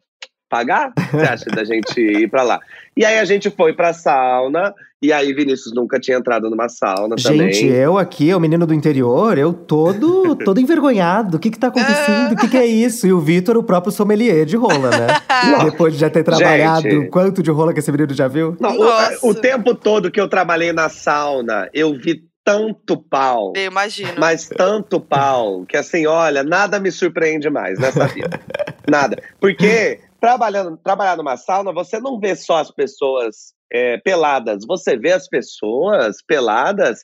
Pagar? 0.50 0.94
Você 1.12 1.26
acha 1.26 1.46
da 1.50 1.66
gente 1.66 2.00
ir 2.00 2.30
pra 2.30 2.42
lá? 2.42 2.62
E 2.98 3.06
aí 3.06 3.20
a 3.20 3.26
gente 3.26 3.50
foi 3.52 3.74
pra 3.74 3.94
sauna, 3.94 4.74
e 5.00 5.14
aí 5.14 5.32
Vinícius 5.32 5.74
nunca 5.76 6.00
tinha 6.00 6.18
entrado 6.18 6.50
numa 6.50 6.68
sauna 6.68 7.16
também. 7.16 7.54
Gente, 7.54 7.68
eu 7.68 7.98
aqui, 7.98 8.34
o 8.34 8.40
menino 8.40 8.66
do 8.66 8.74
interior, 8.74 9.38
eu 9.38 9.54
todo, 9.54 10.36
todo 10.44 10.60
envergonhado. 10.60 11.38
O 11.38 11.40
que 11.40 11.52
que 11.52 11.60
tá 11.60 11.68
acontecendo? 11.68 12.34
O 12.34 12.36
que 12.36 12.48
que 12.48 12.58
é 12.58 12.66
isso? 12.66 13.06
E 13.06 13.14
o 13.14 13.20
Vitor, 13.20 13.56
o 13.56 13.64
próprio 13.64 13.92
sommelier 13.92 14.46
de 14.46 14.58
rola, 14.58 14.90
né? 14.90 15.08
Depois 15.64 15.94
de 15.94 16.00
já 16.00 16.10
ter 16.10 16.24
trabalhado, 16.24 16.90
Gente. 16.90 17.10
quanto 17.10 17.44
de 17.44 17.52
rola 17.52 17.72
que 17.72 17.80
esse 17.80 17.92
menino 17.92 18.14
já 18.16 18.28
viu? 18.28 18.58
Não, 18.60 18.76
o, 18.76 19.30
o 19.30 19.36
tempo 19.36 19.76
todo 19.76 20.10
que 20.10 20.20
eu 20.20 20.28
trabalhei 20.28 20.74
na 20.74 20.90
sauna, 20.90 21.70
eu 21.72 21.94
vi 21.94 22.24
tanto 22.44 22.96
pau, 22.98 23.52
Eu 23.58 23.66
imagino. 23.66 24.14
mas 24.18 24.48
tanto 24.48 25.02
pau, 25.02 25.66
que 25.68 25.76
assim, 25.76 26.08
olha, 26.08 26.44
nada 26.44 26.80
me 26.80 26.90
surpreende 26.90 27.50
mais 27.50 27.78
nessa 27.78 28.08
vida. 28.08 28.40
Nada. 28.90 29.22
Porque 29.38 30.00
trabalhando, 30.20 30.78
trabalhar 30.78 31.16
numa 31.18 31.38
sauna, 31.38 31.74
você 31.74 32.00
não 32.00 32.20
vê 32.20 32.36
só 32.36 32.58
as 32.58 32.72
pessoas 32.72 33.54
é, 33.72 33.98
peladas, 33.98 34.66
você 34.66 34.98
vê 34.98 35.12
as 35.12 35.28
pessoas 35.28 36.18
peladas 36.26 37.04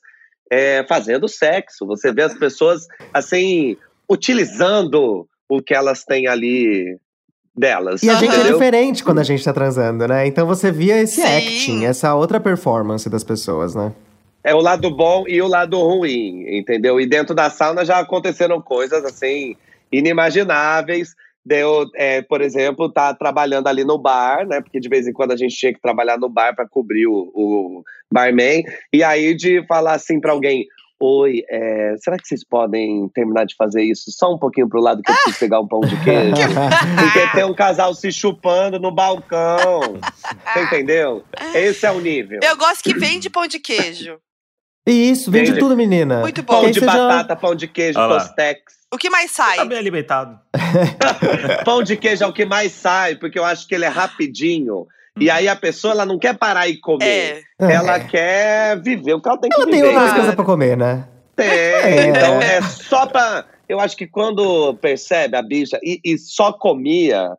é, 0.51 0.86
fazendo 0.88 1.28
sexo, 1.28 1.86
você 1.86 2.11
vê 2.11 2.24
as 2.24 2.34
pessoas 2.34 2.86
assim 3.14 3.78
utilizando 4.09 5.28
o 5.47 5.61
que 5.61 5.74
elas 5.74 6.03
têm 6.03 6.28
ali 6.28 6.97
delas. 7.55 8.01
E 8.03 8.09
a 8.09 8.16
gente 8.16 8.32
é 8.32 8.36
entendeu? 8.36 8.53
diferente 8.53 9.03
quando 9.03 9.20
a 9.20 9.24
gente 9.24 9.43
tá 9.43 9.53
transando, 9.53 10.07
né? 10.07 10.28
Então 10.28 10.47
você 10.47 10.72
via 10.72 10.99
esse 10.99 11.22
Sim. 11.22 11.24
acting, 11.24 11.86
essa 11.86 12.16
outra 12.16 12.39
performance 12.39 13.09
das 13.09 13.24
pessoas, 13.24 13.76
né? 13.76 13.93
É 14.43 14.53
o 14.53 14.59
lado 14.59 14.91
bom 14.91 15.24
e 15.28 15.41
o 15.41 15.47
lado 15.47 15.80
ruim, 15.80 16.45
entendeu? 16.57 16.99
E 16.99 17.07
dentro 17.07 17.34
da 17.34 17.49
sauna 17.49 17.86
já 17.86 17.99
aconteceram 17.99 18.61
coisas 18.61 19.05
assim 19.05 19.55
inimagináveis. 19.91 21.16
Deu, 21.46 21.86
é, 21.96 22.22
por 22.22 22.41
exemplo, 22.41 22.91
tá 22.91 23.14
trabalhando 23.14 23.68
ali 23.68 23.84
no 23.84 23.98
bar, 23.98 24.48
né? 24.48 24.62
Porque 24.62 24.80
de 24.80 24.88
vez 24.88 25.08
em 25.08 25.14
quando 25.14 25.32
a 25.32 25.38
gente 25.38 25.56
tinha 25.56 25.74
que 25.74 25.82
trabalhar 25.82 26.18
no 26.18 26.30
bar 26.30 26.56
para 26.56 26.68
cobrir 26.68 27.08
o, 27.08 27.32
o 27.34 27.84
barman. 28.12 28.64
E 28.94 29.04
aí 29.04 29.36
de 29.36 29.66
falar 29.68 29.94
assim 29.94 30.22
para 30.22 30.32
alguém: 30.32 30.66
Oi, 31.06 31.44
é, 31.50 31.96
será 31.98 32.18
que 32.18 32.26
vocês 32.26 32.46
podem 32.48 33.10
terminar 33.10 33.46
de 33.46 33.56
fazer 33.58 33.84
isso 33.84 34.10
só 34.10 34.34
um 34.34 34.38
pouquinho 34.39 34.70
pro 34.70 34.80
lado 34.80 35.04
que 35.04 35.12
eu 35.12 35.16
preciso 35.16 35.39
pegar 35.39 35.60
um 35.60 35.68
pão 35.68 35.82
de 35.82 36.02
queijo? 36.02 36.32
Porque 36.98 37.28
tem 37.36 37.44
um 37.44 37.54
casal 37.54 37.94
se 37.94 38.10
chupando 38.10 38.80
no 38.80 38.89
balcão. 38.89 40.00
Você 40.46 40.64
entendeu? 40.64 41.26
Esse 41.54 41.86
é 41.86 41.91
o 41.91 42.00
nível. 42.00 42.39
Eu 42.41 42.56
gosto 42.56 42.82
que 42.84 42.98
vende 42.98 43.30
pão 43.30 43.46
de 43.48 43.60
queijo. 43.60 44.18
E 44.86 45.10
isso, 45.12 45.32
vende 45.32 45.52
Entendi. 45.52 45.60
tudo, 45.60 45.78
menina. 45.78 46.20
Muito 46.22 46.44
bom. 46.44 46.62
Pão 46.62 46.72
de 46.72 46.80
você 46.80 46.86
já- 46.86 46.92
batata, 47.08 47.36
pão 47.36 47.56
de 47.56 47.68
queijo, 47.68 47.98
tostex. 48.00 48.62
O 48.94 48.98
que 48.98 49.10
mais 49.10 49.32
sai? 49.32 49.56
Tá 49.58 49.66
bem 49.66 49.78
alimentado. 49.78 50.38
Pão 51.66 51.82
de 51.82 51.98
queijo 51.98 52.24
é 52.24 52.28
o 52.28 52.34
que 52.34 52.46
mais 52.46 52.72
sai, 52.74 53.16
porque 53.16 53.40
eu 53.40 53.46
acho 53.46 53.68
que 53.68 53.74
ele 53.74 53.86
é 53.86 53.88
rapidinho. 53.88 54.86
E 55.20 55.30
aí 55.30 55.48
a 55.48 55.56
pessoa 55.56 55.94
ela 55.94 56.06
não 56.06 56.20
quer 56.20 56.38
parar 56.38 56.68
e 56.68 56.78
comer. 56.80 57.44
É. 57.60 57.72
Ela 57.74 58.00
quer 58.00 58.80
viver 58.82 59.14
o 59.14 59.22
que 59.22 59.28
ela 59.30 59.38
tem 59.38 59.50
que 59.50 59.56
Ela 59.56 59.66
tem 59.66 59.76
viver. 59.82 59.88
outras 59.96 60.14
coisas 60.14 60.36
pra 60.36 60.46
comer, 60.46 60.78
né? 60.78 61.08
Tem. 61.36 61.48
É. 61.48 62.08
Então 62.08 62.42
é 62.42 62.62
só 62.64 63.06
pra. 63.08 63.46
Eu 63.68 63.80
acho 63.80 63.96
que 63.98 64.06
quando 64.06 64.76
percebe 64.76 65.36
a 65.38 65.42
bicha 65.42 65.80
e, 65.84 66.00
e 66.04 66.18
só 66.18 66.52
comia 66.52 67.30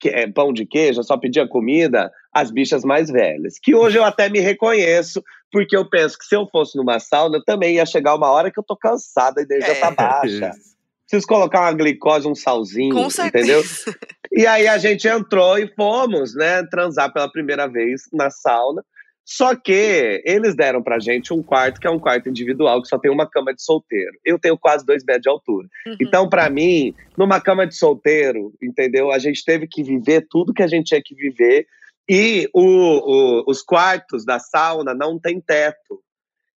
que 0.00 0.08
é, 0.08 0.26
pão 0.30 0.52
de 0.52 0.64
queijo, 0.64 1.02
só 1.04 1.16
pedia 1.18 1.46
comida, 1.46 2.10
as 2.32 2.50
bichas 2.50 2.84
mais 2.84 3.10
velhas. 3.10 3.58
Que 3.62 3.74
hoje 3.74 3.98
eu 3.98 4.04
até 4.04 4.28
me 4.28 4.40
reconheço, 4.40 5.22
porque 5.50 5.76
eu 5.76 5.88
penso 5.88 6.18
que 6.18 6.24
se 6.24 6.34
eu 6.34 6.46
fosse 6.50 6.76
numa 6.76 6.98
sauna, 6.98 7.38
eu 7.38 7.44
também 7.44 7.74
ia 7.76 7.86
chegar 7.86 8.14
uma 8.14 8.30
hora 8.30 8.50
que 8.50 8.58
eu 8.58 8.64
tô 8.64 8.76
cansada, 8.76 9.40
a 9.40 9.44
energia 9.44 9.72
É. 9.74 9.80
tá 9.80 9.90
baixa. 9.90 10.50
Preciso 11.08 11.26
colocar 11.26 11.60
uma 11.60 11.72
glicose, 11.74 12.26
um 12.26 12.34
salzinho, 12.34 12.94
Com 12.94 13.06
entendeu? 13.26 13.62
certeza. 13.62 13.98
E 14.32 14.46
aí 14.46 14.66
a 14.66 14.78
gente 14.78 15.06
entrou 15.06 15.58
e 15.58 15.68
fomos, 15.74 16.34
né, 16.34 16.62
transar 16.70 17.12
pela 17.12 17.30
primeira 17.30 17.66
vez 17.66 18.04
na 18.10 18.30
sauna. 18.30 18.82
Só 19.24 19.54
que 19.54 20.22
eles 20.24 20.56
deram 20.56 20.82
pra 20.82 20.98
gente 20.98 21.32
um 21.32 21.42
quarto 21.42 21.78
que 21.78 21.86
é 21.86 21.90
um 21.90 21.98
quarto 21.98 22.28
individual, 22.30 22.80
que 22.82 22.88
só 22.88 22.98
tem 22.98 23.10
uma 23.10 23.28
cama 23.28 23.54
de 23.54 23.62
solteiro. 23.62 24.12
Eu 24.24 24.38
tenho 24.38 24.58
quase 24.58 24.84
dois 24.86 25.04
metros 25.04 25.22
de 25.22 25.28
altura. 25.28 25.68
Uhum. 25.86 25.96
Então, 26.00 26.28
pra 26.28 26.48
mim, 26.48 26.94
numa 27.16 27.40
cama 27.40 27.66
de 27.66 27.76
solteiro, 27.76 28.52
entendeu? 28.62 29.12
A 29.12 29.18
gente 29.18 29.44
teve 29.44 29.66
que 29.68 29.82
viver 29.82 30.26
tudo 30.30 30.54
que 30.54 30.62
a 30.62 30.66
gente 30.66 30.86
tinha 30.86 31.02
que 31.04 31.14
viver. 31.14 31.66
E 32.08 32.48
o, 32.52 32.62
o- 32.62 33.44
os 33.46 33.62
quartos 33.62 34.24
da 34.24 34.38
sauna 34.38 34.94
não 34.94 35.18
tem 35.18 35.40
teto. 35.40 36.00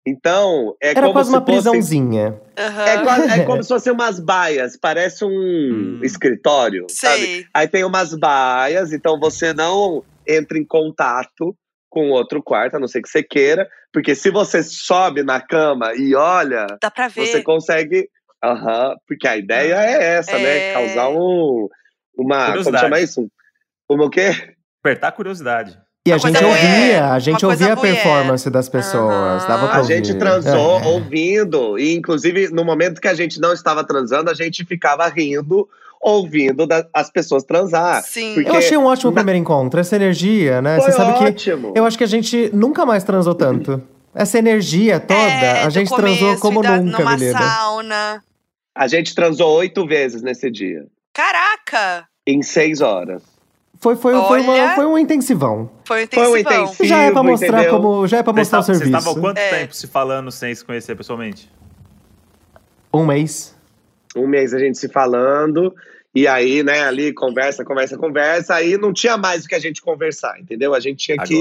Então, 0.07 0.75
é 0.83 0.91
Era 0.91 1.01
como 1.03 1.13
quase 1.13 1.31
se 1.31 1.35
uma 1.37 1.41
fosse- 1.41 1.53
prisãozinha. 1.53 2.41
Aham. 2.59 2.85
é, 2.87 3.03
quase- 3.05 3.31
é 3.41 3.45
como 3.45 3.63
se 3.63 3.69
fossem 3.69 3.93
umas 3.93 4.19
baias, 4.19 4.77
parece 4.77 5.25
um 5.25 5.29
Hum. 5.31 6.01
escritório, 6.03 6.87
sabe? 6.91 7.21
Sei. 7.23 7.47
Aí 7.55 7.69
tem 7.69 7.85
umas 7.85 8.13
baias, 8.15 8.93
então 8.93 9.19
você 9.21 9.53
não 9.53 10.05
entra 10.27 10.59
em 10.59 10.65
contato 10.65 11.57
com 11.89 12.11
outro 12.11 12.43
quarto, 12.43 12.77
a 12.77 12.81
não 12.81 12.89
ser 12.89 13.03
que 13.03 13.09
você 13.09 13.23
queira, 13.23 13.69
porque 13.93 14.15
se 14.15 14.31
você 14.31 14.63
sobe 14.63 15.23
na 15.23 15.41
cama 15.41 15.93
e 15.95 16.15
olha, 16.17 16.67
Dá 16.81 16.91
pra 16.91 17.07
ver. 17.09 17.27
você 17.27 17.43
consegue. 17.43 18.09
Aham, 18.43 18.97
porque 19.07 19.29
a 19.29 19.37
ideia 19.37 19.75
é 19.77 20.17
essa, 20.17 20.33
É. 20.33 20.43
né? 20.43 20.73
Causar 20.73 21.11
um. 21.11 21.69
Uma. 22.19 22.53
Como 22.65 22.77
chama 22.77 22.99
isso? 22.99 23.29
Uma 23.89 24.07
o 24.07 24.11
quê? 24.11 24.31
Despertar 24.83 25.09
a 25.09 25.13
curiosidade. 25.13 25.79
E 26.05 26.13
a 26.13 26.19
gente 26.19 26.33
coisa 26.33 26.47
ouvia, 26.49 27.13
a 27.13 27.19
gente 27.21 27.47
ouvia 27.47 27.73
a 27.73 27.75
voyeur. 27.77 27.95
performance 27.95 28.51
das 28.51 28.69
pessoas. 28.69 29.15
Aham. 29.15 29.47
Dava 29.47 29.69
pra 29.69 29.77
A 29.77 29.81
ouvir. 29.83 29.95
gente 30.05 30.15
transou 30.19 30.81
É. 30.81 30.87
ouvindo, 30.87 31.79
e 31.79 31.95
inclusive 31.95 32.49
no 32.49 32.65
momento 32.65 33.01
que 33.01 33.07
a 33.07 33.15
gente 33.15 33.41
não 33.41 33.53
estava 33.53 33.85
transando, 33.85 34.29
a 34.29 34.35
gente 34.35 34.65
ficava 34.65 35.07
rindo, 35.07 35.69
ouvindo 36.01 36.67
da- 36.67 36.85
as 36.93 37.09
pessoas 37.09 37.45
transar. 37.45 38.03
Sim. 38.03 38.43
Eu 38.45 38.57
achei 38.57 38.77
um 38.77 38.87
ótimo 38.87 39.13
Na- 39.13 39.19
primeiro 39.19 39.39
encontro, 39.39 39.79
essa 39.79 39.95
energia, 39.95 40.61
né? 40.61 40.81
Foi 40.81 40.91
Você 40.91 40.97
sabe 40.97 41.17
que 41.19 41.25
ótimo. 41.27 41.73
eu 41.77 41.87
acho 41.87 41.97
que 41.97 42.03
a 42.03 42.09
gente 42.09 42.51
nunca 42.53 42.85
mais 42.85 43.05
transou 43.05 43.37
tanto. 43.37 43.81
Essa 44.13 44.39
energia 44.41 44.99
toda, 44.99 45.21
É, 45.21 45.63
a 45.63 45.71
gente 45.71 45.95
transou 45.95 46.37
como 46.39 46.61
da- 46.61 46.79
nunca, 46.81 46.99
numa 46.99 47.17
menina. 47.17 47.39
sauna. 47.39 48.25
A 48.75 48.89
gente 48.89 49.15
transou 49.15 49.57
oito 49.59 49.87
vezes 49.87 50.21
nesse 50.21 50.51
dia, 50.51 50.85
Caraca! 51.15 52.09
em 52.27 52.43
seis 52.43 52.81
horas. 52.81 53.23
Foi, 53.83 53.97
foi, 53.97 54.13
foi, 54.13 54.41
uma- 54.43 54.53
Olha. 54.53 54.75
foi 54.77 54.87
um 54.87 54.97
intensivão. 54.97 55.69
Foi 55.85 56.05
um 56.05 56.09
Foi 56.09 56.23
um 56.29 56.37
intensivão. 56.37 56.63
intensivo. 56.65 56.89
Já 56.89 56.99
é 57.03 57.11
pra 57.11 57.23
mostrar 57.25 57.63
entendeu? 57.63 57.71
como. 57.81 58.07
Já 58.07 58.19
é 58.19 58.23
pra 58.23 58.33
Vocês 58.33 58.47
mostrar 58.47 58.59
o 58.61 58.63
serviço. 58.63 58.85
Vocês 58.91 58.99
estavam 59.03 59.21
quanto 59.21 59.39
É. 59.39 59.51
tempo 59.59 59.75
se 59.75 59.87
falando 59.89 60.31
sem 60.31 60.55
se 60.55 60.65
conhecer 60.65 60.95
pessoalmente? 60.97 61.51
Um 62.95 63.05
mês. 63.05 63.57
Um 64.15 64.27
mês 64.29 64.55
a 64.55 64.59
gente 64.59 64.79
se 64.79 64.89
falando, 64.89 65.75
e 66.15 66.29
aí, 66.29 66.63
né, 66.63 66.83
ali, 66.85 67.13
conversa, 67.15 67.65
conversa, 67.65 67.97
conversa, 67.97 68.55
aí 68.55 68.77
não 68.77 68.93
tinha 68.93 69.17
mais 69.17 69.45
o 69.45 69.49
que 69.49 69.55
a 69.55 69.59
gente 69.59 69.81
conversar, 69.81 70.39
entendeu? 70.39 70.75
A 70.75 70.81
gente 70.81 70.99
tinha 71.05 71.17
que. 71.19 71.35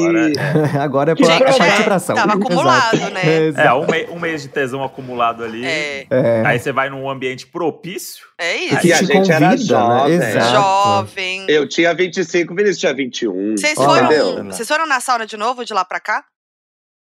Agora, 0.80 0.82
Agora 0.84 1.12
é 1.12 1.16
pra, 1.16 1.26
gente, 1.52 1.62
é, 1.82 1.84
pra 1.84 1.96
ação. 1.96 2.16
tava 2.16 2.34
acumulado, 2.34 2.96
Exato. 2.96 3.14
né? 3.14 3.54
É, 3.66 3.74
um, 3.74 3.86
mei- 3.86 4.08
um 4.10 4.20
mês 4.20 4.42
de 4.44 4.48
tesão 4.48 4.84
acumulado 4.84 5.44
ali. 5.44 5.66
É, 5.66 6.06
É. 6.10 6.44
Aí 6.46 6.58
você 6.60 6.72
vai 6.72 6.90
num 6.90 7.10
ambiente 7.10 7.46
propício. 7.48 8.26
é 8.38 8.56
isso. 8.56 8.80
que 8.80 8.94
a 8.94 8.98
te 9.00 9.06
gente 9.06 9.32
era 9.32 9.50
convida, 9.50 9.50
né? 9.50 9.58
jovem. 9.58 10.14
Exato. 10.16 10.52
Jovem. 10.52 11.46
Eu 11.50 11.68
tinha 11.68 11.94
25, 11.94 12.56
Vinícius 12.56 12.78
tinha 12.80 12.94
21. 12.94 13.58
Vocês 13.58 13.74
foram, 13.76 14.46
vocês 14.46 14.68
foram 14.68 14.86
na 14.88 15.00
sauna 15.00 15.26
de 15.26 15.36
novo, 15.38 15.66
de 15.66 15.74
lá 15.74 15.84
pra 15.84 16.00
cá? 16.00 16.24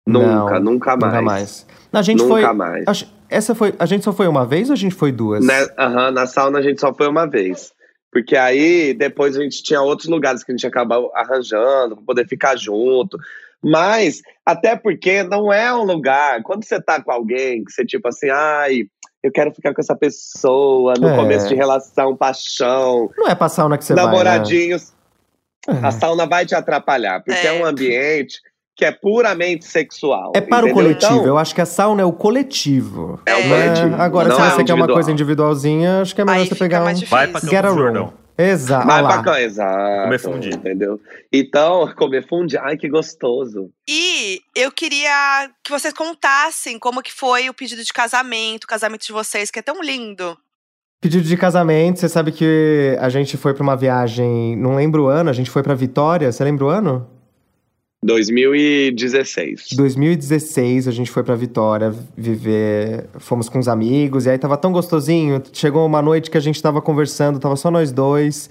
Nunca, 0.07 0.61
Não, 0.61 0.73
nunca 0.73 0.97
mais. 0.97 1.13
Nunca 1.13 1.23
mais. 1.23 1.67
A 1.93 2.03
gente 2.03 2.19
Nunca 2.23 2.29
foi. 2.47 2.53
mais. 2.53 2.85
acho- 2.87 3.07
essa 3.35 3.55
foi. 3.55 3.75
A 3.79 3.87
gente 3.87 4.05
só 4.05 4.13
foi 4.13 4.27
uma 4.27 4.47
vez 4.47 4.69
ou 4.71 4.75
a 4.75 4.77
gente 4.77 4.95
foi 4.95 5.11
duas? 5.13 5.45
Né, 5.45 5.67
aham, 5.79 6.11
na 6.11 6.27
sauna 6.27 6.59
a 6.59 6.63
gente 6.63 6.81
só 6.81 6.93
foi 6.95 7.09
uma 7.09 7.27
vez. 7.27 7.73
Porque 8.13 8.37
aí 8.37 8.95
depois 8.95 9.37
a 9.37 9.43
gente 9.43 9.63
tinha 9.63 9.83
outros 9.83 10.09
lugares 10.09 10.45
que 10.45 10.53
a 10.53 10.55
gente 10.55 10.67
acabou 10.67 11.11
arranjando 11.15 11.97
pra 11.97 12.05
poder 12.07 12.29
ficar 12.29 12.57
junto. 12.57 13.19
Mas, 13.63 14.21
até 14.45 14.77
porque 14.77 15.23
não 15.23 15.53
é 15.53 15.73
um 15.75 15.85
lugar. 15.85 16.43
Quando 16.43 16.65
você 16.65 16.81
tá 16.81 17.03
com 17.03 17.11
alguém 17.11 17.65
que 17.65 17.73
você, 17.73 17.85
tipo 17.85 18.07
assim, 18.07 18.29
ai, 18.31 18.85
eu 19.23 19.33
quero 19.33 19.53
ficar 19.55 19.73
com 19.75 19.81
essa 19.81 19.97
pessoa 19.97 20.95
no 21.01 21.09
É. 21.09 21.17
começo 21.17 21.49
de 21.49 21.55
relação, 21.55 22.15
paixão, 22.15 23.11
Não 23.17 23.27
é 23.27 23.35
pra 23.35 23.49
sauna 23.49 23.79
que 23.79 23.85
você 23.85 23.95
vai. 23.95 24.05
namoradinhos. 24.05 24.93
Né? 25.67 25.81
A 25.83 25.91
sauna 25.91 26.27
vai 26.27 26.45
te 26.45 26.55
atrapalhar, 26.55 27.23
porque 27.25 27.47
é, 27.47 27.57
É. 27.59 27.63
um 27.63 27.65
ambiente 27.65 28.39
que 28.77 28.85
é 28.85 28.91
puramente 28.93 29.65
sexual. 29.65 30.33
É 30.35 30.41
para 30.41 30.67
o 30.67 30.69
entendeu? 30.69 30.75
coletivo. 30.75 31.13
Então, 31.15 31.27
eu 31.27 31.39
acho 31.39 31.55
que 31.55 31.61
a 31.61 31.67
sauna 31.67 32.03
é 32.03 32.05
o 32.05 32.13
coletivo. 32.13 33.21
É 33.27 33.35
o 33.35 33.39
É. 33.39 33.49
coletivo. 33.49 34.03
Agora, 34.03 34.29
não 34.29 34.37
se 34.37 34.43
é 34.43 34.51
você 34.51 34.63
o 34.63 34.65
quer 34.65 34.75
uma 34.75 34.87
coisa 34.89 35.13
individualzinha, 35.13 36.01
acho 36.01 36.15
que 36.15 36.21
é 36.21 36.25
melhor 36.25 36.41
Aí 36.41 36.49
você 36.49 36.55
pegar 36.55 36.83
um. 36.83 36.95
Vai 37.07 37.29
pra 37.29 37.41
Get 37.41 37.65
a 37.65 37.69
room. 37.69 38.13
Exato. 38.37 38.87
Vai 38.89 39.03
pra 39.05 39.23
cá, 39.23 39.41
exato. 39.41 40.03
Comer 40.03 40.19
fundi. 40.19 40.49
Entendeu? 40.51 41.01
Então, 41.33 41.89
comer 41.95 42.27
fundi, 42.27 42.59
ai 42.59 42.77
que 42.77 42.89
gostoso. 42.89 43.71
E 43.89 44.41
eu 44.57 44.73
queria 44.73 45.49
que 45.63 45.71
vocês 45.71 45.95
contassem 45.95 46.77
como 46.79 47.01
que 47.01 47.13
foi 47.13 47.49
o 47.49 47.55
pedido 47.55 47.85
de 47.85 47.93
casamento, 47.93 48.65
o 48.65 48.67
casamento 48.67 49.07
de 49.07 49.13
vocês, 49.13 49.53
que 49.53 49.61
é 49.61 49.63
tão 49.63 49.81
lindo. 49.81 50.37
Pedido 51.01 51.23
de 51.29 51.37
casamento, 51.37 52.01
você 52.01 52.09
sabe 52.09 52.33
que 52.33 52.97
a 52.99 53.09
gente 53.09 53.37
foi 53.37 53.55
pra 53.55 53.63
uma 53.63 53.77
viagem, 53.77 54.57
não 54.57 54.75
lembro 54.75 55.05
o 55.05 55.07
ano, 55.07 55.29
a 55.31 55.35
gente 55.35 55.51
foi 55.51 55.63
pra 55.63 55.75
Vitória, 55.75 56.33
você 56.33 56.43
lembra 56.43 56.65
o 56.65 56.69
ano? 56.69 57.07
2016. 58.05 59.69
2016, 59.75 60.87
a 60.87 60.91
gente 60.91 61.11
foi 61.11 61.23
pra 61.23 61.35
Vitória 61.35 61.95
viver, 62.15 63.07
fomos 63.19 63.49
com 63.49 63.59
os 63.59 63.67
amigos, 63.67 64.27
e 64.27 64.31
aí 64.31 64.37
tava 64.37 64.59
tão 64.59 64.71
gostosinho, 64.73 65.43
chegou 65.53 65.87
uma 65.87 66.03
noite 66.03 66.31
que 66.31 66.37
a 66.37 66.41
gente 66.41 66.63
tava 66.63 66.83
conversando, 66.83 67.39
tava 67.39 67.57
só 67.57 67.71
nós 67.71 67.93
dois, 67.93 68.51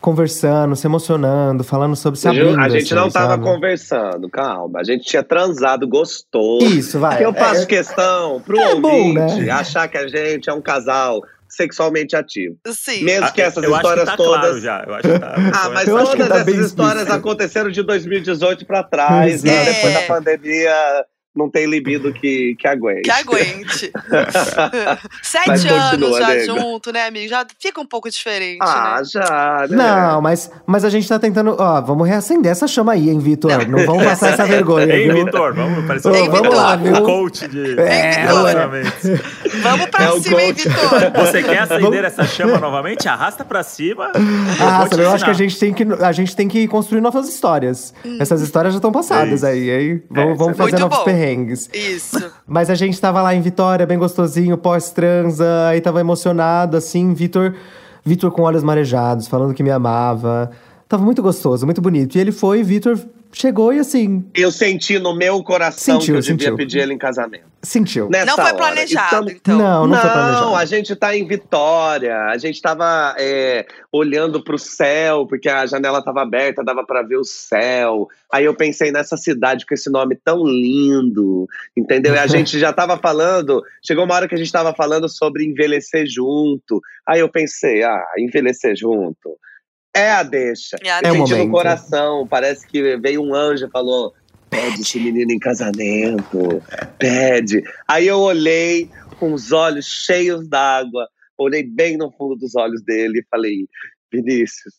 conversando, 0.00 0.74
se 0.74 0.86
emocionando, 0.86 1.62
falando 1.62 1.94
sobre 1.94 2.18
se 2.18 2.26
abrindo, 2.26 2.58
a 2.58 2.70
gente 2.70 2.94
não 2.94 3.04
assim, 3.04 3.12
tava 3.12 3.32
sabe? 3.32 3.44
conversando, 3.44 4.30
calma. 4.30 4.80
A 4.80 4.84
gente 4.84 5.04
tinha 5.04 5.22
transado 5.22 5.86
gostoso. 5.86 6.64
Isso, 6.64 6.98
vai. 6.98 7.22
eu 7.22 7.34
faço 7.34 7.62
É, 7.62 7.66
questão 7.66 8.40
pro 8.40 8.58
É 8.58 8.74
bom, 8.76 9.08
ouvinte 9.08 9.42
né? 9.42 9.50
achar 9.50 9.88
que 9.88 9.98
a 9.98 10.08
gente 10.08 10.48
é 10.48 10.52
um 10.54 10.62
casal 10.62 11.20
sexualmente 11.48 12.14
ativo. 12.16 12.56
Sim. 12.68 13.04
Mesmo 13.04 13.32
que 13.32 13.42
essas 13.42 13.62
eu 13.62 13.74
histórias 13.74 14.08
acho 14.08 14.16
que 14.16 14.22
tá 14.22 14.24
todas. 14.24 14.40
claro 14.40 14.60
já. 14.60 14.84
Eu 14.86 14.94
acho 14.94 15.08
que 15.08 15.18
tá. 15.18 15.34
Ah, 15.54 15.70
mas 15.70 15.84
que 15.84 15.90
todas 15.90 16.08
tá 16.28 16.36
essas 16.40 16.48
histórias 16.54 16.94
explícito. 17.02 17.12
aconteceram 17.12 17.70
de 17.70 17.82
2018 17.82 18.66
pra 18.66 18.82
trás, 18.82 19.42
né? 19.42 19.52
Exato. 19.62 19.74
depois 19.76 19.94
da 19.94 20.00
É. 20.00 20.06
pandemia 20.06 21.04
não 21.36 21.50
tem 21.50 21.66
libido 21.66 22.12
que, 22.12 22.56
que 22.58 22.66
aguente. 22.66 23.02
Que 23.02 23.10
aguente. 23.10 23.92
Sete 25.22 25.68
anos 25.68 26.16
já 26.18 26.38
junto, 26.44 26.92
né, 26.92 27.06
amigo? 27.06 27.28
Já 27.28 27.44
fica 27.60 27.80
um 27.80 27.86
pouco 27.86 28.08
diferente, 28.10 28.58
Ah, 28.62 28.96
né? 28.98 29.04
já, 29.04 29.66
né? 29.68 29.76
Não, 29.76 30.20
mas, 30.22 30.50
mas 30.66 30.84
a 30.84 30.90
gente 30.90 31.08
tá 31.08 31.18
tentando. 31.18 31.56
Ó, 31.58 31.80
vamos 31.82 32.08
reacender 32.08 32.50
essa 32.52 32.66
chama 32.66 32.92
aí, 32.92 33.10
hein, 33.10 33.18
Vitor? 33.18 33.68
Não 33.68 33.84
vamos 33.84 34.04
passar 34.04 34.30
essa 34.32 34.44
vergonha, 34.46 34.92
Ei, 34.94 35.10
viu? 35.10 35.24
Vitor, 35.26 35.54
vamos 35.54 35.84
parecer 35.86 36.08
Ô, 36.08 36.24
um 36.24 36.30
vamos 36.30 36.54
lá, 36.54 36.76
viu? 36.76 37.02
coach 37.02 37.46
de 37.48 37.78
É, 37.80 38.10
relacionamentos. 38.26 39.10
Vamos 39.62 39.86
pra 39.86 40.04
É 40.04 40.10
o 40.12 40.20
cima, 40.20 40.42
hein. 40.42 40.52
Vitor? 40.52 40.72
Você 41.26 41.42
quer 41.42 41.58
acender 41.58 42.04
essa 42.04 42.24
chama 42.24 42.58
novamente? 42.58 43.08
Arrasta 43.08 43.44
pra 43.44 43.62
cima. 43.62 44.10
Ah, 44.14 44.84
te 44.84 44.90
sabe, 44.90 45.02
eu 45.02 45.10
acho 45.10 45.24
que 45.24 45.30
a 45.30 45.34
gente 45.34 45.58
tem 45.58 45.72
que, 45.74 45.82
a 46.00 46.12
gente 46.12 46.34
tem 46.36 46.48
que 46.48 46.66
construir 46.68 47.00
novas 47.00 47.28
histórias. 47.28 47.92
Essas 48.18 48.40
histórias 48.40 48.72
já 48.74 48.78
estão 48.78 48.92
passadas 48.92 49.42
É 49.44 49.50
aí, 49.50 49.70
aí 49.70 50.02
vamos, 50.10 50.32
É, 50.32 50.36
vamos 50.36 50.52
é 50.52 50.62
fazer 50.62 50.78
novos 50.78 50.98
bom. 50.98 51.04
perrengues. 51.04 51.25
Isso. 51.72 52.30
Mas 52.46 52.70
a 52.70 52.74
gente 52.74 53.00
tava 53.00 53.22
lá 53.22 53.34
em 53.34 53.40
Vitória, 53.40 53.86
bem 53.86 53.98
gostosinho, 53.98 54.56
pós-transa, 54.56 55.68
aí 55.68 55.80
tava 55.80 56.00
emocionado, 56.00 56.76
assim, 56.76 57.14
Vitor, 57.14 57.54
Vitor 58.04 58.30
com 58.30 58.42
olhos 58.42 58.62
marejados, 58.62 59.26
falando 59.28 59.54
que 59.54 59.62
me 59.62 59.70
amava. 59.70 60.50
Tava 60.88 61.02
muito 61.02 61.22
gostoso, 61.22 61.64
muito 61.66 61.80
bonito. 61.80 62.16
E 62.16 62.20
ele 62.20 62.30
foi, 62.32 62.62
Vitor 62.62 62.98
chegou 63.32 63.72
e 63.72 63.78
assim, 63.78 64.24
Eu 64.34 64.50
senti 64.50 64.98
no 64.98 65.14
meu 65.14 65.42
coração 65.42 66.00
Sentiu, 66.00 66.14
que 66.14 66.18
eu 66.18 66.22
devia 66.22 66.38
sentiu. 66.38 66.56
pedir 66.56 66.78
ele 66.78 66.94
em 66.94 66.98
casamento. 66.98 67.44
Sentiu. 67.66 68.08
Nessa 68.08 68.26
Não 68.26 68.34
foi 68.36 68.44
hora. 68.44 68.56
planejado, 68.56 69.06
Estamos- 69.06 69.32
então. 69.32 69.58
Não, 69.58 69.86
não, 69.86 70.00
foi 70.00 70.10
planejado. 70.10 70.40
Não, 70.46 70.56
a 70.56 70.64
gente 70.64 70.96
tá 70.96 71.16
em 71.16 71.26
Vitória. 71.26 72.16
A 72.26 72.38
gente 72.38 72.60
tava 72.62 73.14
é, 73.18 73.66
olhando 73.92 74.42
pro 74.42 74.58
céu, 74.58 75.26
porque 75.26 75.48
a 75.48 75.66
janela 75.66 76.02
tava 76.02 76.22
aberta, 76.22 76.64
dava 76.64 76.84
pra 76.84 77.02
ver 77.02 77.16
o 77.16 77.24
céu. 77.24 78.08
Aí 78.32 78.44
eu 78.44 78.54
pensei 78.54 78.90
nessa 78.90 79.16
cidade 79.16 79.66
com 79.66 79.74
esse 79.74 79.90
nome 79.90 80.16
tão 80.16 80.44
lindo, 80.44 81.46
entendeu? 81.76 82.14
E 82.14 82.18
a 82.18 82.26
gente 82.26 82.58
já 82.58 82.72
tava 82.72 82.96
falando, 82.98 83.62
chegou 83.84 84.04
uma 84.04 84.14
hora 84.14 84.28
que 84.28 84.34
a 84.34 84.38
gente 84.38 84.52
tava 84.52 84.74
falando 84.74 85.08
sobre 85.08 85.44
envelhecer 85.44 86.06
junto. 86.06 86.80
Aí 87.06 87.20
eu 87.20 87.28
pensei, 87.28 87.82
ah, 87.82 88.02
envelhecer 88.18 88.76
junto. 88.76 89.36
É 89.94 90.10
a 90.12 90.22
deixa. 90.22 90.76
É 90.84 90.88
Eu 90.88 90.92
senti 90.92 91.06
É 91.06 91.10
o 91.10 91.14
no 91.14 91.18
momento. 91.28 91.50
coração, 91.50 92.26
parece 92.28 92.66
que 92.66 92.98
veio 92.98 93.22
um 93.22 93.34
anjo 93.34 93.66
e 93.66 93.70
falou: 93.70 94.12
pede 94.50 94.82
esse 94.82 94.98
menino 95.00 95.32
em 95.32 95.38
casamento, 95.38 96.62
pede. 96.98 97.62
Aí 97.88 98.06
eu 98.06 98.18
olhei 98.18 98.90
com 99.18 99.32
os 99.32 99.52
olhos 99.52 99.86
cheios 99.86 100.48
d'água, 100.48 101.08
olhei 101.38 101.62
bem 101.62 101.96
no 101.96 102.10
fundo 102.12 102.36
dos 102.36 102.54
olhos 102.54 102.82
dele 102.82 103.20
e 103.20 103.26
falei: 103.30 103.66
Vinícius, 104.12 104.74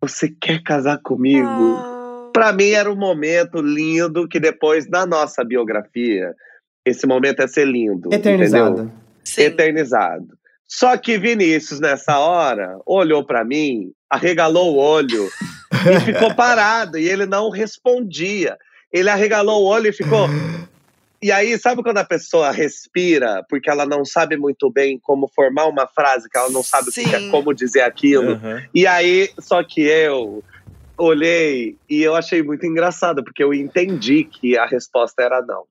você 0.00 0.28
quer 0.28 0.62
casar 0.62 0.98
comigo? 1.02 1.46
Ah, 1.46 1.96
Pra 2.36 2.52
mim 2.52 2.68
era 2.68 2.92
um 2.92 2.96
momento 2.96 3.62
lindo 3.62 4.28
que 4.28 4.38
depois, 4.38 4.86
na 4.90 5.06
nossa 5.06 5.42
biografia, 5.42 6.34
esse 6.84 7.06
momento 7.06 7.40
é 7.40 7.48
ser 7.48 7.66
lindo. 7.66 8.08
entendeu? 8.08 8.18
Eternizado. 8.18 8.92
sim. 9.24 9.40
eternizado. 9.40 10.35
Só 10.68 10.96
que 10.96 11.18
Vinícius, 11.18 11.80
nessa 11.80 12.18
hora, 12.18 12.78
olhou 12.84 13.24
pra 13.24 13.44
mim, 13.44 13.92
arregalou 14.10 14.74
o 14.74 14.78
olho 14.78 15.30
e 15.72 16.00
ficou 16.00 16.32
parado. 16.34 16.98
E 16.98 17.08
ele 17.08 17.24
não 17.26 17.50
respondia. 17.50 18.56
Ele 18.92 19.08
arregalou 19.08 19.62
o 19.62 19.66
olho 19.66 19.88
e 19.88 19.92
ficou. 19.92 20.28
E 21.22 21.32
aí, 21.32 21.58
sabe 21.58 21.82
quando 21.82 21.96
a 21.96 22.04
pessoa 22.04 22.50
respira 22.50 23.42
porque 23.48 23.70
ela 23.70 23.86
não 23.86 24.04
sabe 24.04 24.36
muito 24.36 24.70
bem 24.70 24.98
como 25.02 25.26
formar 25.34 25.66
uma 25.66 25.86
frase, 25.86 26.28
que 26.28 26.36
ela 26.36 26.50
não 26.50 26.62
sabe 26.62 26.90
é- 27.14 27.30
como 27.30 27.54
dizer 27.54 27.80
aquilo? 27.80 28.32
Aham. 28.32 28.62
E 28.74 28.86
aí, 28.86 29.30
só 29.40 29.64
que 29.64 29.80
eu 29.80 30.44
olhei 30.96 31.76
e 31.88 32.02
eu 32.02 32.14
achei 32.14 32.42
muito 32.42 32.66
engraçado, 32.66 33.24
porque 33.24 33.42
eu 33.42 33.54
entendi 33.54 34.24
que 34.24 34.58
a 34.58 34.66
resposta 34.66 35.22
era 35.22 35.40
não. 35.40 35.64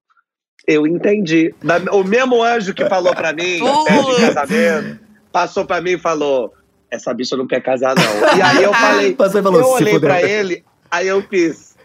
Eu 0.67 0.87
entendi. 0.87 1.53
Da- 1.63 1.77
O 1.91 2.03
mesmo 2.03 2.41
anjo 2.43 2.73
que 2.73 2.85
falou 2.87 3.13
pra 3.15 3.31
mim, 3.33 3.59
pede 3.85 4.21
casamento, 4.33 4.99
passou 5.31 5.65
pra 5.65 5.79
mim 5.81 5.91
e 5.91 5.97
falou: 5.99 6.53
essa 6.89 7.13
bicha 7.13 7.35
não 7.37 7.45
quer 7.47 7.61
casar, 7.61 7.93
não. 7.95 8.37
E 8.37 8.41
aí 8.41 8.63
eu 8.63 8.73
falei, 8.73 9.13
Passou 9.13 9.43
falou, 9.43 9.59
eu 9.59 9.65
"Se 9.67 9.71
olhei 9.73 9.93
fudeu." 9.93 10.09
pra 10.09 10.21
ele, 10.23 10.63
aí 10.89 11.07
eu 11.07 11.21
fiz. 11.23 11.75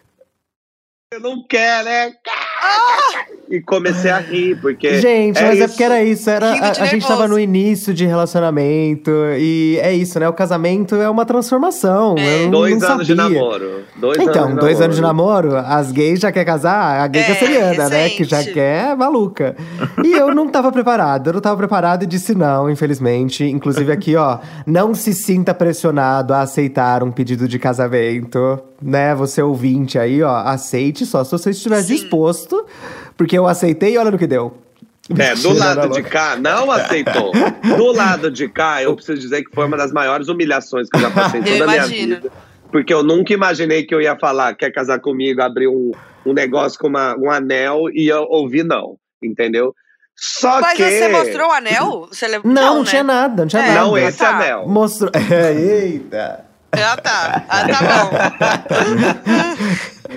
Você 1.12 1.20
não 1.20 1.45
quer, 1.47 1.85
né? 1.85 2.12
E 3.51 3.61
comecei 3.61 4.11
a 4.13 4.19
rir, 4.19 4.57
porque. 4.61 5.01
Gente, 5.01 5.37
é 5.39 5.43
mas 5.43 5.57
é 5.61 5.65
isso. 5.65 5.69
porque 5.71 5.83
era 5.83 6.03
isso. 6.05 6.31
Era, 6.31 6.53
a, 6.53 6.71
de 6.71 6.81
a 6.83 6.85
gente 6.85 7.05
tava 7.05 7.27
no 7.27 7.37
início 7.37 7.93
de 7.93 8.07
relacionamento. 8.07 9.11
E 9.37 9.77
é 9.83 9.93
isso, 9.93 10.21
né? 10.21 10.29
O 10.29 10.33
casamento 10.33 10.95
é 10.95 11.11
uma 11.11 11.25
transformação. 11.27 12.15
É. 12.17 12.45
Eu 12.45 12.51
Dois 12.53 12.79
não 12.81 12.89
anos 12.93 13.07
de 13.09 13.17
sabia. 13.17 13.35
namoro. 13.41 13.71
Dois 13.97 14.19
Então, 14.19 14.43
anos 14.45 14.55
de 14.55 14.61
dois 14.61 14.81
anos 14.81 14.95
de 14.97 15.03
namoro. 15.03 15.49
namoro, 15.49 15.67
as 15.69 15.91
gays 15.91 16.21
já 16.21 16.31
quer 16.31 16.45
casar, 16.45 17.01
a 17.01 17.09
gay 17.09 17.23
É, 17.23 17.25
canceriana, 17.27 17.89
né? 17.89 18.09
Que 18.11 18.23
já 18.23 18.45
quer 18.45 18.97
maluca. 18.97 19.57
E 20.05 20.13
eu 20.13 20.33
não 20.33 20.49
tava 20.49 20.71
preparado, 20.71 21.31
eu 21.31 21.33
não 21.33 21.41
tava 21.41 21.57
preparado 21.57 22.05
e 22.05 22.07
disse 22.07 22.37
não, 22.37 22.71
infelizmente. 22.71 23.43
Inclusive 23.45 23.91
aqui, 23.91 24.15
ó, 24.15 24.39
não 24.65 24.95
se 24.95 25.13
sinta 25.13 25.53
pressionado 25.53 26.33
a 26.33 26.43
aceitar 26.43 27.03
um 27.03 27.11
pedido 27.11 27.49
de 27.49 27.59
casamento, 27.59 28.61
né? 28.81 29.14
Você 29.14 29.43
ouvinte 29.43 29.99
aí, 29.99 30.22
ó, 30.22 30.37
aceite 30.37 31.05
só 31.07 31.22
se 31.24 31.31
você 31.33 31.51
estiver 31.51 31.83
Sim. 31.83 31.95
disposto, 31.95 32.64
porque 33.16 33.37
eu 33.37 33.47
aceitei 33.47 33.95
e 33.95 33.99
olha 33.99 34.11
no 34.11 34.18
que 34.18 34.26
deu. 34.26 34.57
É, 35.18 35.35
do 35.35 35.53
lado 35.53 35.89
de 35.89 36.03
cá, 36.05 36.37
não 36.37 36.70
aceitou. 36.70 37.33
Do 37.76 37.93
lado 37.93 38.31
de 38.31 38.49
cá, 38.49 38.81
eu 38.83 38.95
preciso 38.95 39.20
dizer 39.20 39.43
que 39.43 39.53
foi 39.53 39.66
uma 39.66 39.76
das 39.76 39.91
maiores 39.91 40.28
humilhações 40.28 40.89
que 40.89 40.97
eu 40.97 41.01
já 41.01 41.11
passei 41.11 41.41
toda 41.43 41.64
a 41.64 41.66
minha 41.66 41.76
imagino. 41.78 42.14
vida. 42.16 42.33
Porque 42.70 42.95
eu 42.95 43.03
nunca 43.03 43.33
imaginei 43.33 43.83
que 43.83 43.93
eu 43.93 44.01
ia 44.01 44.16
falar, 44.16 44.55
quer 44.55 44.70
casar 44.70 45.01
comigo, 45.01 45.43
abrir 45.43 45.66
um, 45.66 45.91
um 46.24 46.33
negócio 46.33 46.78
com 46.78 46.87
uma- 46.87 47.16
um 47.18 47.28
anel 47.28 47.87
e 47.93 48.07
eu 48.07 48.22
ouvi 48.28 48.62
não, 48.62 48.97
entendeu? 49.20 49.74
Só 50.14 50.61
Mas 50.61 50.74
que. 50.76 50.85
você 50.89 51.09
mostrou 51.09 51.49
o 51.49 51.53
anel? 51.53 52.07
Você 52.12 52.28
lev- 52.28 52.45
Não, 52.45 52.53
não, 52.74 52.78
né? 52.85 52.85
tinha 52.91 53.03
nada, 53.03 53.43
não 53.43 53.49
tinha 53.49 53.62
É, 53.62 53.66
nada. 53.68 53.81
Não 53.81 53.99
esse 53.99 54.18
Tá. 54.18 54.37
anel. 54.37 54.68
Mostrou. 54.68 55.11
É, 55.14 55.53
eita. 55.59 56.45
Ah, 56.73 56.97
tá. 56.97 57.45
Ah, 57.49 57.68
tá 57.68 57.81
bom. 57.83 59.21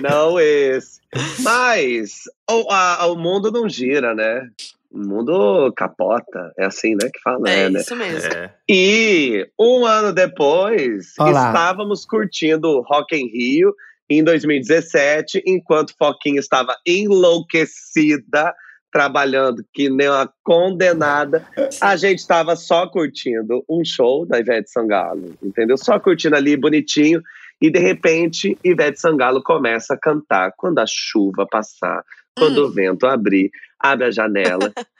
Não 0.00 0.38
esse. 0.40 1.00
Mas 1.42 2.22
o, 2.50 2.70
a- 2.72 3.06
o 3.06 3.16
mundo 3.16 3.50
não 3.52 3.68
gira, 3.68 4.14
né? 4.14 4.48
O 4.90 4.98
mundo 4.98 5.72
capota. 5.76 6.52
É 6.58 6.64
assim, 6.66 6.94
né? 6.94 7.08
Que 7.12 7.20
fala, 7.22 7.48
É 7.48 7.68
né? 7.68 7.80
isso 7.80 7.94
mesmo. 7.96 8.32
É. 8.32 8.50
E 8.68 9.46
um 9.58 9.84
ano 9.86 10.12
depois, 10.12 11.12
Olá. 11.18 11.48
estávamos 11.48 12.04
curtindo 12.04 12.80
Rock 12.82 13.14
em 13.16 13.28
Rio 13.28 13.72
em 14.10 14.22
2017, 14.22 15.42
enquanto 15.46 15.94
Foquinha 15.98 16.38
estava 16.40 16.76
enlouquecida, 16.86 18.54
trabalhando 18.94 19.64
que 19.72 19.90
nem 19.90 20.08
uma 20.08 20.32
condenada. 20.44 21.44
A 21.80 21.96
gente 21.96 22.20
estava 22.20 22.54
só 22.54 22.86
curtindo 22.86 23.64
um 23.68 23.84
show 23.84 24.24
da 24.24 24.38
Ivete 24.38 24.70
Sangalo, 24.70 25.34
entendeu? 25.42 25.76
Só 25.76 25.98
curtindo 25.98 26.36
ali 26.36 26.56
bonitinho. 26.56 27.20
E 27.60 27.72
de 27.72 27.80
repente, 27.80 28.56
Ivete 28.62 29.00
Sangalo 29.00 29.42
começa 29.42 29.94
a 29.94 29.98
cantar 29.98 30.52
quando 30.56 30.78
a 30.78 30.84
chuva 30.86 31.44
passar, 31.44 32.04
quando 32.38 32.62
Hum. 32.62 32.66
o 32.66 32.70
vento 32.70 33.04
abrir, 33.04 33.50
abre 33.80 34.06
a 34.06 34.10
janela. 34.12 34.70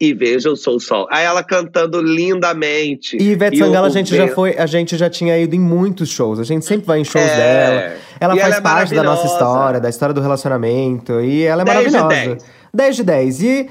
E 0.00 0.14
veja 0.14 0.50
o 0.50 0.56
Sou 0.56 0.80
Sol. 0.80 1.06
Aí 1.10 1.24
ela 1.26 1.42
cantando 1.44 2.00
lindamente. 2.00 3.18
E 3.20 3.32
Ivete 3.32 3.58
Sangalo, 3.58 3.84
o- 3.84 3.90
a 3.90 3.92
gente 3.92 4.14
o 4.14 4.16
já 4.16 4.28
foi, 4.28 4.56
a 4.56 4.64
gente 4.66 4.96
já 4.96 5.10
tinha 5.10 5.36
ido 5.38 5.54
em 5.54 5.60
muitos 5.60 6.08
shows. 6.08 6.38
A 6.38 6.44
gente 6.44 6.64
sempre 6.64 6.86
vai 6.86 7.00
em 7.00 7.04
shows 7.04 7.24
É. 7.26 7.36
dela. 7.36 7.92
Ela 8.18 8.36
E 8.36 8.40
faz 8.40 8.56
é 8.56 8.60
parte 8.62 8.94
da 8.94 9.02
nossa 9.02 9.26
história, 9.26 9.78
da 9.78 9.88
história 9.90 10.14
do 10.14 10.20
relacionamento. 10.20 11.20
E 11.20 11.42
ela 11.42 11.62
é 11.62 11.64
10 11.66 11.84
de 11.92 11.98
maravilhosa. 11.98 12.30
10. 12.30 12.44
10 12.72 12.96
de 12.96 13.02
10. 13.02 13.42
E, 13.42 13.68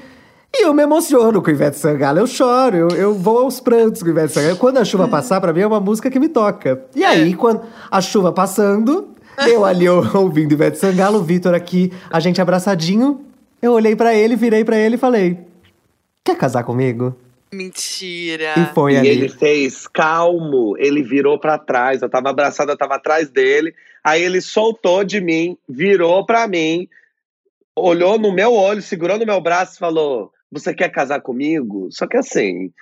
e 0.56 0.64
eu 0.66 0.72
me 0.72 0.82
emociono 0.84 1.42
com 1.42 1.50
Ivete 1.50 1.76
Sangalo. 1.78 2.20
Eu 2.20 2.26
choro, 2.28 2.76
eu, 2.76 2.88
eu 2.90 3.14
vou 3.14 3.38
aos 3.40 3.58
prantos 3.58 4.00
com 4.02 4.08
Ivete 4.08 4.32
Sangalo. 4.32 4.56
Quando 4.56 4.78
a 4.78 4.84
chuva 4.84 5.06
passar, 5.08 5.40
pra 5.40 5.52
mim 5.52 5.60
é 5.62 5.66
uma 5.66 5.80
música 5.80 6.08
que 6.10 6.20
me 6.20 6.28
toca. 6.28 6.80
E 6.94 7.04
aí, 7.04 7.34
quando 7.34 7.62
a 7.90 8.00
chuva 8.00 8.30
passando, 8.32 9.08
eu 9.48 9.64
ali 9.64 9.84
eu- 9.84 10.04
ouvindo 10.14 10.52
Ivete 10.52 10.78
Sangalo, 10.78 11.18
o 11.18 11.22
Vitor 11.24 11.54
aqui, 11.54 11.92
a 12.08 12.20
gente 12.20 12.40
abraçadinho. 12.40 13.20
Eu 13.60 13.72
olhei 13.72 13.96
pra 13.96 14.14
ele, 14.14 14.36
virei 14.36 14.64
pra 14.64 14.76
ele 14.78 14.94
e 14.94 14.98
falei: 14.98 15.38
Quer 16.24 16.36
casar 16.36 16.64
comigo? 16.64 17.16
Mentira. 17.52 18.54
E 18.58 18.66
foi 18.74 18.94
E 18.94 18.98
ali. 18.98 19.08
ele 19.08 19.28
fez 19.28 19.86
calmo, 19.88 20.76
ele 20.78 21.02
virou 21.02 21.38
pra 21.38 21.58
trás. 21.58 22.02
Eu 22.02 22.08
tava 22.08 22.30
abraçada, 22.30 22.72
eu 22.72 22.76
tava 22.78 22.94
atrás 22.94 23.30
dele. 23.30 23.74
Aí 24.04 24.22
ele 24.22 24.40
soltou 24.40 25.02
de 25.04 25.20
mim, 25.20 25.56
virou 25.68 26.24
pra 26.24 26.46
mim, 26.46 26.88
olhou 27.74 28.18
no 28.18 28.32
meu 28.32 28.52
olho, 28.54 28.80
segurou 28.80 29.18
no 29.18 29.26
meu 29.26 29.40
braço 29.40 29.74
e 29.76 29.78
falou: 29.78 30.32
Você 30.52 30.72
quer 30.74 30.90
casar 30.90 31.20
comigo? 31.20 31.88
Só 31.90 32.06
que 32.06 32.16
assim, 32.16 32.72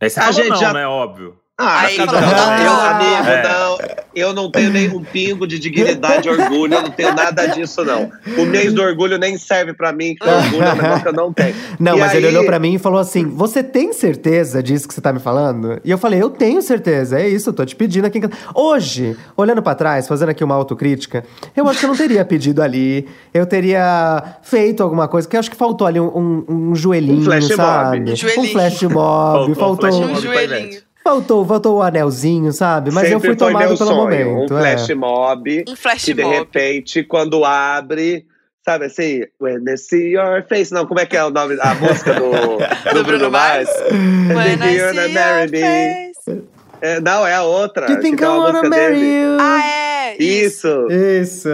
Aí 0.00 0.10
você 0.10 0.18
A 0.18 0.22
falou 0.24 0.42
gente 0.42 0.48
não, 0.50 0.56
já- 0.56 0.72
né? 0.72 0.86
Óbvio. 0.86 1.38
Ah, 1.58 1.82
Aí 1.82 1.98
não, 1.98 2.06
falou, 2.06 2.20
não, 2.22 2.28
não, 2.30 2.56
eu, 2.58 2.64
não. 2.64 2.80
amigo, 2.80 3.28
É. 3.28 3.42
não. 3.42 4.02
Eu 4.14 4.32
não 4.34 4.50
tenho 4.50 4.70
nem 4.70 4.88
um 4.90 5.02
pingo 5.02 5.46
de 5.46 5.58
dignidade 5.58 6.26
e 6.28 6.30
orgulho, 6.30 6.74
eu 6.74 6.82
não 6.82 6.90
tenho 6.90 7.14
nada 7.14 7.46
disso, 7.46 7.82
não. 7.84 8.10
O 8.38 8.44
mês 8.44 8.72
do 8.72 8.82
orgulho 8.82 9.16
nem 9.16 9.38
serve 9.38 9.72
pra 9.72 9.90
mim, 9.92 10.14
que 10.14 10.26
orgulho 10.28 10.62
é 10.64 10.72
um 10.72 10.76
negócio 10.76 11.02
que 11.02 11.08
eu 11.08 11.12
não 11.12 11.32
tenho. 11.32 11.54
Não, 11.78 11.96
E 11.96 12.00
mas 12.00 12.14
ele 12.14 12.26
aí- 12.26 12.32
olhou 12.32 12.44
pra 12.44 12.58
mim 12.58 12.74
e 12.74 12.78
falou 12.78 12.98
assim: 12.98 13.24
Você 13.36 13.62
tem 13.62 13.92
certeza 13.92 14.62
disso 14.62 14.86
que 14.88 14.92
você 14.94 15.00
tá 15.00 15.12
me 15.12 15.18
falando? 15.20 15.78
E 15.84 15.90
eu 15.90 15.96
falei: 15.98 16.20
Eu 16.22 16.30
tenho 16.30 16.60
certeza, 16.60 17.20
é 17.20 17.28
isso, 17.28 17.50
eu 17.50 17.54
tô 17.54 17.64
te 17.64 17.76
pedindo 17.76 18.06
aqui. 18.06 18.18
em 18.18 18.22
casa." 18.22 18.34
Hoje, 18.54 19.16
olhando 19.36 19.62
pra 19.62 19.74
trás, 19.74 20.06
fazendo 20.08 20.30
aqui 20.30 20.42
uma 20.44 20.54
autocrítica, 20.54 21.24
eu 21.56 21.66
acho 21.68 21.78
que 21.80 21.84
eu 21.86 21.90
não 21.90 21.96
teria 21.96 22.24
pedido 22.24 22.62
ali. 22.62 23.08
Eu 23.32 23.46
teria 23.46 24.22
feito 24.42 24.82
alguma 24.82 25.06
coisa, 25.08 25.26
que 25.28 25.36
eu 25.36 25.40
acho 25.40 25.50
que 25.50 25.56
faltou 25.56 25.86
ali 25.86 26.00
um, 26.00 26.04
um- 26.06 26.44
um 26.70 26.74
joelhinho, 26.74 27.20
Um 27.20 27.24
flash 27.24 27.44
mob. 27.50 27.54
sabe? 27.56 28.12
Um 28.12 28.16
joelhinho. 28.16 28.42
Um 28.46 28.52
flash 28.52 28.82
mob, 28.82 28.94
Faltou 28.94 29.48
um 29.50 29.54
faltou. 29.54 29.90
Um 29.90 30.00
mob. 30.08 30.12
pra 30.12 30.20
joelhinho. 30.20 30.80
Faltou, 31.04 31.44
faltou 31.46 31.76
o 31.78 31.82
anelzinho, 31.82 32.52
sabe? 32.52 32.90
Mas 32.92 33.04
eu 33.10 33.18
Sempre 33.20 33.28
fui 33.30 33.38
foi 33.38 33.48
tomado 33.48 33.64
pelo 33.76 33.76
sonho, 33.76 33.96
momento. 33.96 34.54
Um 34.54 34.58
é. 34.58 34.76
flash 34.76 34.88
mob. 34.96 35.64
Um 35.68 35.76
flash 35.76 36.04
que 36.04 36.14
de 36.14 36.22
mob. 36.22 36.34
repente, 36.36 37.02
quando 37.02 37.44
abre, 37.44 38.24
sabe 38.64 38.84
assim, 38.86 39.22
When 39.40 39.64
I 39.68 39.76
see 39.76 40.12
your 40.14 40.44
face. 40.48 40.72
Não, 40.72 40.86
como 40.86 41.00
é 41.00 41.06
que 41.06 41.16
é 41.16 41.24
o 41.24 41.30
nome, 41.30 41.56
a 41.60 41.74
música 41.74 42.14
do, 42.14 42.30
do, 42.94 42.94
Do 42.94 43.04
Bruno 43.04 43.30
Mars? 43.30 43.68
When 43.90 44.54
I 44.54 44.58
see 44.58 44.78
gonna 44.78 45.02
your 45.02 45.12
marry 45.12 45.50
me. 45.50 45.60
face. 45.60 46.42
É, 46.80 47.00
não, 47.00 47.26
é 47.26 47.34
a 47.34 47.42
outra. 47.42 47.90
You 47.90 48.00
think 48.00 48.16
que 48.18 48.24
I 48.24 48.28
wanna 48.28 48.62
marry 48.68 48.94
dele. 48.94 49.22
you? 49.22 49.36
Ah, 49.40 49.60
é. 49.66 50.16
Isso. 50.22 50.88
Isso. 50.90 51.48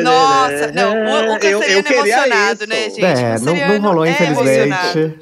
Nossa, 0.00 0.70
não, 0.72 0.94
o, 0.94 1.34
o 1.34 1.38
Eu- 1.38 1.60
eu 1.62 1.82
queria 1.82 1.96
emocionado, 1.98 2.60
isso. 2.64 2.68
né, 2.68 2.90
gente? 2.90 3.04
É, 3.04 3.38
não, 3.40 3.54
não 3.54 3.80
rolou, 3.90 4.04
é 4.06 4.10
emocionado. 4.10 5.14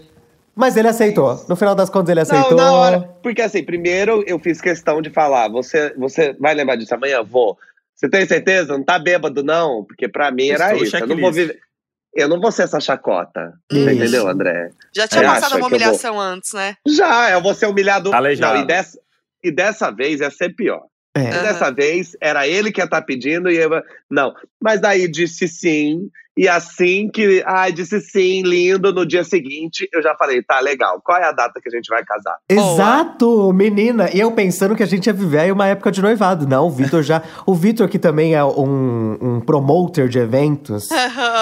Mas 0.59 0.77
ele 0.77 0.89
aceitou. 0.89 1.45
No 1.49 1.55
final 1.55 1.75
das 1.75 1.89
contas, 1.89 2.11
ele 2.11 2.21
Não, 2.21 2.23
aceitou. 2.39 2.57
na 2.57 2.73
hora. 2.73 3.01
Porque 3.23 3.41
assim, 3.41 3.63
primeiro 3.63 4.25
eu 4.27 4.39
fiz 4.41 4.61
questão 4.61 5.01
de 5.01 5.09
falar, 5.09 5.49
você, 5.49 5.95
você 5.97 6.33
vai 6.41 6.53
lembrar 6.53 6.75
disso 6.75 6.93
amanhã? 6.95 7.23
Vou. 7.23 7.57
Você 7.95 8.09
tem 8.09 8.27
certeza? 8.27 8.73
Não 8.77 8.83
tá 8.85 8.99
bêbado, 8.99 9.43
não? 9.45 9.85
Porque 9.85 10.09
pra 10.09 10.31
mim 10.33 10.49
era 10.51 10.73
Estou 10.73 10.85
isso. 10.85 10.97
Eu 10.97 11.07
não 11.07 11.17
vou 11.17 11.31
viver. 11.33 11.61
Eu 12.15 12.29
não 12.29 12.41
vou 12.41 12.51
ser 12.51 12.63
essa 12.65 12.81
chacota. 12.81 13.53
Isso. 13.71 13.89
Entendeu, 13.89 14.27
André? 14.27 14.71
Já 14.93 15.07
tinha 15.07 15.21
Você 15.23 15.27
passado 15.29 15.51
uma 15.53 15.57
eu 15.57 15.61
vou- 15.61 15.69
humilhação 15.69 16.21
antes, 16.21 16.53
né? 16.53 16.75
Já, 16.87 17.31
eu 17.31 17.41
vou 17.41 17.55
ser 17.55 17.67
humilhado. 17.67 18.13
Aleijado. 18.13 18.55
Não, 18.57 18.63
e 18.65 18.67
dessa, 18.67 18.99
e 19.45 19.51
dessa 19.53 19.91
vez 19.93 20.21
ia 20.21 20.31
ser 20.31 20.49
pior. 20.57 20.83
É. 21.17 21.21
E 21.21 21.31
dessa 21.31 21.71
vez 21.71 22.17
era 22.21 22.49
ele 22.49 22.73
que 22.73 22.81
ia 22.81 22.85
estar 22.85 23.03
pedindo 23.03 23.49
e 23.51 23.57
eu. 23.57 23.71
Não. 24.11 24.33
Mas 24.61 24.81
daí 24.81 25.07
disse 25.09 25.47
sim. 25.49 26.09
E 26.37 26.47
assim 26.47 27.11
que. 27.13 27.43
Ai, 27.45 27.73
disse 27.73 28.01
sim, 28.01 28.43
lindo. 28.43 28.93
No 28.93 29.05
dia 29.05 29.25
seguinte, 29.25 29.89
eu 29.93 30.01
já 30.01 30.15
falei, 30.15 30.41
tá 30.41 30.61
legal. 30.61 31.01
Qual 31.05 31.19
é 31.19 31.25
a 31.25 31.33
data 31.33 31.61
que 31.61 31.69
a 31.69 31.73
gente 31.73 31.89
vai 31.89 32.05
casar? 32.05 32.37
Exato, 32.49 33.53
menina. 33.53 34.09
E 34.15 34.21
eu 34.21 34.31
pensando 34.31 34.77
que 34.77 34.83
a 34.85 34.87
gente 34.87 35.09
ia 35.09 35.13
viver 35.13 35.41
aí 35.41 35.51
uma 35.53 35.67
época 35.67 35.91
de 35.91 36.01
noivado. 36.01 36.47
Não, 36.47 36.69
o 36.69 36.71
Vitor 36.71 37.03
já. 37.03 37.23
O 37.45 37.55
Vitor, 37.57 37.89
que 37.89 37.99
também 37.99 38.37
é 38.37 38.45
um, 38.45 39.19
um 39.21 39.41
promoter 39.41 40.09
de 40.09 40.21
eventos, 40.21 40.89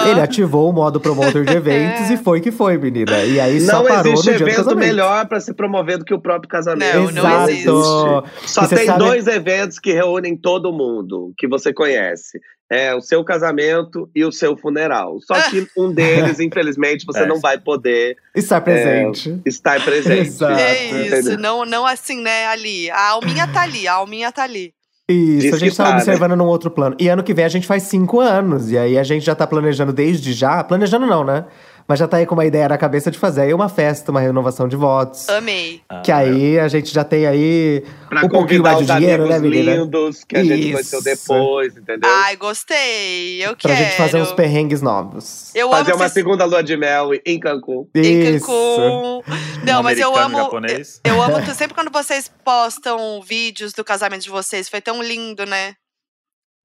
ele 0.09 0.19
ativou 0.19 0.67
o 0.67 0.73
modo 0.73 0.99
promoter 0.99 1.45
de 1.45 1.55
eventos 1.55 2.09
e 2.11 2.17
foi 2.17 2.41
que 2.41 2.49
foi, 2.51 2.75
menina. 2.79 3.23
E 3.23 3.39
aí 3.39 3.61
só 3.61 3.83
não 3.83 3.85
parou 3.85 4.13
existe 4.13 4.31
no 4.31 4.37
dia 4.37 4.45
do 4.45 4.49
evento 4.49 4.55
casamento. 4.65 4.79
melhor 4.87 5.27
pra 5.27 5.39
se 5.39 5.53
promover 5.53 5.99
do 5.99 6.05
que 6.05 6.13
o 6.13 6.19
próprio 6.19 6.49
casamento. 6.49 7.11
Não, 7.13 7.23
não 7.23 7.47
Exato. 7.47 7.49
existe. 7.51 8.51
Só 8.51 8.63
E 8.63 8.67
tem 8.69 8.85
sabe- 8.87 8.99
dois 8.99 9.27
eventos 9.27 9.77
que 9.77 9.93
reúnem 9.93 10.35
todo 10.35 10.71
mundo 10.73 11.33
que 11.37 11.47
você 11.47 11.71
conhece. 11.71 12.39
É 12.69 12.93
o 12.93 12.99
seu 13.01 13.23
casamento 13.23 14.09
e 14.13 14.25
o 14.25 14.31
seu 14.31 14.57
funeral. 14.57 15.19
Só 15.21 15.35
que 15.49 15.65
um 15.77 15.91
deles, 15.91 16.39
infelizmente, 16.39 17.05
você 17.05 17.19
É. 17.21 17.25
não 17.25 17.39
vai 17.39 17.57
poder 17.57 18.17
Estar 18.35 18.59
presente. 18.61 19.41
estar 19.45 19.81
presente. 19.83 20.27
Exato. 20.27 20.59
É 20.59 20.85
isso, 21.19 21.37
não, 21.37 21.65
não 21.65 21.85
assim, 21.85 22.21
né, 22.21 22.45
ali. 22.47 22.89
A 22.91 23.09
alminha 23.11 23.47
tá 23.47 23.61
ali, 23.61 23.87
a 23.87 23.93
alminha 23.93 24.31
tá 24.31 24.43
ali. 24.43 24.73
Isso, 25.09 25.39
Diz 25.39 25.53
a 25.53 25.57
gente 25.57 25.77
tá, 25.77 25.83
tá, 25.85 25.89
né? 25.91 25.95
observando 25.97 26.35
num 26.35 26.47
outro 26.47 26.69
plano. 26.69 26.93
E 26.99 27.07
ano 27.07 27.23
que 27.23 27.33
vem 27.33 27.45
a 27.45 27.49
gente 27.49 27.65
faz 27.65 27.83
cinco 27.83 28.19
anos. 28.19 28.69
E 28.69 28.77
aí 28.77 28.97
a 28.97 29.03
gente 29.03 29.25
já 29.25 29.33
tá 29.33 29.47
planejando 29.47 29.93
desde 29.93 30.33
já. 30.33 30.61
Planejando 30.65 31.05
não, 31.07 31.23
né? 31.23 31.45
Mas 31.87 31.99
já 31.99 32.07
tá 32.07 32.17
aí 32.17 32.25
com 32.25 32.33
uma 32.35 32.45
ideia 32.45 32.67
na 32.67 32.77
cabeça 32.77 33.09
de 33.09 33.17
fazer 33.17 33.41
aí 33.43 33.53
uma 33.53 33.69
festa, 33.69 34.11
uma 34.11 34.19
renovação 34.19 34.67
de 34.67 34.75
votos. 34.75 35.29
Amei. 35.29 35.81
Ah, 35.87 36.01
Que 36.01 36.11
aí 36.11 36.59
a 36.59 36.67
gente 36.67 36.93
já 36.93 37.03
tem 37.05 37.25
aí 37.25 37.81
Pra 38.09 38.19
um 38.25 38.29
pouquinho 38.29 38.61
convidar 38.61 38.73
mais 38.73 38.87
de 38.87 38.93
dinheiro, 38.93 39.25
né, 39.25 39.39
menina? 39.39 39.75
lindos 39.75 40.23
que 40.25 40.35
a 40.35 40.43
gente 40.43 40.73
vai 40.73 40.83
ter 40.83 40.97
Isso. 40.97 41.03
depois, 41.03 41.77
entendeu? 41.77 42.09
Ai, 42.11 42.35
gostei. 42.35 43.41
Eu 43.41 43.55
Pra 43.55 43.73
quero. 43.73 43.75
gente 43.85 43.95
fazer 43.95 44.21
uns 44.21 44.33
perrengues 44.33 44.81
novos. 44.81 45.55
Eu 45.55 45.69
Fazer 45.69 45.91
amo 45.93 46.01
uma 46.03 46.09
segunda 46.09 46.43
lua 46.43 46.61
de 46.61 46.75
mel 46.75 47.11
em 47.25 47.39
Cancún. 47.39 47.87
em 47.95 48.35
Isso. 48.35 48.45
Cancún. 48.45 49.21
Não, 49.65 49.79
um 49.79 49.83
mas 49.83 49.97
eu 49.97 50.13
amo. 50.13 50.37
japonês. 50.39 50.99
Eu 51.05 51.21
amo 51.21 51.41
tu- 51.45 51.55
sempre 51.55 51.73
quando 51.73 51.89
vocês 51.91 52.29
postam 52.43 53.21
vídeos 53.21 53.71
do 53.71 53.85
casamento 53.85 54.23
de 54.23 54.29
vocês. 54.29 54.67
Foi 54.67 54.81
tão 54.81 55.01
lindo, 55.01 55.45
né? 55.45 55.73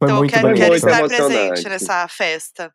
Foi 0.00 0.08
então 0.08 0.16
eu 0.16 0.16
muito 0.16 0.32
quero, 0.32 0.48
bonito. 0.48 0.60
quero 0.60 0.74
estar 0.74 1.06
presente 1.06 1.68
nessa 1.68 2.08
festa. 2.08 2.72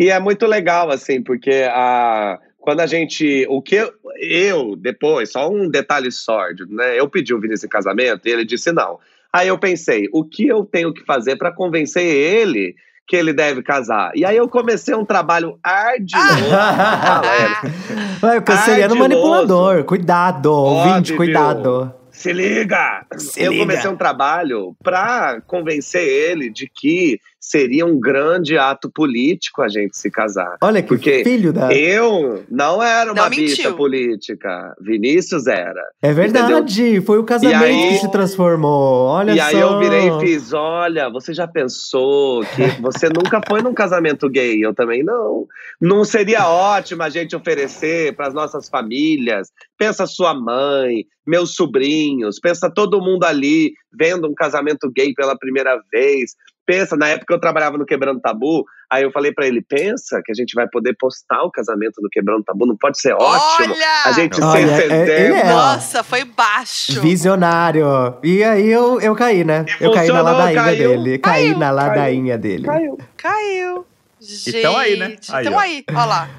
E 0.00 0.08
é 0.08 0.18
muito 0.18 0.46
legal, 0.46 0.90
assim, 0.90 1.22
porque 1.22 1.68
a, 1.70 2.38
quando 2.58 2.80
a 2.80 2.86
gente. 2.86 3.46
O 3.50 3.60
que 3.60 3.74
eu, 3.74 3.92
eu, 4.18 4.74
depois, 4.74 5.30
só 5.30 5.50
um 5.50 5.68
detalhe 5.68 6.10
sórdido, 6.10 6.74
né? 6.74 6.98
Eu 6.98 7.06
pedi 7.06 7.34
o 7.34 7.38
Vinícius 7.38 7.64
em 7.64 7.68
casamento 7.68 8.26
e 8.26 8.30
ele 8.30 8.46
disse 8.46 8.72
não. 8.72 8.98
Aí 9.30 9.48
eu 9.48 9.58
pensei, 9.58 10.08
o 10.10 10.24
que 10.24 10.48
eu 10.48 10.64
tenho 10.64 10.94
que 10.94 11.04
fazer 11.04 11.36
para 11.36 11.52
convencer 11.52 12.02
ele 12.02 12.74
que 13.06 13.14
ele 13.14 13.34
deve 13.34 13.62
casar? 13.62 14.10
E 14.14 14.24
aí 14.24 14.38
eu 14.38 14.48
comecei 14.48 14.94
um 14.94 15.04
trabalho 15.04 15.58
Érica. 15.64 16.18
Vai, 18.22 18.38
o 18.38 18.42
canceriano 18.42 18.94
Ardiloso. 18.94 18.98
manipulador. 18.98 19.84
Cuidado, 19.84 20.50
ouvinte, 20.50 21.12
Óbvio. 21.12 21.16
cuidado. 21.18 21.94
Se 22.10 22.32
liga! 22.32 23.04
Se 23.18 23.42
eu 23.42 23.52
liga. 23.52 23.64
comecei 23.64 23.90
um 23.90 23.96
trabalho 23.96 24.74
para 24.82 25.42
convencer 25.42 26.02
ele 26.02 26.48
de 26.48 26.66
que 26.68 27.20
seria 27.40 27.86
um 27.86 27.98
grande 27.98 28.58
ato 28.58 28.90
político 28.90 29.62
a 29.62 29.68
gente 29.68 29.96
se 29.96 30.10
casar. 30.10 30.56
Olha 30.62 30.82
que 30.82 30.88
Porque 30.88 31.24
filho 31.24 31.52
da. 31.52 31.72
Eu 31.72 32.44
não 32.50 32.82
era 32.82 33.12
uma 33.12 33.22
Não 33.22 33.30
bicha 33.30 33.72
política. 33.72 34.74
Vinícius 34.80 35.46
era. 35.46 35.82
É 36.02 36.12
verdade, 36.12 37.00
foi 37.00 37.18
o 37.18 37.24
casamento 37.24 37.64
aí- 37.64 37.88
que 37.88 37.98
se 37.98 38.10
transformou. 38.10 39.06
Olha 39.06 39.32
e 39.32 39.36
só. 39.38 39.44
aí 39.44 39.58
eu 39.58 39.78
virei 39.78 40.08
e 40.08 40.20
fiz: 40.20 40.52
olha, 40.52 41.08
você 41.08 41.32
já 41.32 41.48
pensou 41.48 42.44
que 42.44 42.80
você 42.80 43.08
nunca 43.08 43.40
foi 43.48 43.62
num 43.62 43.72
casamento 43.72 44.28
gay? 44.28 44.60
Eu 44.62 44.74
também 44.74 45.02
não. 45.02 45.46
Não 45.80 46.04
seria 46.04 46.46
ótimo 46.46 47.02
a 47.02 47.08
gente 47.08 47.34
oferecer 47.34 48.14
para 48.14 48.28
as 48.28 48.34
nossas 48.34 48.68
famílias? 48.68 49.48
Pensa 49.78 50.06
sua 50.06 50.34
mãe, 50.34 51.06
meus 51.26 51.54
sobrinhos, 51.54 52.38
pensa 52.38 52.70
todo 52.70 53.00
mundo 53.00 53.24
ali 53.24 53.72
vendo 53.92 54.28
um 54.28 54.34
casamento 54.34 54.90
gay 54.90 55.14
pela 55.14 55.38
primeira 55.38 55.80
vez. 55.90 56.32
Pensa, 56.70 56.96
na 56.96 57.08
época 57.08 57.34
eu 57.34 57.40
trabalhava 57.40 57.76
no 57.76 57.84
Quebrando 57.84 58.20
Tabu, 58.20 58.64
aí 58.88 59.02
eu 59.02 59.10
falei 59.10 59.32
para 59.32 59.44
ele: 59.44 59.60
pensa 59.60 60.20
que 60.24 60.30
a 60.30 60.34
gente 60.36 60.54
vai 60.54 60.68
poder 60.68 60.94
postar 60.96 61.42
o 61.42 61.50
casamento 61.50 62.00
no 62.00 62.08
Quebrando 62.08 62.44
Tabu, 62.44 62.64
não 62.64 62.76
pode 62.76 63.00
ser 63.00 63.12
ótimo? 63.14 63.74
Olha! 63.74 64.02
A 64.04 64.12
gente 64.12 64.40
Olha, 64.40 64.60
esse 64.60 64.92
é- 65.10 65.26
é, 65.40 65.42
ó. 65.52 65.56
Nossa, 65.56 66.04
foi 66.04 66.24
baixo. 66.24 67.00
Visionário. 67.00 67.84
E 68.22 68.44
aí 68.44 68.68
eu, 68.70 69.00
eu 69.00 69.16
caí, 69.16 69.42
né? 69.42 69.66
Eu 69.80 69.92
caí 69.92 70.06
na 70.08 70.22
ladainha 70.22 70.62
caiu. 70.62 70.88
dele. 70.90 71.18
Caí 71.18 71.44
Caiu. 71.46 71.58
na 71.58 71.70
ladainha 71.72 72.38
dele. 72.38 72.64
Caiu. 72.66 72.98
Caiu. 73.16 73.86
Gente. 74.20 74.56
E 74.58 74.62
tão 74.62 74.76
aí, 74.76 74.96
né? 74.96 75.16
Aí, 75.32 75.44
tamo 75.44 75.56
ó. 75.56 75.60
aí. 75.60 75.84
Olha 75.88 76.04
lá. 76.04 76.30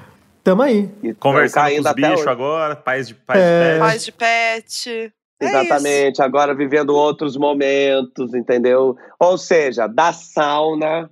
Tamo 0.42 0.62
aí. 0.62 0.90
E 1.02 1.12
Conversando 1.14 1.70
com 1.74 1.88
os 1.88 1.92
bichos 1.94 2.26
agora, 2.26 2.74
pais 2.74 3.06
de 3.08 3.14
pais 3.14 3.38
É. 3.38 3.64
de 3.64 3.70
pet. 3.70 3.80
Paz 3.80 4.04
de 4.04 4.12
pet. 4.12 5.12
É 5.42 5.48
Exatamente, 5.48 6.22
agora 6.22 6.54
vivendo 6.54 6.90
outros 6.90 7.36
momentos, 7.36 8.32
entendeu? 8.32 8.96
Ou 9.18 9.36
seja, 9.36 9.88
da 9.88 10.12
sauna, 10.12 11.10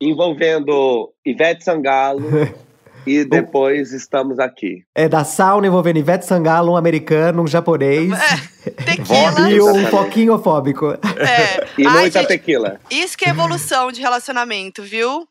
envolvendo 0.00 1.12
Ivete 1.24 1.62
Sangalo, 1.62 2.22
e 3.06 3.24
depois 3.24 3.92
estamos 3.92 4.38
aqui. 4.38 4.84
É 4.94 5.08
da 5.08 5.24
sauna 5.24 5.66
envolvendo 5.66 5.98
Ivete 5.98 6.24
Sangalo, 6.24 6.72
um 6.72 6.76
americano, 6.76 7.42
um 7.42 7.46
japonês. 7.46 8.10
isso. 8.10 8.70
Tequila. 8.84 9.50
E 9.50 9.60
um 9.60 9.90
pouquinho 9.90 10.38
fóbico. 10.38 10.92
É. 10.92 11.66
E 11.78 11.86
Ai, 11.86 11.92
muita 11.92 12.20
gente, 12.20 12.28
tequila. 12.28 12.80
isso 12.90 13.16
que 13.16 13.24
é 13.24 13.30
evolução 13.30 13.90
de 13.92 14.00
relacionamento, 14.00 14.82
viu? 14.82 15.26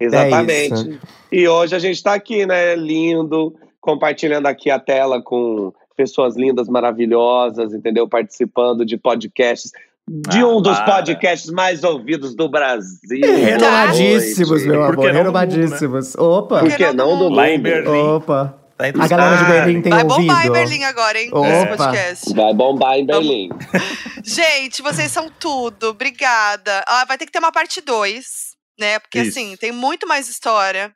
Exatamente. 0.00 0.98
e 1.30 1.46
hoje 1.46 1.76
a 1.76 1.78
gente 1.78 1.96
está 1.96 2.14
aqui, 2.14 2.46
né? 2.46 2.74
Lindo, 2.74 3.54
compartilhando 3.80 4.46
aqui 4.46 4.70
a 4.70 4.78
tela 4.78 5.22
com 5.22 5.72
pessoas 6.00 6.34
lindas, 6.34 6.66
maravilhosas, 6.68 7.74
entendeu? 7.74 8.08
Participando 8.08 8.86
de 8.86 8.96
podcasts. 8.96 9.70
De 10.08 10.38
Ah, 10.40 10.46
um 10.46 10.62
dos 10.62 10.76
para. 10.78 10.94
podcasts 10.96 11.50
mais 11.50 11.84
ouvidos 11.84 12.34
do 12.34 12.48
Brasil. 12.48 13.20
Renomadíssimos, 13.44 14.64
meu 14.64 14.82
amor. 14.82 15.04
né? 15.06 15.12
Renomadíssimos. 15.12 16.14
Opa. 16.16 16.60
Por 16.60 16.74
que 16.76 16.92
não 16.92 17.16
do 17.18 17.24
mundo? 17.24 17.36
Lá 17.36 17.50
em 17.50 17.60
Berlim. 17.60 17.98
Opa. 17.98 18.56
Tá 18.78 18.86
A 18.86 19.06
galera 19.06 19.36
de. 19.36 19.44
Berlim 19.44 19.82
tem 19.82 19.92
Vai 19.92 20.02
ouvido. 20.04 20.20
bombar 20.20 20.46
em 20.46 20.50
Berlim 20.50 20.84
agora, 20.84 21.20
hein? 21.20 21.28
Opa. 21.32 21.48
Esse 21.48 21.66
podcast. 21.76 22.34
Vai 22.34 22.54
bombar 22.54 22.94
em 22.98 23.04
Berlim. 23.06 23.48
Gente, 24.24 24.80
vocês 24.82 25.10
são 25.12 25.30
tudo. 25.38 25.90
Obrigada. 25.90 26.82
Ah, 26.88 27.04
vai 27.06 27.18
ter 27.18 27.26
que 27.26 27.32
ter 27.32 27.38
uma 27.40 27.52
parte 27.52 27.80
2, 27.82 28.24
né? 28.80 28.98
Porque 28.98 29.20
Isso. 29.20 29.38
assim, 29.38 29.54
tem 29.58 29.70
muito 29.70 30.08
mais 30.08 30.28
história. 30.30 30.90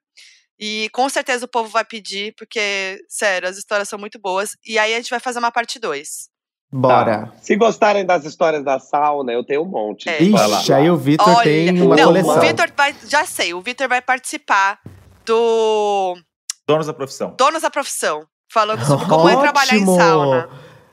E 0.58 0.88
com 0.92 1.08
certeza 1.08 1.44
o 1.44 1.48
povo 1.48 1.68
vai 1.68 1.84
pedir, 1.84 2.34
porque, 2.36 2.98
sério, 3.08 3.48
as 3.48 3.56
histórias 3.56 3.88
são 3.88 3.98
muito 3.98 4.18
boas. 4.18 4.50
E 4.64 4.78
aí 4.78 4.94
a 4.94 4.96
gente 4.96 5.10
vai 5.10 5.20
fazer 5.20 5.38
uma 5.38 5.50
parte 5.50 5.78
2. 5.78 6.28
Bora. 6.72 7.26
Tá. 7.26 7.32
Se 7.40 7.54
gostarem 7.56 8.04
das 8.04 8.24
histórias 8.24 8.64
da 8.64 8.78
sauna, 8.80 9.32
eu 9.32 9.44
tenho 9.44 9.62
um 9.62 9.68
monte. 9.68 10.08
É. 10.08 10.20
Ixi, 10.22 10.72
aí 10.72 10.90
o 10.90 10.96
Vitor 10.96 11.42
tem 11.42 11.80
uma 11.80 11.94
não, 11.96 12.06
coleção. 12.06 12.36
o 12.36 12.40
Vitor 12.40 12.72
vai. 12.76 12.94
Já 13.06 13.24
sei, 13.24 13.54
o 13.54 13.60
Vitor 13.60 13.88
vai 13.88 14.02
participar 14.02 14.80
do 15.24 16.16
Donos 16.66 16.86
da 16.86 16.94
profissão. 16.94 17.34
Donos 17.36 17.62
da 17.62 17.70
Profissão. 17.70 18.26
Falando 18.50 18.84
sobre 18.84 19.06
como 19.06 19.28
é 19.28 19.36
trabalhar 19.36 19.74
em 19.74 19.82
Ótimo! 19.82 19.96
sauna. 19.96 20.48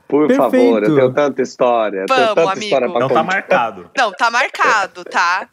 Por 0.08 0.28
favor, 0.36 0.52
Perfeito. 0.52 0.86
eu 0.90 0.96
tenho 0.96 1.14
tanta 1.14 1.42
história. 1.42 2.06
Vamos, 2.10 2.26
tanta 2.28 2.52
amigo. 2.52 2.64
história 2.66 2.90
pra 2.90 3.00
Não 3.00 3.08
tá 3.08 3.14
contar. 3.16 3.24
marcado. 3.24 3.92
Não, 3.98 4.12
tá 4.12 4.32
marcado, 4.32 5.06
tá? 5.06 5.48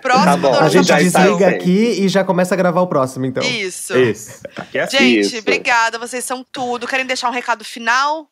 Próximo 0.00 0.24
Tá 0.24 0.36
bom. 0.36 0.54
A 0.54 0.68
gente 0.68 0.86
já 0.88 0.98
desliga 0.98 1.48
aí. 1.48 1.54
aqui 1.54 2.04
e 2.04 2.08
já 2.08 2.24
começa 2.24 2.54
a 2.54 2.56
gravar 2.56 2.80
o 2.80 2.86
próximo, 2.86 3.26
então. 3.26 3.42
Isso. 3.42 3.96
Isso. 3.98 4.40
Aqui 4.56 4.78
é 4.78 4.82
assim. 4.82 4.96
Gente, 4.98 5.20
Isso. 5.20 5.38
obrigada, 5.38 5.98
vocês 5.98 6.24
são 6.24 6.44
tudo. 6.50 6.86
Querem 6.86 7.06
deixar 7.06 7.28
um 7.28 7.32
recado 7.32 7.64
final? 7.64 8.26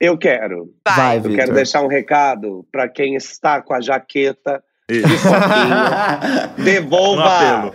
Eu 0.00 0.16
quero. 0.16 0.72
Vai. 0.86 1.20
Vai, 1.20 1.32
Eu 1.32 1.36
quero 1.36 1.52
deixar 1.54 1.82
um 1.82 1.86
recado 1.88 2.66
pra 2.72 2.88
quem 2.88 3.14
está 3.16 3.60
com 3.60 3.74
a 3.74 3.80
jaqueta 3.80 4.62
Isso. 4.88 5.06
de 5.06 5.18
foquinho. 5.18 6.54
Devolva! 6.64 7.72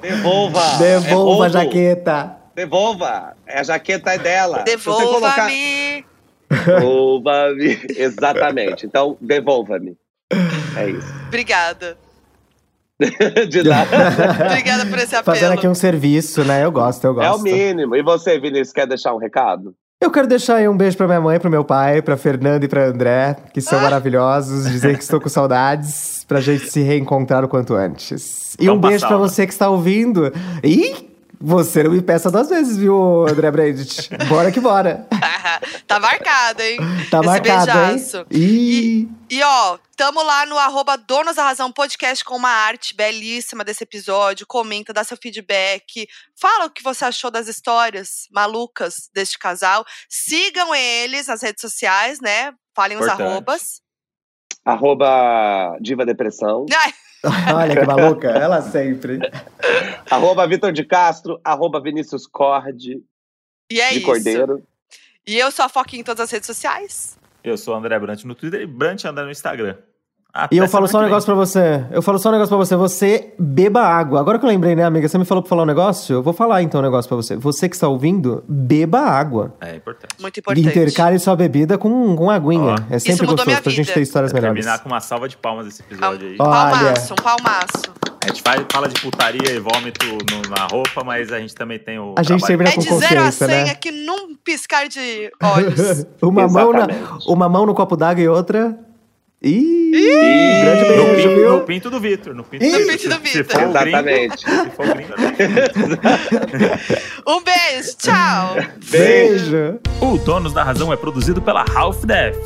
Devolva! 0.00 0.60
É 0.60 0.78
Devolva 0.78 1.46
a 1.46 1.48
roubo. 1.48 1.48
jaqueta. 1.48 2.36
Devolva! 2.54 3.36
A 3.48 3.62
jaqueta 3.62 4.12
é 4.14 4.18
dela. 4.18 4.64
Colocar- 4.82 5.46
Devolva-me. 5.48 6.04
Devolva-me. 6.48 7.78
Exatamente. 7.96 8.86
Então, 8.86 9.16
devolva-me. 9.20 9.96
É 10.76 10.88
isso. 10.90 11.06
Obrigada. 11.26 11.98
De 13.48 13.62
nada. 13.62 13.88
Obrigada 14.50 14.86
por 14.86 14.98
esse 14.98 15.14
apelo. 15.14 15.36
Fazendo 15.36 15.52
aqui 15.52 15.68
um 15.68 15.74
serviço, 15.74 16.44
né? 16.44 16.64
Eu 16.64 16.72
gosto, 16.72 17.04
eu 17.04 17.10
É 17.22 17.28
o 17.28 17.32
gosto. 17.32 17.42
mínimo. 17.42 17.94
E 17.96 18.02
você, 18.02 18.38
Vinícius, 18.38 18.72
quer 18.72 18.86
deixar 18.86 19.14
um 19.14 19.18
recado? 19.18 19.74
Eu 20.00 20.10
quero 20.10 20.26
deixar 20.26 20.56
aí 20.56 20.68
um 20.68 20.76
beijo 20.76 20.96
pra 20.96 21.06
minha 21.06 21.20
mãe, 21.20 21.40
pro 21.40 21.50
meu 21.50 21.64
pai, 21.64 22.02
pra 22.02 22.16
Fernanda 22.18 22.64
e 22.64 22.68
pra 22.68 22.84
André, 22.86 23.36
que 23.52 23.60
são 23.62 23.80
maravilhosos. 23.80 24.70
Dizer 24.70 24.96
que 24.96 25.02
estou 25.02 25.20
com 25.20 25.28
saudades, 25.28 26.22
pra 26.28 26.40
gente 26.40 26.70
se 26.70 26.82
reencontrar 26.82 27.42
o 27.44 27.48
quanto 27.48 27.74
antes. 27.74 28.54
E 28.60 28.64
um 28.64 28.66
Vamos 28.68 28.80
pra 28.82 28.88
beijo 28.90 29.06
pra 29.06 29.16
sauna. 29.16 29.28
você 29.28 29.46
que 29.46 29.52
está 29.54 29.70
ouvindo. 29.70 30.32
E 30.62 30.94
você 31.40 31.82
não 31.82 31.90
me 31.90 32.00
peça 32.02 32.30
duas 32.30 32.48
vezes, 32.48 32.76
viu, 32.76 33.26
André 33.28 33.50
Brandt? 33.50 34.08
Bora 34.28 34.50
que 34.50 34.60
bora. 34.60 35.06
tá 35.86 35.98
marcado, 36.00 36.62
hein? 36.62 36.78
Tá 37.10 37.18
Esse 37.18 37.26
marcado, 37.26 37.66
beijaço. 37.66 38.16
hein? 38.18 38.26
Ih, 38.30 39.08
E 39.30 39.42
ó, 39.42 39.78
tamo 39.96 40.22
lá 40.22 40.46
no 40.46 40.56
arroba 40.58 40.96
Donos 40.96 41.36
da 41.36 41.44
Razão 41.44 41.70
Podcast 41.72 42.24
com 42.24 42.36
uma 42.36 42.48
arte 42.48 42.94
belíssima 42.94 43.64
desse 43.64 43.84
episódio. 43.84 44.46
Comenta, 44.46 44.92
dá 44.92 45.04
seu 45.04 45.16
feedback. 45.20 46.06
Fala 46.40 46.66
o 46.66 46.70
que 46.70 46.82
você 46.82 47.04
achou 47.04 47.30
das 47.30 47.48
histórias 47.48 48.08
malucas 48.32 48.94
deste 49.14 49.38
casal. 49.38 49.84
Sigam 50.08 50.74
eles 50.74 51.26
nas 51.26 51.42
redes 51.42 51.60
sociais, 51.60 52.20
né? 52.20 52.52
Falem 52.74 52.96
os 52.98 53.04
Importante. 53.04 53.26
arrobas. 53.28 53.62
Arroba 54.64 55.76
Diva 55.80 56.04
Depressão. 56.04 56.66
Ai, 56.74 56.92
olha 57.54 57.76
que 57.76 57.86
maluca. 57.86 58.28
Ela 58.28 58.62
sempre. 58.62 59.18
Arroba 60.10 60.46
Vitor 60.46 60.72
de 60.72 60.84
Castro. 60.84 61.40
Arroba 61.44 61.80
Vinícius 61.80 62.26
Cord 62.26 63.02
e 63.70 63.80
é 63.80 63.90
de 63.90 63.96
isso. 63.98 64.06
Cordeiro. 64.06 64.62
E 65.26 65.36
eu 65.36 65.50
sou 65.50 65.64
a 65.64 65.68
Foquinha 65.68 66.00
em 66.00 66.04
todas 66.04 66.20
as 66.20 66.30
redes 66.30 66.46
sociais. 66.46 67.18
Eu 67.42 67.56
sou 67.56 67.74
o 67.74 67.76
André 67.76 67.98
Brant 67.98 68.24
no 68.24 68.34
Twitter 68.34 68.60
e 68.60 68.66
Brant 68.66 69.04
anda 69.04 69.24
no 69.24 69.30
Instagram. 69.30 69.76
Até 70.36 70.54
E 70.54 70.58
eu 70.58 70.68
falo 70.68 70.86
só 70.86 70.98
um 70.98 71.02
negócio 71.02 71.24
pra 71.26 71.34
você. 71.34 71.84
Eu 71.90 72.02
falo 72.02 72.18
só 72.18 72.28
um 72.28 72.32
negócio 72.32 72.48
pra 72.50 72.58
você. 72.58 72.76
Você 72.76 73.32
beba 73.38 73.80
água. 73.80 74.20
Agora 74.20 74.38
que 74.38 74.44
eu 74.44 74.48
lembrei, 74.48 74.76
né, 74.76 74.84
amiga? 74.84 75.08
Você 75.08 75.16
me 75.16 75.24
falou 75.24 75.42
pra 75.42 75.48
falar 75.48 75.62
um 75.62 75.66
negócio? 75.66 76.14
Eu 76.16 76.22
vou 76.22 76.32
falar 76.34 76.62
então 76.62 76.80
um 76.80 76.84
negócio 76.84 77.08
pra 77.08 77.16
você. 77.16 77.36
Você 77.36 77.68
que 77.68 77.74
está 77.74 77.88
ouvindo, 77.88 78.44
beba 78.46 79.00
água. 79.00 79.54
É 79.60 79.76
importante. 79.76 80.14
Muito 80.20 80.38
importante. 80.40 80.66
Intercale 80.68 81.18
sua 81.18 81.34
bebida 81.34 81.78
com, 81.78 82.14
com 82.14 82.30
aguinha. 82.30 82.74
Ó. 82.74 82.94
É 82.94 82.98
sempre 82.98 83.26
mudou 83.26 83.44
minha 83.46 83.56
gostoso 83.56 83.62
pra 83.62 83.70
gente 83.72 83.92
ter 83.94 84.00
histórias 84.02 84.30
Vai 84.32 84.40
melhores. 84.42 84.62
terminar 84.64 84.82
com 84.82 84.88
uma 84.90 85.00
salva 85.00 85.26
de 85.28 85.36
palmas 85.38 85.66
esse 85.68 85.80
episódio 85.82 86.28
aí. 86.28 86.34
Um 86.38 86.42
Olha. 86.44 86.70
palmaço, 86.76 87.12
um 87.14 87.16
palmaço. 87.16 87.96
A 88.22 88.28
gente 88.28 88.42
fala 88.72 88.88
de 88.88 89.00
putaria 89.00 89.52
e 89.52 89.60
vômito 89.60 90.04
no- 90.06 90.50
na 90.54 90.66
roupa, 90.66 91.04
mas 91.04 91.32
a 91.32 91.38
gente 91.38 91.54
também 91.54 91.78
tem 91.78 91.96
o. 91.98 92.12
A 92.18 92.22
gente 92.24 92.40
trabalho. 92.40 92.46
termina 92.46 92.70
É 92.70 92.74
com 92.74 92.80
de 92.80 92.86
0 92.88 92.94
a 93.20 93.24
consciência, 93.24 93.46
100 93.46 93.64
né? 93.64 93.70
aqui 93.70 93.90
num 93.92 94.34
piscar 94.44 94.88
de 94.88 95.30
olhos. 95.40 96.04
uma, 96.20 96.48
mão 96.48 96.72
na, 96.72 96.86
uma 97.26 97.48
mão 97.48 97.64
no 97.64 97.72
copo 97.74 97.96
d'água 97.96 98.20
e 98.22 98.28
outra. 98.28 98.76
Ih! 99.42 99.92
Ih, 99.94 100.62
grande 100.64 100.80
No 100.82 101.04
beijo, 101.04 101.28
pinto, 101.28 101.34
viu? 101.40 101.50
no 101.52 101.60
pinto 101.60 101.90
do 101.90 102.00
Vitor. 102.00 102.34
No 102.34 102.42
pinto 102.44 102.64
Ih. 102.64 102.70
do 102.72 102.78
No 102.78 102.86
Vitor. 102.86 102.98
pinto 102.98 103.08
do 103.20 103.26
Se- 103.26 103.32
Se 103.32 103.42
Vitor. 103.42 103.60
for 103.60 103.68
o 103.68 103.72
gringo, 103.72 103.88
Exatamente. 104.08 104.40
se 104.40 104.70
for 104.70 104.86
o 104.86 104.94
gringo, 104.94 105.12
é 105.12 105.16
Um 107.30 107.42
beijo, 107.42 107.96
tchau. 107.98 108.56
Beijo! 108.90 109.78
O 110.00 110.18
Donos 110.18 110.52
da 110.52 110.62
Razão 110.64 110.92
é 110.92 110.96
produzido 110.96 111.40
pela 111.42 111.64
Half 111.74 112.04
Def. 112.04 112.36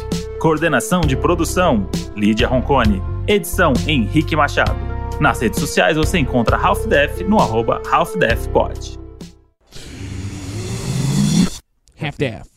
Coordenação 0.41 1.01
de 1.03 1.17
produção: 1.17 1.89
Lídia 2.17 2.49
Roncone. 2.49 3.01
Edição: 3.29 3.73
Henrique 3.87 4.35
Machado. 4.35 4.77
Nas 5.21 5.41
redes 5.41 5.61
sociais 5.61 5.97
você 5.97 6.19
encontra 6.19 6.57
Half 6.57 6.87
Def 6.87 7.21
no 7.23 7.39
arroba 7.39 7.81
HalfDefPod. 7.91 8.99
Half-Deaf. 12.03 12.50